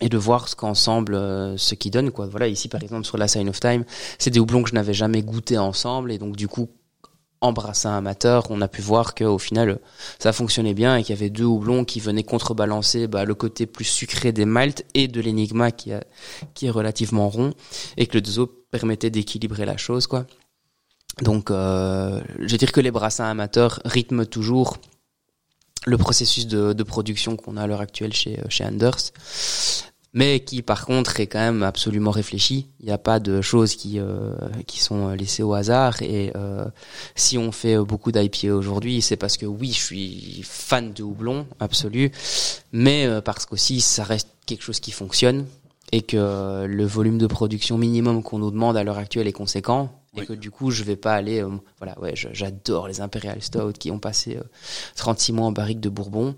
et 0.01 0.09
de 0.09 0.17
voir 0.17 0.47
ce 0.47 0.55
qu'ensemble 0.55 1.15
euh, 1.15 1.57
ce 1.57 1.75
qui 1.75 1.89
donne 1.89 2.11
quoi 2.11 2.27
voilà 2.27 2.47
ici 2.47 2.69
par 2.69 2.81
exemple 2.81 3.05
sur 3.05 3.17
la 3.17 3.27
Sign 3.27 3.49
of 3.49 3.59
Time 3.59 3.83
c'est 4.17 4.29
des 4.29 4.39
houblons 4.39 4.63
que 4.63 4.69
je 4.69 4.75
n'avais 4.75 4.93
jamais 4.93 5.21
goûté 5.21 5.57
ensemble 5.57 6.11
et 6.11 6.17
donc 6.17 6.35
du 6.35 6.47
coup 6.47 6.69
en 7.41 7.51
brassin 7.53 7.97
amateur 7.97 8.49
on 8.49 8.61
a 8.61 8.67
pu 8.67 8.81
voir 8.81 9.15
que 9.15 9.23
au 9.23 9.37
final 9.37 9.69
euh, 9.69 9.75
ça 10.19 10.33
fonctionnait 10.33 10.73
bien 10.73 10.97
et 10.97 11.03
qu'il 11.03 11.15
y 11.15 11.17
avait 11.17 11.29
deux 11.29 11.45
houblons 11.45 11.85
qui 11.85 11.99
venaient 11.99 12.23
contrebalancer 12.23 13.07
bah, 13.07 13.25
le 13.25 13.35
côté 13.35 13.65
plus 13.65 13.85
sucré 13.85 14.31
des 14.31 14.45
maltes 14.45 14.85
et 14.93 15.07
de 15.07 15.21
l'énigma 15.21 15.71
qui, 15.71 15.91
qui 16.53 16.67
est 16.67 16.71
relativement 16.71 17.29
rond 17.29 17.53
et 17.97 18.07
que 18.07 18.17
le 18.17 18.39
autres 18.39 18.53
permettait 18.71 19.09
d'équilibrer 19.09 19.65
la 19.65 19.77
chose 19.77 20.05
quoi. 20.07 20.25
Donc 21.21 21.51
euh, 21.51 22.21
je 22.39 22.47
vais 22.47 22.57
dire 22.57 22.71
que 22.71 22.81
les 22.81 22.91
brassins 22.91 23.29
amateurs 23.29 23.81
rythment 23.85 24.25
toujours 24.25 24.77
le 25.85 25.97
processus 25.97 26.47
de, 26.47 26.73
de 26.73 26.83
production 26.83 27.35
qu'on 27.35 27.57
a 27.57 27.63
à 27.63 27.67
l'heure 27.67 27.81
actuelle 27.81 28.13
chez, 28.13 28.39
chez 28.49 28.65
Anders 28.65 29.11
mais 30.13 30.39
qui 30.39 30.61
par 30.61 30.85
contre 30.85 31.19
est 31.19 31.27
quand 31.27 31.39
même 31.39 31.63
absolument 31.63 32.11
réfléchi. 32.11 32.67
Il 32.79 32.85
n'y 32.87 32.91
a 32.91 32.97
pas 32.97 33.19
de 33.19 33.41
choses 33.41 33.75
qui 33.75 33.99
euh, 33.99 34.33
qui 34.67 34.79
sont 34.79 35.09
laissées 35.09 35.43
au 35.43 35.53
hasard. 35.53 36.01
Et 36.01 36.31
euh, 36.35 36.65
si 37.15 37.37
on 37.37 37.51
fait 37.51 37.77
beaucoup 37.77 38.11
d'IPA 38.11 38.53
aujourd'hui, 38.53 39.01
c'est 39.01 39.17
parce 39.17 39.37
que 39.37 39.45
oui, 39.45 39.71
je 39.71 39.79
suis 39.83 40.41
fan 40.43 40.93
de 40.93 41.03
houblon 41.03 41.45
absolu, 41.59 42.11
mais 42.71 43.05
euh, 43.05 43.21
parce 43.21 43.45
qu'aussi 43.45 43.81
ça 43.81 44.03
reste 44.03 44.29
quelque 44.45 44.63
chose 44.63 44.79
qui 44.79 44.91
fonctionne 44.91 45.45
et 45.91 46.01
que 46.03 46.65
le 46.67 46.85
volume 46.85 47.17
de 47.17 47.25
production 47.27 47.77
minimum 47.77 48.21
qu'on 48.21 48.37
nous 48.39 48.51
demande 48.51 48.77
à 48.77 48.83
l'heure 48.83 48.99
actuelle 48.99 49.27
est 49.27 49.31
conséquent. 49.33 49.91
Et 50.15 50.21
Oui. 50.21 50.25
que 50.27 50.33
du 50.33 50.49
coup, 50.49 50.71
je 50.71 50.83
vais 50.83 50.95
pas 50.95 51.13
aller. 51.13 51.43
euh, 51.43 51.49
voilà, 51.77 51.99
ouais, 51.99 52.13
j'adore 52.15 52.87
les 52.87 52.99
Imperial 52.99 53.41
Stout 53.43 53.73
qui 53.73 53.91
ont 53.91 53.99
passé 53.99 54.37
euh, 54.37 54.43
36 54.95 55.33
mois 55.33 55.45
en 55.47 55.51
barrique 55.51 55.79
de 55.79 55.89
Bourbon, 55.89 56.35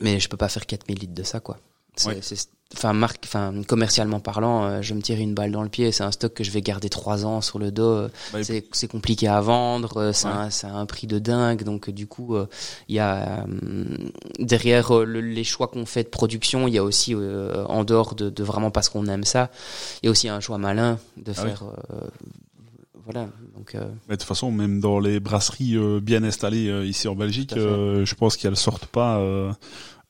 mais 0.00 0.18
je 0.20 0.28
peux 0.28 0.36
pas 0.38 0.48
faire 0.48 0.64
4000 0.66 0.98
litres 0.98 1.14
de 1.14 1.22
ça, 1.22 1.40
quoi. 1.40 1.58
C'est, 1.98 2.08
Ouais. 2.08 2.18
c'est- 2.22 2.48
enfin, 2.76 2.92
marque, 2.92 3.20
enfin, 3.24 3.52
commercialement 3.66 4.20
parlant, 4.20 4.64
euh, 4.64 4.82
je 4.82 4.92
me 4.94 5.00
tire 5.02 5.18
une 5.18 5.34
balle 5.34 5.50
dans 5.52 5.62
le 5.62 5.68
pied. 5.68 5.90
C'est 5.90 6.04
un 6.04 6.10
stock 6.12 6.32
que 6.34 6.44
je 6.44 6.50
vais 6.50 6.60
garder 6.60 6.88
trois 6.88 7.24
ans 7.26 7.40
sur 7.40 7.58
le 7.58 7.70
dos. 7.72 8.08
Bah, 8.32 8.42
c'est, 8.44 8.66
c'est 8.72 8.88
compliqué 8.88 9.26
à 9.26 9.40
vendre. 9.40 9.96
euh, 9.96 10.12
C'est 10.12 10.28
Ouais. 10.28 10.72
un, 10.72 10.86
prix 10.86 11.06
de 11.06 11.18
dingue. 11.18 11.62
Donc, 11.64 11.88
euh, 11.88 11.92
du 11.92 12.06
coup, 12.06 12.36
euh, 12.36 12.46
il 12.88 12.94
y 12.96 12.98
a 12.98 13.44
euh, 13.46 13.96
derrière 14.38 14.92
euh, 14.96 15.04
le- 15.04 15.20
les 15.20 15.44
choix 15.44 15.68
qu'on 15.68 15.86
fait 15.86 16.04
de 16.04 16.08
production, 16.08 16.68
il 16.68 16.74
y 16.74 16.78
a 16.78 16.84
aussi 16.84 17.14
euh, 17.14 17.64
en 17.66 17.84
dehors 17.84 18.14
de, 18.14 18.30
de 18.30 18.42
vraiment 18.44 18.70
parce 18.70 18.88
qu'on 18.88 19.06
aime 19.06 19.24
ça, 19.24 19.50
il 20.02 20.06
y 20.06 20.08
a 20.08 20.10
aussi 20.10 20.28
un 20.28 20.40
choix 20.40 20.58
malin 20.58 20.98
de 21.16 21.32
Ah 21.36 21.42
faire. 21.42 21.64
euh, 21.92 22.00
voilà. 23.04 23.26
Donc, 23.56 23.74
euh, 23.74 23.80
Mais 24.08 24.16
de 24.16 24.20
toute 24.20 24.28
façon, 24.28 24.50
même 24.52 24.80
dans 24.80 25.00
les 25.00 25.18
brasseries 25.20 25.76
euh, 25.76 25.98
bien 26.00 26.22
installées 26.24 26.68
euh, 26.68 26.84
ici 26.84 27.08
en 27.08 27.14
Belgique, 27.14 27.54
euh, 27.56 28.04
je 28.04 28.14
pense 28.14 28.36
qu'elles 28.36 28.56
sortent 28.56 28.84
pas 28.86 29.18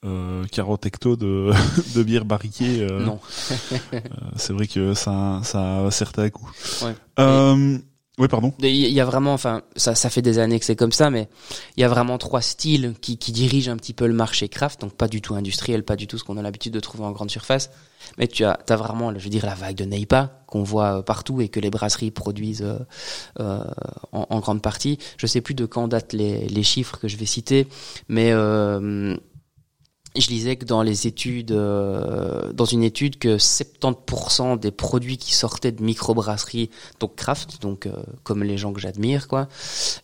euh, 0.04 0.42
euh, 0.42 0.44
40 0.52 0.86
hectos 0.86 1.16
de, 1.16 1.50
de 1.94 2.02
bière 2.02 2.24
barriquée. 2.24 2.82
euh, 2.82 3.04
non. 3.04 3.18
euh, 3.92 4.00
c'est 4.36 4.52
vrai 4.52 4.66
que 4.66 4.94
ça, 4.94 5.40
ça 5.44 5.60
a 5.60 5.80
un 5.80 5.90
certain 5.90 6.28
coût. 6.30 6.50
Ouais. 6.82 6.94
Euh, 7.18 7.78
oui, 8.18 8.26
pardon. 8.26 8.52
Il 8.60 8.74
y 8.74 9.00
a 9.00 9.04
vraiment, 9.04 9.32
enfin, 9.32 9.62
ça, 9.76 9.94
ça 9.94 10.10
fait 10.10 10.22
des 10.22 10.40
années 10.40 10.58
que 10.58 10.64
c'est 10.64 10.74
comme 10.74 10.90
ça, 10.90 11.08
mais 11.08 11.28
il 11.76 11.80
y 11.82 11.84
a 11.84 11.88
vraiment 11.88 12.18
trois 12.18 12.40
styles 12.42 12.94
qui, 13.00 13.16
qui 13.16 13.30
dirigent 13.30 13.70
un 13.70 13.76
petit 13.76 13.94
peu 13.94 14.08
le 14.08 14.12
marché 14.12 14.48
craft, 14.48 14.80
donc 14.80 14.94
pas 14.94 15.06
du 15.06 15.20
tout 15.22 15.36
industriel, 15.36 15.84
pas 15.84 15.94
du 15.94 16.08
tout 16.08 16.18
ce 16.18 16.24
qu'on 16.24 16.36
a 16.36 16.42
l'habitude 16.42 16.72
de 16.72 16.80
trouver 16.80 17.04
en 17.04 17.12
grande 17.12 17.30
surface. 17.30 17.70
Mais 18.16 18.26
tu 18.26 18.44
as, 18.44 18.58
as 18.68 18.76
vraiment, 18.76 19.12
je 19.16 19.22
veux 19.22 19.30
dire, 19.30 19.46
la 19.46 19.54
vague 19.54 19.76
de 19.76 19.84
Neipa 19.84 20.42
qu'on 20.46 20.64
voit 20.64 20.98
euh, 20.98 21.02
partout 21.02 21.40
et 21.40 21.48
que 21.48 21.60
les 21.60 21.70
brasseries 21.70 22.10
produisent 22.10 22.62
euh, 22.62 22.78
euh, 23.38 23.62
en, 24.12 24.26
en 24.30 24.40
grande 24.40 24.62
partie. 24.62 24.98
Je 25.16 25.26
sais 25.28 25.40
plus 25.40 25.54
de 25.54 25.66
quand 25.66 25.86
datent 25.86 26.12
les, 26.12 26.48
les 26.48 26.62
chiffres 26.64 26.98
que 26.98 27.06
je 27.06 27.16
vais 27.16 27.26
citer, 27.26 27.68
mais 28.08 28.32
euh, 28.32 29.16
je 30.16 30.28
lisais 30.28 30.56
que 30.56 30.64
dans 30.64 30.82
les 30.82 31.06
études, 31.06 31.52
euh, 31.52 32.52
dans 32.52 32.64
une 32.64 32.82
étude, 32.82 33.18
que 33.18 33.38
70% 33.38 34.56
des 34.58 34.70
produits 34.70 35.18
qui 35.18 35.34
sortaient 35.34 35.72
de 35.72 35.82
microbrasseries, 35.82 36.70
donc 37.00 37.16
craft, 37.16 37.60
donc 37.62 37.86
euh, 37.86 37.92
comme 38.24 38.42
les 38.42 38.56
gens 38.58 38.72
que 38.72 38.80
j'admire, 38.80 39.28
quoi, 39.28 39.48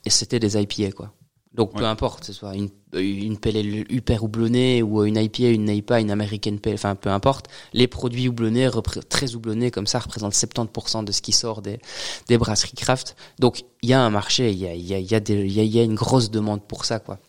et 0.04 0.10
c'était 0.10 0.40
des 0.40 0.56
IPA, 0.60 0.92
quoi. 0.92 1.12
Donc 1.52 1.72
peu 1.78 1.84
importe, 1.86 2.20
que 2.20 2.26
ce 2.26 2.32
soit 2.32 2.56
une, 2.56 2.68
une 2.94 3.38
PLL 3.38 3.84
hyper 3.88 4.24
houblonnée 4.24 4.82
ou 4.82 5.04
une 5.04 5.16
IPA, 5.16 5.50
une 5.50 5.66
NEIPA, 5.66 6.00
une 6.00 6.10
American 6.10 6.56
PL, 6.56 6.74
enfin 6.74 6.96
peu 6.96 7.10
importe, 7.10 7.46
les 7.72 7.86
produits 7.86 8.26
houblonnés, 8.28 8.68
très 9.08 9.36
houblonnés 9.36 9.70
comme 9.70 9.86
ça, 9.86 10.00
représentent 10.00 10.34
70% 10.34 11.04
de 11.04 11.12
ce 11.12 11.22
qui 11.22 11.30
sort 11.30 11.62
des, 11.62 11.78
des 12.26 12.38
brasseries 12.38 12.72
craft. 12.74 13.14
Donc 13.38 13.64
il 13.82 13.90
y 13.90 13.92
a 13.92 14.00
un 14.00 14.10
marché, 14.10 14.50
il 14.50 14.58
y 14.58 14.66
a, 14.66 14.74
y, 14.74 14.94
a, 14.94 14.98
y, 14.98 15.14
a 15.14 15.20
des- 15.20 15.44
il 15.46 15.52
y, 15.52 15.60
a, 15.60 15.62
il 15.62 15.72
y 15.72 15.78
a 15.78 15.84
une 15.84 15.94
grosse 15.94 16.28
demande 16.28 16.60
pour 16.66 16.84
ça, 16.84 16.98
quoi. 16.98 17.20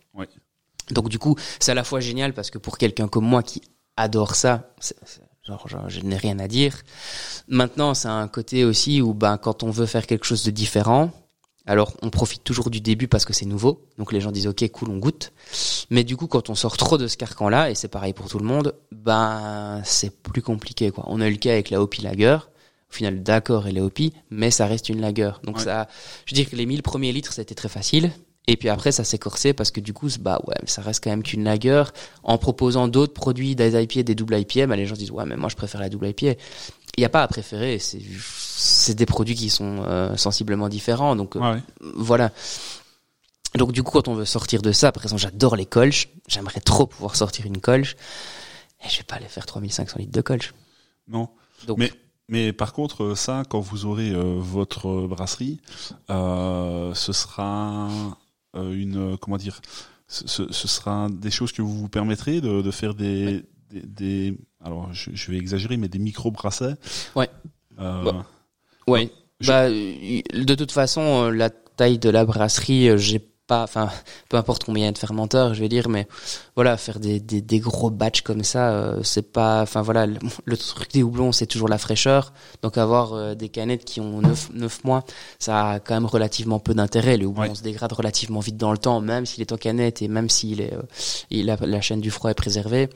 Donc 0.91 1.09
du 1.09 1.19
coup, 1.19 1.35
c'est 1.59 1.71
à 1.71 1.75
la 1.75 1.83
fois 1.83 1.99
génial 1.99 2.33
parce 2.33 2.49
que 2.49 2.57
pour 2.57 2.77
quelqu'un 2.77 3.07
comme 3.07 3.25
moi 3.25 3.43
qui 3.43 3.61
adore 3.97 4.35
ça, 4.35 4.71
c'est- 4.79 4.95
c'est- 5.05 5.21
genre, 5.47 5.67
je 5.87 5.99
n'ai 6.01 6.17
rien 6.17 6.39
à 6.39 6.47
dire. 6.47 6.81
Maintenant, 7.47 7.93
c'est 7.93 8.07
un 8.07 8.27
côté 8.27 8.65
aussi 8.65 9.01
où 9.01 9.13
ben 9.13 9.37
quand 9.37 9.63
on 9.63 9.69
veut 9.69 9.85
faire 9.85 10.07
quelque 10.07 10.25
chose 10.25 10.43
de 10.43 10.51
différent, 10.51 11.11
Alors, 11.67 11.93
on 12.03 12.11
profite 12.11 12.43
toujours 12.43 12.69
du 12.69 12.79
début 12.79 13.07
parce 13.07 13.25
que 13.25 13.33
c'est 13.33 13.47
nouveau. 13.47 13.87
Donc, 13.97 14.11
les 14.13 14.21
gens 14.21 14.31
disent, 14.31 14.45
OK, 14.45 14.69
cool, 14.69 14.89
on 14.91 14.97
goûte. 14.99 15.33
Mais 15.89 16.03
du 16.03 16.15
coup, 16.15 16.27
quand 16.27 16.51
on 16.51 16.53
sort 16.53 16.77
trop 16.77 16.99
de 16.99 17.07
ce 17.07 17.17
carcan-là, 17.17 17.71
et 17.71 17.73
c'est 17.73 17.87
pareil 17.87 18.13
pour 18.13 18.29
tout 18.29 18.37
le 18.37 18.45
monde, 18.45 18.75
ben, 18.91 19.81
c'est 19.83 20.11
plus 20.21 20.43
compliqué, 20.43 20.91
quoi. 20.91 21.05
On 21.07 21.19
a 21.21 21.27
eu 21.27 21.31
le 21.31 21.37
cas 21.37 21.53
avec 21.53 21.71
la 21.71 21.81
Hopi 21.81 22.03
Lager. 22.03 22.37
Au 22.91 22.93
final, 22.93 23.23
d'accord, 23.23 23.65
elle 23.65 23.79
est 23.79 23.81
Hopi, 23.81 24.13
mais 24.29 24.51
ça 24.51 24.67
reste 24.67 24.89
une 24.89 25.01
lager. 25.01 25.31
Donc, 25.43 25.57
Ouais. 25.57 25.63
ça, 25.63 25.87
je 26.27 26.35
veux 26.35 26.35
dire 26.35 26.47
que 26.51 26.55
les 26.55 26.67
1000 26.67 26.83
premiers 26.83 27.11
litres, 27.11 27.33
c'était 27.33 27.55
très 27.55 27.67
facile. 27.69 28.11
Et 28.47 28.57
puis 28.57 28.69
après, 28.69 28.91
ça 28.91 29.03
s'est 29.03 29.17
corsé 29.17 29.53
parce 29.53 29.71
que 29.71 29.79
du 29.79 29.93
coup, 29.93 30.07
bah 30.19 30.39
ouais, 30.47 30.55
ça 30.65 30.81
reste 30.81 31.03
quand 31.03 31.09
même 31.09 31.23
qu'une 31.23 31.43
lager. 31.43 31.83
En 32.23 32.37
proposant 32.37 32.87
d'autres 32.87 33.13
produits, 33.13 33.55
des 33.55 33.81
IPA, 33.81 34.03
des 34.03 34.15
double 34.15 34.37
IPA, 34.37 34.67
bah 34.67 34.75
les 34.75 34.85
gens 34.85 34.95
disent 34.95 35.11
ouais, 35.11 35.25
mais 35.25 35.35
moi 35.35 35.49
je 35.49 35.55
préfère 35.55 35.81
la 35.81 35.89
double 35.89 36.07
IPA. 36.09 36.39
Il 36.97 37.01
n'y 37.01 37.05
a 37.05 37.09
pas 37.09 37.23
à 37.23 37.27
préférer. 37.27 37.79
C'est 37.79 38.01
c'est 38.57 38.95
des 38.95 39.05
produits 39.05 39.35
qui 39.35 39.49
sont 39.49 39.83
euh, 39.85 40.15
sensiblement 40.15 40.69
différents. 40.69 41.15
Donc 41.15 41.35
euh, 41.35 41.39
Ouais, 41.39 41.61
voilà. 41.81 42.31
Donc 43.55 43.71
du 43.71 43.83
coup, 43.83 43.91
quand 43.91 44.07
on 44.07 44.13
veut 44.13 44.25
sortir 44.25 44.61
de 44.61 44.71
ça, 44.71 44.91
par 44.91 45.03
exemple, 45.03 45.21
j'adore 45.21 45.55
les 45.55 45.65
colches. 45.65 46.09
J'aimerais 46.27 46.61
trop 46.61 46.85
pouvoir 46.85 47.15
sortir 47.15 47.45
une 47.45 47.59
colche. 47.59 47.95
Et 48.85 48.89
je 48.89 48.97
vais 48.97 49.03
pas 49.03 49.15
aller 49.15 49.27
faire 49.27 49.45
3500 49.45 49.97
litres 49.99 50.11
de 50.11 50.21
colche. 50.21 50.53
Non. 51.07 51.29
Donc 51.67 51.79
Mais 51.79 51.91
mais 52.27 52.53
par 52.53 52.73
contre, 52.73 53.03
euh, 53.03 53.15
ça, 53.15 53.43
quand 53.49 53.59
vous 53.59 53.85
aurez 53.85 54.09
euh, 54.09 54.35
votre 54.39 54.89
euh, 54.89 55.07
brasserie, 55.07 55.59
euh, 56.09 56.93
ce 56.95 57.13
sera 57.13 57.89
une 58.63 59.13
euh, 59.13 59.17
comment 59.17 59.37
dire, 59.37 59.61
ce, 60.07 60.51
sera 60.51 61.07
des 61.11 61.31
choses 61.31 61.51
que 61.51 61.61
vous 61.61 61.73
vous 61.77 61.89
permettrez 61.89 62.41
de, 62.41 62.61
de 62.61 62.71
faire 62.71 62.93
des, 62.95 63.43
des, 63.71 63.81
des- 63.81 64.37
alors 64.63 64.91
je, 64.93 65.09
je 65.13 65.31
vais 65.31 65.37
exagérer, 65.37 65.77
mais 65.77 65.87
des 65.87 65.99
micro 65.99 66.31
brassets. 66.31 66.75
Ouais. 67.15 67.29
Euh, 67.79 68.03
Bah. 68.03 68.25
Ouais. 68.87 69.11
Je- 69.39 69.47
Bah, 69.47 69.63
euh, 69.65 70.43
de 70.45 70.55
toute 70.55 70.71
façon, 70.71 71.01
euh, 71.25 71.29
la 71.31 71.49
taille 71.49 71.97
de 71.99 72.09
la 72.09 72.23
brasserie, 72.25 72.89
euh, 72.89 72.97
j'ai 72.97 73.19
pas, 73.47 73.63
enfin, 73.63 73.89
peu 74.29 74.37
importe 74.37 74.63
combien 74.63 74.83
il 74.83 74.85
y 74.87 74.89
a 74.89 74.91
de 74.91 74.97
fermenteurs, 74.97 75.53
je 75.53 75.59
vais 75.59 75.69
dire, 75.69 75.87
mais 75.89 76.07
voilà, 76.55 76.77
faire 76.77 76.99
des, 76.99 77.19
des, 77.19 77.41
des 77.41 77.59
gros 77.59 77.89
batchs 77.89 78.21
comme 78.21 78.43
ça, 78.43 78.71
euh, 78.71 78.99
c'est 79.03 79.31
pas, 79.31 79.61
enfin 79.61 79.81
voilà, 79.81 80.05
le, 80.07 80.17
le 80.45 80.57
truc 80.57 80.91
des 80.91 81.03
houblons, 81.03 81.31
c'est 81.31 81.45
toujours 81.45 81.67
la 81.67 81.77
fraîcheur. 81.77 82.33
Donc 82.61 82.77
avoir 82.77 83.13
euh, 83.13 83.35
des 83.35 83.49
canettes 83.49 83.85
qui 83.85 84.01
ont 84.01 84.21
9, 84.21 84.49
neuf 84.53 84.83
mois, 84.83 85.03
ça 85.39 85.69
a 85.71 85.79
quand 85.79 85.93
même 85.93 86.05
relativement 86.05 86.59
peu 86.59 86.73
d'intérêt. 86.73 87.17
Le 87.17 87.25
houblon 87.27 87.43
Ouais. 87.49 87.55
se 87.55 87.63
dégrade 87.63 87.91
relativement 87.93 88.39
vite 88.39 88.57
dans 88.57 88.71
le 88.71 88.77
temps, 88.77 89.01
même 89.01 89.25
s'il 89.25 89.41
est 89.41 89.51
en 89.51 89.57
canette 89.57 90.01
et 90.01 90.07
même 90.07 90.29
s'il 90.29 90.61
est, 90.61 90.73
euh, 90.73 90.81
il 91.29 91.49
a, 91.49 91.57
la 91.61 91.81
chaîne 91.81 92.01
du 92.01 92.11
froid 92.11 92.31
est 92.31 92.35
préservée. 92.35 92.89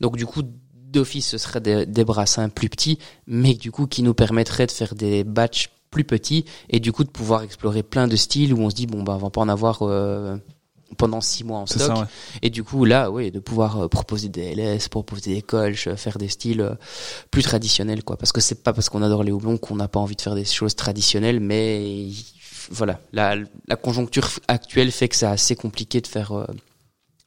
Donc 0.00 0.16
du 0.16 0.26
coup, 0.26 0.42
d'office, 0.74 1.28
ce 1.28 1.38
serait 1.38 1.60
des, 1.60 1.86
des 1.86 2.04
brassins 2.04 2.48
plus 2.48 2.68
petits, 2.68 2.98
mais 3.26 3.54
du 3.54 3.70
coup 3.70 3.86
qui 3.86 4.02
nous 4.02 4.14
permettraient 4.14 4.66
de 4.66 4.72
faire 4.72 4.94
des 4.94 5.24
batchs 5.24 5.70
plus 5.90 6.04
petits 6.04 6.44
et 6.68 6.80
du 6.80 6.92
coup 6.92 7.04
de 7.04 7.10
pouvoir 7.10 7.42
explorer 7.42 7.82
plein 7.82 8.08
de 8.08 8.16
styles 8.16 8.54
où 8.54 8.58
on 8.60 8.70
se 8.70 8.74
dit 8.74 8.86
bon 8.86 9.02
bah 9.02 9.14
on 9.14 9.18
va 9.18 9.30
pas 9.30 9.40
en 9.40 9.48
avoir 9.48 9.78
euh, 9.82 10.36
pendant 10.96 11.20
six 11.20 11.44
mois 11.44 11.58
en 11.58 11.66
stock. 11.66 11.80
ça, 11.80 11.94
ouais. 11.94 12.06
et 12.42 12.50
du 12.50 12.62
coup 12.62 12.84
là 12.84 13.10
oui 13.10 13.30
de 13.30 13.40
pouvoir 13.40 13.82
euh, 13.82 13.88
proposer 13.88 14.28
des 14.28 14.54
LS 14.54 14.88
proposer 14.88 15.34
des 15.34 15.42
colches 15.42 15.88
euh, 15.88 15.96
faire 15.96 16.18
des 16.18 16.28
styles 16.28 16.60
euh, 16.60 16.74
plus 17.30 17.42
traditionnels 17.42 18.04
quoi. 18.04 18.16
Parce 18.16 18.32
que 18.32 18.40
c'est 18.40 18.62
pas 18.62 18.72
parce 18.72 18.88
qu'on 18.88 19.02
adore 19.02 19.24
les 19.24 19.32
houblons 19.32 19.58
qu'on 19.58 19.76
n'a 19.76 19.88
pas 19.88 20.00
envie 20.00 20.16
de 20.16 20.20
faire 20.20 20.34
des 20.34 20.44
choses 20.44 20.76
traditionnelles 20.76 21.40
mais 21.40 22.08
voilà. 22.70 23.00
La, 23.12 23.36
la 23.66 23.76
conjoncture 23.76 24.28
actuelle 24.48 24.92
fait 24.92 25.08
que 25.08 25.16
c'est 25.16 25.26
assez 25.26 25.56
compliqué 25.56 26.00
de 26.00 26.06
faire 26.06 26.32
euh, 26.32 26.46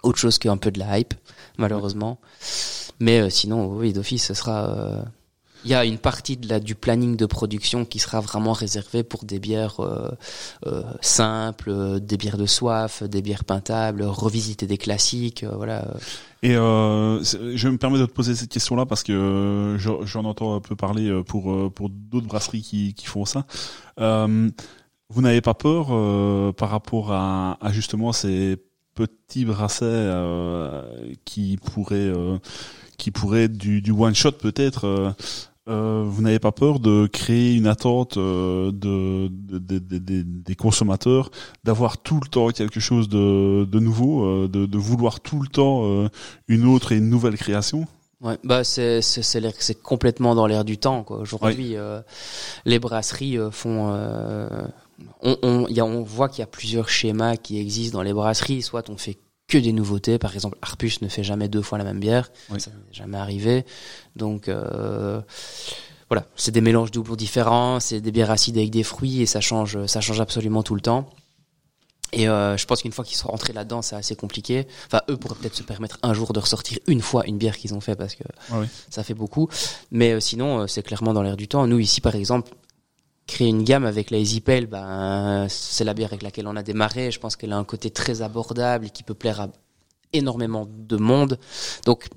autre 0.01 0.17
chose 0.17 0.37
qu'un 0.37 0.57
peu 0.57 0.71
de 0.71 0.79
la 0.79 0.99
hype 0.99 1.13
malheureusement. 1.57 2.19
Mais 2.99 3.19
euh, 3.19 3.29
sinon 3.29 3.67
oui 3.67 3.93
d'office 3.93 4.25
ce 4.25 4.33
sera 4.33 4.69
euh, 4.69 5.03
il 5.65 5.71
y 5.71 5.73
a 5.73 5.85
une 5.85 5.97
partie 5.97 6.37
de 6.37 6.47
la, 6.49 6.59
du 6.59 6.75
planning 6.75 7.15
de 7.15 7.25
production 7.25 7.85
qui 7.85 7.99
sera 7.99 8.19
vraiment 8.19 8.53
réservée 8.53 9.03
pour 9.03 9.23
des 9.23 9.39
bières 9.39 9.79
euh, 9.79 10.09
euh, 10.65 10.83
simples, 11.01 11.69
euh, 11.69 11.99
des 11.99 12.17
bières 12.17 12.37
de 12.37 12.45
soif, 12.45 13.03
des 13.03 13.21
bières 13.21 13.45
pintables, 13.45 14.03
revisiter 14.03 14.67
des 14.67 14.77
classiques, 14.77 15.43
euh, 15.43 15.55
voilà. 15.55 15.87
Et 16.41 16.55
euh, 16.57 17.23
je 17.23 17.69
me 17.69 17.77
permets 17.77 17.99
de 17.99 18.05
te 18.05 18.11
poser 18.11 18.35
cette 18.35 18.49
question-là 18.49 18.85
parce 18.85 19.03
que 19.03 19.13
euh, 19.13 19.77
j'en 19.77 20.25
entends 20.25 20.55
un 20.55 20.59
peu 20.59 20.75
parler 20.75 21.21
pour 21.25 21.71
pour 21.73 21.89
d'autres 21.89 22.27
brasseries 22.27 22.61
qui, 22.61 22.93
qui 22.93 23.05
font 23.05 23.23
ça. 23.23 23.45
Vous 23.97 25.21
n'avez 25.21 25.41
pas 25.41 25.53
peur 25.53 25.87
par 26.55 26.69
rapport 26.69 27.13
à, 27.13 27.57
à 27.61 27.71
justement 27.71 28.11
ces 28.11 28.57
petits 28.93 29.45
brassets 29.45 30.09
qui 31.23 31.57
pourraient 31.57 32.11
qui 32.97 33.11
pourraient 33.11 33.43
être 33.43 33.57
du, 33.57 33.81
du 33.81 33.91
one 33.91 34.15
shot 34.15 34.33
peut-être. 34.33 35.15
Euh, 35.69 36.03
vous 36.05 36.21
n'avez 36.21 36.39
pas 36.39 36.51
peur 36.51 36.79
de 36.79 37.07
créer 37.07 37.55
une 37.55 37.67
attente 37.67 38.17
euh, 38.17 38.71
de, 38.71 39.29
de- 39.29 39.59
de- 39.59 39.79
de- 39.79 39.97
de- 39.97 40.23
des 40.23 40.55
consommateurs, 40.55 41.31
d'avoir 41.63 41.97
tout 41.97 42.19
le 42.21 42.27
temps 42.27 42.49
quelque 42.49 42.79
chose 42.79 43.07
de, 43.07 43.79
nouveau, 43.79 44.25
euh, 44.25 44.47
de, 44.47 44.77
vouloir 44.77 45.21
tout 45.21 45.41
le 45.41 45.47
temps 45.47 46.09
une 46.47 46.65
autre 46.65 46.91
et 46.91 46.97
une 46.97 47.09
nouvelle 47.09 47.37
création? 47.37 47.85
Ouais, 48.21 48.37
bah 48.43 48.63
c'est 48.63 49.01
c'est 49.01 49.81
complètement 49.81 50.33
dans 50.33 50.47
l'air 50.47 50.63
du 50.63 50.77
temps 50.77 51.03
quoi. 51.03 51.17
Aujourd'hui, 51.17 51.75
les 52.65 52.79
brasseries 52.79 53.37
font 53.51 53.93
on 55.21 55.37
on, 55.41 55.67
il 55.67 55.75
y 55.75 55.79
a, 55.79 55.85
on 55.85 56.03
voit 56.03 56.29
qu'il 56.29 56.39
y 56.39 56.43
a 56.43 56.47
plusieurs 56.47 56.89
schémas 56.89 57.37
qui 57.37 57.59
existent 57.59 57.97
dans 57.97 58.03
les 58.03 58.13
brasseries, 58.13 58.61
soit 58.61 58.89
on 58.89 58.97
fait 58.97 59.17
que 59.53 59.57
des 59.63 59.71
nouveautés, 59.73 60.17
par 60.17 60.33
exemple 60.33 60.57
Arpus 60.61 61.01
ne 61.01 61.07
fait 61.07 61.23
jamais 61.23 61.47
deux 61.47 61.61
fois 61.61 61.77
la 61.77 61.83
même 61.83 61.99
bière, 61.99 62.31
Oui. 62.49 62.59
ça 62.59 62.71
n'est 62.71 62.93
jamais 62.93 63.17
arrivé. 63.17 63.65
Donc 64.15 64.47
euh, 64.49 65.21
voilà, 66.09 66.25
c'est 66.35 66.51
des 66.51 66.61
mélanges 66.61 66.91
doublons 66.91 67.15
différents, 67.15 67.79
c'est 67.79 68.01
des 68.01 68.11
bières 68.11 68.31
acides 68.31 68.57
avec 68.57 68.69
des 68.71 68.83
fruits 68.83 69.21
et 69.21 69.25
ça 69.25 69.41
change 69.41 69.85
ça 69.85 70.01
change 70.01 70.19
absolument 70.21 70.63
tout 70.63 70.75
le 70.75 70.81
temps. 70.81 71.09
Et 72.15 72.29
euh, 72.29 72.57
je 72.57 72.65
pense 72.67 72.83
qu'une 72.83 72.91
fois 72.91 73.03
qu'ils 73.03 73.17
sont 73.17 73.29
rentrés 73.29 73.53
là-dedans, 73.53 73.81
c'est 73.81 73.95
assez 73.95 74.15
compliqué. 74.15 74.67
Enfin, 74.85 75.01
eux 75.09 75.17
pourraient 75.17 75.33
peut-être 75.33 75.55
se 75.55 75.63
permettre 75.63 75.97
un 76.03 76.13
jour 76.13 76.31
de 76.33 76.39
ressortir 76.39 76.77
une 76.85 77.01
fois 77.01 77.25
une 77.25 77.39
bière 77.39 77.57
qu'ils 77.57 77.73
ont 77.73 77.81
fait 77.81 77.95
parce 77.95 78.13
que 78.13 78.23
Ah 78.51 78.59
oui. 78.59 78.67
ça 78.91 79.03
fait 79.03 79.15
beaucoup. 79.15 79.49
Mais 79.89 80.11
euh, 80.13 80.19
sinon, 80.19 80.59
euh, 80.61 80.67
c'est 80.67 80.83
clairement 80.83 81.13
dans 81.13 81.23
l'air 81.23 81.37
du 81.37 81.47
temps. 81.47 81.65
Nous, 81.65 81.79
ici, 81.79 82.01
par 82.01 82.13
exemple, 82.15 82.51
créer 83.27 83.47
une 83.47 83.63
gamme 83.63 83.85
avec 83.85 84.11
la 84.11 84.17
Easy 84.17 84.41
Pale, 84.41 84.67
ben, 84.67 85.47
c'est 85.49 85.83
la 85.83 85.93
bière 85.93 86.09
avec 86.09 86.23
laquelle 86.23 86.47
on 86.47 86.55
a 86.55 86.63
démarré. 86.63 87.11
Je 87.11 87.19
pense 87.19 87.35
qu'elle 87.35 87.53
a 87.53 87.57
un 87.57 87.63
côté 87.63 87.89
très 87.89 88.21
abordable 88.21 88.85
et 88.85 88.89
qui 88.89 89.03
peut 89.03 89.13
plaire 89.13 89.41
à 89.41 89.47
énormément 90.11 90.67
de 90.69 90.97
monde. 90.97 91.39
Donc, 91.85 92.07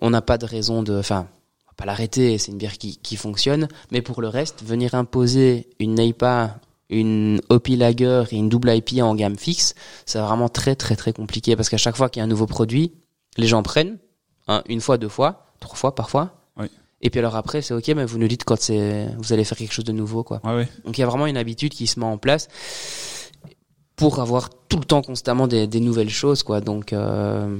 on 0.00 0.10
n'a 0.10 0.22
pas 0.22 0.38
de 0.38 0.46
raison 0.46 0.82
de... 0.82 0.98
Enfin, 0.98 1.28
on 1.66 1.70
va 1.70 1.74
pas 1.76 1.84
l'arrêter, 1.84 2.38
c'est 2.38 2.52
une 2.52 2.58
bière 2.58 2.78
qui, 2.78 2.96
qui 2.98 3.16
fonctionne. 3.16 3.68
Mais 3.90 4.02
pour 4.02 4.22
le 4.22 4.28
reste, 4.28 4.62
venir 4.64 4.94
imposer 4.94 5.68
une 5.78 5.94
NEIPA, 5.94 6.58
une 6.88 7.40
Hopi 7.48 7.76
Lager 7.76 8.24
et 8.30 8.36
une 8.36 8.48
double 8.48 8.70
IPA 8.74 9.04
en 9.04 9.14
gamme 9.14 9.36
fixe, 9.36 9.74
c'est 10.04 10.18
vraiment 10.18 10.48
très 10.48 10.76
très 10.76 10.96
très 10.96 11.12
compliqué 11.12 11.56
parce 11.56 11.68
qu'à 11.68 11.76
chaque 11.76 11.96
fois 11.96 12.08
qu'il 12.08 12.20
y 12.20 12.22
a 12.22 12.24
un 12.24 12.28
nouveau 12.28 12.46
produit, 12.46 12.92
les 13.36 13.46
gens 13.46 13.62
prennent, 13.62 13.98
hein, 14.48 14.62
une 14.68 14.80
fois, 14.80 14.98
deux 14.98 15.08
fois, 15.08 15.46
trois 15.60 15.76
fois 15.76 15.94
parfois. 15.94 16.45
Et 17.02 17.10
puis 17.10 17.18
alors 17.20 17.36
après, 17.36 17.62
c'est 17.62 17.74
ok, 17.74 17.88
mais 17.88 18.04
vous 18.04 18.18
nous 18.18 18.28
dites 18.28 18.44
quand 18.44 18.60
c'est, 18.60 19.08
vous 19.18 19.32
allez 19.32 19.44
faire 19.44 19.58
quelque 19.58 19.72
chose 19.72 19.84
de 19.84 19.92
nouveau, 19.92 20.22
quoi. 20.24 20.40
Ouais, 20.44 20.54
ouais. 20.54 20.68
Donc 20.84 20.96
il 20.96 21.00
y 21.00 21.04
a 21.04 21.06
vraiment 21.06 21.26
une 21.26 21.36
habitude 21.36 21.72
qui 21.72 21.86
se 21.86 22.00
met 22.00 22.06
en 22.06 22.18
place 22.18 22.48
pour 23.96 24.20
avoir 24.20 24.50
tout 24.68 24.78
le 24.78 24.84
temps 24.84 25.02
constamment 25.02 25.46
des, 25.46 25.66
des 25.66 25.80
nouvelles 25.80 26.10
choses, 26.10 26.42
quoi. 26.42 26.60
Donc 26.60 26.92
euh, 26.92 27.56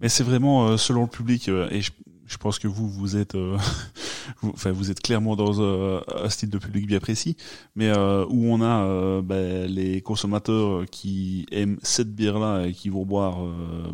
Mais 0.00 0.08
c'est 0.08 0.24
vraiment 0.24 0.68
euh, 0.68 0.76
selon 0.76 1.02
le 1.02 1.08
public 1.08 1.48
euh, 1.48 1.68
et 1.70 1.82
je, 1.82 1.90
je 2.26 2.36
pense 2.36 2.58
que 2.58 2.68
vous 2.68 2.88
vous 2.88 3.16
êtes 3.16 3.34
euh, 3.34 3.56
vous, 4.42 4.50
enfin 4.54 4.72
vous 4.72 4.90
êtes 4.90 5.00
clairement 5.00 5.36
dans 5.36 5.60
euh, 5.60 6.00
un 6.22 6.28
style 6.28 6.50
de 6.50 6.58
public 6.58 6.86
bien 6.86 6.98
précis 7.00 7.36
mais 7.74 7.88
euh, 7.88 8.24
où 8.28 8.46
on 8.52 8.62
a 8.62 9.20
ben, 9.22 9.66
les 9.70 10.00
consommateurs 10.00 10.84
qui 10.90 11.46
aiment 11.52 11.78
cette 11.82 12.14
bière 12.14 12.38
là 12.38 12.66
et 12.66 12.72
qui 12.72 12.88
vont 12.88 13.04
boire 13.04 13.38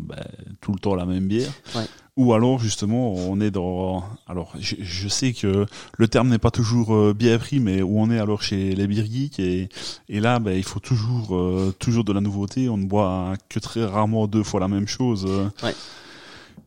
ben, 0.01 0.23
tout 0.61 0.71
le 0.73 0.79
temps 0.79 0.95
la 0.95 1.05
même 1.05 1.27
bière 1.27 1.51
Ouais. 1.75 1.85
ou 2.17 2.33
alors 2.33 2.59
justement 2.59 3.13
on 3.13 3.39
est 3.41 3.51
dans 3.51 4.03
alors 4.27 4.53
je, 4.59 4.75
je 4.79 5.07
sais 5.07 5.33
que 5.33 5.65
le 5.97 6.07
terme 6.07 6.29
n'est 6.29 6.37
pas 6.39 6.51
toujours 6.51 7.13
bien 7.13 7.37
pris 7.37 7.59
mais 7.59 7.81
où 7.81 7.99
on 7.99 8.09
est 8.11 8.19
alors 8.19 8.41
chez 8.43 8.75
les 8.75 8.87
beer 8.87 9.05
geeks 9.05 9.39
et, 9.39 9.69
et 10.09 10.19
là 10.19 10.39
ben, 10.39 10.55
il 10.55 10.63
faut 10.63 10.79
toujours 10.79 11.35
euh, 11.35 11.73
toujours 11.79 12.03
de 12.03 12.13
la 12.13 12.21
nouveauté 12.21 12.69
on 12.69 12.77
ne 12.77 12.85
boit 12.85 13.33
que 13.49 13.59
très 13.59 13.85
rarement 13.85 14.27
deux 14.27 14.43
fois 14.43 14.59
la 14.59 14.67
même 14.67 14.87
chose. 14.87 15.25
Ouais. 15.63 15.75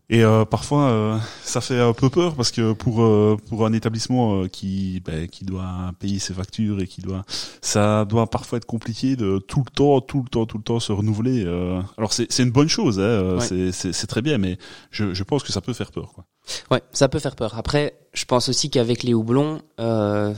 Et 0.08 0.22
euh, 0.22 0.44
parfois, 0.44 0.88
euh, 0.90 1.18
ça 1.42 1.60
fait 1.60 1.80
un 1.80 1.92
peu 1.92 2.08
peur 2.10 2.36
parce 2.36 2.52
que 2.52 2.72
pour 2.74 3.02
euh, 3.02 3.36
pour 3.48 3.66
un 3.66 3.72
établissement 3.72 4.42
euh, 4.42 4.46
qui 4.46 5.00
ben, 5.04 5.26
qui 5.26 5.44
doit 5.44 5.90
payer 5.98 6.20
ses 6.20 6.32
factures 6.32 6.80
et 6.80 6.86
qui 6.86 7.00
doit, 7.00 7.24
ça 7.60 8.04
doit 8.04 8.30
parfois 8.30 8.58
être 8.58 8.66
compliqué 8.66 9.16
de 9.16 9.38
tout 9.38 9.64
le 9.66 9.70
temps, 9.72 10.00
tout 10.00 10.22
le 10.22 10.28
temps, 10.28 10.46
tout 10.46 10.58
le 10.58 10.62
temps 10.62 10.78
se 10.78 10.92
renouveler. 10.92 11.42
euh. 11.44 11.82
Alors 11.98 12.12
c'est 12.12 12.30
c'est 12.30 12.44
une 12.44 12.52
bonne 12.52 12.68
chose, 12.68 13.00
hein, 13.00 13.02
euh, 13.02 13.38
Ouais. 13.38 13.44
c'est 13.44 13.72
c'est 13.72 13.92
c'est 13.92 14.06
très 14.06 14.22
bien, 14.22 14.38
mais 14.38 14.58
je 14.92 15.12
je 15.12 15.24
pense 15.24 15.42
que 15.42 15.50
ça 15.50 15.60
peut 15.60 15.72
faire 15.72 15.90
peur, 15.90 16.12
quoi. 16.12 16.24
ouais, 16.70 16.82
ça 16.92 17.08
peut 17.08 17.18
faire 17.18 17.34
peur. 17.34 17.58
Après, 17.58 17.98
je 18.14 18.24
pense 18.26 18.48
aussi 18.48 18.70
qu'avec 18.70 19.02
les 19.02 19.12
houblons, 19.12 19.60
euh, 19.80 20.32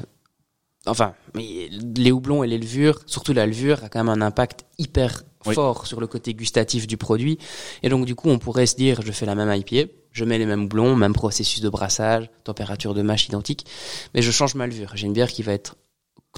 enfin, 0.87 1.13
mais 1.35 1.69
les 1.71 2.11
houblons 2.11 2.43
et 2.43 2.47
les 2.49 2.57
levures, 2.59 3.01
surtout 3.05 3.35
la 3.35 3.45
levure, 3.45 3.85
a 3.85 3.91
quand 3.91 4.03
même 4.03 4.09
un 4.23 4.25
impact 4.25 4.65
hyper 4.79 5.25
Fort 5.43 5.87
sur 5.87 6.01
le 6.01 6.07
côté 6.07 6.35
gustatif 6.35 6.87
du 6.87 6.97
produit. 6.97 7.39
Et 7.83 7.89
donc 7.89 8.07
du 8.07 8.15
coup, 8.15 8.29
on 8.29 8.39
pourrait 8.39 8.67
se 8.67 8.77
dire, 8.77 9.03
je 9.03 9.13
fais 9.13 9.27
la 9.27 9.35
même 9.35 9.53
IPA, 9.53 9.91
je 10.13 10.25
mets 10.25 10.39
les 10.39 10.47
mêmes 10.47 10.65
houblons, 10.65 10.97
même 10.97 11.13
processus 11.13 11.61
de 11.61 11.69
brassage, 11.69 12.29
température 12.45 12.95
de 12.95 13.03
mâche 13.03 13.29
identique, 13.29 13.67
mais 14.15 14.23
je 14.23 14.31
change 14.31 14.55
ma 14.55 14.67
levure. 14.67 14.93
J'ai 14.95 15.07
une 15.07 15.13
bière 15.13 15.31
qui 15.31 15.43
va 15.43 15.53
être 15.53 15.77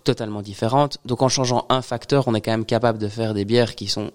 totalement 0.04 0.42
différentes. 0.42 0.98
Donc 1.04 1.22
en 1.22 1.28
changeant 1.28 1.66
un 1.68 1.82
facteur, 1.82 2.28
on 2.28 2.34
est 2.34 2.40
quand 2.40 2.50
même 2.50 2.64
capable 2.64 2.98
de 2.98 3.08
faire 3.08 3.34
des 3.34 3.44
bières 3.44 3.74
qui 3.74 3.88
sont 3.88 4.10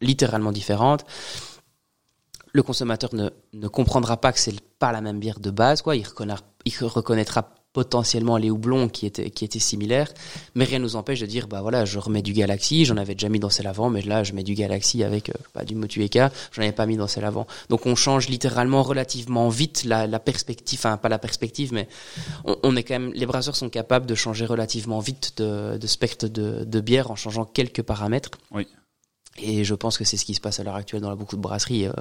littéralement 0.00 0.52
différentes. 0.52 1.04
Le 2.52 2.62
consommateur 2.62 3.14
ne, 3.14 3.30
ne 3.52 3.68
comprendra 3.68 4.16
pas 4.16 4.32
que 4.32 4.38
c'est 4.38 4.60
pas 4.78 4.92
la 4.92 5.00
même 5.00 5.18
bière 5.18 5.40
de 5.40 5.50
base, 5.50 5.82
quoi. 5.82 5.96
Il 5.96 6.06
reconnaîtra, 6.06 6.46
il 6.64 6.86
reconnaîtra 6.86 7.50
potentiellement 7.76 8.38
les 8.38 8.50
houblons 8.50 8.88
qui 8.88 9.04
étaient 9.04 9.28
qui 9.28 9.44
étaient 9.44 9.58
similaires, 9.58 10.10
mais 10.54 10.64
rien 10.64 10.78
nous 10.78 10.96
empêche 10.96 11.20
de 11.20 11.26
dire 11.26 11.46
bah 11.46 11.60
voilà 11.60 11.84
je 11.84 11.98
remets 11.98 12.22
du 12.22 12.32
Galaxy, 12.32 12.86
j'en 12.86 12.96
avais 12.96 13.14
déjà 13.14 13.28
mis 13.28 13.38
dans 13.38 13.50
celle 13.50 13.66
avant, 13.66 13.90
mais 13.90 14.00
là 14.00 14.24
je 14.24 14.32
mets 14.32 14.44
du 14.44 14.54
Galaxy 14.54 15.04
avec 15.04 15.28
euh, 15.28 15.34
bah, 15.54 15.62
du 15.66 15.74
Motueka, 15.74 16.32
j'en 16.52 16.62
avais 16.62 16.72
pas 16.72 16.86
mis 16.86 16.96
dans 16.96 17.06
celle 17.06 17.26
avant. 17.26 17.46
Donc 17.68 17.84
on 17.84 17.94
change 17.94 18.30
littéralement 18.30 18.82
relativement 18.82 19.50
vite 19.50 19.84
la, 19.84 20.06
la 20.06 20.18
perspective, 20.18 20.78
enfin 20.80 20.96
pas 20.96 21.10
la 21.10 21.18
perspective, 21.18 21.74
mais 21.74 21.86
on, 22.46 22.56
on, 22.62 22.76
est 22.76 22.82
quand 22.82 22.98
même 22.98 23.12
les 23.12 23.26
brasseurs 23.26 23.56
sont 23.56 23.68
capables 23.68 24.06
de 24.06 24.14
changer 24.14 24.46
relativement 24.46 25.00
vite 25.00 25.34
de, 25.36 25.76
de 25.76 25.86
spectre 25.86 26.28
de, 26.28 26.64
de 26.64 26.80
bière 26.80 27.10
en 27.10 27.16
changeant 27.16 27.44
quelques 27.44 27.82
paramètres. 27.82 28.30
Oui. 28.52 28.66
Et 29.38 29.64
je 29.64 29.74
pense 29.74 29.98
que 29.98 30.04
c'est 30.04 30.16
ce 30.16 30.24
qui 30.24 30.32
se 30.32 30.40
passe 30.40 30.60
à 30.60 30.64
l'heure 30.64 30.76
actuelle 30.76 31.02
dans 31.02 31.14
beaucoup 31.14 31.36
de 31.36 31.42
brasseries. 31.42 31.88
Euh, 31.88 31.92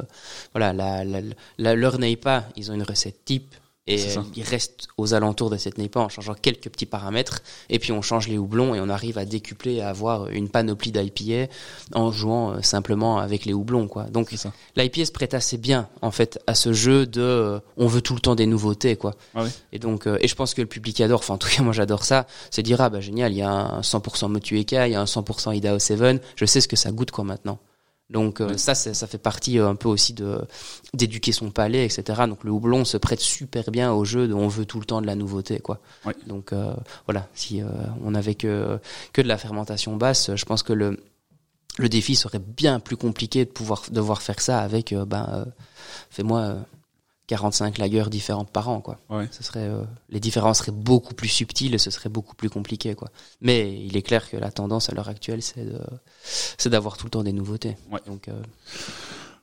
voilà, 0.54 0.72
la, 0.72 1.04
la, 1.04 1.20
la, 1.58 1.76
leur 1.76 1.98
pas, 2.22 2.46
ils 2.56 2.72
ont 2.72 2.76
une 2.76 2.84
recette 2.84 3.26
type 3.26 3.54
et 3.88 4.00
il 4.36 4.44
reste 4.44 4.88
aux 4.98 5.14
alentours 5.14 5.52
de 5.52 5.58
cette 5.58 5.78
NEPA 5.78 6.00
en 6.00 6.10
changeant 6.10 6.34
quelques 6.34 6.70
petits 6.70 6.88
paramètres. 6.88 7.44
Et 7.70 7.78
puis 7.78 7.92
on 7.92 8.02
change 8.02 8.28
les 8.28 8.38
houblons 8.38 8.74
et 8.74 8.80
on 8.80 8.90
arrive 8.90 9.20
à 9.20 9.26
décupler, 9.26 9.80
à 9.82 9.90
avoir 9.90 10.28
une 10.30 10.50
panoplie 10.50 10.92
d'IPA 10.92 11.52
en 11.94 12.12
jouant 12.12 12.54
euh, 12.54 12.62
simplement 12.62 13.20
avec 13.20 13.46
les 13.46 13.54
houblons. 13.54 13.88
Quoi. 13.88 14.06
Donc 14.06 14.34
l'IPA 14.76 15.06
se 15.06 15.12
prête 15.12 15.36
assez 15.36 15.58
bien 15.58 15.88
en 16.02 16.10
fait 16.10 16.40
à 16.48 16.56
ce 16.56 16.74
jeu 16.74 17.06
de 17.06 17.22
euh, 17.22 17.60
on 17.78 17.86
veut 17.86 18.02
tout 18.02 18.16
le 18.16 18.22
temps 18.22 18.36
des 18.36 18.48
nouveautés. 18.48 18.96
Quoi. 18.96 19.14
Ah 19.36 19.44
oui. 19.44 19.50
Et 19.72 19.78
donc 19.78 20.08
euh, 20.08 20.18
et 20.20 20.28
je 20.28 20.36
pense 20.36 20.56
que 20.56 20.62
le 20.62 20.68
public 20.68 21.00
adore, 21.02 21.20
enfin 21.20 21.36
en 21.36 21.38
tout 21.38 21.50
cas 21.50 21.62
moi 21.62 21.74
j'adore 21.74 22.06
ça, 22.06 22.26
c'est 22.50 22.64
dire 22.64 22.82
ah 22.82 22.90
bah 22.90 23.02
génial, 23.02 23.34
il 23.34 23.38
y 23.38 23.44
a 23.44 23.52
un 23.52 23.82
100% 23.82 24.30
Motueka, 24.30 24.88
il 24.88 24.94
y 24.94 24.96
a 24.96 25.02
un 25.02 25.06
100% 25.06 25.56
Idaho 25.56 25.78
7, 25.78 26.24
je 26.36 26.46
sais 26.46 26.60
ce 26.60 26.68
que 26.68 26.76
ça 26.76 26.92
goûte 26.92 27.12
quoi 27.12 27.24
maintenant. 27.24 27.60
Donc 28.10 28.40
euh, 28.40 28.56
ça, 28.58 28.76
ça 28.76 29.08
fait 29.08 29.18
partie 29.18 29.58
euh, 29.60 29.68
un 29.68 29.76
peu 29.76 29.88
aussi 29.88 30.14
de 30.14 30.40
d'éduquer 30.94 31.32
son 31.32 31.50
palais, 31.50 31.86
etc. 31.86 32.24
Donc 32.28 32.44
le 32.44 32.52
houblon 32.52 32.86
se 32.86 32.98
prête 32.98 33.20
super 33.20 33.72
bien 33.72 33.92
au 33.92 34.06
jeu 34.06 34.28
de 34.28 34.34
on 34.34 34.48
veut 34.48 34.66
tout 34.66 34.80
le 34.80 34.86
temps 34.86 35.02
de 35.02 35.08
la 35.08 35.16
nouveauté, 35.16 35.60
quoi. 35.60 35.80
Oui. 36.06 36.14
Donc 36.28 36.54
euh, 36.54 36.74
voilà, 37.06 37.28
si 37.34 37.62
on 38.04 38.14
avait 38.14 38.36
que 38.36 38.80
que 39.12 39.22
de 39.22 39.28
la 39.28 39.38
fermentation 39.38 39.96
basse, 39.96 40.36
je 40.36 40.46
pense 40.46 40.62
que 40.62 40.74
le 40.74 41.00
le 41.78 41.90
défi 41.90 42.16
serait 42.16 42.40
bien 42.40 42.80
plus 42.80 42.96
compliqué 42.96 43.44
de 43.44 43.50
pouvoir 43.50 43.84
devoir 43.92 44.22
faire 44.22 44.40
ça 44.40 44.60
avec 44.60 44.94
ben 44.94 45.46
fais-moi 46.10 46.58
45 47.28 47.78
lagers 47.78 48.10
différentes 48.10 48.52
par 48.52 48.70
an 48.70 48.82
quoi. 48.82 49.00
Ouais. 49.10 49.28
Ce 49.32 49.44
serait 49.44 49.68
euh, 49.68 49.84
les 50.10 50.20
différences 50.20 50.60
seraient 50.60 50.72
beaucoup 50.72 51.14
plus 51.14 51.28
subtiles 51.28 51.74
et 51.74 51.78
ce 51.78 51.90
serait 51.92 52.10
beaucoup 52.10 52.36
plus 52.36 52.50
compliqué 52.50 52.96
quoi. 52.96 53.10
Mais 53.42 53.82
il 53.84 53.98
est 53.98 54.02
clair 54.02 54.30
que 54.30 54.38
la 54.38 54.52
tendance 54.52 54.90
à 54.90 54.94
l'heure 54.94 55.10
actuelle 55.10 55.42
c'est 55.42 55.66
de 55.66 55.80
c'est 56.24 56.70
d'avoir 56.70 56.98
tout 56.98 57.06
le 57.06 57.12
temps 57.12 57.24
des 57.24 57.34
nouveautés. 57.34 57.78
Ouais. 57.92 58.00
Donc 58.06 58.28
euh... 58.28 58.42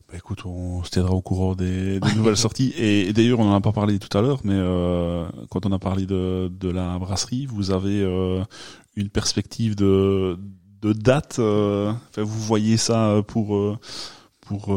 bah, 0.08 0.16
écoute, 0.16 0.46
on 0.46 0.84
se 0.84 0.90
tiendra 0.90 1.14
au 1.14 1.22
courant 1.22 1.54
des, 1.54 1.98
des 1.98 2.14
nouvelles 2.14 2.36
sorties 2.46 2.72
et, 2.76 3.08
et 3.08 3.12
d'ailleurs 3.12 3.40
on 3.40 3.50
en 3.50 3.54
a 3.54 3.60
pas 3.60 3.72
parlé 3.72 3.98
tout 3.98 4.16
à 4.16 4.22
l'heure 4.22 4.40
mais 4.44 4.54
euh, 4.54 5.26
quand 5.50 5.66
on 5.66 5.72
a 5.72 5.78
parlé 5.78 6.06
de 6.06 6.50
de 6.52 6.68
la 6.70 6.98
brasserie, 6.98 7.46
vous 7.46 7.72
avez 7.72 8.00
euh, 8.00 8.44
une 8.94 9.08
perspective 9.08 9.74
de 9.74 10.38
de 10.82 10.92
date 10.92 11.36
euh, 11.40 11.92
enfin, 12.10 12.22
vous 12.22 12.40
voyez 12.40 12.76
ça 12.76 13.22
pour 13.26 13.56
euh, 13.56 13.76
pour 14.40 14.76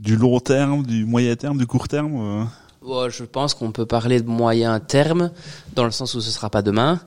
du 0.00 0.16
long 0.16 0.40
terme, 0.40 0.84
du 0.84 1.04
moyen 1.04 1.36
terme, 1.36 1.58
du 1.58 1.66
court 1.66 1.86
terme 1.86 2.48
ouais, 2.82 3.10
Je 3.10 3.24
pense 3.24 3.54
qu'on 3.54 3.70
peut 3.70 3.86
parler 3.86 4.20
de 4.20 4.28
moyen 4.28 4.80
terme, 4.80 5.30
dans 5.74 5.84
le 5.84 5.90
sens 5.90 6.14
où 6.14 6.20
ce 6.20 6.30
sera 6.30 6.48
pas 6.50 6.62
demain. 6.62 7.00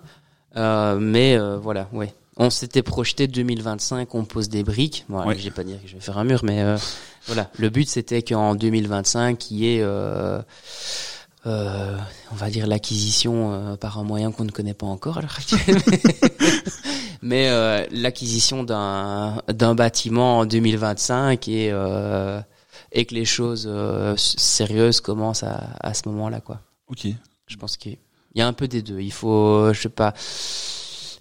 Euh, 0.55 0.97
mais 0.99 1.35
euh, 1.35 1.57
voilà, 1.57 1.89
ouais. 1.91 2.13
On 2.37 2.49
s'était 2.49 2.81
projeté 2.83 3.27
2025, 3.27 4.13
on 4.15 4.25
pose 4.25 4.49
des 4.49 4.63
briques. 4.63 5.05
Bon, 5.09 5.25
Ouais. 5.25 5.35
Je 5.37 5.43
vais 5.43 5.51
pas 5.51 5.63
dire 5.63 5.81
que 5.81 5.87
je 5.87 5.95
vais 5.95 5.99
faire 5.99 6.17
un 6.17 6.23
mur, 6.23 6.41
mais 6.43 6.61
euh, 6.61 6.77
voilà. 7.27 7.49
Le 7.57 7.69
but 7.69 7.87
c'était 7.89 8.21
qu'en 8.21 8.55
2025, 8.55 9.51
il 9.51 9.57
y 9.57 9.75
ait, 9.75 9.81
euh, 9.81 10.39
euh, 11.45 11.97
on 12.31 12.35
va 12.35 12.49
dire, 12.49 12.65
l'acquisition 12.67 13.53
euh, 13.53 13.75
par 13.75 13.97
un 13.99 14.03
moyen 14.03 14.31
qu'on 14.31 14.45
ne 14.45 14.51
connaît 14.51 14.73
pas 14.73 14.87
encore 14.87 15.17
à 15.17 15.21
l'heure 15.21 15.37
actuelle. 15.37 15.81
mais 17.21 17.49
euh, 17.49 17.85
l'acquisition 17.91 18.63
d'un 18.63 19.41
d'un 19.47 19.75
bâtiment 19.75 20.39
en 20.39 20.45
2025 20.45 21.47
et 21.47 21.69
euh, 21.71 22.39
et 22.93 23.05
que 23.05 23.13
les 23.15 23.25
choses 23.25 23.65
euh, 23.67 24.15
sérieuses 24.17 25.01
commencent 25.01 25.43
à, 25.43 25.75
à 25.81 25.93
ce 25.93 26.07
moment-là, 26.09 26.39
quoi. 26.41 26.61
Ok. 26.87 27.07
Je 27.47 27.57
pense 27.57 27.75
qu'il 27.75 27.97
y 28.35 28.41
a 28.41 28.47
un 28.47 28.53
peu 28.53 28.67
des 28.67 28.81
deux. 28.81 28.99
Il 29.01 29.11
faut, 29.11 29.73
je 29.73 29.81
sais 29.81 29.89
pas, 29.89 30.13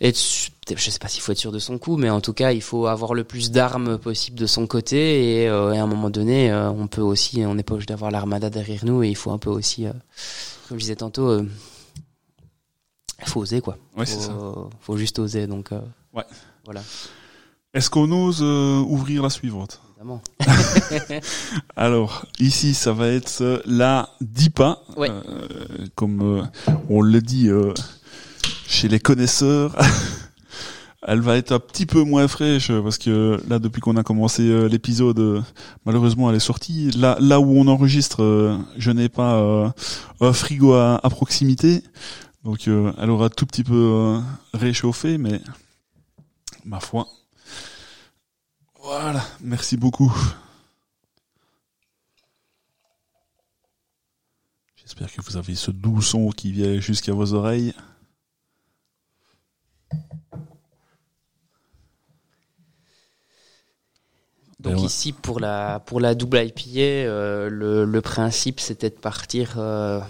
être, 0.01 0.19
je 0.77 0.91
sais 0.91 0.99
pas 0.99 1.09
s'il 1.09 1.23
faut 1.23 1.33
être 1.33 1.39
sûr 1.39 1.51
de 1.53 1.59
son 1.59 1.79
coup, 1.79 1.97
mais 1.97 2.11
en 2.11 2.21
tout 2.21 2.33
cas, 2.33 2.53
il 2.53 2.61
faut 2.63 2.87
avoir 2.87 3.15
le 3.15 3.25
plus 3.25 3.51
d'armes 3.51 3.99
possible 3.99 4.39
de 4.39 4.47
son 4.47 4.67
côté 4.67 5.43
et, 5.43 5.49
euh, 5.49 5.73
et 5.73 5.79
à 5.79 5.83
un 5.83 5.87
moment 5.87 6.11
donné, 6.11 6.51
euh, 6.53 6.71
on 6.71 6.87
peut 6.89 7.01
aussi, 7.01 7.45
on 7.47 7.55
n'est 7.55 7.63
pas 7.63 7.75
obligé 7.75 7.87
d'avoir 7.87 8.11
l'armada 8.11 8.51
derrière 8.51 8.85
nous 8.85 9.03
et 9.03 9.09
il 9.09 9.17
faut 9.17 9.31
un 9.31 9.39
peu 9.39 9.51
aussi, 9.51 9.85
comme 10.69 10.79
je 10.79 10.83
disais 10.85 10.97
tantôt, 10.97 11.41
il 11.41 11.49
faut 13.29 13.41
oser 13.41 13.61
quoi. 13.61 13.77
Ouais, 13.97 14.07
c'est 14.07 14.21
ça. 14.21 14.33
faut, 14.33 14.71
faut 14.81 14.97
juste 14.97 15.19
oser. 15.19 15.47
Donc 15.47 15.71
Ouais. 16.13 16.25
voilà, 16.65 16.83
Est-ce 17.75 17.89
qu'on 17.89 18.11
ose 18.13 18.43
ouvrir 18.43 19.23
la 19.23 19.31
suivante? 19.31 19.81
Évidemment. 20.03 20.23
Alors, 21.77 22.27
ici, 22.39 22.75
ça 22.75 22.93
va 22.93 23.09
être 23.09 23.41
euh, 23.41 23.61
la 23.67 24.09
DIPA. 24.21 24.79
Ouais. 24.97 25.11
Euh, 25.11 25.87
comme 25.95 26.21
euh, 26.23 26.43
on 26.89 27.01
le 27.01 27.21
dit 27.21 27.49
euh, 27.49 27.73
chez 28.67 28.89
les 28.89 29.01
connaisseurs. 29.01 29.77
Elle 31.05 31.21
va 31.21 31.37
être 31.37 31.51
un 31.51 31.59
petit 31.59 31.85
peu 31.85 32.05
moins 32.05 32.29
fraîche 32.29 32.71
parce 32.71 32.97
que 32.97 33.41
là, 33.49 33.59
depuis 33.59 33.81
qu'on 33.81 33.97
a 33.97 34.05
commencé 34.05 34.43
euh, 34.43 34.69
l'épisode, 34.69 35.19
euh, 35.19 35.43
malheureusement, 35.85 36.31
elle 36.31 36.37
est 36.37 36.39
sortie. 36.39 36.93
Là, 36.93 37.17
là 37.19 37.41
où 37.41 37.59
on 37.59 37.67
enregistre, 37.67 38.23
euh, 38.23 38.57
je 38.79 38.93
n'ai 38.93 39.09
pas 39.09 39.35
euh, 39.35 39.69
un 40.21 40.33
frigo 40.33 40.75
à, 40.75 41.01
à 41.03 41.11
proximité, 41.11 41.83
donc 42.45 42.69
euh, 42.69 42.93
elle 43.01 43.11
aura 43.11 43.31
tout 43.31 43.47
petit 43.47 43.65
peu 43.65 43.75
euh, 43.75 44.21
réchauffé, 44.55 45.19
mais 45.19 45.41
ma 46.65 46.79
foi. 46.79 47.09
Voilà, 48.83 49.25
merci 49.41 49.77
beaucoup. 49.77 50.13
J'espère 54.75 55.13
que 55.13 55.21
vous 55.23 55.37
avez 55.37 55.55
ce 55.55 55.71
doux 55.71 56.03
son 56.03 56.31
qui 56.31 56.51
vient 56.51 56.81
jusqu'à 56.81 57.13
vos 57.13 57.33
oreilles. 57.33 57.73
Donc 64.59 64.79
ouais. 64.79 64.83
ici 64.83 65.13
pour 65.13 65.39
la 65.39 65.81
pour 65.81 66.01
la 66.01 66.17
double 66.17 66.45
IPA, 66.45 66.81
euh, 66.81 67.49
le, 67.49 67.85
le 67.85 68.01
principe 68.01 68.59
c'était 68.59 68.91
de 68.91 68.95
partir, 68.95 69.55
euh, 69.59 70.01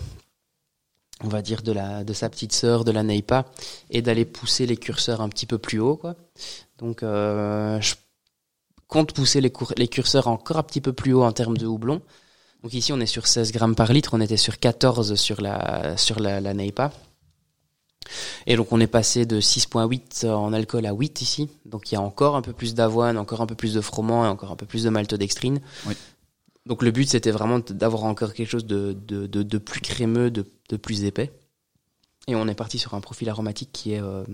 on 1.23 1.29
va 1.29 1.43
dire 1.43 1.63
de 1.63 1.73
la 1.73 2.05
de 2.05 2.13
sa 2.15 2.31
petite 2.31 2.53
sœur 2.53 2.85
de 2.85 2.91
la 2.91 3.03
Neipa 3.03 3.45
et 3.91 4.01
d'aller 4.01 4.25
pousser 4.25 4.67
les 4.67 4.77
curseurs 4.79 5.21
un 5.21 5.29
petit 5.29 5.47
peu 5.47 5.59
plus 5.59 5.79
haut 5.79 5.97
quoi. 5.97 6.17
Donc 6.79 7.03
euh, 7.03 7.81
je 7.81 7.95
compte 8.93 9.15
pousser 9.15 9.41
les, 9.41 9.89
curseurs 9.89 10.29
encore 10.29 10.59
un 10.59 10.63
petit 10.63 10.83
peu 10.83 10.93
plus 10.93 11.15
haut 11.15 11.23
en 11.23 11.33
termes 11.33 11.57
de 11.57 11.67
houblon. 11.67 12.03
Donc 12.63 12.75
ici 12.75 12.93
on 12.93 13.01
est 13.01 13.07
sur 13.07 13.27
16 13.27 13.51
grammes 13.51 13.75
par 13.75 13.91
litre, 13.91 14.11
on 14.13 14.21
était 14.21 14.37
sur 14.37 14.59
14 14.59 15.15
sur 15.15 15.41
la 15.41 15.97
sur 15.97 16.21
la, 16.21 16.43
la 16.43 16.53
Neipa. 16.53 16.93
Et 18.47 18.55
donc 18.55 18.71
on 18.71 18.81
est 18.81 18.87
passé 18.87 19.25
de 19.25 19.41
6.8 19.41 20.29
en 20.29 20.53
alcool 20.53 20.85
à 20.85 20.93
8 20.93 21.23
ici. 21.23 21.49
Donc 21.65 21.91
il 21.91 21.95
y 21.95 21.99
a 21.99 22.03
encore 22.03 22.37
un 22.37 22.43
peu 22.43 22.53
plus 22.53 22.75
d'avoine, 22.75 23.17
encore 23.17 23.41
un 23.41 23.47
peu 23.47 23.55
plus 23.55 23.73
de 23.73 23.81
froment 23.81 24.27
et 24.27 24.29
encore 24.29 24.51
un 24.51 24.57
peu 24.57 24.67
plus 24.67 24.85
de 24.85 24.91
maltodextrine. 24.91 25.63
Oui. 25.87 25.95
Donc 26.67 26.83
le 26.83 26.91
but 26.91 27.09
c'était 27.09 27.31
vraiment 27.31 27.61
d'avoir 27.61 28.05
encore 28.05 28.35
quelque 28.35 28.51
chose 28.51 28.67
de, 28.67 28.93
de, 28.93 29.27
de, 29.27 29.43
de 29.43 29.59
plus 29.59 29.81
crémeux, 29.81 30.31
de, 30.31 30.45
de 30.69 30.77
plus 30.77 31.05
épais. 31.05 31.33
Et 32.29 32.35
on 32.35 32.47
est 32.47 32.55
parti 32.55 32.79
sur 32.79 32.93
un 32.93 33.01
profil 33.01 33.31
aromatique 33.31 33.71
qui 33.73 33.95
est 33.95 34.03
euh, 34.03 34.25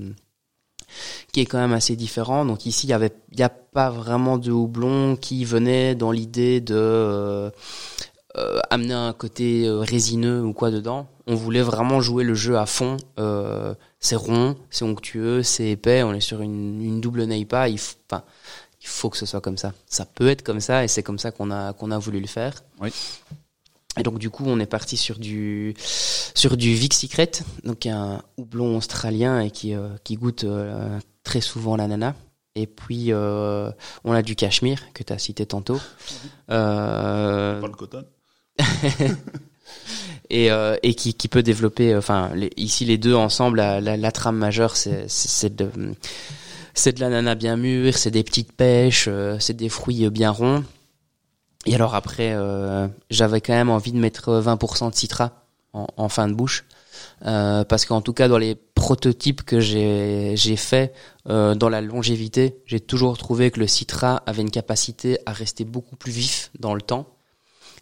qui 1.32 1.40
est 1.40 1.46
quand 1.46 1.58
même 1.58 1.72
assez 1.72 1.96
différent. 1.96 2.44
Donc 2.44 2.66
ici 2.66 2.86
il 2.86 2.90
y 2.90 2.92
avait 2.92 3.12
il 3.32 3.38
y 3.38 3.42
a 3.42 3.48
pas 3.48 3.90
vraiment 3.90 4.38
de 4.38 4.50
houblon 4.50 5.16
qui 5.16 5.44
venait 5.44 5.94
dans 5.94 6.10
l'idée 6.10 6.60
de 6.60 6.74
euh, 6.76 7.50
euh, 8.36 8.60
amener 8.70 8.94
un 8.94 9.12
côté 9.12 9.66
euh, 9.66 9.78
résineux 9.78 10.42
ou 10.42 10.52
quoi 10.52 10.70
dedans. 10.70 11.08
On 11.26 11.34
voulait 11.34 11.62
vraiment 11.62 12.00
jouer 12.00 12.24
le 12.24 12.34
jeu 12.34 12.56
à 12.56 12.66
fond. 12.66 12.96
C'est 14.00 14.16
rond, 14.16 14.56
c'est 14.70 14.84
onctueux, 14.84 15.42
c'est 15.42 15.70
épais. 15.70 16.02
On 16.02 16.14
est 16.14 16.20
sur 16.20 16.40
une, 16.40 17.00
double 17.00 17.24
neipa. 17.24 17.68
Il, 17.68 17.76
f- 17.76 17.96
enfin, 18.10 18.22
il 18.80 18.86
faut 18.86 19.10
que 19.10 19.16
ce 19.16 19.26
soit 19.26 19.40
comme 19.40 19.58
ça. 19.58 19.72
Ça 19.86 20.06
peut 20.06 20.28
être 20.28 20.42
comme 20.42 20.60
ça 20.60 20.84
et 20.84 20.88
c'est 20.88 21.02
comme 21.02 21.18
ça 21.18 21.30
qu'on 21.32 21.50
a 21.50 21.72
qu'on 21.72 21.90
a 21.90 21.98
voulu 21.98 22.20
le 22.20 22.26
faire. 22.28 22.62
Oui. 22.80 22.90
Et 23.98 24.02
donc 24.02 24.18
du 24.18 24.30
coup, 24.30 24.44
on 24.46 24.58
est 24.60 24.66
parti 24.66 24.96
sur 24.96 25.18
du 25.18 25.74
sur 25.78 26.56
du 26.56 26.72
Vic 26.74 26.94
Secret, 26.94 27.30
donc 27.64 27.86
un 27.86 28.22
houblon 28.36 28.76
australien 28.76 29.40
et 29.40 29.50
qui 29.50 29.74
euh, 29.74 29.88
qui 30.04 30.16
goûte 30.16 30.44
euh, 30.44 30.98
très 31.24 31.40
souvent 31.40 31.76
l'ananas. 31.76 32.14
Et 32.54 32.66
puis 32.66 33.12
euh, 33.12 33.70
on 34.04 34.12
a 34.12 34.22
du 34.22 34.34
cachemire 34.36 34.92
que 34.92 35.02
tu 35.04 35.12
as 35.12 35.18
cité 35.18 35.46
tantôt. 35.46 35.80
Euh, 36.50 37.60
le 37.60 37.68
coton. 37.74 38.04
et, 40.30 40.50
euh, 40.50 40.76
et 40.82 40.94
qui, 40.94 41.14
qui 41.14 41.28
peut 41.28 41.42
développer. 41.42 41.96
Enfin, 41.96 42.30
les- 42.34 42.50
ici 42.56 42.84
les 42.84 42.98
deux 42.98 43.14
ensemble, 43.14 43.58
la, 43.58 43.80
la, 43.80 43.96
la 43.96 44.12
trame 44.12 44.36
majeure, 44.36 44.76
c'est 44.76 45.54
de 45.54 45.70
c'est 46.74 46.92
de 46.96 47.00
l'ananas 47.00 47.34
bien 47.34 47.56
mûr, 47.56 47.96
c'est 47.96 48.10
des 48.10 48.22
petites 48.22 48.52
pêches, 48.52 49.08
c'est 49.40 49.54
des 49.56 49.68
fruits 49.68 50.08
bien 50.10 50.30
ronds. 50.30 50.62
Et 51.68 51.74
alors 51.74 51.94
après, 51.94 52.32
euh, 52.32 52.88
j'avais 53.10 53.42
quand 53.42 53.52
même 53.52 53.68
envie 53.68 53.92
de 53.92 53.98
mettre 53.98 54.30
euh, 54.30 54.42
20% 54.42 54.90
de 54.90 54.94
citra 54.94 55.44
en, 55.74 56.08
fin 56.08 56.28
de 56.28 56.32
bouche. 56.32 56.64
Euh, 57.26 57.62
parce 57.62 57.84
qu'en 57.84 58.00
tout 58.00 58.14
cas, 58.14 58.26
dans 58.26 58.38
les 58.38 58.54
prototypes 58.54 59.42
que 59.42 59.60
j'ai 59.60 60.32
j'ai 60.34 60.56
fait 60.56 60.94
euh, 61.28 61.54
dans 61.54 61.68
la 61.68 61.82
longévité, 61.82 62.62
j'ai 62.64 62.80
toujours 62.80 63.18
trouvé 63.18 63.50
que 63.50 63.60
le 63.60 63.66
citra 63.66 64.22
avait 64.26 64.42
une 64.42 64.50
capacité 64.50 65.18
à 65.26 65.32
rester 65.32 65.64
beaucoup 65.64 65.94
plus 65.94 66.10
vif 66.10 66.50
dans 66.58 66.74
le 66.74 66.80
temps. 66.80 67.06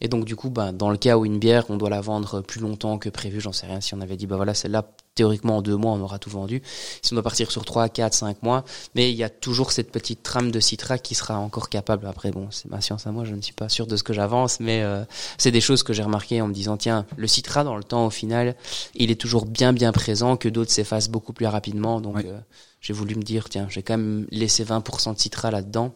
Et 0.00 0.08
donc 0.08 0.24
du 0.24 0.36
coup, 0.36 0.50
bah, 0.50 0.72
dans 0.72 0.90
le 0.90 0.96
cas 0.96 1.16
où 1.16 1.24
une 1.24 1.38
bière, 1.38 1.64
on 1.68 1.76
doit 1.76 1.90
la 1.90 2.00
vendre 2.00 2.40
plus 2.40 2.60
longtemps 2.60 2.98
que 2.98 3.08
prévu, 3.08 3.40
j'en 3.40 3.52
sais 3.52 3.66
rien. 3.66 3.80
Si 3.80 3.94
on 3.94 4.00
avait 4.00 4.16
dit, 4.16 4.26
bah 4.26 4.36
voilà, 4.36 4.54
celle-là, 4.54 4.84
théoriquement 5.14 5.58
en 5.58 5.62
deux 5.62 5.76
mois, 5.76 5.92
on 5.92 6.00
aura 6.00 6.18
tout 6.18 6.30
vendu. 6.30 6.62
Si 7.02 7.12
on 7.12 7.16
doit 7.16 7.22
partir 7.22 7.50
sur 7.50 7.64
trois, 7.64 7.88
quatre, 7.88 8.14
cinq 8.14 8.42
mois, 8.42 8.64
mais 8.94 9.10
il 9.10 9.16
y 9.16 9.24
a 9.24 9.30
toujours 9.30 9.72
cette 9.72 9.90
petite 9.90 10.22
trame 10.22 10.50
de 10.50 10.60
citra 10.60 10.98
qui 10.98 11.14
sera 11.14 11.38
encore 11.38 11.68
capable. 11.68 12.06
Après, 12.06 12.30
bon, 12.30 12.48
c'est 12.50 12.70
ma 12.70 12.80
science 12.80 13.06
à 13.06 13.12
moi, 13.12 13.24
je 13.24 13.34
ne 13.34 13.40
suis 13.40 13.54
pas 13.54 13.68
sûr 13.68 13.86
de 13.86 13.96
ce 13.96 14.02
que 14.02 14.12
j'avance, 14.12 14.60
mais 14.60 14.82
euh, 14.82 15.04
c'est 15.38 15.50
des 15.50 15.60
choses 15.60 15.82
que 15.82 15.92
j'ai 15.92 16.02
remarquées 16.02 16.40
en 16.40 16.48
me 16.48 16.54
disant, 16.54 16.76
tiens, 16.76 17.06
le 17.16 17.26
citra 17.26 17.64
dans 17.64 17.76
le 17.76 17.84
temps, 17.84 18.06
au 18.06 18.10
final, 18.10 18.54
il 18.94 19.10
est 19.10 19.20
toujours 19.20 19.46
bien 19.46 19.72
bien 19.72 19.92
présent, 19.92 20.36
que 20.36 20.48
d'autres 20.48 20.70
s'effacent 20.70 21.08
beaucoup 21.08 21.32
plus 21.32 21.46
rapidement. 21.46 22.00
Donc, 22.00 22.18
euh, 22.24 22.38
j'ai 22.80 22.92
voulu 22.92 23.16
me 23.16 23.22
dire, 23.22 23.48
tiens, 23.48 23.66
j'ai 23.70 23.82
quand 23.82 23.96
même 23.96 24.26
laissé 24.30 24.64
20% 24.64 25.14
de 25.14 25.18
citra 25.18 25.50
là-dedans. 25.50 25.92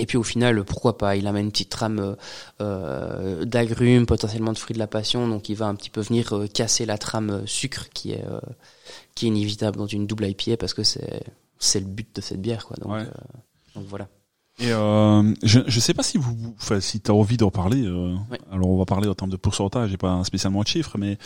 Et 0.00 0.06
puis 0.06 0.16
au 0.16 0.22
final, 0.22 0.62
pourquoi 0.64 0.96
pas 0.96 1.16
Il 1.16 1.26
amène 1.26 1.46
une 1.46 1.50
petite 1.50 1.70
trame 1.70 1.98
euh, 1.98 2.14
euh, 2.60 3.44
d'agrumes, 3.44 4.06
potentiellement 4.06 4.52
de 4.52 4.58
fruits 4.58 4.74
de 4.74 4.78
la 4.78 4.86
passion, 4.86 5.26
donc 5.28 5.48
il 5.48 5.56
va 5.56 5.66
un 5.66 5.74
petit 5.74 5.90
peu 5.90 6.00
venir 6.00 6.34
euh, 6.36 6.46
casser 6.46 6.86
la 6.86 6.98
trame 6.98 7.30
euh, 7.30 7.46
sucre 7.46 7.88
qui 7.92 8.12
est 8.12 8.24
euh, 8.24 8.40
qui 9.14 9.26
est 9.26 9.28
inévitable 9.28 9.76
dans 9.76 9.86
une 9.86 10.06
double 10.06 10.26
IPA 10.26 10.56
parce 10.56 10.74
que 10.74 10.84
c'est 10.84 11.22
c'est 11.58 11.80
le 11.80 11.86
but 11.86 12.08
de 12.14 12.20
cette 12.20 12.40
bière, 12.40 12.64
quoi. 12.66 12.76
Donc, 12.80 12.92
Ouais. 12.92 13.04
donc 13.74 13.84
voilà. 13.86 14.08
Et 14.60 14.72
euh, 14.72 15.22
je 15.44 15.60
je 15.68 15.78
sais 15.80 15.94
pas 15.94 16.02
si 16.02 16.18
vous 16.18 16.34
enfin 16.58 16.80
si 16.80 17.00
tu 17.00 17.10
as 17.12 17.14
envie 17.14 17.36
d'en 17.36 17.50
parler 17.50 17.84
euh, 17.84 18.14
Ouais. 18.28 18.40
alors 18.50 18.68
on 18.70 18.76
va 18.78 18.86
parler 18.86 19.08
en 19.08 19.14
termes 19.14 19.30
de 19.30 19.36
pourcentage 19.36 19.92
et 19.92 19.96
pas 19.96 20.24
spécialement 20.24 20.62
de 20.62 20.66
chiffres 20.66 20.98
mais 20.98 21.16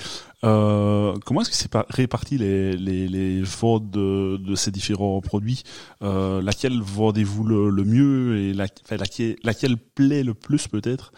euh, 0.45 1.15
comment 1.25 1.41
est-ce 1.41 1.49
que 1.49 1.57
c'est 1.57 1.71
réparti 1.89 2.37
les 2.37 2.77
les 2.77 3.09
les 3.09 3.43
ventes 3.43 3.91
de 3.91 4.37
de 4.37 4.55
ces 4.55 4.71
différents 4.71 5.21
produits 5.23 5.63
euh, 6.03 6.43
laquelle 6.43 6.79
vendez-vous 6.83 7.45
le, 7.45 7.71
le 7.71 7.85
mieux 7.85 8.37
et 8.39 8.53
la, 8.53 8.67
enfin, 8.85 8.97
laquelle 8.99 9.37
laquelle 9.45 9.77
plaît 9.79 10.25
le 10.25 10.35
plus 10.35 10.69
peut-être 10.69 11.13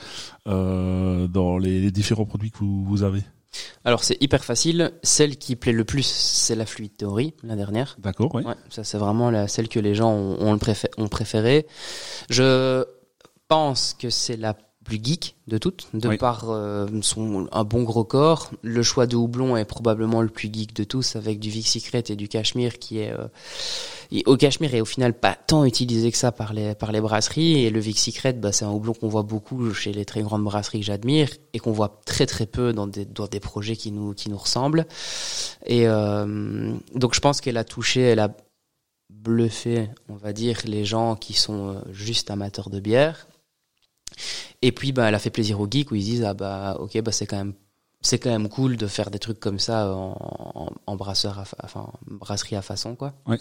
euh, 0.47 1.27
dans 1.27 1.59
les, 1.59 1.81
les 1.81 1.91
différents 1.91 2.27
produits 2.27 2.53
que 2.53 2.59
vous, 2.59 2.85
vous 2.85 3.03
avez? 3.03 3.23
Alors 3.85 4.05
c'est 4.05 4.16
hyper 4.22 4.44
facile. 4.44 4.93
Celle 5.02 5.36
qui 5.36 5.56
plaît 5.56 5.72
le 5.72 5.85
plus, 5.85 6.02
c'est 6.06 6.55
la 6.56 6.66
fluide 6.66 6.97
théorie, 6.97 7.35
la 7.43 7.56
dernière. 7.56 7.97
d'accord. 7.98 8.35
Ouais, 8.35 8.44
ça 8.70 8.85
c'est 8.85 8.98
vraiment 8.98 9.31
la, 9.31 9.48
celle 9.48 9.68
que 9.68 9.78
les 9.81 9.94
gens 9.94 10.10
ont, 10.12 10.36
ont, 10.40 10.52
le 10.52 10.59
préfé- 10.59 10.90
ont 10.98 11.09
préférée. 11.09 11.66
Je 12.31 12.85
pense 13.48 13.94
que 13.94 14.10
c'est 14.10 14.36
la 14.36 14.56
plus 14.85 15.01
geek 15.02 15.36
de 15.48 15.59
toutes, 15.59 15.89
de 15.94 16.09
Oui. 16.09 16.19
par 16.19 16.51
euh, 16.51 16.86
son 17.02 17.48
un 17.51 17.65
bon 17.65 17.82
gros 17.82 18.05
corps. 18.05 18.51
Le 18.62 18.82
choix 18.82 19.06
de 19.06 19.16
houblon 19.16 19.56
est 19.56 19.65
probablement 19.65 20.23
le 20.23 20.28
plus 20.28 20.51
geek 20.52 20.74
de 20.74 20.85
tous, 20.85 21.16
avec 21.16 21.40
du 21.40 21.51
Vic 21.51 21.66
Secret 21.66 22.05
et 22.09 22.16
du 22.16 22.28
Cachemire 22.28 22.78
qui 22.78 22.98
est 22.98 23.11
euh, 23.11 23.27
et 24.12 24.23
au 24.27 24.36
Cachemire 24.36 24.74
est 24.74 24.81
au 24.81 24.85
final 24.85 25.15
pas 25.15 25.36
tant 25.47 25.65
utilisé 25.65 26.12
que 26.12 26.19
ça 26.19 26.31
par 26.32 26.52
les 26.52 26.74
par 26.74 26.93
les 26.93 27.01
brasseries 27.01 27.65
et 27.65 27.70
le 27.70 27.81
Vic 27.81 27.98
Secret, 27.98 28.35
bah, 28.35 28.52
c'est 28.52 28.65
un 28.65 28.70
houblon 28.70 28.93
qu'on 28.93 29.09
voit 29.09 29.23
beaucoup 29.23 29.73
chez 29.73 29.93
les 29.93 30.05
très 30.05 30.23
grandes 30.23 30.44
brasseries 30.44 30.81
que 30.81 30.86
j'admire 30.86 31.31
et 31.52 31.59
qu'on 31.59 31.73
voit 31.73 32.01
très 32.05 32.27
très 32.27 32.47
peu 32.47 32.73
dans 32.73 32.86
des 32.86 33.05
dans 33.05 33.27
des 33.27 33.40
projets 33.40 33.77
qui 33.77 33.90
nous 33.90 34.15
qui 34.15 34.31
nous 34.31 34.39
ressemblent. 34.39 34.86
Et 35.66 35.89
euh, 35.89 36.74
donc 36.94 37.15
je 37.15 37.20
pense 37.20 37.40
qu'elle 37.40 37.56
a 37.56 37.65
touché, 37.65 38.02
elle 38.02 38.20
a 38.20 38.36
bluffé, 39.11 39.89
on 40.09 40.16
va 40.16 40.32
dire, 40.32 40.61
les 40.66 40.85
gens 40.85 41.16
qui 41.16 41.32
sont 41.32 41.69
euh, 41.69 41.81
juste 41.93 42.31
amateurs 42.31 42.70
de 42.70 42.81
bière. 42.81 43.27
Et 44.62 44.73
puis, 44.73 44.93
bah, 44.93 45.09
elle 45.09 45.15
a 45.15 45.19
fait 45.19 45.31
plaisir 45.31 45.61
aux 45.61 45.69
geeks 45.70 45.91
où 45.91 45.95
ils 45.95 46.05
disent, 46.05 46.24
ah 46.24 46.35
bah, 46.35 46.77
ok, 46.81 47.01
bah, 47.03 47.12
c'est 47.12 47.27
quand 47.27 47.36
même, 47.36 47.55
c'est 48.01 48.19
quand 48.19 48.31
même 48.31 48.49
cool 48.49 48.77
de 48.77 48.86
faire 48.86 49.11
des 49.11 49.19
trucs 49.19 49.41
comme 49.41 49.59
ça 49.59 49.95
en, 49.95 50.16
en, 50.55 50.70
en 50.86 50.97
brasseur, 50.97 51.39
à 51.39 51.45
fa- 51.45 51.57
enfin, 51.62 51.91
brasserie 52.07 52.57
à 52.57 52.62
façon, 52.62 52.95
quoi. 52.97 53.15
Ouais. 53.27 53.39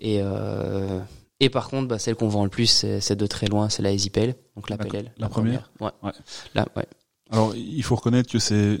Et, 0.00 0.20
euh, 0.22 1.00
et 1.40 1.50
par 1.50 1.68
contre, 1.68 1.88
bah, 1.88 1.98
celle 1.98 2.14
qu'on 2.14 2.28
vend 2.28 2.44
le 2.44 2.50
plus, 2.50 2.86
c'est 3.00 3.16
de 3.16 3.26
très 3.26 3.46
loin, 3.46 3.68
c'est 3.68 3.82
la 3.82 3.92
Easy 3.92 4.10
Pale, 4.10 4.34
donc 4.56 4.70
la. 4.70 4.78
PLL. 4.78 5.12
La 5.18 5.28
première 5.28 5.70
Ouais. 5.80 5.90
Ouais. 6.02 6.12
Là, 6.54 6.66
ouais. 6.76 6.86
Alors, 7.30 7.54
il 7.56 7.82
faut 7.82 7.96
reconnaître 7.96 8.30
que 8.30 8.38
c'est 8.38 8.54
euh, 8.54 8.78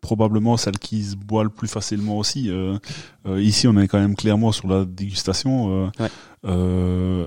probablement 0.00 0.56
celle 0.56 0.78
qui 0.78 1.02
se 1.02 1.16
boit 1.16 1.42
le 1.44 1.50
plus 1.50 1.68
facilement 1.68 2.18
aussi. 2.18 2.50
Euh, 2.50 2.78
euh, 3.26 3.42
ici, 3.42 3.66
on 3.66 3.76
est 3.78 3.88
quand 3.88 3.98
même 3.98 4.14
clairement 4.14 4.52
sur 4.52 4.68
la 4.68 4.84
dégustation. 4.84 5.86
Ouais. 5.98 6.08
Euh, 6.46 7.26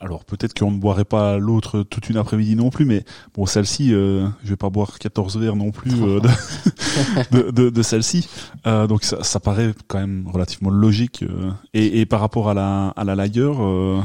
alors, 0.00 0.24
peut-être 0.24 0.58
qu'on 0.58 0.70
ne 0.70 0.78
boirait 0.78 1.04
pas 1.04 1.36
l'autre 1.38 1.82
toute 1.82 2.08
une 2.08 2.16
après-midi 2.16 2.56
non 2.56 2.70
plus, 2.70 2.84
mais 2.84 3.04
bon, 3.34 3.44
celle-ci, 3.46 3.92
euh, 3.92 4.26
je 4.44 4.50
vais 4.50 4.56
pas 4.56 4.70
boire 4.70 4.98
14 4.98 5.36
verres 5.38 5.56
non 5.56 5.70
plus 5.72 5.92
euh, 6.02 6.20
de, 6.20 6.28
de, 7.42 7.50
de- 7.50 7.70
de 7.70 7.82
celle-ci. 7.82 8.28
Euh, 8.66 8.86
donc, 8.86 9.04
ça, 9.04 9.22
ça 9.22 9.40
paraît 9.40 9.72
quand 9.88 9.98
même 9.98 10.26
relativement 10.32 10.70
logique. 10.70 11.22
euh. 11.22 11.50
et, 11.74 12.00
et 12.00 12.06
par 12.06 12.20
rapport 12.20 12.48
à 12.48 12.54
la, 12.54 12.88
à 12.96 13.04
la 13.04 13.14
lager, 13.14 13.40
euh, 13.58 14.00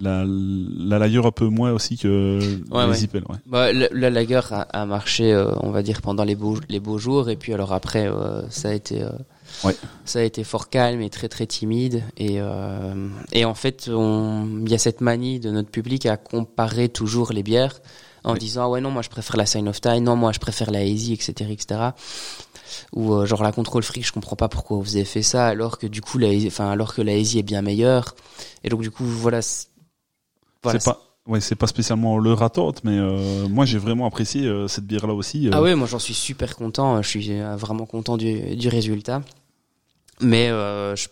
la, 0.00 0.24
la 0.26 0.98
lager 0.98 1.24
un 1.24 1.30
peu 1.30 1.46
moins 1.48 1.72
aussi 1.72 1.96
que 1.96 2.38
Ouais, 2.70 2.84
les 2.84 2.90
ouais. 2.90 2.94
Zippel, 2.94 3.22
ouais. 3.28 3.36
Bah, 3.46 3.72
le- 3.72 3.88
la 3.92 4.10
lager 4.10 4.40
a, 4.50 4.60
a 4.62 4.86
marché, 4.86 5.32
euh, 5.32 5.52
on 5.60 5.70
va 5.70 5.82
dire, 5.82 6.02
pendant 6.02 6.24
les 6.24 6.34
beaux, 6.34 6.58
les 6.68 6.80
beaux 6.80 6.98
jours, 6.98 7.30
et 7.30 7.36
puis 7.36 7.52
alors 7.54 7.72
après, 7.72 8.06
euh, 8.08 8.42
ça 8.50 8.68
a 8.70 8.72
été, 8.74 9.02
euh, 9.02 9.10
Ouais. 9.64 9.76
ça 10.04 10.18
a 10.18 10.22
été 10.22 10.44
fort 10.44 10.68
calme 10.70 11.00
et 11.02 11.10
très 11.10 11.28
très 11.28 11.46
timide, 11.46 12.02
et 12.16 12.40
euh, 12.40 13.08
et 13.32 13.44
en 13.44 13.54
fait, 13.54 13.86
il 13.88 14.68
y 14.68 14.74
a 14.74 14.78
cette 14.78 15.00
manie 15.00 15.40
de 15.40 15.50
notre 15.50 15.70
public 15.70 16.06
à 16.06 16.16
comparer 16.16 16.88
toujours 16.88 17.32
les 17.32 17.42
bières 17.42 17.80
en 18.24 18.34
Oui. 18.34 18.38
disant 18.38 18.62
ah 18.64 18.68
ouais 18.70 18.80
non 18.80 18.90
moi 18.90 19.02
je 19.02 19.08
préfère 19.10 19.36
la 19.36 19.46
Sign 19.46 19.68
of 19.68 19.80
Time, 19.80 20.04
non 20.04 20.14
moi 20.16 20.32
je 20.32 20.38
préfère 20.38 20.70
la 20.70 20.84
Easy, 20.84 21.12
etc 21.12 21.50
etc. 21.50 21.80
Ou 22.94 23.12
euh, 23.14 23.26
genre 23.26 23.42
la 23.42 23.52
Control 23.52 23.82
Freak, 23.82 24.06
je 24.06 24.12
comprends 24.12 24.36
pas 24.36 24.48
pourquoi 24.48 24.78
vous 24.78 24.96
avez 24.96 25.04
fait 25.04 25.22
ça, 25.22 25.46
alors 25.48 25.78
que 25.78 25.86
du 25.86 26.00
coup 26.00 26.18
la, 26.18 26.28
Easy- 26.32 26.46
enfin 26.48 26.70
alors 26.70 26.94
que 26.94 27.02
la 27.02 27.14
Easy 27.16 27.38
est 27.38 27.42
bien 27.42 27.62
meilleure, 27.62 28.14
et 28.64 28.68
donc 28.68 28.80
du 28.82 28.90
coup 28.90 29.04
voilà. 29.04 29.42
c'est- 29.42 29.66
voilà, 30.62 30.78
c'est 30.80 30.90
pas 30.90 31.00
ouais 31.26 31.40
c'est 31.40 31.54
pas 31.56 31.66
spécialement 31.68 32.18
leur 32.18 32.42
attente 32.42 32.82
mais 32.84 32.96
euh, 32.98 33.46
moi 33.48 33.64
j'ai 33.64 33.78
vraiment 33.78 34.06
apprécié 34.06 34.44
euh, 34.46 34.66
cette 34.68 34.84
bière 34.86 35.06
là 35.06 35.14
aussi 35.14 35.46
euh. 35.48 35.50
Ah 35.54 35.62
ouais, 35.62 35.74
moi 35.74 35.86
j'en 35.88 35.98
suis 36.00 36.14
super 36.14 36.56
content. 36.56 37.00
Je 37.02 37.08
suis 37.08 37.40
vraiment 37.56 37.86
content 37.86 38.16
du, 38.16 38.56
du 38.56 38.68
résultat. 38.68 39.22
Mais 40.22 40.48
euh, 40.50 40.94
je, 40.96 41.08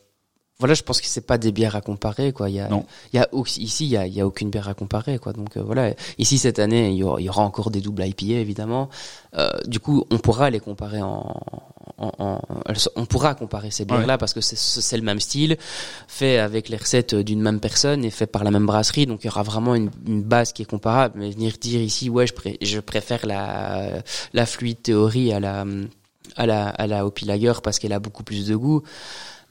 voilà, 0.59 0.74
je 0.74 0.82
pense 0.82 1.01
que 1.01 1.07
c'est 1.07 1.27
pas 1.27 1.39
des 1.39 1.53
bières 1.53 1.74
à 1.77 1.81
comparer 1.81 2.32
quoi. 2.32 2.49
Il 2.51 2.57
y 2.57 2.61
a, 2.61 2.69
Non. 2.69 2.85
il 3.12 3.16
y 3.16 3.23
a 3.23 3.28
ici 3.57 3.87
il 3.87 3.91
y 3.91 3.97
a, 3.97 4.07
il 4.07 4.12
y 4.15 4.20
a 4.20 4.27
aucune 4.27 4.51
bière 4.51 4.69
à 4.69 4.74
comparer 4.74 5.19
quoi. 5.19 5.32
Donc 5.32 5.57
euh, 5.57 5.62
voilà, 5.62 5.95
ici 6.19 6.37
cette 6.39 6.59
année 6.59 6.91
il 6.91 6.97
y 6.97 7.03
aura, 7.03 7.20
il 7.20 7.24
y 7.24 7.28
aura 7.28 7.43
encore 7.43 7.70
des 7.70 7.81
doubles 7.81 8.05
IPA 8.07 8.39
évidemment. 8.41 8.89
Euh, 9.37 9.49
du 9.66 9.81
coup, 9.81 10.05
on 10.11 10.19
pourra 10.19 10.51
les 10.51 10.61
comparer 10.61 11.01
en, 11.01 11.35
en, 11.99 12.12
en- 12.19 12.41
on 12.97 13.07
pourra 13.07 13.35
comparer 13.35 13.70
ces 13.70 13.85
bières 13.85 14.07
là 14.07 14.19
parce 14.19 14.35
que 14.35 14.41
c'est 14.41 14.57
c'est 14.59 14.97
le 14.97 15.03
même 15.03 15.20
style, 15.20 15.57
fait 16.09 16.39
avec 16.39 16.69
les 16.69 16.77
recettes 16.77 17.15
d'une 17.15 17.41
même 17.41 17.61
personne 17.61 18.05
et 18.05 18.11
fait 18.11 18.27
par 18.27 18.45
la 18.45 18.51
même 18.51 18.66
brasserie. 18.66 19.07
Donc 19.07 19.20
il 19.24 19.28
y 19.28 19.31
aura 19.31 19.43
vraiment 19.43 19.74
une, 19.74 19.91
une 20.07 20.23
base 20.23 20.53
qui 20.53 20.62
est 20.62 20.66
comparable. 20.70 21.15
Mais 21.19 21.31
venir 21.31 21.55
dire 21.61 21.81
ici 21.81 22.11
ouais 22.11 22.27
je, 22.27 22.35
pré- 22.35 22.59
je 22.61 22.81
préfère 22.81 23.24
la 23.27 24.03
la 24.35 24.47
fluide 24.47 24.82
théorie 24.82 25.32
à 25.32 25.41
la 25.41 25.65
à 26.40 26.46
la 26.46 26.68
à 26.70 26.86
la 26.86 27.04
Hopi 27.06 27.24
Lager 27.26 27.52
parce 27.62 27.78
qu'elle 27.78 27.92
a 27.92 28.00
beaucoup 28.00 28.22
plus 28.24 28.46
de 28.46 28.56
goût. 28.56 28.82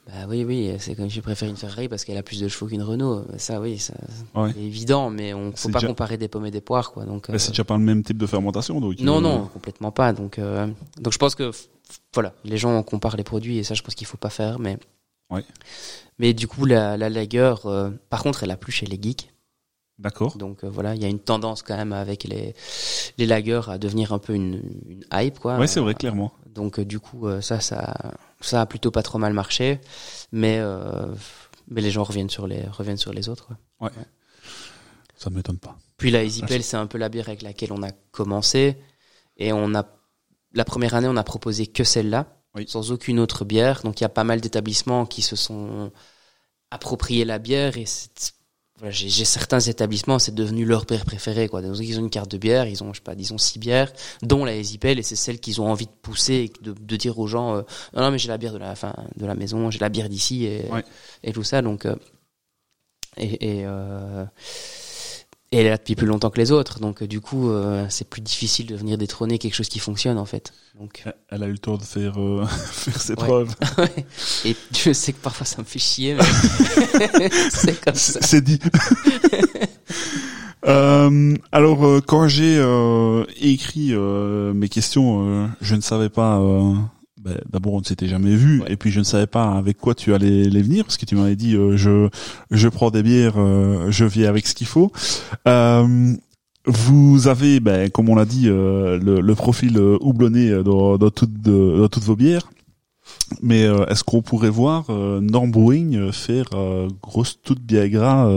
Bah 0.06 0.26
oui, 0.28 0.44
oui, 0.44 0.72
c'est 0.78 0.96
comme 0.96 1.08
si 1.08 1.16
je 1.16 1.20
préfère 1.20 1.48
une 1.48 1.56
Ferrari 1.56 1.88
parce 1.88 2.04
qu'elle 2.04 2.16
a 2.16 2.22
plus 2.24 2.40
de 2.40 2.48
chevaux 2.48 2.66
qu'une 2.66 2.82
Renault. 2.82 3.24
Ça, 3.36 3.60
oui, 3.60 3.78
ça, 3.78 3.94
Ouais. 4.34 4.50
c'est 4.52 4.60
évident, 4.60 5.08
mais 5.08 5.32
on 5.34 5.50
faut 5.52 5.56
C'est 5.68 5.70
pas 5.72 5.78
déjà- 5.78 5.86
comparer 5.88 6.16
des 6.16 6.26
pommes 6.26 6.46
et 6.46 6.50
des 6.50 6.60
poires, 6.62 6.90
quoi. 6.90 7.04
Donc, 7.04 7.28
Mais 7.28 7.36
euh, 7.36 7.38
c'est 7.38 7.50
déjà 7.50 7.62
pas 7.64 7.76
le 7.76 7.84
même 7.84 8.02
type 8.02 8.18
de 8.18 8.26
fermentation 8.26 8.80
donc 8.80 8.98
non, 8.98 9.18
euh, 9.18 9.20
non, 9.20 9.46
complètement 9.46 9.92
pas. 9.92 10.12
Donc, 10.12 10.38
euh, 10.40 10.66
donc 11.00 11.12
je 11.12 11.18
pense 11.18 11.34
que, 11.36 11.52
voilà, 12.12 12.32
les 12.44 12.56
gens 12.56 12.82
comparent 12.82 13.16
les 13.16 13.24
produits 13.24 13.58
et 13.58 13.62
ça, 13.62 13.74
je 13.74 13.82
pense 13.82 13.94
qu'il 13.94 14.06
faut 14.06 14.16
pas 14.16 14.30
faire. 14.30 14.58
Mais, 14.58 14.78
Ouais. 15.30 15.44
mais 16.18 16.32
du 16.34 16.48
coup, 16.48 16.64
la, 16.64 16.96
la 16.96 17.08
lager, 17.08 17.54
euh, 17.66 17.90
par 18.08 18.22
contre, 18.24 18.42
elle 18.42 18.50
a 18.50 18.56
plus 18.56 18.72
chez 18.72 18.86
les 18.86 18.98
geeks. 19.00 19.30
d'accord 19.98 20.36
Donc 20.38 20.64
euh, 20.64 20.68
voilà, 20.70 20.94
il 20.96 21.02
y 21.02 21.04
a 21.04 21.08
une 21.08 21.20
tendance 21.20 21.62
quand 21.62 21.76
même 21.76 21.92
avec 21.92 22.24
les 22.24 22.54
les 23.18 23.26
lagers 23.26 23.60
à 23.68 23.76
devenir 23.78 24.12
un 24.14 24.18
peu 24.18 24.34
une, 24.34 24.60
une 24.88 25.04
hype, 25.12 25.38
quoi. 25.38 25.58
ouais 25.58 25.66
c'est 25.66 25.78
vrai 25.80 25.94
clairement 25.94 26.32
Donc 26.54 26.78
euh, 26.78 26.84
du 26.84 26.98
coup, 27.00 27.26
euh, 27.28 27.40
ça, 27.40 27.60
ça, 27.60 28.12
ça 28.40 28.60
a 28.60 28.66
plutôt 28.66 28.90
pas 28.90 29.02
trop 29.02 29.18
mal 29.18 29.32
marché, 29.32 29.80
mais 30.32 30.58
euh, 30.58 31.06
mais 31.68 31.80
les 31.80 31.90
gens 31.90 32.02
reviennent 32.04 32.30
sur 32.30 32.46
les 32.46 32.62
reviennent 32.66 32.96
sur 32.96 33.12
les 33.12 33.28
autres. 33.28 33.48
quoi. 33.78 33.90
ça 35.16 35.30
ne 35.30 35.36
m'étonne 35.36 35.58
pas 35.58 35.76
Puis 35.96 36.10
la 36.10 36.24
Easy 36.24 36.42
Pale, 36.42 36.62
c'est 36.62 36.76
un 36.76 36.86
peu 36.86 36.98
la 36.98 37.08
bière 37.08 37.28
avec 37.28 37.42
laquelle 37.42 37.72
on 37.72 37.82
a 37.82 37.92
commencé, 38.10 38.76
et 39.36 39.52
on 39.52 39.74
a 39.74 39.84
la 40.52 40.64
première 40.64 40.94
année, 40.94 41.06
on 41.08 41.16
a 41.16 41.22
proposé 41.24 41.66
que 41.68 41.84
celle-là, 41.84 42.26
Oui. 42.56 42.64
sans 42.68 42.90
aucune 42.90 43.20
autre 43.20 43.44
bière. 43.44 43.82
Donc 43.84 44.00
il 44.00 44.04
y 44.04 44.06
a 44.06 44.08
pas 44.10 44.24
mal 44.24 44.40
d'établissements 44.40 45.06
qui 45.06 45.22
se 45.22 45.36
sont 45.36 45.92
appropriés 46.72 47.24
la 47.24 47.38
bière 47.38 47.76
et 47.76 47.86
c'est- 47.86 48.32
voilà, 48.80 48.90
j'ai 48.92 49.08
j'ai 49.08 49.24
certains 49.24 49.60
établissements, 49.60 50.18
c'est 50.18 50.34
devenu 50.34 50.64
leur 50.64 50.84
bière 50.86 51.04
préférée. 51.04 51.48
Quoi. 51.48 51.62
Donc, 51.62 51.76
ils 51.78 51.98
ont 51.98 52.02
une 52.02 52.10
carte 52.10 52.30
de 52.30 52.38
bière, 52.38 52.66
ils 52.66 52.82
ont, 52.82 52.92
je 52.92 52.98
sais 52.98 53.04
pas, 53.04 53.14
disons 53.14 53.38
six 53.38 53.58
bières, 53.58 53.92
dont 54.22 54.44
la 54.44 54.56
Easypale, 54.56 54.98
et 54.98 55.02
c'est 55.02 55.16
celle 55.16 55.38
qu'ils 55.38 55.60
ont 55.60 55.70
envie 55.70 55.86
de 55.86 55.92
pousser, 56.02 56.50
et 56.50 56.52
de, 56.64 56.72
de 56.72 56.96
dire 56.96 57.18
aux 57.18 57.26
gens, 57.26 57.56
euh, 57.56 57.62
non, 57.94 58.00
non, 58.02 58.10
mais 58.10 58.18
j'ai 58.18 58.28
la 58.28 58.38
bière 58.38 58.52
de 58.54 58.58
la, 58.58 58.74
fin, 58.74 58.94
de 59.16 59.26
la 59.26 59.34
maison, 59.34 59.70
j'ai 59.70 59.78
la 59.78 59.88
bière 59.90 60.08
d'ici, 60.08 60.44
et, 60.46 60.64
Ouais. 60.72 60.82
et 61.22 61.32
tout 61.32 61.44
ça. 61.44 61.62
Donc, 61.62 61.86
euh, 61.86 61.94
et, 63.16 63.58
et, 63.58 63.62
euh, 63.66 64.24
et 65.52 65.58
elle 65.58 65.66
est 65.66 65.70
là 65.70 65.76
depuis 65.78 65.96
plus 65.96 66.06
longtemps 66.06 66.30
que 66.30 66.38
les 66.38 66.52
autres. 66.52 66.78
Donc, 66.80 67.02
euh, 67.02 67.06
du 67.08 67.20
coup, 67.20 67.50
euh, 67.50 67.84
c'est 67.88 68.08
plus 68.08 68.20
difficile 68.22 68.66
de 68.66 68.76
venir 68.76 68.96
détrôner 68.98 69.38
quelque 69.38 69.54
chose 69.54 69.68
qui 69.68 69.78
fonctionne, 69.80 70.16
en 70.18 70.24
fait. 70.24 70.52
Donc, 70.78 71.04
Elle 71.28 71.42
a 71.42 71.46
eu 71.46 71.52
le 71.52 71.58
temps 71.58 71.76
de 71.76 71.82
faire, 71.82 72.20
euh, 72.20 72.46
faire 72.70 73.00
ses 73.00 73.10
Ouais. 73.14 73.16
preuves. 73.16 73.54
et 74.44 74.54
je 74.76 74.92
sais 74.92 75.12
que 75.12 75.18
parfois 75.20 75.44
ça 75.46 75.58
me 75.60 75.66
fait 75.66 75.78
chier, 75.80 76.14
mais 76.14 77.30
c'est 77.50 77.80
comme 77.80 77.94
ça. 77.96 78.20
C'est 78.22 78.42
dit. 78.42 78.60
Euh, 80.66 81.36
alors, 81.52 81.86
euh, 81.86 82.00
quand 82.06 82.28
j'ai 82.28 82.56
euh, 82.58 83.24
écrit 83.40 83.88
euh, 83.92 84.52
mes 84.52 84.68
questions, 84.68 85.26
euh, 85.26 85.46
je 85.62 85.74
ne 85.74 85.80
savais 85.80 86.10
pas. 86.10 86.38
Ben, 87.22 87.38
D'abord, 87.50 87.74
on 87.74 87.80
ne 87.80 87.84
s'était 87.84 88.08
jamais 88.08 88.34
vu, 88.34 88.60
Ouais. 88.60 88.72
et 88.72 88.76
puis 88.76 88.90
je 88.90 88.98
ne 88.98 89.04
savais 89.04 89.26
pas 89.26 89.52
avec 89.52 89.78
quoi 89.78 89.94
tu 89.94 90.14
allais 90.14 90.44
les 90.44 90.62
venir, 90.62 90.84
parce 90.84 90.96
que 90.96 91.06
tu 91.06 91.14
m'avais 91.16 91.36
dit 91.36 91.54
euh, 91.54 91.76
je 91.76 92.08
je 92.50 92.68
prends 92.68 92.90
des 92.90 93.02
bières, 93.02 93.34
euh, 93.36 93.90
je 93.90 94.04
viens 94.04 94.28
avec 94.28 94.46
ce 94.46 94.54
qu'il 94.54 94.66
faut. 94.66 94.90
Euh, 95.46 96.14
vous 96.66 97.26
avez, 97.26 97.58
ben, 97.60 97.88
comme 97.90 98.08
on 98.10 98.14
l'a 98.14 98.26
dit, 98.26 98.48
euh, 98.48 98.98
le, 98.98 99.20
le 99.20 99.34
profil 99.34 99.78
euh, 99.78 99.96
houblonné 100.00 100.62
dans, 100.62 100.98
dans, 100.98 101.10
toutes, 101.10 101.40
dans 101.40 101.88
toutes 101.88 102.04
vos 102.04 102.16
bières. 102.16 102.50
Mais 103.42 103.64
euh, 103.64 103.86
est-ce 103.86 104.04
qu'on 104.04 104.22
pourrait 104.22 104.50
voir 104.50 104.84
euh, 104.90 105.20
Norm 105.20 105.50
Brewing 105.50 106.12
faire 106.12 106.46
euh, 106.54 106.88
grosse 107.02 107.38
toute 107.42 107.60
Biagra, 107.60 108.28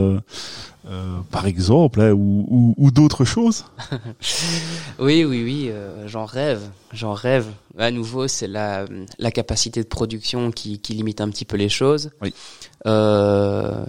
euh, 0.86 1.20
par 1.30 1.46
exemple, 1.46 2.00
hein, 2.00 2.12
ou, 2.12 2.46
ou, 2.48 2.74
ou 2.76 2.90
d'autres 2.90 3.24
choses 3.24 3.64
Oui, 4.98 5.24
oui, 5.24 5.42
oui, 5.42 5.68
euh, 5.70 6.06
j'en 6.06 6.26
rêve, 6.26 6.60
j'en 6.92 7.14
rêve. 7.14 7.46
À 7.78 7.90
nouveau, 7.90 8.28
c'est 8.28 8.46
la, 8.46 8.84
la 9.18 9.30
capacité 9.30 9.82
de 9.82 9.88
production 9.88 10.50
qui, 10.50 10.80
qui 10.80 10.94
limite 10.94 11.20
un 11.20 11.30
petit 11.30 11.44
peu 11.44 11.56
les 11.56 11.68
choses. 11.68 12.10
Oui. 12.20 12.34
Euh, 12.86 13.84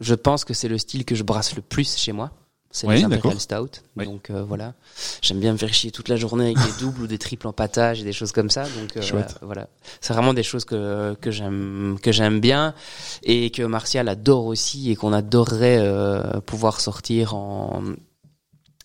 je 0.00 0.14
pense 0.14 0.44
que 0.44 0.52
c'est 0.52 0.68
le 0.68 0.78
style 0.78 1.04
que 1.04 1.14
je 1.14 1.22
brasse 1.22 1.56
le 1.56 1.62
plus 1.62 1.96
chez 1.96 2.12
moi. 2.12 2.30
C'est 2.74 2.88
Oui, 2.88 2.96
les 2.96 3.04
Imperial. 3.04 3.38
Stout. 3.38 3.82
Oui. 3.96 4.04
Donc 4.04 4.30
euh, 4.30 4.42
voilà, 4.42 4.74
j'aime 5.22 5.38
bien 5.38 5.52
me 5.52 5.56
faire 5.56 5.72
chier 5.72 5.92
toute 5.92 6.08
la 6.08 6.16
journée 6.16 6.46
avec 6.46 6.56
des 6.56 6.72
doubles 6.80 7.02
ou 7.02 7.06
des 7.06 7.18
triples 7.18 7.46
en 7.46 7.52
patage 7.52 8.00
et 8.00 8.04
des 8.04 8.12
choses 8.12 8.32
comme 8.32 8.50
ça. 8.50 8.64
Donc 8.64 8.96
euh, 8.96 9.22
voilà, 9.42 9.68
c'est 10.00 10.12
vraiment 10.12 10.34
des 10.34 10.42
choses 10.42 10.64
que 10.64 11.14
que 11.20 11.30
j'aime 11.30 11.98
que 12.02 12.10
j'aime 12.10 12.40
bien 12.40 12.74
et 13.22 13.50
que 13.50 13.62
Martial 13.62 14.08
adore 14.08 14.46
aussi 14.46 14.90
et 14.90 14.96
qu'on 14.96 15.12
adorerait 15.12 15.78
euh, 15.78 16.40
pouvoir 16.40 16.80
sortir 16.80 17.36
en 17.36 17.84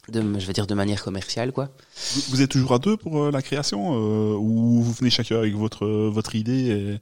de, 0.10 0.22
je 0.38 0.46
vais 0.46 0.54
dire 0.54 0.68
de 0.68 0.76
manière 0.76 1.04
commerciale 1.04 1.52
quoi. 1.52 1.70
vous, 2.14 2.22
vous 2.30 2.42
êtes 2.44 2.52
toujours 2.52 2.76
à 2.76 2.80
deux 2.80 2.96
pour 2.96 3.24
euh, 3.24 3.32
la 3.32 3.42
création, 3.42 3.94
euh, 3.94 4.36
ou 4.36 4.84
vous 4.84 4.94
venez 4.94 5.10
chacun 5.10 5.38
avec 5.38 5.56
votre 5.56 5.86
euh, 5.86 6.10
votre 6.12 6.36
idée 6.36 6.68
et, 6.68 7.00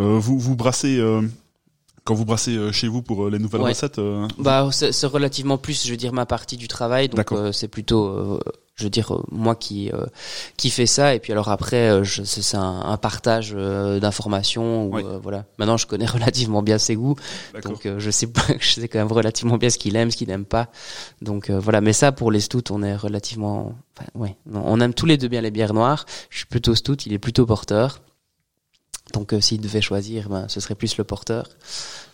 euh, 0.00 0.18
vous 0.18 0.38
vous 0.38 0.56
brassez 0.56 0.98
euh, 0.98 1.22
quand 2.04 2.14
vous 2.14 2.24
brassez 2.26 2.56
euh, 2.56 2.70
chez 2.70 2.86
vous 2.88 3.02
pour 3.02 3.24
euh, 3.26 3.30
les 3.30 3.38
nouvelles 3.38 3.62
Ouais. 3.62 3.70
recettes. 3.70 3.98
euh, 3.98 4.28
Bah, 4.38 4.68
c'est 4.72 5.06
relativement 5.06 5.56
plus, 5.58 5.84
je 5.86 5.90
veux 5.90 5.96
dire, 5.96 6.12
ma 6.12 6.26
partie 6.26 6.56
du 6.56 6.68
travail. 6.68 7.08
Donc, 7.08 7.32
euh, 7.32 7.50
c'est 7.50 7.68
plutôt, 7.68 8.06
euh, 8.08 8.40
je 8.76 8.84
veux 8.84 8.90
dire, 8.90 9.10
moi 9.30 9.54
qui 9.54 9.90
euh, 9.90 10.04
qui 10.58 10.68
fait 10.68 10.84
ça. 10.86 11.14
Et 11.14 11.18
puis 11.20 11.32
alors 11.32 11.48
après, 11.48 12.02
c'est 12.04 12.56
un, 12.56 12.80
un 12.84 12.96
partage 12.98 13.52
d'informations. 13.54 14.88
Ouais. 14.90 15.02
voilà. 15.22 15.44
Maintenant, 15.58 15.76
je 15.76 15.86
connais 15.86 16.06
relativement 16.18 16.62
bien 16.62 16.76
ses 16.78 16.94
goûts, 16.94 17.16
donc 17.64 17.88
je 17.98 18.10
sais 18.10 18.28
je 18.60 18.70
sais 18.72 18.88
quand 18.88 18.98
même 18.98 19.12
relativement 19.12 19.56
bien 19.56 19.70
ce 19.70 19.78
qu'il 19.78 19.96
aime, 19.96 20.10
ce 20.10 20.16
qu'il 20.16 20.28
n'aime 20.28 20.44
pas. 20.44 20.68
Donc 21.22 21.50
voilà. 21.50 21.80
Mais 21.80 21.92
ça, 21.92 22.12
pour 22.12 22.30
les 22.30 22.40
stouts, 22.40 22.62
on 22.70 22.82
est 22.82 22.96
relativement, 22.96 23.74
enfin, 23.96 24.08
ouais, 24.14 24.36
non, 24.46 24.62
on 24.66 24.80
aime 24.80 24.92
tous 24.94 25.06
les 25.06 25.16
deux 25.16 25.28
bien 25.28 25.40
les 25.40 25.50
bières 25.50 25.74
noires. 25.74 26.04
Je 26.30 26.38
suis 26.38 26.46
plutôt 26.46 26.74
stout, 26.74 27.02
il 27.06 27.12
est 27.12 27.18
plutôt 27.18 27.46
porteur. 27.46 28.00
Donc, 29.14 29.32
euh, 29.32 29.40
s'il 29.40 29.60
devait 29.60 29.80
choisir, 29.80 30.28
ben, 30.28 30.46
ce 30.48 30.60
serait 30.60 30.74
plus 30.74 30.96
le 30.98 31.04
porteur. 31.04 31.48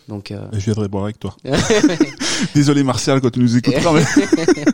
Donc, 0.07 0.31
euh, 0.31 0.39
Je 0.53 0.59
viendrai 0.59 0.87
boire 0.87 1.05
avec 1.05 1.19
toi. 1.19 1.35
Désolé 2.55 2.83
Martial 2.83 3.19
quand 3.21 3.31
tu 3.31 3.39
nous 3.39 3.57
écouteras, 3.57 3.91
mais 3.93 4.03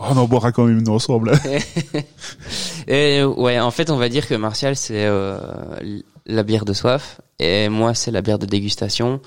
Oh, 0.00 0.04
on 0.10 0.16
en 0.16 0.26
boira 0.26 0.52
quand 0.52 0.64
même 0.64 0.78
une 0.78 0.88
ensemble. 0.88 1.32
Et 2.86 3.24
ouais, 3.24 3.58
en 3.58 3.72
fait, 3.72 3.90
on 3.90 3.96
va 3.96 4.08
dire 4.08 4.28
que 4.28 4.34
Martial 4.34 4.76
c'est 4.76 5.06
euh, 5.06 5.38
la 6.26 6.42
bière 6.44 6.64
de 6.64 6.72
soif 6.72 7.20
et 7.40 7.68
moi 7.68 7.94
c'est 7.94 8.10
la 8.10 8.22
bière 8.22 8.38
de 8.38 8.46
dégustation. 8.46 9.20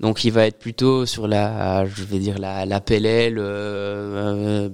Donc 0.00 0.24
il 0.24 0.30
va 0.30 0.46
être 0.46 0.58
plutôt 0.58 1.06
sur 1.06 1.26
la, 1.26 1.86
je 1.86 2.04
vais 2.04 2.18
dire 2.18 2.38
la 2.38 2.66
la 2.66 2.80
euh, 2.90 4.68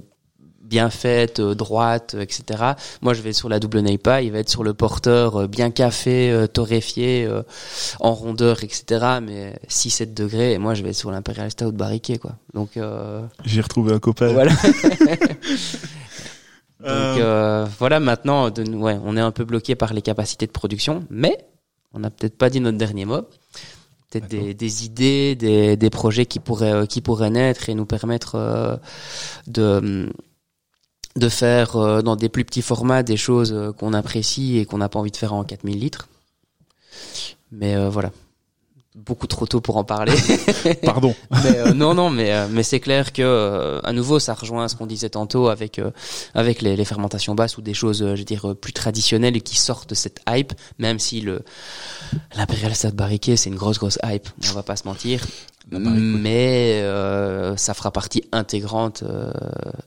bien 0.68 0.90
faite, 0.90 1.40
euh, 1.40 1.54
droite, 1.54 2.14
euh, 2.14 2.20
etc. 2.20 2.72
Moi 3.00 3.14
je 3.14 3.22
vais 3.22 3.32
sur 3.32 3.48
la 3.48 3.58
double 3.58 3.80
Neipa, 3.80 4.22
il 4.22 4.32
va 4.32 4.38
être 4.38 4.48
sur 4.48 4.62
le 4.62 4.74
porteur 4.74 5.42
euh, 5.42 5.46
bien 5.46 5.70
café, 5.70 6.30
euh, 6.30 6.46
torréfié, 6.46 7.24
euh, 7.24 7.42
en 8.00 8.12
rondeur, 8.14 8.62
etc. 8.62 9.18
Mais 9.22 9.58
6-7 9.68 10.14
degrés 10.14 10.52
et 10.52 10.58
moi 10.58 10.74
je 10.74 10.82
vais 10.82 10.90
être 10.90 10.96
sur 10.96 11.10
l'Imperial 11.10 11.50
Stout 11.50 11.72
barriqué 11.72 12.18
quoi. 12.18 12.32
Donc 12.54 12.76
euh, 12.76 13.22
J'ai 13.44 13.60
retrouvé 13.60 13.92
un 13.94 13.98
copain. 13.98 14.32
voilà. 14.32 14.52
Donc 16.80 16.88
euh, 16.90 17.66
voilà, 17.78 17.98
maintenant, 17.98 18.50
de, 18.50 18.62
ouais, 18.74 18.98
on 19.04 19.16
est 19.16 19.20
un 19.20 19.32
peu 19.32 19.44
bloqué 19.44 19.74
par 19.74 19.92
les 19.92 20.02
capacités 20.02 20.46
de 20.46 20.52
production, 20.52 21.04
mais 21.10 21.36
on 21.92 21.98
n'a 21.98 22.10
peut-être 22.10 22.38
pas 22.38 22.50
dit 22.50 22.60
notre 22.60 22.78
dernier 22.78 23.04
mot. 23.04 23.22
Peut-être 24.10 24.28
des, 24.28 24.54
des 24.54 24.84
idées, 24.86 25.34
des, 25.34 25.76
des 25.76 25.90
projets 25.90 26.24
qui 26.24 26.38
pourraient 26.38 26.86
qui 26.86 27.02
pourraient 27.02 27.30
naître 27.30 27.68
et 27.68 27.74
nous 27.74 27.84
permettre 27.84 28.36
euh, 28.36 28.76
de 29.48 30.10
de 31.18 31.28
faire 31.28 31.76
euh, 31.76 32.02
dans 32.02 32.16
des 32.16 32.28
plus 32.28 32.44
petits 32.44 32.62
formats 32.62 33.02
des 33.02 33.16
choses 33.16 33.52
euh, 33.52 33.72
qu'on 33.72 33.92
apprécie 33.92 34.58
et 34.58 34.64
qu'on 34.64 34.78
n'a 34.78 34.88
pas 34.88 34.98
envie 34.98 35.10
de 35.10 35.16
faire 35.16 35.32
en 35.32 35.44
4000 35.44 35.78
litres. 35.78 36.08
Mais 37.52 37.76
euh, 37.76 37.88
voilà, 37.88 38.10
beaucoup 38.94 39.26
trop 39.26 39.46
tôt 39.46 39.60
pour 39.60 39.76
en 39.76 39.84
parler. 39.84 40.14
Pardon. 40.82 41.14
mais 41.44 41.72
non 41.74 41.94
non 41.94 42.10
mais 42.10 42.48
mais 42.48 42.62
c'est 42.62 42.80
clair 42.80 43.12
que 43.12 43.80
à 43.84 43.92
nouveau 43.92 44.18
ça 44.18 44.34
rejoint 44.34 44.68
ce 44.68 44.76
qu'on 44.76 44.86
disait 44.86 45.10
tantôt 45.10 45.48
avec 45.48 45.80
avec 46.34 46.60
les, 46.62 46.76
les 46.76 46.84
fermentations 46.84 47.34
basses 47.34 47.56
ou 47.56 47.62
des 47.62 47.74
choses 47.74 47.98
je 47.98 48.18
veux 48.18 48.24
dire 48.24 48.54
plus 48.56 48.72
traditionnelles 48.72 49.36
et 49.36 49.40
qui 49.40 49.56
sortent 49.56 49.88
de 49.88 49.94
cette 49.94 50.20
hype 50.28 50.52
même 50.78 50.98
si 50.98 51.20
le 51.20 51.40
l'impérial 52.36 52.74
stade 52.74 52.94
barriqué 52.94 53.36
c'est 53.36 53.50
une 53.50 53.56
grosse 53.56 53.78
grosse 53.78 53.98
hype 54.04 54.28
on 54.50 54.52
va 54.52 54.62
pas 54.62 54.76
se 54.76 54.86
mentir. 54.86 55.24
Mais 55.70 56.80
euh, 56.82 57.56
ça 57.56 57.74
fera 57.74 57.90
partie 57.90 58.24
intégrante 58.32 59.02
euh, 59.02 59.32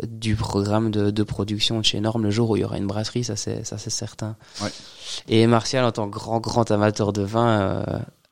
du 0.08 0.36
programme 0.36 0.92
de, 0.92 1.10
de 1.12 1.24
production 1.24 1.80
de 1.80 1.86
chez 1.86 2.00
Norm 2.00 2.22
le 2.24 2.30
jour 2.32 2.52
où 2.52 2.56
il 2.58 2.62
y 2.62 2.64
aura 2.64 2.78
une 2.78 2.88
brasserie 2.88 3.24
ça 3.24 3.36
c'est 3.36 3.64
ça 3.66 3.78
c'est 3.78 3.90
certain 3.90 4.36
Ouais. 4.62 4.70
et 5.28 5.48
Martial 5.48 5.84
en 5.86 5.92
tant 5.92 6.08
que 6.10 6.14
grand 6.14 6.40
grand 6.40 6.70
amateur 6.72 7.14
de 7.14 7.24
vin 7.24 7.60
euh, 7.62 7.84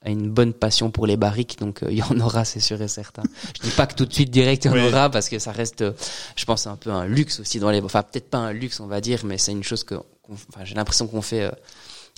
a 0.01 0.09
une 0.09 0.29
bonne 0.29 0.53
passion 0.53 0.91
pour 0.91 1.07
les 1.07 1.17
barriques, 1.17 1.59
donc 1.59 1.83
euh, 1.83 1.87
il 1.91 1.97
y 1.97 2.01
en 2.03 2.17
aura, 2.21 2.45
c'est 2.45 2.61
sûr 2.61 2.81
et 2.81 2.87
certain. 2.87 3.21
Je 3.61 3.67
dis 3.67 3.75
pas 3.75 3.85
que 3.85 3.95
tout 3.95 4.05
de 4.05 4.13
suite 4.13 4.31
direct 4.31 4.63
il 4.63 4.71
y 4.71 4.73
en 4.79 4.87
aura, 4.87 5.09
parce 5.09 5.27
que 5.27 5.39
ça 5.39 5.51
reste, 5.51 5.81
euh, 5.81 5.91
je 6.37 6.45
pense, 6.45 6.67
un 6.67 6.77
peu 6.77 6.89
un 6.89 7.05
luxe 7.05 7.41
aussi 7.41 7.59
dans 7.59 7.69
les, 7.69 7.81
enfin 7.81 8.01
peut-être 8.03 8.29
pas 8.29 8.37
un 8.37 8.53
luxe, 8.53 8.79
on 8.79 8.87
va 8.87 9.01
dire, 9.01 9.25
mais 9.25 9.37
c'est 9.37 9.51
une 9.51 9.61
chose 9.63 9.83
que, 9.83 9.95
enfin 10.29 10.63
j'ai 10.63 10.75
l'impression 10.75 11.05
qu'on 11.05 11.21
fait, 11.21 11.41
euh, 11.43 11.51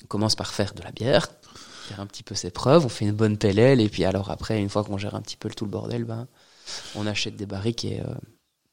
on 0.04 0.06
commence 0.06 0.36
par 0.36 0.54
faire 0.54 0.76
de 0.76 0.84
la 0.84 0.92
bière, 0.92 1.30
faire 1.92 2.00
un 2.00 2.06
petit 2.06 2.24
peu 2.24 2.36
ses 2.36 2.52
preuves, 2.52 2.86
on 2.86 2.90
fait 2.90 3.06
une 3.06 3.12
bonne 3.12 3.38
PLL, 3.38 3.82
et 3.82 3.90
puis 3.90 4.06
alors 4.06 4.32
après, 4.32 4.62
une 4.62 4.70
fois 4.70 4.84
qu'on 4.84 4.98
gère 4.98 5.16
un 5.16 5.22
petit 5.22 5.38
peu 5.38 5.50
le 5.50 5.54
tout 5.54 5.66
le 5.66 5.72
bordel, 5.72 6.06
ben 6.06 6.28
on 6.96 7.06
achète 7.06 7.36
des 7.36 7.46
barriques 7.46 7.84
et 7.84 8.00
euh, 8.00 8.14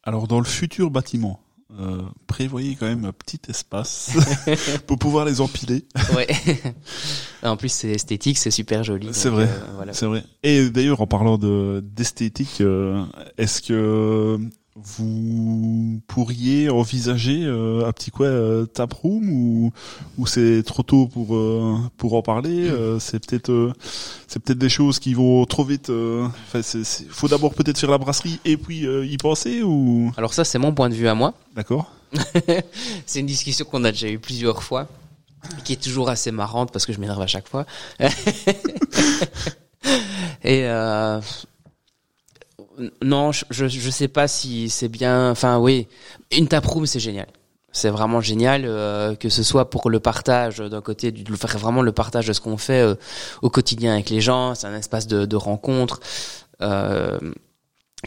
Alors 0.03 0.27
dans 0.27 0.39
le 0.39 0.45
futur 0.45 0.89
bâtiment, 0.89 1.41
euh, 1.77 2.01
prévoyez 2.27 2.75
quand 2.75 2.85
même 2.85 3.03
un 3.03 3.11
petit 3.11 3.41
espace 3.49 4.11
pour 4.87 4.97
pouvoir 4.97 5.25
les 5.25 5.41
empiler. 5.41 5.85
ouais. 6.15 6.27
en 7.43 7.57
plus 7.57 7.71
c'est 7.71 7.91
esthétique, 7.91 8.37
c'est 8.37 8.51
super 8.51 8.83
joli. 8.83 9.09
C'est 9.11 9.29
vrai. 9.29 9.43
euh, 9.49 9.73
voilà. 9.75 9.93
C'est 9.93 10.05
vrai. 10.05 10.23
Et 10.43 10.69
d'ailleurs, 10.69 11.01
en 11.01 11.07
parlant 11.07 11.37
de 11.37 11.83
d'esthétique, 11.83 12.61
euh, 12.61 13.03
est-ce 13.37 13.61
que 13.61 14.39
vous 14.83 16.01
pourriez 16.07 16.69
envisager 16.69 17.43
euh, 17.45 17.87
un 17.87 17.91
petit 17.91 18.11
quoi 18.11 18.27
euh, 18.27 18.65
taproom 18.65 19.29
ou 19.29 19.71
ou 20.17 20.27
c'est 20.27 20.63
trop 20.65 20.83
tôt 20.83 21.07
pour 21.07 21.35
euh, 21.35 21.77
pour 21.97 22.13
en 22.13 22.21
parler 22.21 22.67
euh, 22.69 22.99
C'est 22.99 23.25
peut-être 23.25 23.49
euh, 23.51 23.73
c'est 24.27 24.39
peut-être 24.41 24.57
des 24.59 24.69
choses 24.69 24.99
qui 24.99 25.13
vont 25.13 25.45
trop 25.45 25.63
vite. 25.63 25.89
euh, 25.89 26.27
Enfin, 26.47 26.61
c'est, 26.61 26.83
c'est- 26.83 27.05
faut 27.09 27.27
d'abord 27.27 27.53
peut-être 27.53 27.77
faire 27.77 27.91
la 27.91 27.97
brasserie 27.97 28.39
et 28.45 28.57
puis 28.57 28.85
euh, 28.85 29.05
y 29.05 29.17
penser 29.17 29.61
ou? 29.63 30.11
Alors 30.17 30.33
ça 30.33 30.43
c'est 30.43 30.59
mon 30.59 30.73
point 30.73 30.89
de 30.89 30.95
vue 30.95 31.07
à 31.07 31.15
moi. 31.15 31.33
d'accord. 31.55 31.91
C'est 33.05 33.19
une 33.19 33.27
discussion 33.27 33.65
qu'on 33.65 33.83
a 33.83 33.91
déjà 33.91 34.09
eu 34.09 34.17
plusieurs 34.17 34.63
fois, 34.63 34.87
qui 35.63 35.73
est 35.73 35.81
toujours 35.81 36.09
assez 36.09 36.31
marrante 36.31 36.71
parce 36.71 36.87
que 36.87 36.93
je 36.93 36.99
m'énerve 36.99 37.21
à 37.21 37.27
chaque 37.27 37.47
fois. 37.47 37.65
Et 40.43 40.63
euh, 40.65 41.19
non, 43.01 43.31
je, 43.31 43.67
je 43.67 43.89
sais 43.89 44.07
pas 44.07 44.27
si 44.27 44.69
c'est 44.69 44.89
bien. 44.89 45.31
Enfin, 45.31 45.57
oui, 45.57 45.87
une 46.31 46.47
taproom 46.47 46.85
c'est 46.85 46.99
génial. 46.99 47.27
C'est 47.71 47.89
vraiment 47.89 48.21
génial 48.21 48.63
euh, 48.65 49.15
que 49.15 49.29
ce 49.29 49.43
soit 49.43 49.69
pour 49.69 49.89
le 49.89 49.99
partage 49.99 50.57
d'un 50.57 50.81
côté, 50.81 51.11
de 51.11 51.35
faire 51.35 51.57
vraiment 51.57 51.81
le 51.81 51.91
partage 51.91 52.27
de 52.27 52.33
ce 52.33 52.41
qu'on 52.41 52.57
fait 52.57 52.81
euh, 52.81 52.95
au 53.41 53.49
quotidien 53.49 53.93
avec 53.93 54.09
les 54.09 54.21
gens. 54.21 54.55
C'est 54.55 54.67
un 54.67 54.75
espace 54.75 55.07
de, 55.07 55.25
de 55.25 55.35
rencontre. 55.35 55.99
Euh, 56.61 57.19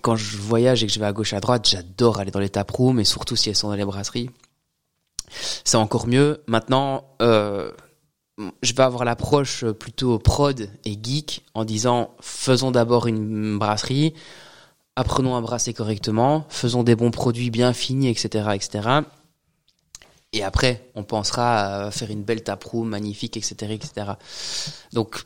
quand 0.01 0.17
je 0.17 0.37
voyage 0.37 0.83
et 0.83 0.87
que 0.87 0.93
je 0.93 0.99
vais 0.99 1.07
à 1.07 1.13
gauche 1.13 1.33
à 1.33 1.41
droite, 1.41 1.69
j'adore 1.69 2.19
aller 2.19 2.31
dans 2.31 2.41
les 2.41 2.49
taprooms 2.49 2.99
et 2.99 3.05
surtout 3.05 3.37
si 3.37 3.51
elles 3.51 3.57
sont 3.57 3.69
dans 3.69 3.77
les 3.77 3.85
brasseries. 3.85 4.31
C'est 5.65 5.77
encore 5.77 6.09
mieux. 6.09 6.43
Maintenant, 6.47 7.05
je 7.21 8.75
vais 8.75 8.83
avoir 8.83 9.05
l'approche 9.05 9.65
plutôt 9.65 10.19
prod 10.19 10.69
et 10.85 10.99
geek 11.03 11.45
en 11.55 11.65
disant 11.65 12.15
faisons 12.21 12.71
d'abord 12.71 13.07
une 13.07 13.59
brasserie, 13.59 14.15
apprenons 14.97 15.37
à 15.37 15.41
brasser 15.41 15.73
correctement, 15.73 16.47
faisons 16.49 16.83
des 16.83 16.97
bons 16.97 17.11
produits 17.11 17.51
bien 17.51 17.73
finis, 17.73 18.09
etc., 18.09 18.51
etc. 18.55 18.89
Et 20.33 20.43
après, 20.43 20.91
on 20.95 21.05
pensera 21.05 21.87
à 21.87 21.91
faire 21.91 22.11
une 22.11 22.23
belle 22.23 22.43
taproom 22.43 22.89
magnifique, 22.89 23.37
etc., 23.37 23.73
etc. 23.73 24.13
Donc, 24.93 25.23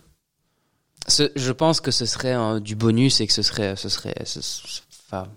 je 1.08 1.52
pense 1.52 1.80
que 1.80 1.90
ce 1.90 2.06
serait 2.06 2.60
du 2.60 2.74
bonus 2.74 3.20
et 3.20 3.26
que 3.26 3.32
ce 3.32 3.42
serait, 3.42 3.76
ce 3.76 3.88
serait, 3.88 4.14
enfin, 5.06 5.28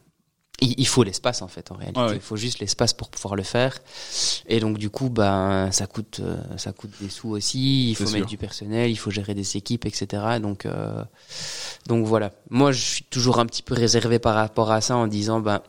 il, 0.61 0.87
faut 0.87 1.03
l'espace 1.03 1.41
en 1.41 1.47
fait 1.47 1.71
en 1.71 1.75
réalité. 1.75 2.01
Il 2.13 2.19
faut 2.21 2.35
juste 2.35 2.59
l'espace 2.59 2.93
pour 2.93 3.09
pouvoir 3.09 3.35
le 3.35 3.43
faire. 3.43 3.79
Et 4.47 4.59
donc 4.59 4.77
du 4.77 4.89
coup, 4.89 5.09
ben 5.09 5.71
ça 5.71 5.87
coûte, 5.87 6.19
euh, 6.21 6.37
ça 6.57 6.71
coûte 6.71 6.91
des 7.01 7.09
sous 7.09 7.29
aussi. 7.29 7.91
Il 7.91 7.95
faut 7.95 8.09
mettre 8.09 8.27
du 8.27 8.37
personnel, 8.37 8.89
il 8.89 8.97
faut 8.97 9.11
gérer 9.11 9.33
des 9.33 9.57
équipes, 9.57 9.85
etc. 9.85 10.39
Donc 10.41 10.65
euh, 10.65 11.03
donc 11.87 12.05
voilà. 12.05 12.31
Moi, 12.49 12.71
je 12.71 12.81
suis 12.81 13.03
toujours 13.03 13.39
un 13.39 13.45
petit 13.45 13.63
peu 13.63 13.73
réservé 13.73 14.19
par 14.19 14.35
rapport 14.35 14.71
à 14.71 14.81
ça 14.81 14.95
en 14.95 15.07
disant 15.07 15.39
ben 15.39 15.61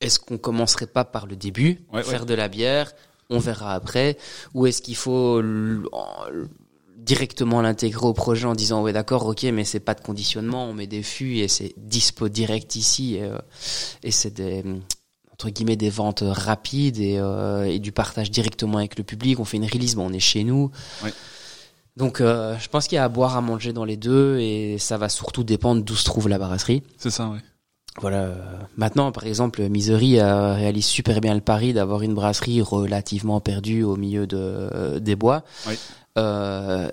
est-ce 0.00 0.20
qu'on 0.20 0.38
commencerait 0.38 0.86
pas 0.86 1.04
par 1.04 1.26
le 1.26 1.36
début, 1.36 1.84
faire 2.04 2.24
de 2.24 2.34
la 2.34 2.48
bière, 2.48 2.92
on 3.30 3.38
verra 3.40 3.74
après, 3.74 4.16
ou 4.54 4.66
est-ce 4.66 4.80
qu'il 4.80 4.96
faut 4.96 5.42
directement 7.08 7.62
l'intégrer 7.62 8.06
au 8.06 8.12
projet 8.12 8.46
en 8.46 8.54
disant 8.54 8.82
ouais 8.82 8.92
d'accord 8.92 9.24
ok 9.24 9.44
mais 9.44 9.64
c'est 9.64 9.80
pas 9.80 9.94
de 9.94 10.02
conditionnement 10.02 10.66
on 10.66 10.74
met 10.74 10.86
des 10.86 11.02
fûts 11.02 11.38
et 11.38 11.48
c'est 11.48 11.72
dispo 11.78 12.28
direct 12.28 12.76
ici 12.76 13.14
et, 13.14 13.22
euh, 13.22 13.38
et 14.02 14.10
c'est 14.10 14.34
des 14.34 14.62
entre 15.32 15.48
guillemets 15.48 15.76
des 15.76 15.88
ventes 15.88 16.22
rapides 16.22 16.98
et, 16.98 17.16
euh, 17.18 17.64
et, 17.64 17.78
du 17.78 17.92
partage 17.92 18.30
directement 18.30 18.76
avec 18.76 18.98
le 18.98 19.04
public 19.04 19.40
on 19.40 19.46
fait 19.46 19.56
une 19.56 19.64
release 19.64 19.94
bon 19.94 20.10
on 20.10 20.12
est 20.12 20.20
chez 20.20 20.44
nous 20.44 20.70
donc 21.96 22.20
euh, 22.20 22.58
je 22.58 22.68
pense 22.68 22.86
qu'il 22.86 22.96
y 22.96 22.98
a 22.98 23.04
à 23.04 23.08
boire 23.08 23.38
à 23.38 23.40
manger 23.40 23.72
dans 23.72 23.86
les 23.86 23.96
deux 23.96 24.38
et 24.38 24.76
ça 24.76 24.98
va 24.98 25.08
surtout 25.08 25.44
dépendre 25.44 25.82
d'où 25.82 25.96
se 25.96 26.04
trouve 26.04 26.28
la 26.28 26.38
brasserie 26.38 26.82
c'est 26.98 27.10
ça 27.10 27.30
oui 27.32 27.38
voilà. 28.00 28.32
Maintenant, 28.76 29.10
par 29.10 29.26
exemple, 29.26 29.60
Misery 29.68 30.22
réalise 30.22 30.86
super 30.86 31.20
bien 31.20 31.34
le 31.34 31.40
pari 31.40 31.72
d'avoir 31.72 32.02
une 32.02 32.14
brasserie 32.14 32.62
relativement 32.62 33.40
perdue 33.40 33.82
au 33.82 33.96
milieu 33.96 34.24
de, 34.24 35.00
des 35.00 35.16
bois. 35.16 35.42
Oui. 35.66 35.74
Euh, 36.18 36.88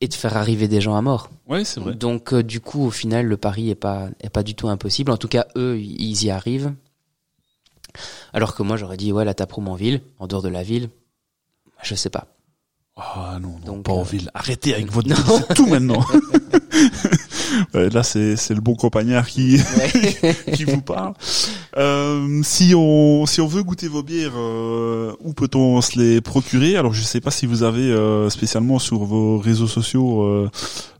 et 0.00 0.08
de 0.08 0.14
faire 0.14 0.36
arriver 0.36 0.68
des 0.68 0.80
gens 0.80 0.94
à 0.94 1.00
mort. 1.00 1.30
Oui, 1.48 1.64
c'est 1.64 1.80
vrai. 1.80 1.94
Donc 1.94 2.34
euh, 2.34 2.42
du 2.42 2.60
coup, 2.60 2.84
au 2.84 2.90
final, 2.90 3.26
le 3.26 3.36
pari 3.36 3.70
est 3.70 3.74
pas 3.74 4.08
est 4.20 4.28
pas 4.28 4.42
du 4.42 4.54
tout 4.54 4.68
impossible. 4.68 5.10
En 5.10 5.16
tout 5.16 5.28
cas, 5.28 5.46
eux, 5.56 5.78
ils 5.78 6.24
y 6.24 6.30
arrivent. 6.30 6.74
Alors 8.34 8.54
que 8.54 8.62
moi, 8.62 8.76
j'aurais 8.76 8.98
dit 8.98 9.12
ouais, 9.12 9.24
la 9.24 9.32
taproom 9.32 9.68
en 9.68 9.74
ville, 9.74 10.02
en 10.18 10.26
dehors 10.26 10.42
de 10.42 10.48
la 10.48 10.62
ville, 10.62 10.90
je 11.82 11.94
sais 11.94 12.10
pas. 12.10 12.26
Ah 12.96 13.38
non, 13.40 13.56
non 13.64 13.82
pas 13.82 13.92
en 13.92 14.00
euh, 14.00 14.04
ville. 14.04 14.30
Arrêtez 14.34 14.74
avec 14.74 14.90
votre 14.90 15.08
c'est 15.48 15.54
tout 15.54 15.66
maintenant. 15.66 16.04
là, 17.74 18.02
c'est 18.02 18.36
c'est 18.36 18.54
le 18.54 18.60
bon 18.60 18.74
compagnard 18.74 19.26
qui 19.26 19.60
qui 20.54 20.64
vous 20.64 20.80
parle. 20.80 21.14
Euh, 21.76 22.40
si 22.42 22.74
on 22.74 23.26
si 23.26 23.40
on 23.40 23.46
veut 23.46 23.62
goûter 23.62 23.88
vos 23.88 24.02
bières, 24.02 24.32
euh, 24.36 25.12
où 25.20 25.32
peut-on 25.32 25.80
se 25.80 25.98
les 25.98 26.20
procurer? 26.20 26.76
Alors, 26.76 26.92
je 26.92 27.02
sais 27.02 27.20
pas 27.20 27.30
si 27.30 27.46
vous 27.46 27.62
avez 27.62 27.90
euh, 27.90 28.30
spécialement 28.30 28.78
sur 28.78 29.04
vos 29.04 29.38
réseaux 29.38 29.66
sociaux 29.66 30.22
euh, 30.22 30.50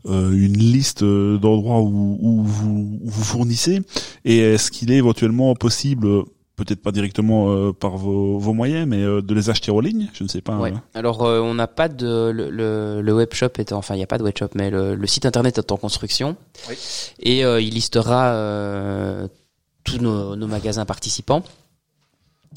une 0.05 0.57
liste 0.57 1.03
d'endroits 1.03 1.81
où, 1.81 2.17
où 2.21 2.43
vous, 2.43 2.99
où 3.01 3.09
vous 3.09 3.23
fournissez, 3.23 3.81
et 4.25 4.39
est-ce 4.39 4.71
qu'il 4.71 4.91
est 4.91 4.97
éventuellement 4.97 5.55
possible 5.55 6.07
peut-être 6.57 6.81
pas 6.81 6.91
directement 6.91 7.51
euh, 7.51 7.71
par 7.71 7.97
vos, 7.97 8.39
vos, 8.39 8.51
moyens, 8.51 8.87
mais 8.87 9.01
euh, 9.01 9.21
de 9.21 9.33
les 9.33 9.49
acheter 9.49 9.71
en 9.71 9.79
ligne, 9.79 10.09
je 10.13 10.23
ne 10.23 10.27
sais 10.27 10.41
pas. 10.41 10.57
Ouais. 10.57 10.73
Hein. 10.75 10.81
Alors 10.95 11.23
euh, 11.23 11.39
on 11.39 11.53
n'a 11.53 11.67
pas 11.67 11.87
de 11.87 12.31
le, 12.31 12.49
le, 12.49 13.01
le 13.01 13.13
web 13.13 13.31
shop 13.31 13.51
est 13.59 13.71
enfin 13.71 13.93
il 13.93 13.97
n'y 13.97 14.03
a 14.03 14.07
pas 14.07 14.17
de 14.17 14.23
web 14.23 14.35
shop, 14.37 14.49
mais 14.55 14.71
le, 14.71 14.95
le, 14.95 15.07
site 15.07 15.25
internet 15.25 15.59
est 15.59 15.71
en 15.71 15.77
construction 15.77 16.35
oui. 16.67 16.75
et 17.19 17.41
il 17.41 17.73
listera 17.73 18.33
tous 19.83 19.99
nos, 19.99 20.35
nos, 20.35 20.47
magasins 20.47 20.85
participants. 20.85 21.43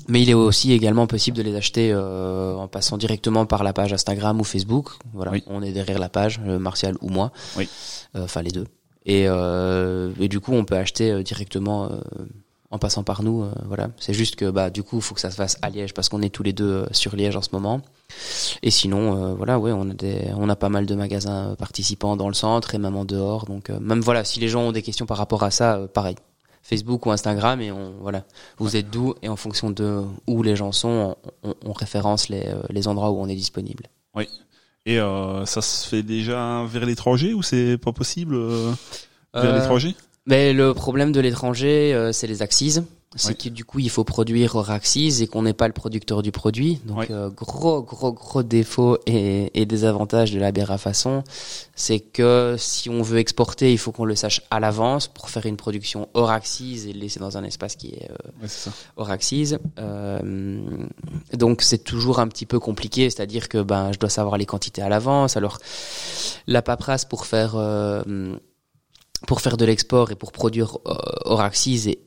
Mais 0.08 0.22
il 0.22 0.30
est 0.30 0.34
aussi 0.34 0.72
également 0.72 1.06
possible 1.06 1.36
de 1.36 1.42
les 1.42 1.54
acheter 1.54 1.94
en 1.94 2.66
passant 2.68 2.96
directement 2.96 3.44
par 3.44 3.62
la 3.62 3.72
page 3.72 3.92
Instagram 3.92 4.40
ou 4.40 4.44
Facebook. 4.44 4.92
Voilà, 5.12 5.32
on 5.46 5.62
est 5.62 5.72
derrière 5.72 5.98
la 5.98 6.08
page, 6.08 6.40
Martial 6.40 6.96
ou 7.02 7.10
moi. 7.10 7.32
Oui. 7.56 7.68
Enfin 8.14 8.40
les 8.40 8.50
deux. 8.50 8.66
Et, 9.04 9.24
et, 9.24 10.28
du 10.28 10.40
coup, 10.40 10.52
on 10.52 10.64
peut 10.64 10.76
acheter 10.76 11.22
directement 11.22 11.90
en 12.70 12.78
passant 12.78 13.02
par 13.02 13.22
nous. 13.22 13.42
Euh, 13.42 13.52
voilà, 13.66 13.90
c'est 13.98 14.14
juste 14.14 14.36
que 14.36 14.50
bah 14.50 14.70
du 14.70 14.82
coup, 14.82 14.96
il 14.96 15.02
faut 15.02 15.14
que 15.14 15.20
ça 15.20 15.30
se 15.30 15.36
fasse 15.36 15.58
à 15.62 15.70
Liège 15.70 15.92
parce 15.92 16.08
qu'on 16.08 16.22
est 16.22 16.30
tous 16.30 16.42
les 16.42 16.52
deux 16.52 16.70
euh, 16.70 16.86
sur 16.92 17.16
Liège 17.16 17.36
en 17.36 17.42
ce 17.42 17.50
moment. 17.52 17.82
Et 18.62 18.70
sinon, 18.70 19.16
euh, 19.16 19.34
voilà, 19.34 19.58
ouais, 19.58 19.72
on 19.72 19.90
a 19.90 19.94
des, 19.94 20.28
on 20.36 20.48
a 20.48 20.56
pas 20.56 20.68
mal 20.68 20.86
de 20.86 20.94
magasins 20.94 21.54
participants 21.58 22.16
dans 22.16 22.28
le 22.28 22.34
centre 22.34 22.74
et 22.74 22.78
même 22.78 22.96
en 22.96 23.04
dehors. 23.04 23.46
Donc 23.46 23.70
même 23.70 24.00
voilà, 24.00 24.24
si 24.24 24.40
les 24.40 24.48
gens 24.48 24.62
ont 24.62 24.72
des 24.72 24.82
questions 24.82 25.06
par 25.06 25.16
rapport 25.16 25.42
à 25.42 25.50
ça, 25.50 25.80
pareil. 25.92 26.16
Facebook 26.62 27.06
ou 27.06 27.10
Instagram 27.10 27.60
et 27.62 27.72
on 27.72 27.94
voilà 28.02 28.24
vous 28.58 28.76
êtes 28.76 28.90
d'où 28.90 29.14
et 29.22 29.30
en 29.30 29.36
fonction 29.36 29.70
de 29.70 30.02
où 30.26 30.42
les 30.42 30.56
gens 30.56 30.72
sont 30.72 31.16
on, 31.42 31.54
on 31.64 31.72
référence 31.72 32.28
les, 32.28 32.52
les 32.68 32.86
endroits 32.86 33.10
où 33.10 33.18
on 33.18 33.26
est 33.28 33.34
disponible. 33.34 33.84
Oui. 34.14 34.28
Et 34.84 34.98
ça 35.46 35.62
se 35.62 35.88
fait 35.88 36.02
déjà 36.02 36.62
vers 36.66 36.84
l'étranger 36.84 37.32
ou 37.32 37.42
c'est 37.42 37.78
pas 37.78 37.92
possible 37.92 38.38
vers 39.34 39.56
l'étranger? 39.56 39.96
Mais 40.30 40.52
le 40.52 40.72
problème 40.72 41.12
de 41.12 41.20
l'étranger, 41.20 41.92
euh, 41.92 42.12
c'est 42.12 42.26
les 42.26 42.40
axes. 42.40 42.80
C'est 43.16 43.36
que 43.36 43.48
du 43.48 43.64
coup, 43.64 43.80
il 43.80 43.90
faut 43.90 44.04
produire 44.04 44.54
hors 44.54 44.70
axes 44.70 45.20
et 45.20 45.26
qu'on 45.26 45.42
n'est 45.42 45.52
pas 45.52 45.66
le 45.66 45.72
producteur 45.72 46.22
du 46.22 46.30
produit. 46.30 46.80
Donc, 46.84 47.10
euh, 47.10 47.28
gros, 47.28 47.82
gros, 47.82 48.12
gros 48.12 48.44
défaut 48.44 48.98
et, 49.04 49.50
et 49.60 49.66
désavantage 49.66 50.30
de 50.30 50.38
la 50.38 50.52
bière 50.52 50.70
à 50.70 50.78
façon, 50.78 51.24
c'est 51.74 51.98
que 51.98 52.54
si 52.56 52.88
on 52.88 53.02
veut 53.02 53.18
exporter, 53.18 53.72
il 53.72 53.78
faut 53.78 53.90
qu'on 53.90 54.04
le 54.04 54.14
sache 54.14 54.42
à 54.52 54.60
l'avance 54.60 55.08
pour 55.08 55.28
faire 55.28 55.44
une 55.46 55.56
production 55.56 56.08
hors 56.14 56.30
axes 56.30 56.60
et 56.60 56.92
le 56.92 57.00
laisser 57.00 57.18
dans 57.18 57.36
un 57.36 57.42
espace 57.42 57.74
qui 57.74 57.88
est, 57.88 58.08
euh, 58.12 58.46
hors 58.96 59.10
axes. 59.10 59.56
Euh, 59.80 60.60
donc, 61.32 61.62
c'est 61.62 61.82
toujours 61.82 62.20
un 62.20 62.28
petit 62.28 62.46
peu 62.46 62.60
compliqué. 62.60 63.10
C'est-à-dire 63.10 63.48
que 63.48 63.60
ben, 63.60 63.90
je 63.90 63.98
dois 63.98 64.10
savoir 64.10 64.38
les 64.38 64.46
quantités 64.46 64.82
à 64.82 64.88
l'avance. 64.88 65.36
Alors, 65.36 65.58
la 66.46 66.62
paperasse 66.62 67.06
pour 67.06 67.26
faire 67.26 67.56
pour 69.26 69.40
faire 69.40 69.56
de 69.56 69.64
l'export 69.64 70.10
et 70.10 70.16
pour 70.16 70.32
produire 70.32 70.78
euh, 70.86 70.94
Oraxis 71.24 71.90
est 71.90 72.00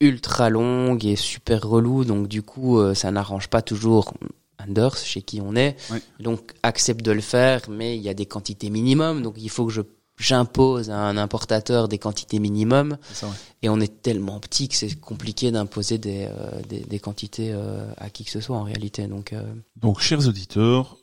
ultra 0.00 0.48
longue 0.48 1.04
et 1.04 1.16
super 1.16 1.62
relou, 1.62 2.04
donc 2.04 2.26
du 2.26 2.42
coup 2.42 2.78
euh, 2.78 2.94
ça 2.94 3.10
n'arrange 3.10 3.48
pas 3.48 3.62
toujours 3.62 4.14
Anders 4.58 4.96
chez 4.96 5.22
qui 5.22 5.40
on 5.40 5.56
est. 5.56 5.76
Donc 6.18 6.52
accepte 6.62 7.02
de 7.02 7.12
le 7.12 7.20
faire, 7.20 7.62
mais 7.70 7.96
il 7.96 8.02
y 8.02 8.08
a 8.08 8.14
des 8.14 8.26
quantités 8.26 8.70
minimum, 8.70 9.22
donc 9.22 9.34
il 9.38 9.48
faut 9.50 9.66
que 9.66 9.72
je 9.72 9.82
j'impose 10.20 10.90
à 10.90 10.98
un 10.98 11.16
importateur 11.16 11.88
des 11.88 11.98
quantités 11.98 12.38
minimum. 12.38 12.96
Et 13.62 13.68
on 13.68 13.80
est 13.80 14.02
tellement 14.02 14.38
petit 14.40 14.68
que 14.68 14.74
c'est 14.74 14.98
compliqué 15.00 15.50
d'imposer 15.50 15.98
des, 15.98 16.26
euh, 16.26 16.62
des, 16.68 16.80
des, 16.80 16.98
quantités 16.98 17.50
euh, 17.52 17.84
à 17.98 18.08
qui 18.08 18.24
que 18.24 18.30
ce 18.30 18.40
soit 18.40 18.56
en 18.56 18.62
réalité. 18.62 19.06
Donc, 19.06 19.32
euh... 19.32 19.42
donc 19.76 20.00
chers 20.00 20.26
auditeurs, 20.28 20.96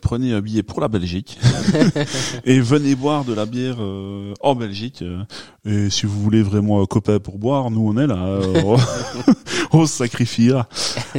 prenez 0.00 0.32
un 0.32 0.40
billet 0.40 0.62
pour 0.62 0.80
la 0.80 0.88
Belgique 0.88 1.38
et 2.44 2.60
venez 2.60 2.94
boire 2.94 3.24
de 3.24 3.32
la 3.32 3.46
bière 3.46 3.78
en 3.80 4.54
Belgique. 4.54 5.02
Et 5.66 5.88
si 5.88 6.06
vous 6.06 6.20
voulez 6.20 6.42
vraiment 6.42 6.84
copain 6.86 7.18
pour 7.18 7.38
boire, 7.38 7.70
nous 7.70 7.88
on 7.88 7.96
est 7.96 8.06
là. 8.06 8.16
on 9.72 9.86
se 9.86 9.94
sacrifiera. 9.94 10.68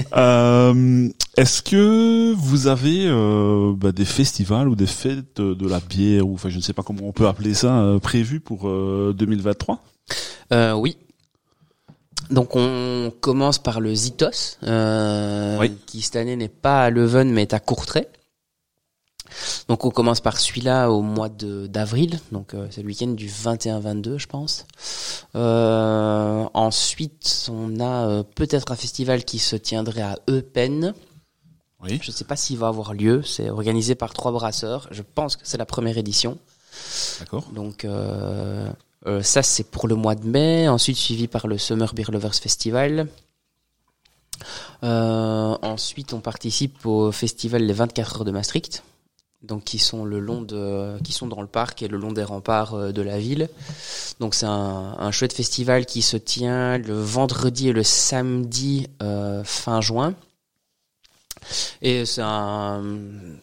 Est-ce 1.38 1.62
que 1.62 2.34
vous 2.34 2.68
avez 2.68 3.10
bah, 3.76 3.92
des 3.92 4.06
festivals 4.06 4.70
ou 4.70 4.76
des 4.76 4.86
fêtes 4.86 5.42
de 5.42 5.68
la 5.68 5.80
bière 5.80 6.28
ou 6.28 6.36
enfin 6.36 6.50
je 6.50 6.58
ne 6.58 6.62
sais 6.62 6.74
pas 6.74 6.84
comment 6.84 7.08
on 7.08 7.12
peut 7.12 7.28
appeler 7.28 7.54
ça 7.54 7.98
prévues 8.02 8.40
pour 8.40 8.70
2023 8.70 9.82
euh, 10.54 10.74
oui. 10.74 10.98
Donc 12.32 12.56
on 12.56 13.12
commence 13.22 13.60
par 13.60 13.80
le 13.80 13.94
Zitos, 13.94 14.58
euh, 14.64 15.68
qui 15.86 16.02
cette 16.02 16.16
année 16.16 16.36
n'est 16.36 16.48
pas 16.48 16.86
à 16.86 16.90
Leuven 16.90 17.32
mais 17.32 17.44
est 17.44 17.54
à 17.54 17.60
Courtrai. 17.60 18.08
Donc 19.68 19.86
on 19.86 19.90
commence 19.90 20.22
par 20.22 20.40
celui-là 20.40 20.90
au 20.91 21.02
mois 21.02 21.30
de 21.30 21.68
d'avril, 21.68 22.20
donc 22.32 22.53
euh, 22.53 22.68
c'est 22.70 22.82
le 22.82 22.88
week-end 22.88 23.07
du 23.07 23.28
21-22 23.28 24.18
je 24.18 24.28
pense. 24.28 24.66
Euh, 25.36 26.45
ensuite 26.53 27.49
on 27.52 27.80
a 27.80 28.07
euh, 28.07 28.24
peut-être 28.24 28.72
un 28.72 28.76
festival 28.76 29.24
qui 29.24 29.40
se 29.40 29.56
tiendrait 29.56 30.02
à 30.02 30.18
Eupen. 30.30 30.94
Oui. 31.84 31.99
Je 32.02 32.10
ne 32.10 32.16
sais 32.16 32.24
pas 32.24 32.36
s'il 32.36 32.57
va 32.57 32.68
avoir 32.68 32.94
lieu, 32.94 33.22
c'est 33.24 33.49
organisé 33.49 33.95
par 33.95 34.14
trois 34.14 34.32
brasseurs, 34.32 34.88
je 34.91 35.02
pense 35.02 35.36
que 35.36 35.44
c'est 35.45 35.57
la 35.57 35.66
première 35.66 35.98
édition. 35.98 36.38
D'accord. 37.20 37.45
Donc 37.53 37.88
ça, 39.22 39.44
c'est 39.44 39.66
pour 39.66 39.88
le 39.88 39.94
mois 39.94 40.16
de 40.16 40.26
mai. 40.28 40.68
Ensuite, 40.68 40.98
suivi 40.98 41.28
par 41.28 41.45
le 41.45 41.60
Summer 41.60 41.94
Beer 41.94 42.12
Lovers 42.12 42.34
Festival. 42.34 43.07
Ensuite, 44.82 46.14
on 46.14 46.22
participe 46.22 46.86
au 46.88 47.12
festival 47.12 47.62
Les 47.62 47.74
24 47.74 48.18
heures 48.18 48.26
de 48.26 48.32
Maastricht. 48.32 48.84
Donc 49.41 49.64
qui 49.64 49.80
sont 49.80 50.06
le 50.06 50.20
long 50.20 50.41
de, 50.41 50.98
qui 51.03 51.12
sont 51.12 51.28
dans 51.28 51.41
le 51.41 51.48
parc 51.48 51.82
et 51.82 51.88
le 51.88 51.98
long 51.98 52.12
des 52.12 52.24
remparts 52.24 52.74
euh, 52.74 52.91
de 52.91 53.02
la 53.02 53.20
ville. 53.20 53.49
Donc 54.20 54.36
c'est 54.36 54.45
un, 54.45 54.95
un 54.98 55.12
chouette 55.12 55.34
festival 55.34 55.86
qui 55.86 56.02
se 56.02 56.18
tient 56.18 56.78
le 56.78 56.99
vendredi 56.99 57.70
et 57.70 57.74
le 57.74 57.84
samedi 57.84 58.88
euh, 59.02 59.44
fin 59.44 59.82
juin. 59.82 60.14
Et 61.84 62.06
c'est 62.06 62.24
un, 62.24 62.84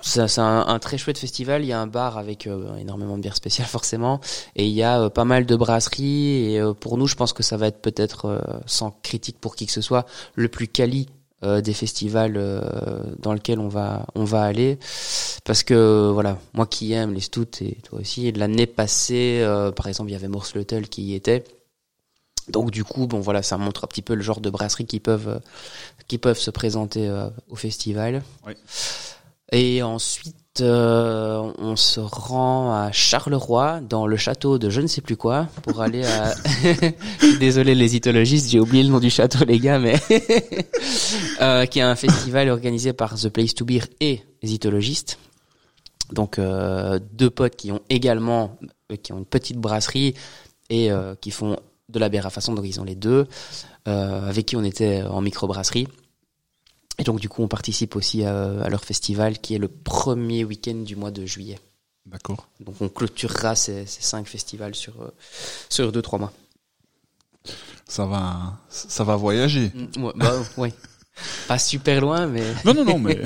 c'est 0.01 0.39
un, 0.39 0.67
un 0.67 0.79
très 0.81 0.99
chouette 0.99 1.19
festival. 1.19 1.63
Il 1.63 1.69
y 1.69 1.73
a 1.73 1.81
un 1.81 1.87
bar 1.87 2.19
avec 2.19 2.49
euh, 2.49 2.75
énormément 2.77 3.17
de 3.17 3.23
bières 3.23 3.37
spéciales 3.37 3.69
forcément, 3.69 4.21
et 4.57 4.67
il 4.67 4.73
y 4.73 4.83
a 4.83 5.03
euh, 5.03 5.09
pas 5.09 5.25
mal 5.25 5.47
de 5.47 5.55
brasseries. 5.55 6.57
Et 6.57 6.63
pour 6.81 6.99
nous, 6.99 7.07
je 7.07 7.15
pense 7.15 7.33
que 7.33 7.45
ça 7.45 7.57
va 7.57 7.69
être 7.69 7.81
peut-être, 7.81 8.43
sans 8.67 8.91
critique 9.03 9.39
pour 9.41 9.55
qui 9.55 9.67
que 9.67 9.73
ce 9.73 9.81
soit, 9.81 10.07
le 10.35 10.49
plus 10.49 10.67
quali 10.67 11.09
euh, 11.43 11.61
des 11.61 11.73
festivals 11.73 12.37
euh, 12.37 13.03
dans 13.19 13.33
lequel 13.33 13.59
on 13.59 13.69
va 13.69 14.07
on 14.15 14.25
va 14.25 14.43
aller. 14.43 14.79
Parce 15.45 15.63
que 15.63 16.11
voilà 16.13 16.39
moi 16.53 16.67
qui 16.67 16.93
aime 16.93 17.15
les 17.15 17.21
stouts 17.21 17.47
et 17.61 17.77
toi 17.83 18.01
aussi 18.01 18.31
l'année 18.33 18.67
passée 18.67 19.41
euh, 19.43 19.73
par 19.73 19.89
exemple 19.89 20.11
il 20.11 20.13
y 20.13 20.17
avait 20.17 20.29
Morsleutel 20.29 20.89
qui 20.89 21.03
y 21.03 21.15
était. 21.15 21.45
Donc 22.49 22.71
du 22.71 22.85
coup 22.85 23.07
bon 23.07 23.21
voilà 23.21 23.43
ça 23.43 23.57
montre 23.59 23.85
un 23.85 23.87
petit 23.87 24.03
peu 24.03 24.15
le 24.15 24.23
genre 24.23 24.41
de 24.41 24.51
brasseries 24.51 24.87
qui 24.87 25.01
peuvent 25.01 25.29
euh, 25.29 25.39
qui 26.09 26.19
peuvent 26.19 26.39
se 26.39 26.51
présenter 26.51 27.09
euh, 27.09 27.29
au 27.49 27.57
festival. 27.57 28.23
Oui. 28.47 28.55
et 29.53 29.83
ensuite 29.83 30.37
euh, 30.61 31.51
on 31.57 31.77
se 31.77 31.99
rend 31.99 32.73
à 32.73 32.93
Charleroi 32.93 33.81
dans 33.81 34.07
le 34.07 34.19
château 34.19 34.59
de 34.59 34.69
je 34.69 34.83
ne 34.83 34.87
sais 34.87 35.01
plus 35.01 35.17
quoi 35.17 35.49
pour 35.63 35.81
aller 35.81 36.05
à 36.05 36.35
désolé 37.41 37.75
les 37.75 37.97
itologistes 37.97 38.51
j'ai 38.51 38.61
oublié 38.61 38.83
le 38.83 38.91
nom 38.91 39.01
du 39.01 39.09
château 39.09 39.47
les 39.47 39.59
gars 39.59 39.79
mais 39.79 39.95
euh, 41.41 41.65
qui 41.65 41.79
est 41.79 41.83
un 41.83 41.95
festival 41.95 42.51
organisé 42.51 42.93
par 42.93 43.15
The 43.19 43.31
Place 43.31 43.55
to 43.55 43.65
Beer 43.65 43.85
et 44.01 44.21
les 44.43 44.53
itologistes. 44.53 45.19
Donc 46.13 46.39
euh, 46.39 47.01
deux 47.15 47.31
potes 47.31 47.57
qui 47.57 47.73
ont 47.73 47.81
également 47.89 48.59
qui 49.03 49.15
ont 49.15 49.19
une 49.19 49.25
petite 49.25 49.57
brasserie 49.57 50.13
et 50.69 50.91
qui 51.23 51.31
font 51.31 51.57
de 51.89 51.99
la 51.99 52.11
bière 52.11 52.27
à 52.27 52.31
façon 52.31 52.53
donc 52.53 52.67
ils 52.67 52.79
ont 52.79 52.85
les 52.85 52.95
deux 52.95 53.27
avec 53.87 54.45
qui 54.47 54.57
on 54.57 54.65
était 54.65 55.03
en 55.03 55.23
microbrasserie 55.23 55.89
et 57.03 57.05
donc 57.05 57.19
du 57.19 57.29
coup 57.29 57.43
on 57.43 57.49
participe 57.49 57.97
aussi 57.97 58.23
à, 58.25 58.63
à 58.63 58.69
leur 58.69 58.85
festival 58.85 59.41
qui 59.41 59.57
est 59.57 59.59
le 59.59 59.67
premier 59.67 60.45
week-end 60.45 60.77
du 60.77 60.95
mois 60.95 61.11
de 61.11 61.27
juillet 61.27 61.59
D'accord. 62.07 62.49
donc 62.61 62.77
on 62.81 62.89
clôturera 62.89 63.57
ces, 63.57 63.87
ces 63.87 64.03
cinq 64.03 64.29
festivals 64.29 64.77
sur 64.77 65.03
euh, 65.03 65.11
sur 65.69 65.91
deux 65.91 66.01
trois 66.03 66.21
mois 66.21 66.33
Ça 67.89 68.07
va, 68.07 68.57
ça 68.69 69.03
va 69.03 69.17
voyager. 69.17 69.73
Mm, 69.75 70.05
ouais, 70.05 70.13
bah, 70.15 70.33
ouais. 70.57 70.73
pas 71.49 71.59
super 71.59 72.01
loin 72.01 72.27
mais 72.29 72.45
Non, 72.65 72.73
non, 72.73 72.85
non, 72.85 72.99
mais. 73.07 73.21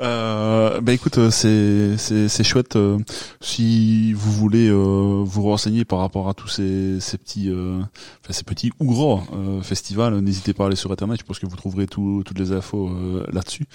Euh, 0.00 0.80
bah 0.80 0.92
écoute, 0.92 1.18
euh, 1.18 1.30
c'est 1.30 1.96
c'est 2.28 2.44
chouette. 2.44 2.76
euh, 2.76 2.98
si 3.40 4.12
vous 4.14 4.32
voulez 4.32 4.68
euh, 4.68 5.22
vous 5.24 5.42
renseigner 5.42 5.84
par 5.84 5.98
rapport 5.98 6.28
à 6.28 6.34
tous 6.34 6.48
ces 6.48 6.98
petits, 7.18 7.50
enfin 7.50 8.32
ces 8.32 8.44
petits 8.44 8.72
ou 8.80 8.86
grands 8.86 9.24
festivals, 9.62 10.18
n'hésitez 10.20 10.54
pas 10.54 10.64
à 10.64 10.66
aller 10.68 10.76
sur 10.76 10.90
internet. 10.92 11.18
Je 11.20 11.24
pense 11.24 11.38
que 11.38 11.46
vous 11.46 11.56
trouverez 11.56 11.86
tout, 11.86 12.22
toutes 12.24 12.38
les 12.38 12.52
infos 12.52 12.90
là-dessus. 13.32 13.66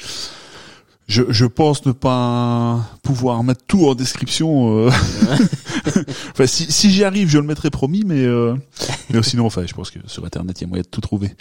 Je, 1.08 1.22
je 1.30 1.46
pense 1.46 1.86
ne 1.86 1.92
pas 1.92 2.80
pouvoir 3.04 3.44
mettre 3.44 3.62
tout 3.68 3.86
en 3.88 3.94
description. 3.94 4.88
euh. 4.88 4.90
enfin, 6.32 6.48
si, 6.48 6.72
si 6.72 6.90
j'y 6.92 7.04
arrive, 7.04 7.30
je 7.30 7.38
le 7.38 7.44
mettrai 7.46 7.70
promis, 7.70 8.04
mais 8.06 8.22
euh, 8.24 8.56
mais 9.12 9.22
sinon, 9.22 9.46
enfin, 9.46 9.64
je 9.68 9.74
pense 9.74 9.92
que 9.92 10.00
sur 10.08 10.26
internet, 10.26 10.60
il 10.60 10.64
y 10.64 10.66
a 10.66 10.68
moyen 10.68 10.82
de 10.84 10.88
tout 10.88 11.02
trouver. 11.02 11.32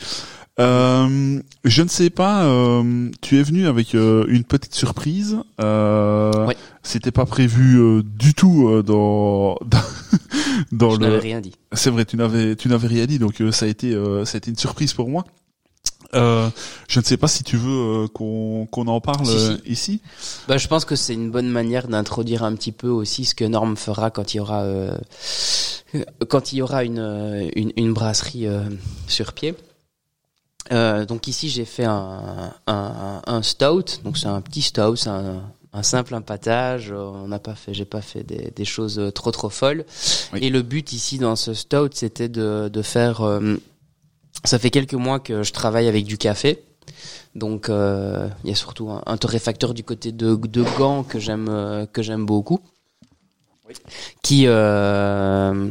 Euh, 0.60 1.40
je 1.64 1.82
ne 1.82 1.88
sais 1.88 2.10
pas. 2.10 2.44
euh, 2.44 3.10
tu 3.22 3.38
es 3.40 3.42
venu 3.42 3.66
avec 3.66 3.94
euh, 3.94 4.24
une 4.28 4.44
petite 4.44 4.74
surprise. 4.74 5.38
Euh, 5.60 6.46
Ouais. 6.46 6.56
C'était 6.82 7.10
pas 7.10 7.24
prévu 7.24 8.02
du 8.04 8.34
tout 8.34 8.82
dans 8.82 9.56
dans, 9.64 9.78
dans 10.72 10.90
je 10.90 10.98
le. 11.00 11.06
n'avais 11.06 11.18
rien 11.20 11.40
dit 11.40 11.52
C'est 11.72 11.88
vrai, 11.88 12.04
tu 12.04 12.16
n'avais 12.18 12.54
tu 12.56 12.68
n'avais 12.68 12.88
rien 12.88 13.06
dit, 13.06 13.18
donc 13.18 13.42
ça 13.52 13.64
a 13.64 13.68
été 13.68 13.92
ça 14.26 14.34
a 14.34 14.36
été 14.36 14.50
une 14.50 14.58
surprise 14.58 14.92
pour 14.92 15.08
moi. 15.08 15.24
Euh, 16.14 16.48
je 16.88 17.00
ne 17.00 17.04
sais 17.04 17.16
pas 17.16 17.28
si 17.28 17.42
tu 17.44 17.56
veux 17.56 18.04
euh, 18.04 18.08
qu'on 18.08 18.66
qu'on 18.70 18.86
en 18.86 19.00
parle 19.00 19.26
Si, 19.26 19.32
si. 19.32 19.38
euh, 19.50 19.56
ici. 19.66 20.00
Bah, 20.48 20.56
je 20.58 20.68
pense 20.68 20.84
que 20.84 20.96
c'est 20.96 21.14
une 21.14 21.30
bonne 21.30 21.48
manière 21.48 21.88
d'introduire 21.88 22.44
un 22.44 22.54
petit 22.54 22.72
peu 22.72 22.88
aussi 22.88 23.24
ce 23.24 23.34
que 23.34 23.44
Norm 23.44 23.76
fera 23.76 24.10
quand 24.10 24.34
il 24.34 24.38
y 24.38 24.40
aura 24.40 24.64
quand 26.28 26.52
il 26.52 26.56
y 26.56 26.62
aura 26.62 26.84
une 26.84 27.50
une, 27.56 27.72
une 27.76 27.92
brasserie 27.92 28.46
sur 29.08 29.32
pied. 29.32 29.54
Donc 30.70 31.28
ici 31.28 31.48
j'ai 31.50 31.64
fait 31.64 31.84
un, 31.84 32.52
un, 32.66 33.20
un 33.26 33.42
stout, 33.42 34.00
donc 34.02 34.16
c'est 34.18 34.26
un 34.28 34.40
petit 34.40 34.62
stout, 34.62 34.96
c'est 34.96 35.10
un, 35.10 35.42
un 35.72 35.82
simple 35.82 36.14
empattage. 36.14 36.90
euh, 36.90 36.96
On 37.24 37.28
n'a 37.28 37.38
pas 37.38 37.54
fait, 37.54 37.74
j'ai 37.74 37.84
pas 37.84 38.00
fait 38.00 38.22
des, 38.22 38.50
des 38.54 38.64
choses 38.64 39.00
trop 39.14 39.30
trop 39.30 39.50
folles. 39.50 39.84
Oui. 40.32 40.38
Et 40.42 40.50
le 40.50 40.62
but 40.62 40.92
ici 40.92 41.18
dans 41.18 41.36
ce 41.36 41.52
stout, 41.54 41.90
c'était 41.92 42.28
de, 42.28 42.70
de 42.72 42.82
faire. 42.82 43.22
Ça 44.44 44.58
fait 44.58 44.70
quelques 44.70 44.94
mois 44.94 45.20
que 45.20 45.42
je 45.42 45.52
travaille 45.52 45.88
avec 45.88 46.04
du 46.04 46.18
café. 46.18 46.62
Donc 47.34 47.68
euh, 47.68 48.28
il 48.44 48.50
y 48.50 48.52
a 48.52 48.56
surtout 48.56 48.90
un, 48.90 49.16
torréfacteur 49.16 49.74
du 49.74 49.82
côté 49.82 50.12
de, 50.12 50.36
de 50.36 50.64
que 51.08 51.18
j'aime 51.18 51.48
euh, 51.48 51.86
que 51.86 52.02
j'aime 52.02 52.26
beaucoup, 52.26 52.60
qui 54.22 54.44
euh, 54.46 55.70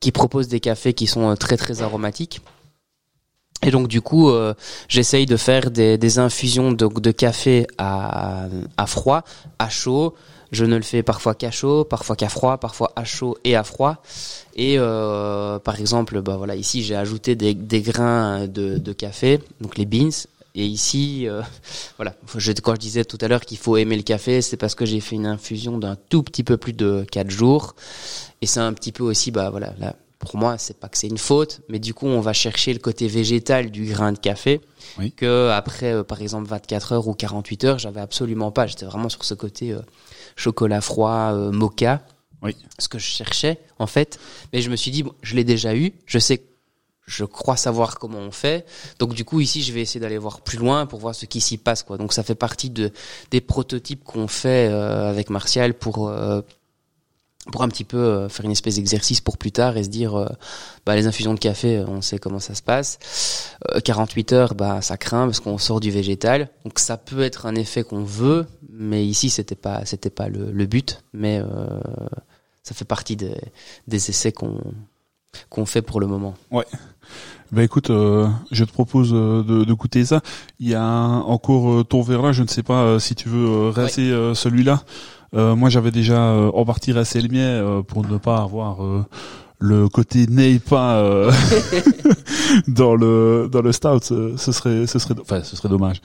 qui 0.00 0.12
propose 0.12 0.48
des 0.48 0.60
cafés 0.60 0.94
qui 0.94 1.06
sont 1.06 1.30
euh, 1.30 1.34
très 1.34 1.56
très 1.56 1.82
aromatiques. 1.82 2.40
Et 3.62 3.70
donc 3.70 3.88
du 3.88 4.00
coup, 4.00 4.30
euh, 4.30 4.54
j'essaye 4.88 5.26
de 5.26 5.36
faire 5.36 5.70
des, 5.70 5.96
des 5.96 6.18
infusions 6.18 6.72
de, 6.72 6.86
de 6.86 7.10
café 7.10 7.66
à, 7.78 8.46
à 8.76 8.86
froid, 8.86 9.24
à 9.58 9.68
chaud. 9.68 10.14
Je 10.52 10.64
ne 10.64 10.76
le 10.76 10.82
fais 10.82 11.02
parfois 11.02 11.34
qu'à 11.34 11.50
chaud, 11.50 11.84
parfois 11.84 12.16
qu'à 12.16 12.28
froid, 12.28 12.58
parfois 12.58 12.92
à 12.96 13.04
chaud 13.04 13.36
et 13.44 13.56
à 13.56 13.64
froid. 13.64 14.02
Et 14.54 14.76
euh, 14.78 15.58
par 15.58 15.78
exemple, 15.80 16.20
bah 16.22 16.36
voilà, 16.36 16.54
ici 16.54 16.82
j'ai 16.82 16.94
ajouté 16.96 17.34
des, 17.34 17.54
des 17.54 17.80
grains 17.82 18.46
de, 18.46 18.78
de 18.78 18.92
café, 18.92 19.40
donc 19.60 19.76
les 19.76 19.86
beans. 19.86 20.10
Et 20.58 20.64
ici, 20.64 21.28
euh, 21.28 21.42
voilà, 21.98 22.14
je, 22.36 22.52
quand 22.52 22.74
je 22.74 22.80
disais 22.80 23.04
tout 23.04 23.18
à 23.20 23.28
l'heure 23.28 23.42
qu'il 23.42 23.58
faut 23.58 23.76
aimer 23.76 23.96
le 23.96 24.02
café, 24.02 24.40
c'est 24.40 24.56
parce 24.56 24.74
que 24.74 24.86
j'ai 24.86 25.00
fait 25.00 25.16
une 25.16 25.26
infusion 25.26 25.78
d'un 25.78 25.96
tout 26.08 26.22
petit 26.22 26.44
peu 26.44 26.56
plus 26.56 26.72
de 26.72 27.04
4 27.10 27.30
jours. 27.30 27.74
Et 28.40 28.46
c'est 28.46 28.60
un 28.60 28.72
petit 28.72 28.92
peu 28.92 29.02
aussi, 29.02 29.30
bah 29.30 29.50
voilà, 29.50 29.74
là, 29.78 29.96
pour 30.18 30.36
moi, 30.36 30.56
c'est 30.56 30.78
pas 30.78 30.88
que 30.88 30.96
c'est 30.96 31.08
une 31.08 31.18
faute, 31.18 31.60
mais 31.68 31.78
du 31.78 31.92
coup, 31.92 32.06
on 32.06 32.20
va 32.20 32.32
chercher 32.32 32.72
le 32.72 32.78
côté 32.78 33.06
végétal 33.06 33.70
du 33.70 33.84
grain 33.84 34.12
de 34.12 34.18
café 34.18 34.62
Oui. 34.98 35.12
que 35.12 35.50
après, 35.50 35.92
euh, 35.92 36.02
par 36.04 36.22
exemple, 36.22 36.48
24 36.48 36.92
heures 36.92 37.06
ou 37.08 37.12
48 37.14 37.64
heures, 37.64 37.78
j'avais 37.78 38.00
absolument 38.00 38.50
pas. 38.50 38.66
J'étais 38.66 38.86
vraiment 38.86 39.10
sur 39.10 39.24
ce 39.24 39.34
côté 39.34 39.72
euh, 39.72 39.80
chocolat 40.36 40.80
froid, 40.80 41.32
euh, 41.32 41.50
mocha, 41.50 42.02
Oui. 42.42 42.54
ce 42.78 42.88
que 42.88 42.98
je 42.98 43.06
cherchais 43.06 43.58
en 43.78 43.86
fait. 43.88 44.18
Mais 44.52 44.62
je 44.62 44.70
me 44.70 44.76
suis 44.76 44.90
dit, 44.90 45.02
bon, 45.02 45.12
je 45.22 45.34
l'ai 45.34 45.44
déjà 45.44 45.74
eu, 45.74 45.92
je 46.06 46.18
sais, 46.18 46.42
je 47.06 47.24
crois 47.24 47.56
savoir 47.56 47.98
comment 47.98 48.18
on 48.18 48.30
fait. 48.30 48.66
Donc 48.98 49.14
du 49.14 49.24
coup, 49.24 49.40
ici, 49.40 49.62
je 49.62 49.72
vais 49.72 49.80
essayer 49.80 50.00
d'aller 50.00 50.18
voir 50.18 50.40
plus 50.42 50.58
loin 50.58 50.86
pour 50.86 50.98
voir 51.00 51.14
ce 51.14 51.24
qui 51.26 51.40
s'y 51.40 51.56
passe, 51.56 51.82
quoi. 51.82 51.96
Donc 51.98 52.12
ça 52.12 52.22
fait 52.22 52.34
partie 52.34 52.70
de 52.70 52.90
des 53.30 53.40
prototypes 53.40 54.04
qu'on 54.04 54.28
fait 54.28 54.68
euh, 54.68 55.08
avec 55.10 55.30
Martial 55.30 55.74
pour 55.74 56.08
euh, 56.08 56.42
pour 57.52 57.62
un 57.62 57.68
petit 57.68 57.84
peu 57.84 57.96
euh, 57.96 58.28
faire 58.28 58.44
une 58.44 58.50
espèce 58.52 58.76
d'exercice 58.76 59.20
pour 59.20 59.38
plus 59.38 59.52
tard 59.52 59.76
et 59.76 59.84
se 59.84 59.88
dire 59.88 60.14
euh, 60.16 60.26
bah 60.84 60.94
les 60.96 61.06
infusions 61.06 61.34
de 61.34 61.38
café 61.38 61.78
euh, 61.78 61.84
on 61.86 62.02
sait 62.02 62.18
comment 62.18 62.40
ça 62.40 62.54
se 62.54 62.62
passe. 62.62 62.98
Euh, 63.74 63.80
48 63.80 64.32
heures 64.32 64.54
bah 64.54 64.80
ça 64.82 64.96
craint 64.96 65.26
parce 65.26 65.40
qu'on 65.40 65.58
sort 65.58 65.80
du 65.80 65.90
végétal. 65.90 66.48
Donc 66.64 66.78
ça 66.78 66.96
peut 66.96 67.22
être 67.22 67.46
un 67.46 67.54
effet 67.54 67.84
qu'on 67.84 68.02
veut 68.04 68.46
mais 68.70 69.06
ici 69.06 69.30
c'était 69.30 69.54
pas 69.54 69.84
c'était 69.84 70.10
pas 70.10 70.28
le, 70.28 70.50
le 70.50 70.66
but. 70.66 71.02
Mais 71.12 71.40
euh, 71.40 71.66
ça 72.62 72.74
fait 72.74 72.84
partie 72.84 73.16
des, 73.16 73.36
des 73.86 74.10
essais 74.10 74.32
qu'on 74.32 74.60
qu'on 75.50 75.66
fait 75.66 75.82
pour 75.82 76.00
le 76.00 76.06
moment. 76.06 76.34
Ben 77.52 77.62
écoute, 77.62 77.90
euh, 77.90 78.26
je 78.50 78.64
te 78.64 78.72
propose 78.72 79.12
de, 79.12 79.64
de 79.64 79.72
goûter 79.72 80.04
ça. 80.04 80.20
Il 80.58 80.68
y 80.68 80.74
a 80.74 80.82
encore 80.82 81.86
ton 81.86 82.00
verre 82.02 82.22
là, 82.22 82.32
je 82.32 82.42
ne 82.42 82.48
sais 82.48 82.62
pas 82.62 82.98
si 82.98 83.14
tu 83.14 83.28
veux 83.28 83.68
rincer 83.68 84.10
euh, 84.10 84.34
celui-là. 84.34 84.82
Euh, 85.34 85.56
moi 85.56 85.68
j'avais 85.68 85.90
déjà 85.90 86.30
euh, 86.30 86.50
rincé 86.94 87.20
le 87.20 87.28
mien 87.28 87.40
euh, 87.40 87.82
pour 87.82 88.06
ne 88.06 88.18
pas 88.18 88.38
avoir 88.38 88.78
le 89.58 89.88
côté 89.88 90.26
n'est 90.26 90.58
pas 90.58 90.98
euh, 90.98 91.32
dans 92.68 92.94
le 92.94 93.48
dans 93.50 93.62
le 93.62 93.72
stout. 93.72 94.00
Ce, 94.02 94.52
serait 94.52 94.86
ce 94.86 94.98
serait 94.98 95.14
enfin 95.20 95.42
ce 95.42 95.56
serait 95.56 95.68
dommage. 95.68 96.00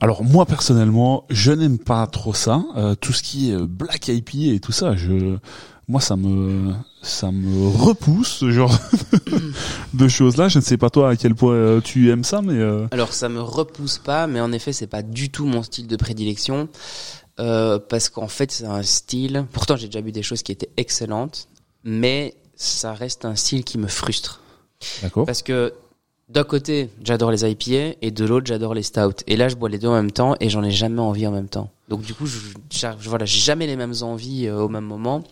Alors 0.00 0.24
moi 0.24 0.46
personnellement, 0.46 1.24
je 1.30 1.52
n'aime 1.52 1.78
pas 1.78 2.06
trop 2.06 2.34
ça. 2.34 2.62
Euh, 2.76 2.94
tout 2.94 3.12
ce 3.12 3.22
qui 3.22 3.50
est 3.50 3.56
black 3.56 4.08
IPA 4.08 4.54
et 4.54 4.60
tout 4.60 4.72
ça, 4.72 4.96
je 4.96 5.36
moi 5.88 6.00
ça 6.00 6.16
me 6.16 6.72
ça 7.02 7.32
me 7.32 7.68
repousse 7.68 8.28
ce 8.28 8.50
genre 8.50 8.76
de 9.94 10.08
choses 10.08 10.36
là. 10.36 10.48
Je 10.48 10.58
ne 10.58 10.62
sais 10.64 10.76
pas 10.76 10.90
toi 10.90 11.10
à 11.10 11.16
quel 11.16 11.34
point 11.34 11.80
tu 11.82 12.10
aimes 12.10 12.24
ça, 12.24 12.42
mais 12.42 12.54
euh, 12.54 12.86
Alors 12.90 13.12
ça 13.14 13.28
me 13.28 13.40
repousse 13.40 13.98
pas, 13.98 14.26
mais 14.26 14.40
en 14.40 14.52
effet 14.52 14.72
c'est 14.72 14.86
pas 14.86 15.02
du 15.02 15.30
tout 15.30 15.46
mon 15.46 15.62
style 15.62 15.86
de 15.86 15.96
prédilection 15.96 16.68
euh, 17.40 17.78
parce 17.78 18.08
qu'en 18.08 18.28
fait 18.28 18.50
c'est 18.52 18.64
un 18.66 18.82
style. 18.82 19.46
Pourtant 19.52 19.76
j'ai 19.76 19.86
déjà 19.86 20.00
bu 20.00 20.12
des 20.12 20.22
choses 20.22 20.42
qui 20.42 20.52
étaient 20.52 20.70
excellentes, 20.76 21.48
mais 21.84 22.34
ça 22.56 22.92
reste 22.92 23.24
un 23.24 23.34
style 23.36 23.64
qui 23.64 23.78
me 23.78 23.88
frustre 23.88 24.40
d'accord. 25.02 25.26
parce 25.26 25.42
que 25.42 25.72
d'un 26.28 26.44
côté, 26.44 26.88
j'adore 27.02 27.30
les 27.30 27.44
IPA 27.50 27.96
et 28.00 28.10
de 28.10 28.24
l'autre, 28.24 28.46
j'adore 28.46 28.72
les 28.72 28.82
stouts. 28.82 29.22
Et 29.26 29.36
là, 29.36 29.50
je 29.50 29.56
bois 29.56 29.68
les 29.68 29.78
deux 29.78 29.88
en 29.88 29.92
même 29.94 30.12
temps 30.12 30.34
et 30.40 30.48
j'en 30.48 30.62
ai 30.62 30.70
jamais 30.70 31.00
envie 31.00 31.26
en 31.26 31.30
même 31.30 31.48
temps. 31.48 31.68
Donc 31.88 32.00
du 32.02 32.14
coup, 32.14 32.24
je, 32.24 32.38
je- 32.70 32.86
voilà, 33.08 33.26
j'ai 33.26 33.40
jamais 33.40 33.66
les 33.66 33.76
mêmes 33.76 33.92
envies 34.00 34.46
euh, 34.46 34.60
au 34.60 34.68
même 34.68 34.84
moment. 34.84 35.22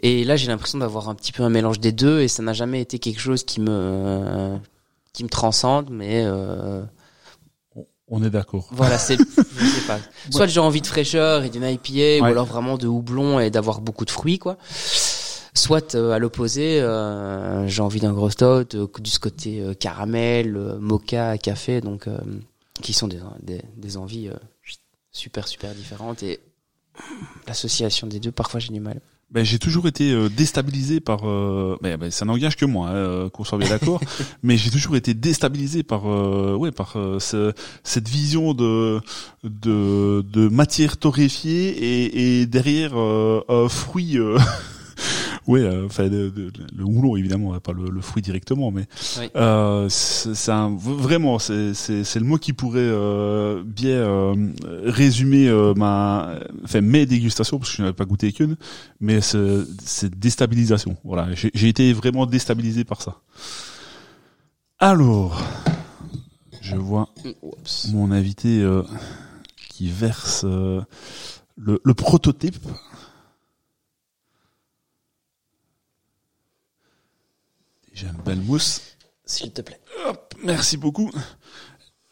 Et 0.00 0.24
là, 0.24 0.36
j'ai 0.36 0.48
l'impression 0.48 0.78
d'avoir 0.78 1.08
un 1.08 1.14
petit 1.14 1.32
peu 1.32 1.42
un 1.44 1.48
mélange 1.50 1.80
des 1.80 1.92
deux 1.92 2.20
et 2.20 2.28
ça 2.28 2.42
n'a 2.42 2.52
jamais 2.52 2.80
été 2.80 2.98
quelque 2.98 3.20
chose 3.20 3.44
qui 3.44 3.60
me 3.60 4.56
qui 5.12 5.22
me 5.24 5.28
transcende, 5.28 5.88
mais 5.90 6.24
euh, 6.26 6.82
On 8.08 8.22
est 8.22 8.30
d'accord. 8.30 8.68
voilà, 8.70 8.98
c'est 8.98 9.16
je 9.58 9.64
sais 9.66 9.86
pas. 9.86 9.98
Soit 10.30 10.46
j'ai 10.46 10.60
envie 10.60 10.80
de 10.82 10.86
fraîcheur 10.86 11.42
et 11.44 11.48
d'une 11.50 11.64
IPA 11.64 12.22
ou 12.22 12.24
alors 12.26 12.44
vraiment 12.46 12.76
de 12.76 12.86
houblon 12.86 13.40
et 13.40 13.50
d'avoir 13.50 13.80
beaucoup 13.80 14.04
de 14.04 14.10
fruits 14.10 14.38
quoi. 14.38 14.58
Soit 15.56 15.94
euh, 15.94 16.10
à 16.12 16.18
l'opposé, 16.18 16.80
euh, 16.80 17.66
j'ai 17.68 17.80
envie 17.80 18.00
d'un 18.00 18.12
gros 18.12 18.28
stout 18.28 18.74
euh, 18.74 18.88
du 18.98 19.18
côté 19.20 19.60
euh, 19.60 19.72
caramel, 19.72 20.56
euh, 20.56 20.78
mocha, 20.78 21.38
café 21.38 21.80
donc 21.80 22.08
euh, 22.08 22.18
qui 22.82 22.92
sont 22.92 23.08
des 23.08 23.20
des, 23.42 23.62
des 23.76 23.96
envies 23.96 24.28
euh, 24.28 24.34
super 25.12 25.46
super 25.48 25.72
différentes 25.74 26.22
et 26.22 26.40
l'association 27.46 28.06
des 28.06 28.20
deux 28.20 28.32
parfois 28.32 28.60
j'ai 28.60 28.72
du 28.72 28.80
mal. 28.80 29.00
Ben, 29.34 29.44
j'ai 29.44 29.58
toujours 29.58 29.88
été 29.88 30.12
euh, 30.12 30.28
déstabilisé 30.28 31.00
par. 31.00 31.28
Euh, 31.28 31.76
ben, 31.82 31.96
ben, 31.98 32.10
ça 32.12 32.24
n'engage 32.24 32.54
que 32.56 32.64
moi, 32.64 32.88
hein, 32.90 32.94
euh, 32.94 33.28
qu'on 33.30 33.42
soit 33.42 33.58
bien 33.58 33.68
d'accord. 33.68 34.00
mais 34.44 34.56
j'ai 34.56 34.70
toujours 34.70 34.94
été 34.94 35.12
déstabilisé 35.12 35.82
par, 35.82 36.06
euh, 36.08 36.54
ouais, 36.54 36.70
par 36.70 36.92
euh, 36.96 37.18
ce- 37.18 37.52
cette 37.82 38.08
vision 38.08 38.54
de 38.54 39.00
de, 39.42 40.24
de 40.32 40.48
matière 40.48 40.96
torréfiée 40.96 41.68
et, 41.70 42.40
et 42.40 42.46
derrière 42.46 42.92
euh, 42.94 43.40
un 43.48 43.68
fruit. 43.68 44.18
Ouais, 45.46 45.60
euh, 45.60 45.84
enfin 45.86 46.04
de- 46.08 46.30
de- 46.30 46.50
le 46.74 46.84
houblon 46.84 47.16
évidemment, 47.16 47.58
pas 47.60 47.72
le, 47.72 47.90
le 47.90 48.00
fruit 48.00 48.22
directement, 48.22 48.70
mais 48.70 48.86
Oui. 49.20 49.28
euh, 49.36 49.88
c'est 49.90 50.34
c'est 50.34 50.52
vraiment 50.80 51.38
c'est 51.38 51.74
c'est 51.74 52.02
c'est 52.02 52.18
le 52.18 52.24
mot 52.24 52.38
qui 52.38 52.52
pourrait 52.54 52.78
euh, 52.80 53.62
bien 53.62 53.90
euh, 53.96 54.52
résumer 54.84 55.46
euh, 55.48 55.74
ma, 55.74 56.36
enfin 56.64 56.80
mes 56.80 57.04
dégustations 57.04 57.58
parce 57.58 57.70
que 57.72 57.76
je 57.76 57.82
n'avais 57.82 57.92
pas 57.94 58.06
goûté 58.06 58.32
qu'une 58.32 58.56
mais 59.00 59.20
ce- 59.20 59.68
cette 59.84 60.18
déstabilisation. 60.18 60.96
Voilà, 61.04 61.34
j'ai 61.34 61.50
j'ai 61.52 61.68
été 61.68 61.92
vraiment 61.92 62.24
déstabilisé 62.24 62.84
par 62.84 63.02
ça. 63.02 63.20
Alors, 64.78 65.40
je 66.60 66.76
vois 66.76 67.08
Oups. 67.42 67.88
mon 67.92 68.10
invité 68.10 68.60
euh, 68.62 68.82
qui 69.68 69.90
verse 69.90 70.42
euh, 70.44 70.80
le, 71.56 71.80
le 71.84 71.94
prototype. 71.94 72.56
J'ai 77.94 78.06
une 78.08 78.22
belle 78.24 78.40
mousse. 78.40 78.80
S'il 79.24 79.52
te 79.52 79.62
plaît. 79.62 79.80
Hop, 80.06 80.34
merci 80.42 80.76
beaucoup. 80.76 81.10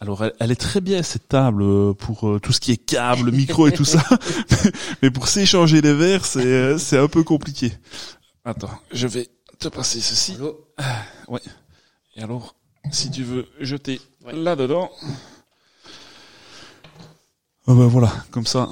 Alors, 0.01 0.25
elle, 0.25 0.33
elle 0.41 0.51
est 0.51 0.57
très 0.61 0.81
bien 0.81 1.03
cette 1.03 1.29
table 1.29 1.63
euh, 1.63 1.93
pour 1.93 2.27
euh, 2.29 2.41
tout 2.41 2.53
ce 2.53 2.61
qui 2.61 2.73
est 2.73 2.77
câble, 2.77 3.31
micro 3.33 3.67
et 3.67 3.73
tout 3.73 3.85
ça. 3.85 4.03
Mais 5.03 5.11
pour 5.11 5.29
s'échanger 5.29 5.81
les 5.81 5.93
verres, 5.95 6.25
c'est 6.25 6.45
euh, 6.45 6.79
c'est 6.79 6.99
un 6.99 7.09
peu 7.09 7.23
compliqué. 7.23 7.73
Attends, 8.45 8.71
je 8.93 9.07
vais 9.07 9.29
te 9.59 9.69
passer 9.69 10.01
ceci. 10.01 10.37
Allô 10.37 10.67
Et 12.17 12.23
alors, 12.23 12.57
si 12.91 13.11
tu 13.11 13.23
veux 13.25 13.47
jeter 13.61 14.01
Ouais. 14.25 14.33
là-dedans. 14.33 14.91
Ah 17.67 17.75
ben 17.75 17.87
voilà, 17.87 18.13
comme 18.31 18.47
ça, 18.47 18.69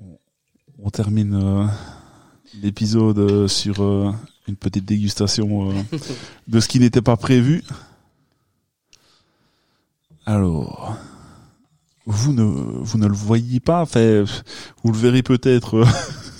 on, 0.00 0.18
on 0.78 0.90
termine 0.90 1.34
euh, 1.34 1.66
l'épisode 2.54 3.46
sur 3.48 3.80
une 4.48 4.56
petite 4.56 4.84
dégustation 4.84 5.70
euh, 5.70 5.74
de 6.48 6.60
ce 6.60 6.68
qui 6.68 6.80
n'était 6.80 7.02
pas 7.02 7.16
prévu. 7.16 7.62
Alors, 10.26 10.96
vous 12.06 12.32
ne 12.32 12.42
vous 12.42 12.98
ne 12.98 13.06
le 13.06 13.14
voyez 13.14 13.60
pas, 13.60 13.82
enfin, 13.82 14.24
vous 14.82 14.92
le 14.92 14.98
verrez 14.98 15.22
peut-être 15.22 15.76
euh, 15.78 15.86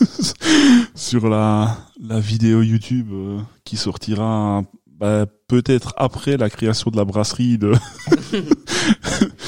sur 0.95 1.29
la 1.29 1.77
la 2.03 2.21
vidéo 2.21 2.63
YouTube 2.63 3.09
euh, 3.13 3.39
qui 3.65 3.77
sortira 3.77 4.63
bah, 4.99 5.27
peut-être 5.47 5.95
après 5.97 6.37
la 6.37 6.51
création 6.51 6.91
de 6.91 6.97
la 6.97 7.05
brasserie 7.05 7.57
de, 7.59 7.73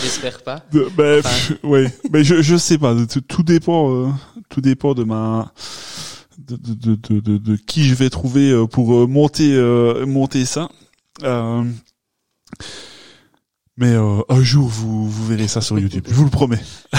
J'espère 0.02 0.42
pas. 0.42 0.64
de 0.72 0.88
bah, 0.96 1.18
Enfin. 1.18 1.54
ouais 1.64 1.92
mais 2.12 2.22
je 2.24 2.40
je 2.42 2.56
sais 2.56 2.78
pas 2.78 2.94
tout, 3.06 3.20
tout 3.20 3.42
dépend 3.42 3.90
euh, 3.92 4.08
tout 4.48 4.60
dépend 4.60 4.94
de 4.94 5.04
ma 5.04 5.52
de, 6.46 6.56
de, 6.56 7.20
de, 7.20 7.38
de, 7.38 7.56
qui 7.56 7.84
je 7.84 7.94
vais 7.94 8.10
trouver 8.10 8.50
euh, 8.50 8.66
pour 8.66 8.94
euh, 8.94 9.06
monter 9.06 9.54
euh, 9.54 10.06
monter 10.06 10.44
ça. 10.44 10.68
Mais 13.76 13.94
un 13.94 14.42
jour 14.42 14.68
vous 14.68 15.08
vous 15.08 15.26
verrez 15.26 15.48
ça 15.48 15.60
sur 15.60 15.78
YouTube. 15.78 16.04
Je 16.08 16.14
vous 16.14 16.24
le 16.24 16.30
promets. 16.30 16.62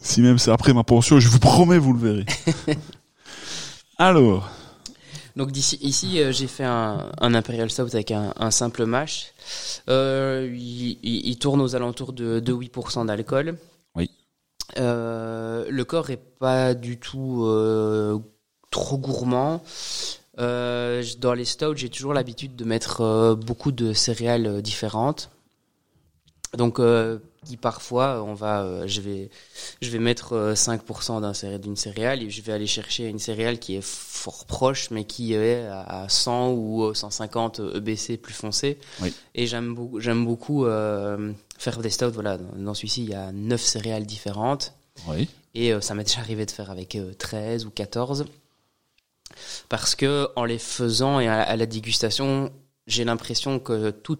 Si 0.00 0.22
même 0.22 0.38
c'est 0.38 0.50
après 0.50 0.72
ma 0.72 0.84
pension 0.84 1.20
je 1.20 1.28
vous 1.28 1.38
promets 1.38 1.76
vous 1.76 1.92
le 1.92 1.98
verrez. 1.98 2.26
Alors. 3.98 4.48
Donc 5.36 5.52
d'ici 5.52 5.78
ici, 5.82 6.18
euh, 6.20 6.32
j'ai 6.32 6.46
fait 6.46 6.64
un, 6.64 7.12
un 7.20 7.34
imperial 7.34 7.70
stout 7.70 7.82
avec 7.92 8.10
un, 8.10 8.32
un 8.38 8.50
simple 8.50 8.86
mash. 8.86 9.26
Euh, 9.90 10.48
il, 10.50 10.98
il- 11.02 11.26
il 11.28 11.38
tourne 11.38 11.60
aux 11.60 11.76
alentours 11.76 12.14
de, 12.14 12.40
de 12.40 12.52
8% 12.54 13.04
d'alcool. 13.06 13.58
Euh, 14.76 15.66
le 15.70 15.84
corps 15.84 16.10
est 16.10 16.16
pas 16.38 16.74
du 16.74 16.98
tout 16.98 17.44
euh, 17.44 18.18
trop 18.70 18.98
gourmand. 18.98 19.62
Euh, 20.38 21.02
dans 21.18 21.34
les 21.34 21.44
stouts, 21.44 21.74
j'ai 21.74 21.88
toujours 21.88 22.12
l'habitude 22.14 22.54
de 22.54 22.64
mettre 22.64 23.34
beaucoup 23.34 23.72
de 23.72 23.92
céréales 23.92 24.62
différentes. 24.62 25.30
Donc, 26.56 26.78
euh, 26.78 27.18
qui 27.48 27.56
parfois, 27.56 28.22
on 28.22 28.34
va, 28.34 28.62
euh, 28.62 28.86
je 28.86 29.00
vais, 29.00 29.30
je 29.80 29.90
vais 29.90 29.98
mettre 29.98 30.34
euh, 30.34 30.54
5% 30.54 31.20
d'un 31.20 31.32
céré- 31.32 31.58
d'une 31.58 31.76
céréale 31.76 32.22
et 32.22 32.30
je 32.30 32.42
vais 32.42 32.52
aller 32.52 32.66
chercher 32.66 33.06
une 33.06 33.18
céréale 33.18 33.58
qui 33.58 33.76
est 33.76 33.82
fort 33.84 34.44
proche, 34.44 34.90
mais 34.90 35.04
qui 35.04 35.32
est 35.34 35.66
à 35.66 36.06
100 36.08 36.50
ou 36.52 36.84
euh, 36.84 36.94
150 36.94 37.60
EBC 37.76 38.18
plus 38.18 38.34
foncé. 38.34 38.78
Oui. 39.00 39.14
Et 39.34 39.46
j'aime 39.46 39.74
beaucoup, 39.74 40.00
j'aime 40.00 40.24
beaucoup 40.24 40.66
euh, 40.66 41.32
faire 41.58 41.78
des 41.78 41.90
stouts. 41.90 42.10
Voilà, 42.12 42.36
dans, 42.36 42.74
celui-ci, 42.74 43.04
il 43.04 43.10
y 43.10 43.14
a 43.14 43.32
9 43.32 43.60
céréales 43.60 44.06
différentes. 44.06 44.74
oui 45.08 45.28
Et 45.54 45.72
euh, 45.72 45.80
ça 45.80 45.94
m'est 45.94 46.04
déjà 46.04 46.20
arrivé 46.20 46.44
de 46.46 46.50
faire 46.50 46.70
avec 46.70 46.94
euh, 46.96 47.12
13 47.14 47.64
ou 47.64 47.70
14. 47.70 48.26
Parce 49.68 49.94
que 49.94 50.28
en 50.36 50.44
les 50.44 50.58
faisant 50.58 51.20
et 51.20 51.28
à, 51.28 51.40
à 51.42 51.56
la 51.56 51.66
dégustation, 51.66 52.50
j'ai 52.86 53.04
l'impression 53.04 53.58
que 53.58 53.90
tout- 53.90 54.18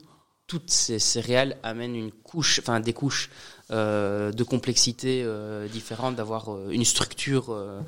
toutes 0.48 0.70
ces 0.70 0.98
céréales 0.98 1.56
amènent 1.62 1.94
une 1.94 2.10
couche, 2.10 2.58
enfin 2.60 2.80
des 2.80 2.92
couches 2.94 3.30
euh, 3.70 4.32
de 4.32 4.42
complexité 4.44 5.22
euh, 5.22 5.68
différentes, 5.68 6.16
d'avoir 6.16 6.52
euh, 6.52 6.70
une 6.70 6.84
structure 6.84 7.50
euh, 7.50 7.80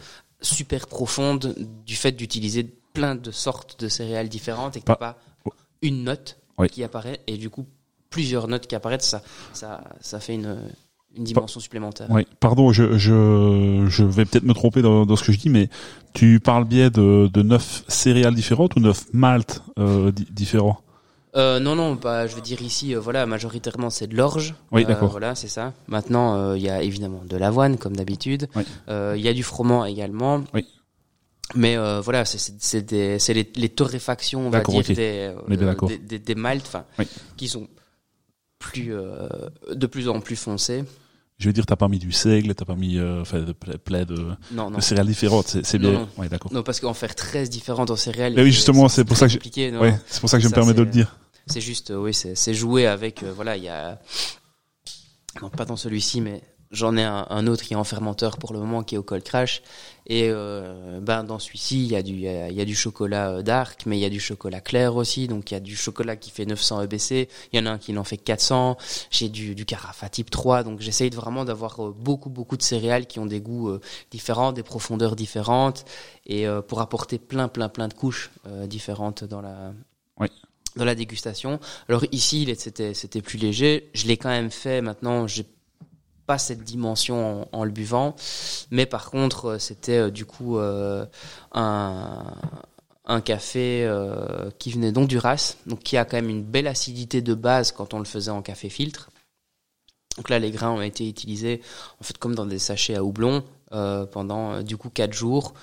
super 0.43 0.87
profonde 0.87 1.57
du 1.87 1.97
fait 1.97 2.13
d'utiliser 2.13 2.65
plein 2.93 3.15
de 3.15 3.31
sortes 3.31 3.81
de 3.81 3.89
céréales 3.89 4.29
différentes 4.29 4.77
et 4.77 4.81
que 4.81 4.85
t'as 4.85 4.95
pas 4.97 5.19
une 5.83 6.05
note 6.05 6.39
Oui. 6.59 6.69
qui 6.69 6.85
apparaît 6.85 7.21
et 7.27 7.39
du 7.39 7.49
coup 7.49 7.65
plusieurs 8.11 8.47
notes 8.49 8.67
qui 8.67 8.75
apparaissent, 8.75 9.05
ça, 9.09 9.23
ça, 9.55 9.83
ça 10.01 10.21
fait 10.21 10.35
une, 10.35 10.59
une 11.17 11.25
dimension 11.25 11.61
supplémentaire. 11.61 12.09
Oui, 12.11 12.27
pardon, 12.41 12.73
je, 12.73 12.99
je, 12.99 13.87
je 13.89 14.05
vais 14.05 14.25
peut-être 14.27 14.45
me 14.45 14.53
tromper 14.53 14.83
dans, 14.83 15.07
dans 15.07 15.17
ce 15.17 15.25
que 15.25 15.33
je 15.33 15.39
dis, 15.39 15.49
mais 15.49 15.71
tu 16.13 16.41
parles 16.41 16.65
bien 16.67 16.91
de, 16.91 17.31
de 17.33 17.43
neuf 17.43 17.85
céréales 17.89 18.35
différentes 18.35 18.75
ou 18.77 18.81
neuf 18.81 19.07
maltes 19.15 19.63
di- 19.79 20.27
différents? 20.31 20.81
Euh, 21.37 21.61
non, 21.61 21.77
non, 21.77 21.95
bah, 21.95 22.27
je 22.27 22.35
veux 22.35 22.41
dire 22.41 22.61
ici, 22.61 22.95
euh, 22.95 22.99
voilà, 23.01 23.25
majoritairement 23.27 23.89
c'est 23.91 24.09
de 24.09 24.17
l'orge. 24.17 24.55
Oui, 24.73 24.83
Euh, 24.83 24.87
d'accord. 24.87 25.11
Voilà, 25.11 25.35
c'est 25.37 25.49
ça. 25.49 25.73
Maintenant, 25.87 26.35
euh, 26.37 26.57
il 26.57 26.63
y 26.65 26.69
a 26.71 26.83
évidemment 26.83 27.23
de 27.25 27.37
l'avoine, 27.37 27.79
comme 27.79 27.95
d'habitude. 27.97 28.49
Oui. 28.57 28.65
Euh, 28.89 29.15
Il 29.17 29.23
y 29.23 29.29
a 29.29 29.33
du 29.33 29.43
froment 29.45 29.85
également. 29.85 30.43
Oui. 30.55 30.67
Mais 31.55 31.77
euh, 31.77 32.01
voilà, 32.01 32.25
c'est- 32.25 33.33
les, 33.33 33.51
les 33.55 33.69
torréfactions, 33.69 34.47
on 34.47 34.51
va 34.51 34.61
dire, 34.61 34.83
des, 34.85 35.35
des, 35.89 35.99
des, 35.99 36.19
des 36.19 36.35
maltes, 36.35 36.65
enfin, 36.67 36.85
Oui. 36.99 37.07
qui 37.37 37.49
sont 37.49 37.69
plus 38.59 38.93
euh, 38.95 39.29
de 39.73 39.87
plus 39.87 40.09
en 40.09 40.21
plus 40.21 40.37
foncés. 40.37 40.85
Je 41.41 41.47
veux 41.47 41.55
dire, 41.55 41.65
t'as 41.65 41.75
pas 41.77 41.89
mis 41.89 41.99
du 41.99 42.13
seigle, 42.13 42.55
t'as 42.55 42.67
pas 42.67 42.75
mis 42.75 42.99
euh, 42.99 43.23
enfin, 43.23 43.41
de 43.41 43.53
plein 43.53 44.05
de, 44.05 44.15
Non, 44.53 44.69
non. 44.71 44.77
de 44.77 44.83
céréales 44.83 45.07
différentes, 45.07 45.57
c'est 45.65 45.79
bien. 45.79 45.93
non. 45.93 46.09
Ouais, 46.19 46.29
d'accord. 46.29 46.53
Non, 46.53 46.63
parce 46.63 46.81
qu'en 46.81 46.93
faire 46.93 47.15
13 47.15 47.49
différentes 47.49 47.91
en 47.91 47.97
céréales. 47.97 48.35
Mais 48.37 48.43
oui, 48.43 48.53
justement, 48.53 48.89
c'est 48.91 49.05
pour 49.07 49.17
ça 49.17 49.27
que. 49.27 49.79
Ouais, 49.81 49.99
c'est 50.07 50.21
pour 50.21 50.29
ça 50.29 50.37
que 50.37 50.43
je 50.45 50.49
me 50.49 50.53
permets 50.53 50.75
de 50.75 50.83
le 50.83 50.91
dire. 50.91 51.17
C'est 51.47 51.63
juste, 51.63 51.91
euh, 51.93 51.97
oui, 51.97 52.13
c'est 52.13 52.35
c'est 52.35 52.53
jouer 52.53 52.87
avec, 52.87 53.23
euh, 53.23 53.33
voilà, 53.35 53.57
il 53.57 53.65
y 53.65 53.69
a, 53.69 53.99
non 55.41 55.49
pas 55.49 55.65
dans 55.65 55.77
celui-ci, 55.77 56.21
mais 56.21 56.43
j'en 56.71 56.97
ai 56.97 57.03
un, 57.03 57.27
un 57.31 57.47
autre 57.47 57.65
qui 57.65 57.73
est 57.75 57.77
en 57.77 57.85
fermenteur 57.85 58.37
pour 58.39 58.53
le 58.53 58.61
moment, 58.61 58.83
qui 58.83 58.95
est 58.95 58.99
au 58.99 59.03
cold 59.03 59.23
crash, 59.25 59.63
et 60.07 60.29
euh, 60.29 61.01
ben 61.01 61.25
dans 61.25 61.39
celui-ci, 61.39 61.85
il 61.85 61.91
y 61.91 61.97
a 61.97 62.03
du, 62.03 62.13
il 62.13 62.21
y 62.21 62.29
a, 62.29 62.51
y 62.51 62.61
a 62.61 62.65
du 62.65 62.75
chocolat 62.75 63.31
euh, 63.31 63.43
dark, 63.43 63.85
mais 63.87 63.97
il 63.99 64.01
y 64.01 64.05
a 64.05 64.11
du 64.11 64.21
chocolat 64.21 64.61
clair 64.61 64.97
aussi, 64.97 65.29
donc 65.29 65.51
il 65.51 65.55
y 65.55 65.57
a 65.57 65.61
du 65.61 65.77
chocolat 65.77 66.17
qui 66.17 66.31
fait 66.31 66.47
900 66.47 66.83
EBC, 66.83 67.29
il 67.53 67.59
y 67.59 67.63
en 67.63 67.67
a 67.67 67.71
un 67.73 67.79
qui 67.79 67.97
en 67.97 68.05
fait 68.05 68.17
400, 68.17 68.77
j'ai 69.11 69.29
du, 69.29 69.55
du 69.55 69.65
carafa 69.65 70.09
type 70.09 70.31
3, 70.31 70.63
donc 70.63 70.81
j'essaye 70.81 71.11
vraiment 71.11 71.45
d'avoir 71.45 71.85
euh, 71.85 71.95
beaucoup 71.97 72.31
beaucoup 72.31 72.57
de 72.57 72.63
céréales 72.63 73.07
qui 73.07 73.19
ont 73.19 73.27
des 73.27 73.41
goûts 73.41 73.69
euh, 73.69 73.81
différents, 74.11 74.53
des 74.53 74.63
profondeurs 74.63 75.17
différentes, 75.17 75.85
et 76.27 76.47
euh, 76.47 76.63
pour 76.63 76.81
apporter 76.81 77.19
plein 77.19 77.49
plein 77.49 77.69
plein 77.69 77.89
de 77.89 77.95
couches 77.95 78.31
euh, 78.47 78.67
différentes 78.67 79.25
dans 79.25 79.41
la 79.41 79.73
Oui. 80.19 80.29
dans 80.77 80.85
la 80.85 80.95
dégustation. 80.95 81.59
Alors 81.89 82.05
ici, 82.13 82.53
c'était 82.57 82.95
c'était 82.95 83.23
plus 83.23 83.39
léger. 83.39 83.91
Je 83.95 84.07
l'ai 84.07 84.17
quand 84.17 84.29
même 84.29 84.51
fait. 84.51 84.81
Maintenant, 84.83 85.27
j'ai 85.27 85.47
pas 86.31 86.39
cette 86.39 86.63
dimension 86.63 87.49
en, 87.51 87.65
le 87.65 87.73
buvant, 87.73 88.15
mais 88.71 88.87
par 88.87 89.11
contre, 89.11 89.47
euh, 89.47 89.59
c'était 89.59 89.99
euh, 89.99 90.11
du 90.13 90.25
coup 90.25 90.59
euh, 90.59 91.05
un 91.51 92.25
un 93.05 93.21
café 93.21 93.91
qui 94.61 94.71
venait 94.71 94.93
d'Honduras, 94.93 95.57
donc 95.67 95.81
qui 95.81 95.97
a 95.97 96.05
quand 96.05 96.17
même 96.17 96.29
une 96.29 96.45
belle 96.45 96.69
acidité 96.69 97.21
de 97.23 97.35
base 97.35 97.73
quand 97.73 97.93
on 97.93 97.99
le 97.99 98.05
faisait 98.05 98.31
en 98.31 98.41
café 98.41 98.69
filtre. 98.69 99.11
Donc 100.17 100.29
là, 100.29 100.39
les 100.39 100.53
grains 100.53 100.71
ont 100.71 100.83
été 100.83 101.09
utilisés 101.09 101.61
en 102.01 102.05
fait 102.05 102.17
comme 102.19 102.37
dans 102.37 102.47
des 102.47 102.61
sachets 102.61 102.95
à 102.95 103.03
houblon 103.03 103.43
pendant 104.13 104.63
du 104.63 104.77
coup 104.77 104.91
quatre 104.91 105.13
jours, 105.13 105.55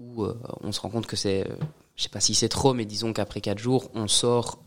où 0.00 0.26
on 0.60 0.72
se 0.72 0.80
rend 0.80 0.88
compte 0.88 1.06
que 1.06 1.14
c'est, 1.14 1.46
je 1.94 2.02
sais 2.02 2.08
pas 2.08 2.18
si 2.18 2.34
c'est 2.34 2.48
trop, 2.48 2.74
mais 2.74 2.84
disons 2.84 3.12
qu'après 3.12 3.40
quatre 3.40 3.60
jours, 3.60 3.92
on 3.94 4.08
sort 4.08 4.58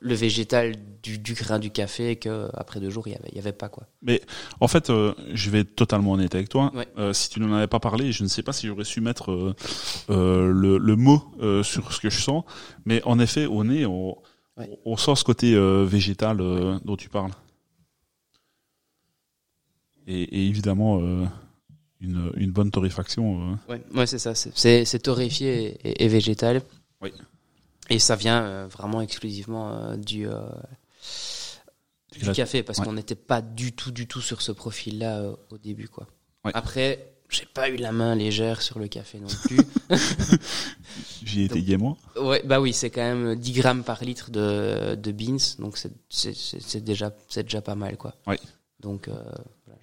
le 0.00 0.14
végétal 0.14 0.74
du, 1.02 1.18
du 1.18 1.34
grain 1.34 1.58
du 1.60 1.70
café 1.70 2.16
que 2.16 2.48
après 2.54 2.80
deux 2.80 2.90
jours 2.90 3.06
il 3.06 3.12
y 3.12 3.16
avait, 3.16 3.28
il 3.30 3.36
y 3.36 3.38
avait 3.38 3.52
pas 3.52 3.68
quoi. 3.68 3.86
En 4.58 4.66
fait, 4.66 4.90
euh, 4.90 5.14
je 5.32 5.48
vais 5.50 5.60
être 5.60 5.76
totalement 5.76 6.12
honnête 6.12 6.34
avec 6.34 6.48
toi. 6.48 6.72
Ouais. 6.74 6.88
Euh, 6.98 7.12
si 7.12 7.28
tu 7.30 7.38
n'en 7.38 7.52
avais 7.54 7.68
pas 7.68 7.78
parlé, 7.78 8.10
je 8.10 8.24
ne 8.24 8.28
sais 8.28 8.42
pas 8.42 8.52
si 8.52 8.66
j'aurais 8.66 8.84
su 8.84 9.00
mettre 9.00 9.30
euh, 9.30 9.54
euh, 10.10 10.50
le, 10.50 10.76
le 10.78 10.96
mot 10.96 11.22
euh, 11.40 11.62
sur 11.62 11.92
ce 11.92 12.00
que 12.00 12.10
je 12.10 12.20
sens. 12.20 12.42
Mais 12.84 13.00
en 13.04 13.20
effet, 13.20 13.46
au 13.46 13.62
nez, 13.64 13.86
on, 13.86 14.16
Ouais. 14.56 14.68
on 14.84 14.96
sent 14.96 15.14
ce 15.14 15.24
côté 15.24 15.54
euh, 15.54 15.84
végétal 15.84 16.40
euh, 16.40 16.78
dont 16.84 16.96
tu 16.96 17.08
parles. 17.08 17.30
Et, 20.06 20.22
et 20.22 20.46
évidemment, 20.48 21.00
euh, 21.00 21.24
une, 22.00 22.32
une 22.36 22.50
bonne 22.50 22.70
torréfaction. 22.70 23.52
euh, 23.68 23.72
Ouais, 23.72 23.82
ouais 23.94 24.06
c'est 24.06 24.18
ça, 24.18 24.34
c'est 24.34 24.98
torréfié 25.02 25.78
et, 25.88 26.04
et 26.04 26.08
végétal. 26.08 26.62
Oui. 27.00 27.12
Et 27.90 27.98
ça 27.98 28.16
vient 28.16 28.42
euh, 28.44 28.66
vraiment 28.68 29.00
exclusivement 29.00 29.72
euh, 29.74 29.96
du, 29.96 30.26
euh, 30.28 30.40
du 32.12 32.30
café 32.32 32.62
parce 32.62 32.78
ouais. 32.78 32.84
qu'on 32.84 32.92
n'était 32.92 33.14
pas 33.16 33.42
du 33.42 33.72
tout, 33.72 33.90
du 33.90 34.06
tout 34.06 34.20
sur 34.20 34.42
ce 34.42 34.52
profil-là 34.52 35.18
euh, 35.20 35.36
au 35.50 35.58
début, 35.58 35.88
quoi. 35.88 36.06
Ouais. 36.44 36.52
Après, 36.54 37.12
j'ai 37.28 37.46
pas 37.46 37.68
eu 37.68 37.76
la 37.76 37.92
main 37.92 38.14
légère 38.14 38.62
sur 38.62 38.78
le 38.78 38.88
café 38.88 39.18
non 39.20 39.28
plus. 39.44 39.58
J'y 41.24 41.42
ai 41.42 41.44
été 41.44 41.56
Donc- 41.56 41.64
gaiement. 41.64 41.98
ouais, 42.16 42.42
bah 42.44 42.60
oui, 42.60 42.72
c'est 42.72 42.90
quand 42.90 43.02
même 43.02 43.36
10 43.36 43.52
grammes 43.52 43.84
par 43.84 44.02
litre 44.04 44.30
de, 44.30 44.94
de 44.94 45.12
beans, 45.12 45.36
donc 45.58 45.76
c'est- 46.08 46.80
déjà, 46.84 47.12
c'est 47.28 47.42
déjà 47.44 47.60
pas 47.60 47.74
mal, 47.74 47.96
quoi. 47.96 48.14
Ouais. 48.26 48.38
Donc, 48.80 49.08
euh, 49.08 49.22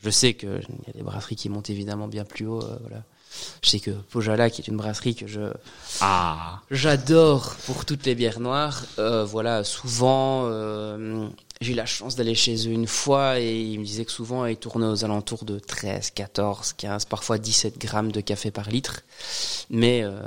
je 0.01 0.09
sais 0.09 0.34
qu'il 0.34 0.49
y 0.49 0.89
a 0.89 0.93
des 0.93 1.03
brasseries 1.03 1.35
qui 1.35 1.49
montent 1.49 1.69
évidemment 1.69 2.07
bien 2.07 2.25
plus 2.25 2.47
haut, 2.47 2.63
euh, 2.63 2.77
voilà. 2.81 3.03
Je 3.63 3.69
sais 3.69 3.79
que 3.79 3.91
Pojala, 3.91 4.49
qui 4.49 4.61
est 4.61 4.67
une 4.67 4.77
brasserie 4.77 5.15
que 5.15 5.27
je, 5.27 5.51
Ah 6.01 6.61
J'adore 6.71 7.55
pour 7.65 7.85
toutes 7.85 8.05
les 8.05 8.15
bières 8.15 8.39
noires. 8.39 8.83
Euh, 8.99 9.25
voilà, 9.25 9.63
souvent, 9.63 10.43
euh, 10.45 11.27
j'ai 11.61 11.73
eu 11.73 11.75
la 11.75 11.85
chance 11.85 12.15
d'aller 12.15 12.35
chez 12.35 12.67
eux 12.67 12.71
une 12.71 12.87
fois 12.87 13.39
et 13.39 13.61
ils 13.61 13.79
me 13.79 13.85
disaient 13.85 14.05
que 14.05 14.11
souvent 14.11 14.45
ils 14.45 14.57
tournaient 14.57 14.85
aux 14.87 15.03
alentours 15.05 15.43
de 15.45 15.59
13, 15.59 16.11
14, 16.11 16.73
15, 16.73 17.05
parfois 17.05 17.37
17 17.37 17.77
grammes 17.79 18.11
de 18.11 18.21
café 18.21 18.51
par 18.51 18.69
litre. 18.69 19.01
Mais 19.69 20.01
euh, 20.03 20.19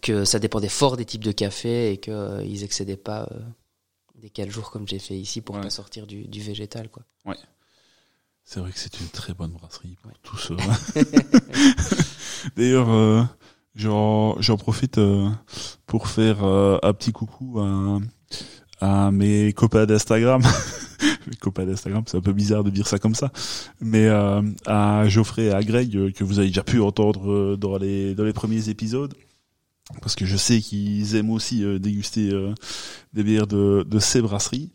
que 0.00 0.24
ça 0.24 0.38
dépendait 0.38 0.68
fort 0.68 0.96
des 0.96 1.04
types 1.04 1.24
de 1.24 1.32
café 1.32 1.92
et 1.92 1.96
qu'ils 1.98 2.64
excédaient 2.64 2.96
pas 2.96 3.28
euh, 3.32 3.38
des 4.16 4.30
4 4.30 4.50
jours 4.50 4.70
comme 4.70 4.86
j'ai 4.88 4.98
fait 4.98 5.14
ici 5.16 5.40
pour 5.40 5.56
Ouais. 5.56 5.62
pas 5.62 5.70
sortir 5.70 6.06
du, 6.06 6.22
du 6.24 6.40
végétal. 6.40 6.88
Quoi. 6.88 7.02
C'est 8.52 8.60
vrai 8.60 8.70
que 8.70 8.78
c'est 8.78 9.00
une 9.00 9.08
très 9.08 9.32
bonne 9.32 9.52
brasserie 9.52 9.96
pour 10.02 10.10
Ouais. 10.10 10.18
tout 10.22 10.36
ça. 10.36 10.54
D'ailleurs, 12.56 12.90
euh, 12.90 13.22
j'en 13.74 14.38
j'en 14.42 14.56
profite 14.58 14.98
euh, 14.98 15.30
pour 15.86 16.08
faire 16.08 16.44
euh, 16.44 16.76
un 16.82 16.92
petit 16.92 17.12
coucou 17.12 17.60
à, 17.60 17.98
à 18.80 19.10
mes 19.10 19.52
copains 19.54 19.86
d'Instagram. 19.86 20.42
mes 21.26 21.36
copains 21.36 21.64
d'Instagram, 21.64 22.04
c'est 22.06 22.18
un 22.18 22.20
peu 22.20 22.34
bizarre 22.34 22.62
de 22.64 22.68
dire 22.70 22.86
ça 22.86 22.98
comme 22.98 23.14
ça, 23.14 23.32
mais 23.80 24.06
euh, 24.08 24.42
à 24.66 25.08
Geoffrey 25.08 25.44
et 25.44 25.52
à 25.52 25.62
Greg 25.62 25.96
euh, 25.96 26.10
que 26.10 26.22
vous 26.24 26.38
avez 26.38 26.48
déjà 26.48 26.62
pu 26.62 26.80
entendre 26.80 27.32
euh, 27.32 27.56
dans 27.56 27.78
les 27.78 28.14
dans 28.14 28.24
les 28.24 28.32
premiers 28.34 28.68
épisodes. 28.68 29.14
Parce 30.00 30.14
que 30.14 30.24
je 30.24 30.36
sais 30.36 30.60
qu'ils 30.60 31.16
aiment 31.16 31.30
aussi 31.30 31.64
euh, 31.64 31.78
déguster 31.78 32.30
euh, 32.30 32.54
des 33.12 33.22
bières 33.24 33.46
de, 33.46 33.84
de 33.86 33.98
ces 33.98 34.22
brasseries. 34.22 34.70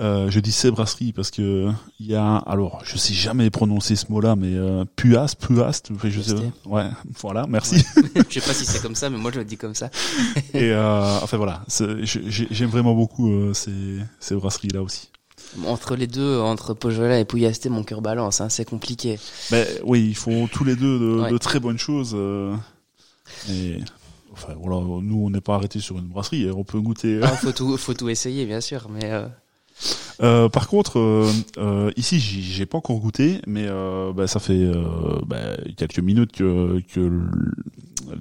Euh, 0.00 0.28
je 0.28 0.40
dis 0.40 0.50
ces 0.50 0.72
brasseries 0.72 1.12
parce 1.12 1.30
que 1.30 1.68
il 2.00 2.06
y 2.06 2.16
a 2.16 2.36
alors 2.38 2.82
je 2.84 2.96
sais 2.98 3.14
jamais 3.14 3.48
prononcer 3.48 3.94
ce 3.94 4.10
mot-là 4.10 4.34
mais 4.34 4.52
euh, 4.56 4.84
puas 4.96 5.36
puast 5.38 5.92
je 6.02 6.20
sais 6.20 6.34
ouais 6.66 6.86
voilà 7.20 7.46
merci 7.48 7.76
Je 8.28 8.40
sais 8.40 8.44
pas 8.44 8.52
si 8.54 8.64
c'est 8.66 8.82
comme 8.82 8.96
ça, 8.96 9.08
mais 9.08 9.18
moi 9.18 9.30
je 9.32 9.38
le 9.38 9.44
dis 9.44 9.56
comme 9.56 9.76
ça. 9.76 9.90
et 10.52 10.72
euh, 10.72 11.18
enfin 11.22 11.36
voilà 11.36 11.62
j'aime 11.68 12.70
vraiment 12.70 12.92
beaucoup 12.94 13.30
euh, 13.30 13.54
ces 13.54 13.72
ces 14.18 14.34
brasseries 14.34 14.66
là 14.74 14.82
aussi 14.82 15.10
Entre 15.64 15.94
les 15.94 16.08
deux, 16.08 16.40
entre 16.40 16.74
Pojola 16.74 17.20
et 17.20 17.24
Pouillasté, 17.24 17.68
mon 17.68 17.84
cœur 17.84 18.02
balance, 18.02 18.40
hein, 18.40 18.48
c'est 18.48 18.64
compliqué. 18.68 19.20
mais 19.52 19.64
oui 19.84 20.04
ils 20.08 20.16
font 20.16 20.48
tous 20.48 20.64
les 20.64 20.74
deux 20.74 20.98
de, 20.98 21.20
Ouais. 21.20 21.30
de 21.30 21.38
très 21.38 21.60
bonnes 21.60 21.78
choses 21.78 22.14
euh, 22.18 22.52
et 23.48 23.78
enfin 24.32 24.54
voilà 24.60 24.78
nous 25.02 25.22
on 25.24 25.30
n'est 25.30 25.40
pas 25.40 25.54
arrêté 25.54 25.78
sur 25.78 25.96
une 25.98 26.08
brasserie 26.08 26.48
hein, 26.48 26.52
on 26.56 26.64
peut 26.64 26.80
goûter 26.80 27.20
Ah, 27.22 27.28
faut 27.28 27.52
tout, 27.52 27.76
faut 27.76 27.94
tout 27.94 28.08
essayer, 28.08 28.44
bien 28.44 28.60
sûr, 28.60 28.88
mais 28.90 29.08
euh, 30.22 30.48
par 30.48 30.68
contre, 30.68 30.98
euh, 30.98 31.30
euh, 31.58 31.90
ici, 31.96 32.20
j'ai 32.20 32.66
pas 32.66 32.78
encore 32.78 32.98
goûté, 33.00 33.40
mais 33.46 33.66
euh, 33.68 34.12
bah, 34.12 34.26
ça 34.26 34.38
fait 34.40 34.52
euh, 34.54 34.82
bah, 35.26 35.56
quelques 35.76 35.98
minutes 35.98 36.32
que, 36.32 36.80
que 36.94 37.10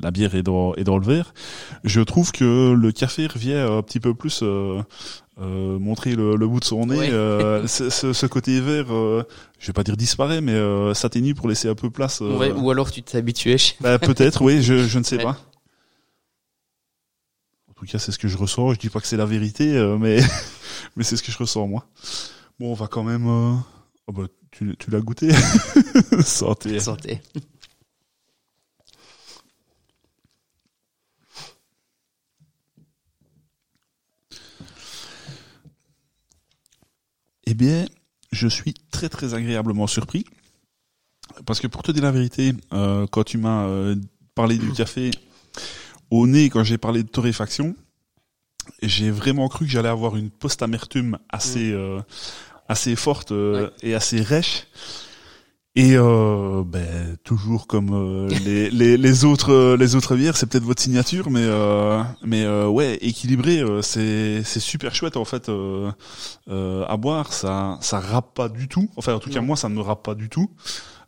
la 0.01 0.11
bière 0.11 0.33
est 0.35 0.43
dans, 0.43 0.73
est 0.75 0.83
dans 0.83 0.97
le 0.97 1.05
verre. 1.05 1.33
Je 1.83 2.01
trouve 2.01 2.31
que 2.31 2.73
le 2.73 2.91
café 2.91 3.27
revient 3.27 3.53
un 3.55 3.81
petit 3.81 3.99
peu 3.99 4.13
plus 4.13 4.39
euh, 4.41 4.81
euh, 5.41 5.77
montrer 5.79 6.15
le, 6.15 6.35
le 6.35 6.47
bout 6.47 6.59
de 6.59 6.65
son 6.65 6.85
nez. 6.87 6.97
Ouais. 6.97 7.09
euh, 7.11 7.67
ce, 7.67 7.89
ce- 7.89 8.25
côté 8.25 8.59
vert, 8.61 8.85
euh, 8.91 9.23
je 9.59 9.67
vais 9.67 9.73
pas 9.73 9.83
dire 9.83 9.97
disparaît, 9.97 10.41
mais 10.41 10.53
euh, 10.53 10.93
s'atténue 10.93 11.33
pour 11.35 11.47
laisser 11.49 11.67
un 11.69 11.75
peu 11.75 11.89
place. 11.89 12.21
ouais, 12.21 12.51
ou 12.51 12.71
alors 12.71 12.91
tu 12.91 13.03
t'es 13.03 13.17
habitué. 13.17 13.57
je- 13.57 13.73
bah, 13.81 13.99
peut-être, 13.99 14.41
oui, 14.41 14.61
je, 14.63 14.77
je 14.87 14.99
ne 14.99 15.03
sais 15.03 15.17
Ouais. 15.17 15.23
pas. 15.23 15.37
En 17.83 17.85
tout 17.85 17.91
cas, 17.91 17.99
c'est 17.99 18.13
ce 18.13 18.17
que 18.17 18.29
je 18.29 18.37
ressens. 18.37 18.75
Je 18.75 18.79
dis 18.79 18.87
pas 18.89 19.01
que 19.01 19.07
c'est 19.07 19.17
la 19.17 19.25
vérité, 19.25 19.75
euh, 19.75 19.97
mais 19.97 20.21
mais 20.95 21.03
c'est 21.03 21.17
ce 21.17 21.21
que 21.21 21.33
je 21.33 21.37
ressens 21.37 21.67
moi. 21.67 21.85
Bon, 22.57 22.71
on 22.71 22.73
va 22.75 22.87
quand 22.87 23.03
même. 23.03 23.27
euh, 23.27 23.55
oh 24.07 24.13
bah, 24.13 24.23
tu, 24.51 24.73
tu 24.79 24.89
l'as 24.89 25.01
goûté? 25.01 25.29
Santé. 26.23 26.79
Santé. 26.79 27.21
Eh 37.45 37.53
bien, 37.53 37.85
je 38.31 38.47
suis 38.47 38.73
très 38.91 39.09
très 39.09 39.33
agréablement 39.33 39.87
surpris. 39.87 40.23
Parce 41.45 41.59
que 41.59 41.67
pour 41.67 41.83
te 41.83 41.91
dire 41.91 42.03
la 42.03 42.11
vérité, 42.11 42.53
euh, 42.71 43.05
quand 43.11 43.25
tu 43.25 43.37
m'as 43.37 43.65
euh, 43.65 43.97
parlé 44.35 44.57
du 44.57 44.71
café 44.71 45.11
au 46.13 46.27
nez, 46.27 46.49
quand 46.49 46.63
j'ai 46.63 46.77
parlé 46.77 47.01
de 47.03 47.07
torréfaction, 47.07 47.75
j'ai 48.81 49.09
vraiment 49.11 49.47
cru 49.49 49.65
que 49.65 49.71
j'allais 49.71 49.89
avoir 49.89 50.15
une 50.15 50.29
post-amertume 50.29 51.17
assez 51.29 51.71
euh, 51.71 51.99
assez 52.69 52.95
forte 52.95 53.31
euh, 53.31 53.69
et 53.81 53.95
assez 53.95 54.21
rêche. 54.21 54.67
Et 55.75 55.95
euh, 55.97 56.61
ben, 56.63 57.17
toujours 57.23 57.65
comme 57.65 57.93
euh, 57.93 58.29
les, 58.45 58.69
les, 58.69 58.95
les 58.95 59.25
autres 59.25 59.75
les 59.75 59.95
autres 59.95 60.15
bières, 60.15 60.37
c'est 60.37 60.45
peut-être 60.45 60.63
votre 60.63 60.83
signature, 60.83 61.31
mais 61.31 61.41
euh, 61.43 62.03
mais 62.23 62.47
ouais, 62.67 62.95
équilibré, 63.01 63.63
c'est 63.81 64.43
c'est 64.43 64.59
super 64.59 64.93
chouette 64.93 65.17
en 65.17 65.25
fait 65.25 65.49
à 66.47 66.97
boire. 66.97 67.33
Ça 67.33 67.79
ça 67.81 67.99
râpe 67.99 68.35
pas 68.35 68.49
du 68.49 68.67
tout. 68.67 68.87
Enfin, 68.97 69.15
en 69.15 69.19
tout 69.19 69.31
cas 69.31 69.41
Non. 69.41 69.47
moi, 69.47 69.55
ça 69.57 69.67
ne 69.67 69.73
me 69.73 69.81
râpe 69.81 70.03
pas 70.03 70.13
du 70.13 70.29
tout. 70.29 70.51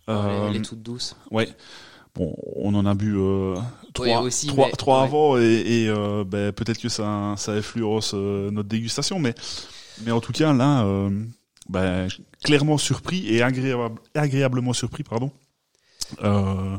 Elle 0.08 0.56
est 0.56 0.62
toute 0.62 0.82
douce. 0.82 1.16
Ouais. 1.30 1.48
Bon, 2.16 2.36
on 2.56 2.74
en 2.74 2.86
a 2.88 2.96
bu 2.96 3.16
trois, 3.96 4.22
aussi, 4.22 4.48
trois, 4.48 4.68
mais- 4.68 4.72
trois 4.74 5.00
ouais. 5.00 5.04
avant 5.06 5.38
et, 5.38 5.44
et 5.66 5.90
euh, 5.90 6.24
ben, 6.26 6.52
peut-être 6.52 6.80
que 6.80 6.90
ça, 6.90 7.34
ça 7.38 7.54
influence 7.54 8.12
euh, 8.14 8.52
notre 8.52 8.70
dégustation, 8.70 9.18
mais, 9.20 9.34
mais 10.06 10.12
en 10.12 10.22
tout 10.22 10.32
cas 10.32 10.54
là, 10.54 10.84
euh, 10.86 11.10
ben, 11.70 12.08
clairement 12.44 12.78
surpris 12.78 13.28
et 13.28 13.42
agréable, 13.42 13.96
agréablement 14.14 14.74
surpris, 14.74 15.04
pardon, 15.04 15.32
euh, 16.24 16.78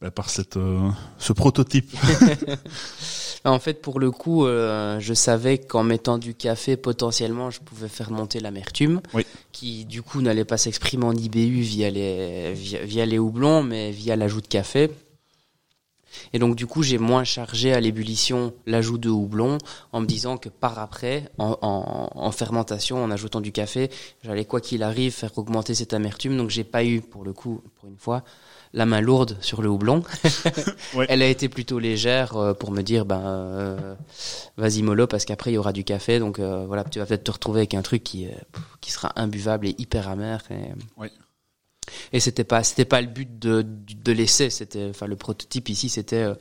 ben, 0.00 0.10
par 0.10 0.30
cette, 0.30 0.56
euh, 0.56 0.88
ce 1.18 1.32
prototype. 1.32 1.90
En 3.44 3.60
fait, 3.60 3.80
pour 3.80 4.00
le 4.00 4.10
coup, 4.10 4.44
je 4.46 5.14
savais 5.14 5.58
qu'en 5.58 5.84
mettant 5.84 6.18
du 6.18 6.34
café, 6.34 6.76
potentiellement, 6.76 7.50
je 7.50 7.60
pouvais 7.60 7.88
faire 7.88 8.10
monter 8.10 8.40
l'amertume, 8.40 9.00
Oui. 9.14 9.24
qui 9.52 9.84
du 9.84 10.02
coup 10.02 10.20
n'allait 10.20 10.44
pas 10.44 10.58
s'exprimer 10.58 11.04
en 11.04 11.12
IBU 11.14 11.60
via 11.60 11.88
les 11.88 12.52
via, 12.52 12.82
via 12.84 13.06
les 13.06 13.18
houblons, 13.18 13.62
mais 13.62 13.92
via 13.92 14.16
l'ajout 14.16 14.40
de 14.40 14.48
café. 14.48 14.90
Et 16.32 16.38
donc 16.38 16.56
du 16.56 16.66
coup, 16.66 16.82
j'ai 16.82 16.98
moins 16.98 17.24
chargé 17.24 17.72
à 17.72 17.80
l'ébullition 17.80 18.52
l'ajout 18.66 18.98
de 18.98 19.08
houblon 19.08 19.58
en 19.92 20.00
me 20.00 20.06
disant 20.06 20.36
que 20.36 20.48
par 20.48 20.78
après, 20.78 21.30
en, 21.38 21.56
en, 21.62 22.10
en 22.14 22.32
fermentation, 22.32 23.02
en 23.02 23.10
ajoutant 23.10 23.40
du 23.40 23.52
café, 23.52 23.90
j'allais 24.22 24.44
quoi 24.44 24.60
qu'il 24.60 24.82
arrive 24.82 25.12
faire 25.12 25.36
augmenter 25.38 25.74
cette 25.74 25.92
amertume. 25.94 26.36
Donc 26.36 26.50
j'ai 26.50 26.64
pas 26.64 26.84
eu, 26.84 27.00
pour 27.00 27.24
le 27.24 27.32
coup, 27.32 27.62
pour 27.78 27.88
une 27.88 27.96
fois, 27.96 28.24
la 28.72 28.86
main 28.86 29.00
lourde 29.00 29.36
sur 29.40 29.62
le 29.62 29.68
houblon. 29.68 30.02
Ouais. 30.94 31.06
Elle 31.08 31.22
a 31.22 31.26
été 31.26 31.48
plutôt 31.48 31.78
légère 31.78 32.36
euh, 32.36 32.54
pour 32.54 32.70
me 32.70 32.82
dire, 32.82 33.04
ben, 33.04 33.20
euh, 33.20 33.94
vas-y 34.56 34.82
mollo, 34.82 35.06
parce 35.06 35.24
qu'après 35.24 35.50
il 35.50 35.54
y 35.54 35.58
aura 35.58 35.72
du 35.72 35.84
café, 35.84 36.18
donc 36.18 36.38
euh, 36.38 36.64
voilà, 36.66 36.82
tu 36.84 36.98
vas 36.98 37.04
peut-être 37.06 37.24
te 37.24 37.30
retrouver 37.30 37.60
avec 37.60 37.74
un 37.74 37.82
truc 37.82 38.02
qui, 38.02 38.26
qui 38.80 38.90
sera 38.90 39.12
imbuvable 39.16 39.66
et 39.66 39.74
hyper 39.78 40.08
amer. 40.08 40.42
Et, 40.50 40.72
Ouais. 40.96 41.10
Et 42.12 42.20
c'était 42.20 42.44
pas, 42.44 42.62
c'était 42.62 42.84
pas 42.84 43.00
le 43.00 43.06
but 43.08 43.38
de, 43.38 43.64
de 44.04 44.12
l'essai. 44.12 44.50
C'était, 44.50 44.86
enfin, 44.90 45.06
le 45.06 45.16
prototype 45.16 45.68
ici, 45.68 45.88
c'était 45.88 46.16
euh, 46.24 46.34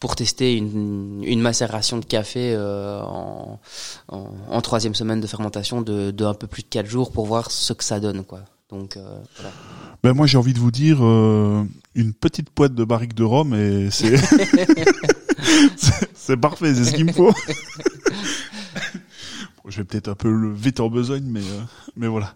pour 0.00 0.16
tester 0.16 0.56
une, 0.56 1.22
une 1.24 1.40
macération 1.40 1.98
de 1.98 2.04
café 2.04 2.52
euh, 2.54 3.00
en, 3.02 3.60
en, 4.08 4.30
en 4.50 4.60
troisième 4.60 4.94
semaine 4.94 5.20
de 5.20 5.26
fermentation 5.26 5.82
de, 5.82 6.10
de 6.10 6.24
un 6.24 6.34
peu 6.34 6.46
plus 6.46 6.62
de 6.62 6.68
quatre 6.68 6.88
jours 6.88 7.12
pour 7.12 7.26
voir 7.26 7.50
ce 7.50 7.72
que 7.72 7.84
ça 7.84 8.00
donne, 8.00 8.24
quoi. 8.24 8.40
Donc 8.70 8.96
euh, 8.96 9.18
voilà. 9.36 9.52
Ben 10.02 10.12
moi 10.14 10.26
j'ai 10.26 10.38
envie 10.38 10.54
de 10.54 10.58
vous 10.58 10.70
dire 10.70 10.98
euh, 11.04 11.62
une 11.94 12.12
petite 12.14 12.50
poêle 12.50 12.74
de 12.74 12.82
barrique 12.84 13.14
de 13.14 13.22
rhum 13.22 13.54
et 13.54 13.88
c'est 13.90 14.16
c'est- 16.14 16.36
parfait, 16.36 16.74
c'est 16.74 16.84
ce 16.84 16.92
qu'il 16.94 17.04
me 17.04 17.12
faut. 17.12 17.32
Bon, 19.64 19.70
je 19.70 19.78
vais 19.78 19.84
peut-être 19.84 20.08
un 20.08 20.14
peu 20.14 20.30
le 20.30 20.52
vite 20.52 20.80
en 20.80 20.90
besogne, 20.90 21.24
mais 21.26 21.40
euh, 21.40 21.62
mais 21.96 22.06
voilà. 22.06 22.34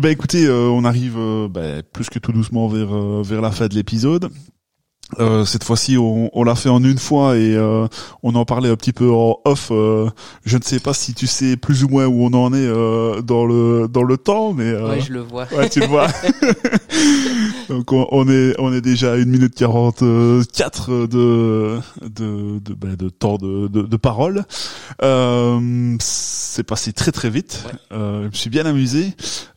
Ben 0.00 0.10
écoutez, 0.10 0.44
euh, 0.46 0.68
on 0.68 0.84
arrive 0.84 1.16
euh, 1.18 1.48
ben, 1.48 1.82
plus 1.92 2.08
que 2.10 2.18
tout 2.18 2.32
doucement 2.32 2.68
vers 2.68 2.94
euh, 2.94 3.22
vers 3.24 3.40
la 3.40 3.50
fin 3.50 3.66
de 3.68 3.74
l'épisode. 3.74 4.28
Euh, 5.18 5.46
cette 5.46 5.64
fois-ci, 5.64 5.96
on, 5.96 6.28
on 6.38 6.44
l'a 6.44 6.54
fait 6.54 6.68
en 6.68 6.84
une 6.84 6.98
fois 6.98 7.38
et 7.38 7.54
euh, 7.56 7.86
on 8.22 8.34
en 8.34 8.44
parlait 8.44 8.68
un 8.68 8.76
petit 8.76 8.92
peu 8.92 9.10
en 9.10 9.38
off. 9.46 9.68
euh, 9.70 10.10
je 10.44 10.58
ne 10.58 10.62
sais 10.62 10.80
pas 10.80 10.92
si 10.92 11.14
tu 11.14 11.26
sais 11.26 11.56
plus 11.56 11.82
ou 11.82 11.88
moins 11.88 12.04
où 12.04 12.24
on 12.26 12.34
en 12.34 12.52
est 12.52 12.58
euh, 12.58 13.22
dans 13.22 13.46
le 13.46 13.88
dans 13.88 14.02
le 14.02 14.18
temps, 14.18 14.52
mais 14.52 14.64
euh, 14.68 14.90
Ouais, 14.90 15.00
je 15.00 15.14
le 15.14 15.20
vois. 15.20 15.46
Ouais, 15.56 15.70
tu 15.70 15.80
le 15.80 15.86
vois. 15.86 16.08
Donc 17.68 17.92
on, 17.92 18.06
on 18.10 18.28
est 18.28 18.54
on 18.58 18.72
est 18.72 18.80
déjà 18.80 19.12
à 19.12 19.16
une 19.16 19.28
minute 19.30 19.54
quarante 19.54 20.02
quatre 20.54 21.06
de 21.06 21.78
de 22.02 22.58
de, 22.60 22.74
ben, 22.74 22.96
de 22.96 23.08
temps 23.10 23.36
de, 23.36 23.68
de, 23.68 23.82
de 23.82 23.96
parole. 23.96 24.44
Euh, 25.02 25.96
c'est 26.00 26.62
passé 26.64 26.92
très 26.92 27.12
très 27.12 27.28
vite. 27.30 27.64
Ouais. 27.66 27.78
Euh, 27.98 28.22
je 28.22 28.26
me 28.28 28.32
suis 28.32 28.50
bien 28.50 28.64
amusé. 28.64 29.12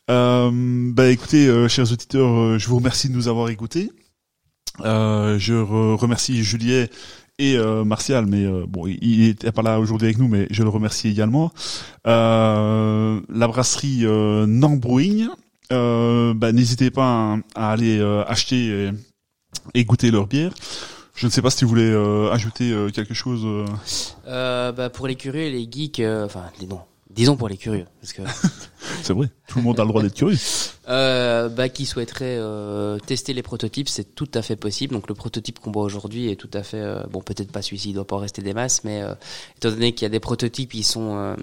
Euh, 0.09 0.51
bah 0.93 1.09
écoutez, 1.09 1.47
euh, 1.47 1.67
chers 1.69 1.89
auditeurs, 1.91 2.27
euh, 2.37 2.57
je 2.59 2.67
vous 2.67 2.75
remercie 2.77 3.07
de 3.07 3.13
nous 3.15 3.27
avoir 3.29 3.49
écoutés. 3.49 3.91
Euh, 4.83 5.37
je 5.39 5.53
re- 5.53 5.95
remercie 5.95 6.43
Julien 6.43 6.85
et 7.39 7.55
euh, 7.57 7.83
Martial, 7.85 8.25
mais 8.25 8.45
euh, 8.45 8.65
bon, 8.67 8.87
il- 8.87 8.99
il 9.01 9.29
était 9.29 9.51
pas 9.51 9.61
là 9.61 9.79
aujourd'hui 9.79 10.07
avec 10.07 10.17
nous, 10.17 10.27
mais 10.27 10.47
je 10.51 10.63
le 10.63 10.69
remercie 10.69 11.07
également. 11.07 11.51
Euh, 12.07 13.19
la 13.29 13.47
brasserie 13.47 14.01
euh, 14.03 14.45
Nambrouigne, 14.47 15.29
euh, 15.29 15.35
bah, 16.33 16.51
n'hésitez 16.51 16.91
pas 16.91 17.35
à, 17.55 17.69
à 17.69 17.71
aller 17.71 17.99
euh, 17.99 18.23
acheter 18.25 18.67
et, 18.67 18.91
et 19.73 19.85
goûter 19.85 20.11
leur 20.11 20.27
bière. 20.27 20.53
Je 21.15 21.25
ne 21.27 21.31
sais 21.31 21.41
pas 21.41 21.49
si 21.51 21.57
tu 21.57 21.65
voulais 21.65 21.83
euh, 21.83 22.31
ajouter 22.31 22.71
euh, 22.71 22.89
quelque 22.89 23.13
chose. 23.13 23.41
euh. 23.45 23.65
Euh, 24.27 24.71
bah, 24.71 24.89
pour 24.89 25.07
les 25.07 25.15
curieux 25.15 25.41
et 25.41 25.51
les 25.51 25.67
geeks, 25.69 25.99
euh, 25.99 26.25
enfin, 26.25 26.45
les 26.59 26.67
disons 27.09 27.35
pour 27.35 27.49
les 27.49 27.57
curieux, 27.57 27.85
parce 27.99 28.13
que 28.13 28.21
C'est 29.03 29.13
vrai, 29.13 29.29
tout 29.47 29.59
le 29.59 29.63
monde 29.63 29.79
a 29.79 29.83
le 29.83 29.89
droit 29.89 30.01
d'être 30.01 30.15
curieux. 30.15 30.37
euh, 30.89 31.49
bah, 31.49 31.69
qui 31.69 31.85
souhaiteraient 31.85 32.37
euh, 32.39 32.97
tester 32.99 33.33
les 33.33 33.43
prototypes, 33.43 33.89
c'est 33.89 34.15
tout 34.15 34.29
à 34.33 34.41
fait 34.41 34.55
possible. 34.55 34.93
Donc 34.93 35.07
le 35.09 35.13
prototype 35.15 35.59
qu'on 35.59 35.71
voit 35.71 35.83
aujourd'hui 35.83 36.29
est 36.29 36.35
tout 36.35 36.49
à 36.53 36.63
fait, 36.63 36.79
euh, 36.79 37.03
bon, 37.11 37.21
peut-être 37.21 37.51
pas 37.51 37.61
celui-ci, 37.61 37.89
il 37.89 37.93
doit 37.93 38.05
pas 38.07 38.15
en 38.15 38.19
rester 38.19 38.41
des 38.41 38.53
masses, 38.53 38.83
mais 38.83 39.01
euh, 39.01 39.13
étant 39.57 39.69
donné 39.69 39.93
qu'il 39.93 40.03
y 40.03 40.07
a 40.07 40.09
des 40.09 40.19
prototypes, 40.19 40.73
ils 40.73 40.83
sont 40.83 41.17
euh, 41.17 41.35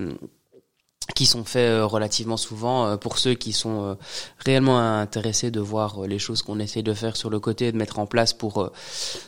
qui 1.14 1.26
sont 1.26 1.44
faits 1.44 1.68
euh, 1.68 1.86
relativement 1.86 2.36
souvent 2.36 2.86
euh, 2.86 2.96
pour 2.96 3.18
ceux 3.18 3.34
qui 3.34 3.52
sont 3.52 3.82
euh, 3.82 3.94
réellement 4.38 4.78
intéressés 4.78 5.50
de 5.50 5.60
voir 5.60 6.06
les 6.06 6.18
choses 6.18 6.42
qu'on 6.42 6.58
essaie 6.58 6.82
de 6.82 6.94
faire 6.94 7.16
sur 7.16 7.30
le 7.30 7.40
côté, 7.40 7.72
de 7.72 7.76
mettre 7.76 7.98
en 7.98 8.06
place 8.06 8.32
pour 8.32 8.70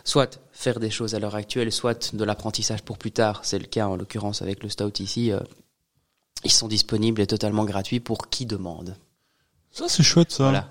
soit 0.05 0.40
faire 0.52 0.78
des 0.81 0.90
choses 0.90 1.15
à 1.15 1.19
l'heure 1.19 1.35
actuelle, 1.35 1.73
soit 1.73 2.15
de 2.15 2.24
l'apprentissage 2.24 2.82
pour 2.82 2.98
plus 2.98 3.12
tard. 3.12 3.40
C'est 3.44 3.59
le 3.59 3.66
cas 3.66 3.86
en 3.86 3.97
l'occurrence 3.97 4.43
avec 4.43 4.62
le 4.62 4.69
stout 4.69 5.01
ici. 5.01 5.32
ils 6.44 6.51
sont 6.51 6.69
disponibles 6.69 7.20
et 7.20 7.27
totalement 7.27 7.65
gratuits 7.65 8.01
pour 8.01 8.28
qui 8.28 8.47
demande. 8.47 8.97
Ça, 9.73 9.89
c'est 9.89 10.02
chouette, 10.02 10.32
ça. 10.32 10.44
Voilà. 10.44 10.69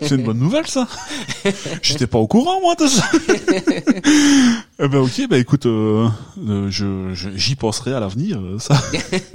C'est 0.00 0.14
une 0.14 0.24
bonne 0.24 0.38
nouvelle, 0.38 0.66
ça. 0.66 0.86
J'étais 1.82 2.06
pas 2.06 2.18
au 2.18 2.26
courant, 2.26 2.60
moi, 2.60 2.74
de 2.74 2.86
ça. 2.86 3.04
eh 4.78 4.88
ben, 4.88 4.98
ok, 4.98 5.28
bah 5.28 5.38
écoute, 5.38 5.66
euh, 5.66 6.08
euh, 6.48 6.68
je, 6.70 7.12
j'y 7.34 7.56
penserai 7.56 7.92
à 7.92 8.00
l'avenir, 8.00 8.38
euh, 8.38 8.58
ça. 8.58 8.80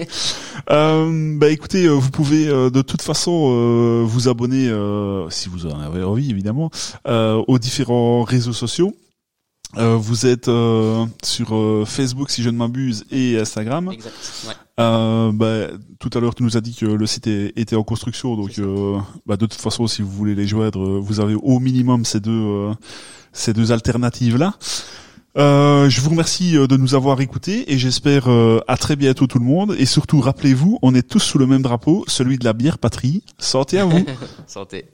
euh, 0.71 1.37
bah 1.37 1.49
écoutez, 1.49 1.87
vous 1.87 2.11
pouvez 2.11 2.45
de 2.45 2.81
toute 2.81 3.01
façon 3.01 4.03
vous 4.05 4.27
abonner, 4.27 4.71
si 5.29 5.49
vous 5.49 5.65
en 5.65 5.79
avez 5.79 6.03
envie, 6.03 6.29
évidemment, 6.29 6.69
aux 7.05 7.59
différents 7.59 8.23
réseaux 8.23 8.53
sociaux. 8.53 8.95
Euh, 9.77 9.95
vous 9.95 10.25
êtes 10.25 10.47
euh, 10.49 11.05
sur 11.23 11.55
euh, 11.55 11.85
Facebook, 11.85 12.29
si 12.29 12.43
je 12.43 12.49
ne 12.49 12.57
m'abuse, 12.57 13.05
et 13.11 13.39
Instagram. 13.39 13.89
Exact. 13.91 14.13
Ouais. 14.47 14.53
Euh, 14.79 15.31
bah, 15.31 15.67
tout 15.99 16.09
à 16.13 16.19
l'heure, 16.19 16.35
tu 16.35 16.43
nous 16.43 16.57
as 16.57 16.61
dit 16.61 16.75
que 16.75 16.85
le 16.85 17.05
site 17.05 17.27
est- 17.27 17.53
était 17.55 17.75
en 17.75 17.83
construction, 17.83 18.35
donc 18.35 18.57
euh, 18.59 18.97
bah, 19.25 19.37
de 19.37 19.45
toute 19.45 19.61
façon, 19.61 19.87
si 19.87 20.01
vous 20.01 20.09
voulez 20.11 20.35
les 20.35 20.47
joindre, 20.47 20.81
euh, 20.81 20.99
vous 20.99 21.19
avez 21.19 21.35
au 21.35 21.59
minimum 21.59 22.03
ces 22.05 22.19
deux 22.19 22.31
euh, 22.31 22.73
ces 23.31 23.53
deux 23.53 23.71
alternatives 23.71 24.37
là. 24.37 24.55
Euh, 25.37 25.89
je 25.89 26.01
vous 26.01 26.09
remercie 26.09 26.53
de 26.53 26.75
nous 26.75 26.93
avoir 26.93 27.21
écoutés 27.21 27.71
et 27.71 27.77
j'espère 27.77 28.27
à 28.67 28.75
très 28.75 28.97
bientôt 28.97 29.27
tout 29.27 29.39
le 29.39 29.45
monde 29.45 29.73
et 29.79 29.85
surtout 29.85 30.19
rappelez-vous, 30.19 30.79
on 30.81 30.93
est 30.93 31.07
tous 31.07 31.19
sous 31.21 31.37
le 31.37 31.47
même 31.47 31.61
drapeau, 31.61 32.03
celui 32.07 32.37
de 32.37 32.43
la 32.43 32.51
bière 32.51 32.77
patrie. 32.77 33.23
Santé 33.37 33.79
à 33.79 33.85
vous. 33.85 34.03
Santé. 34.47 34.89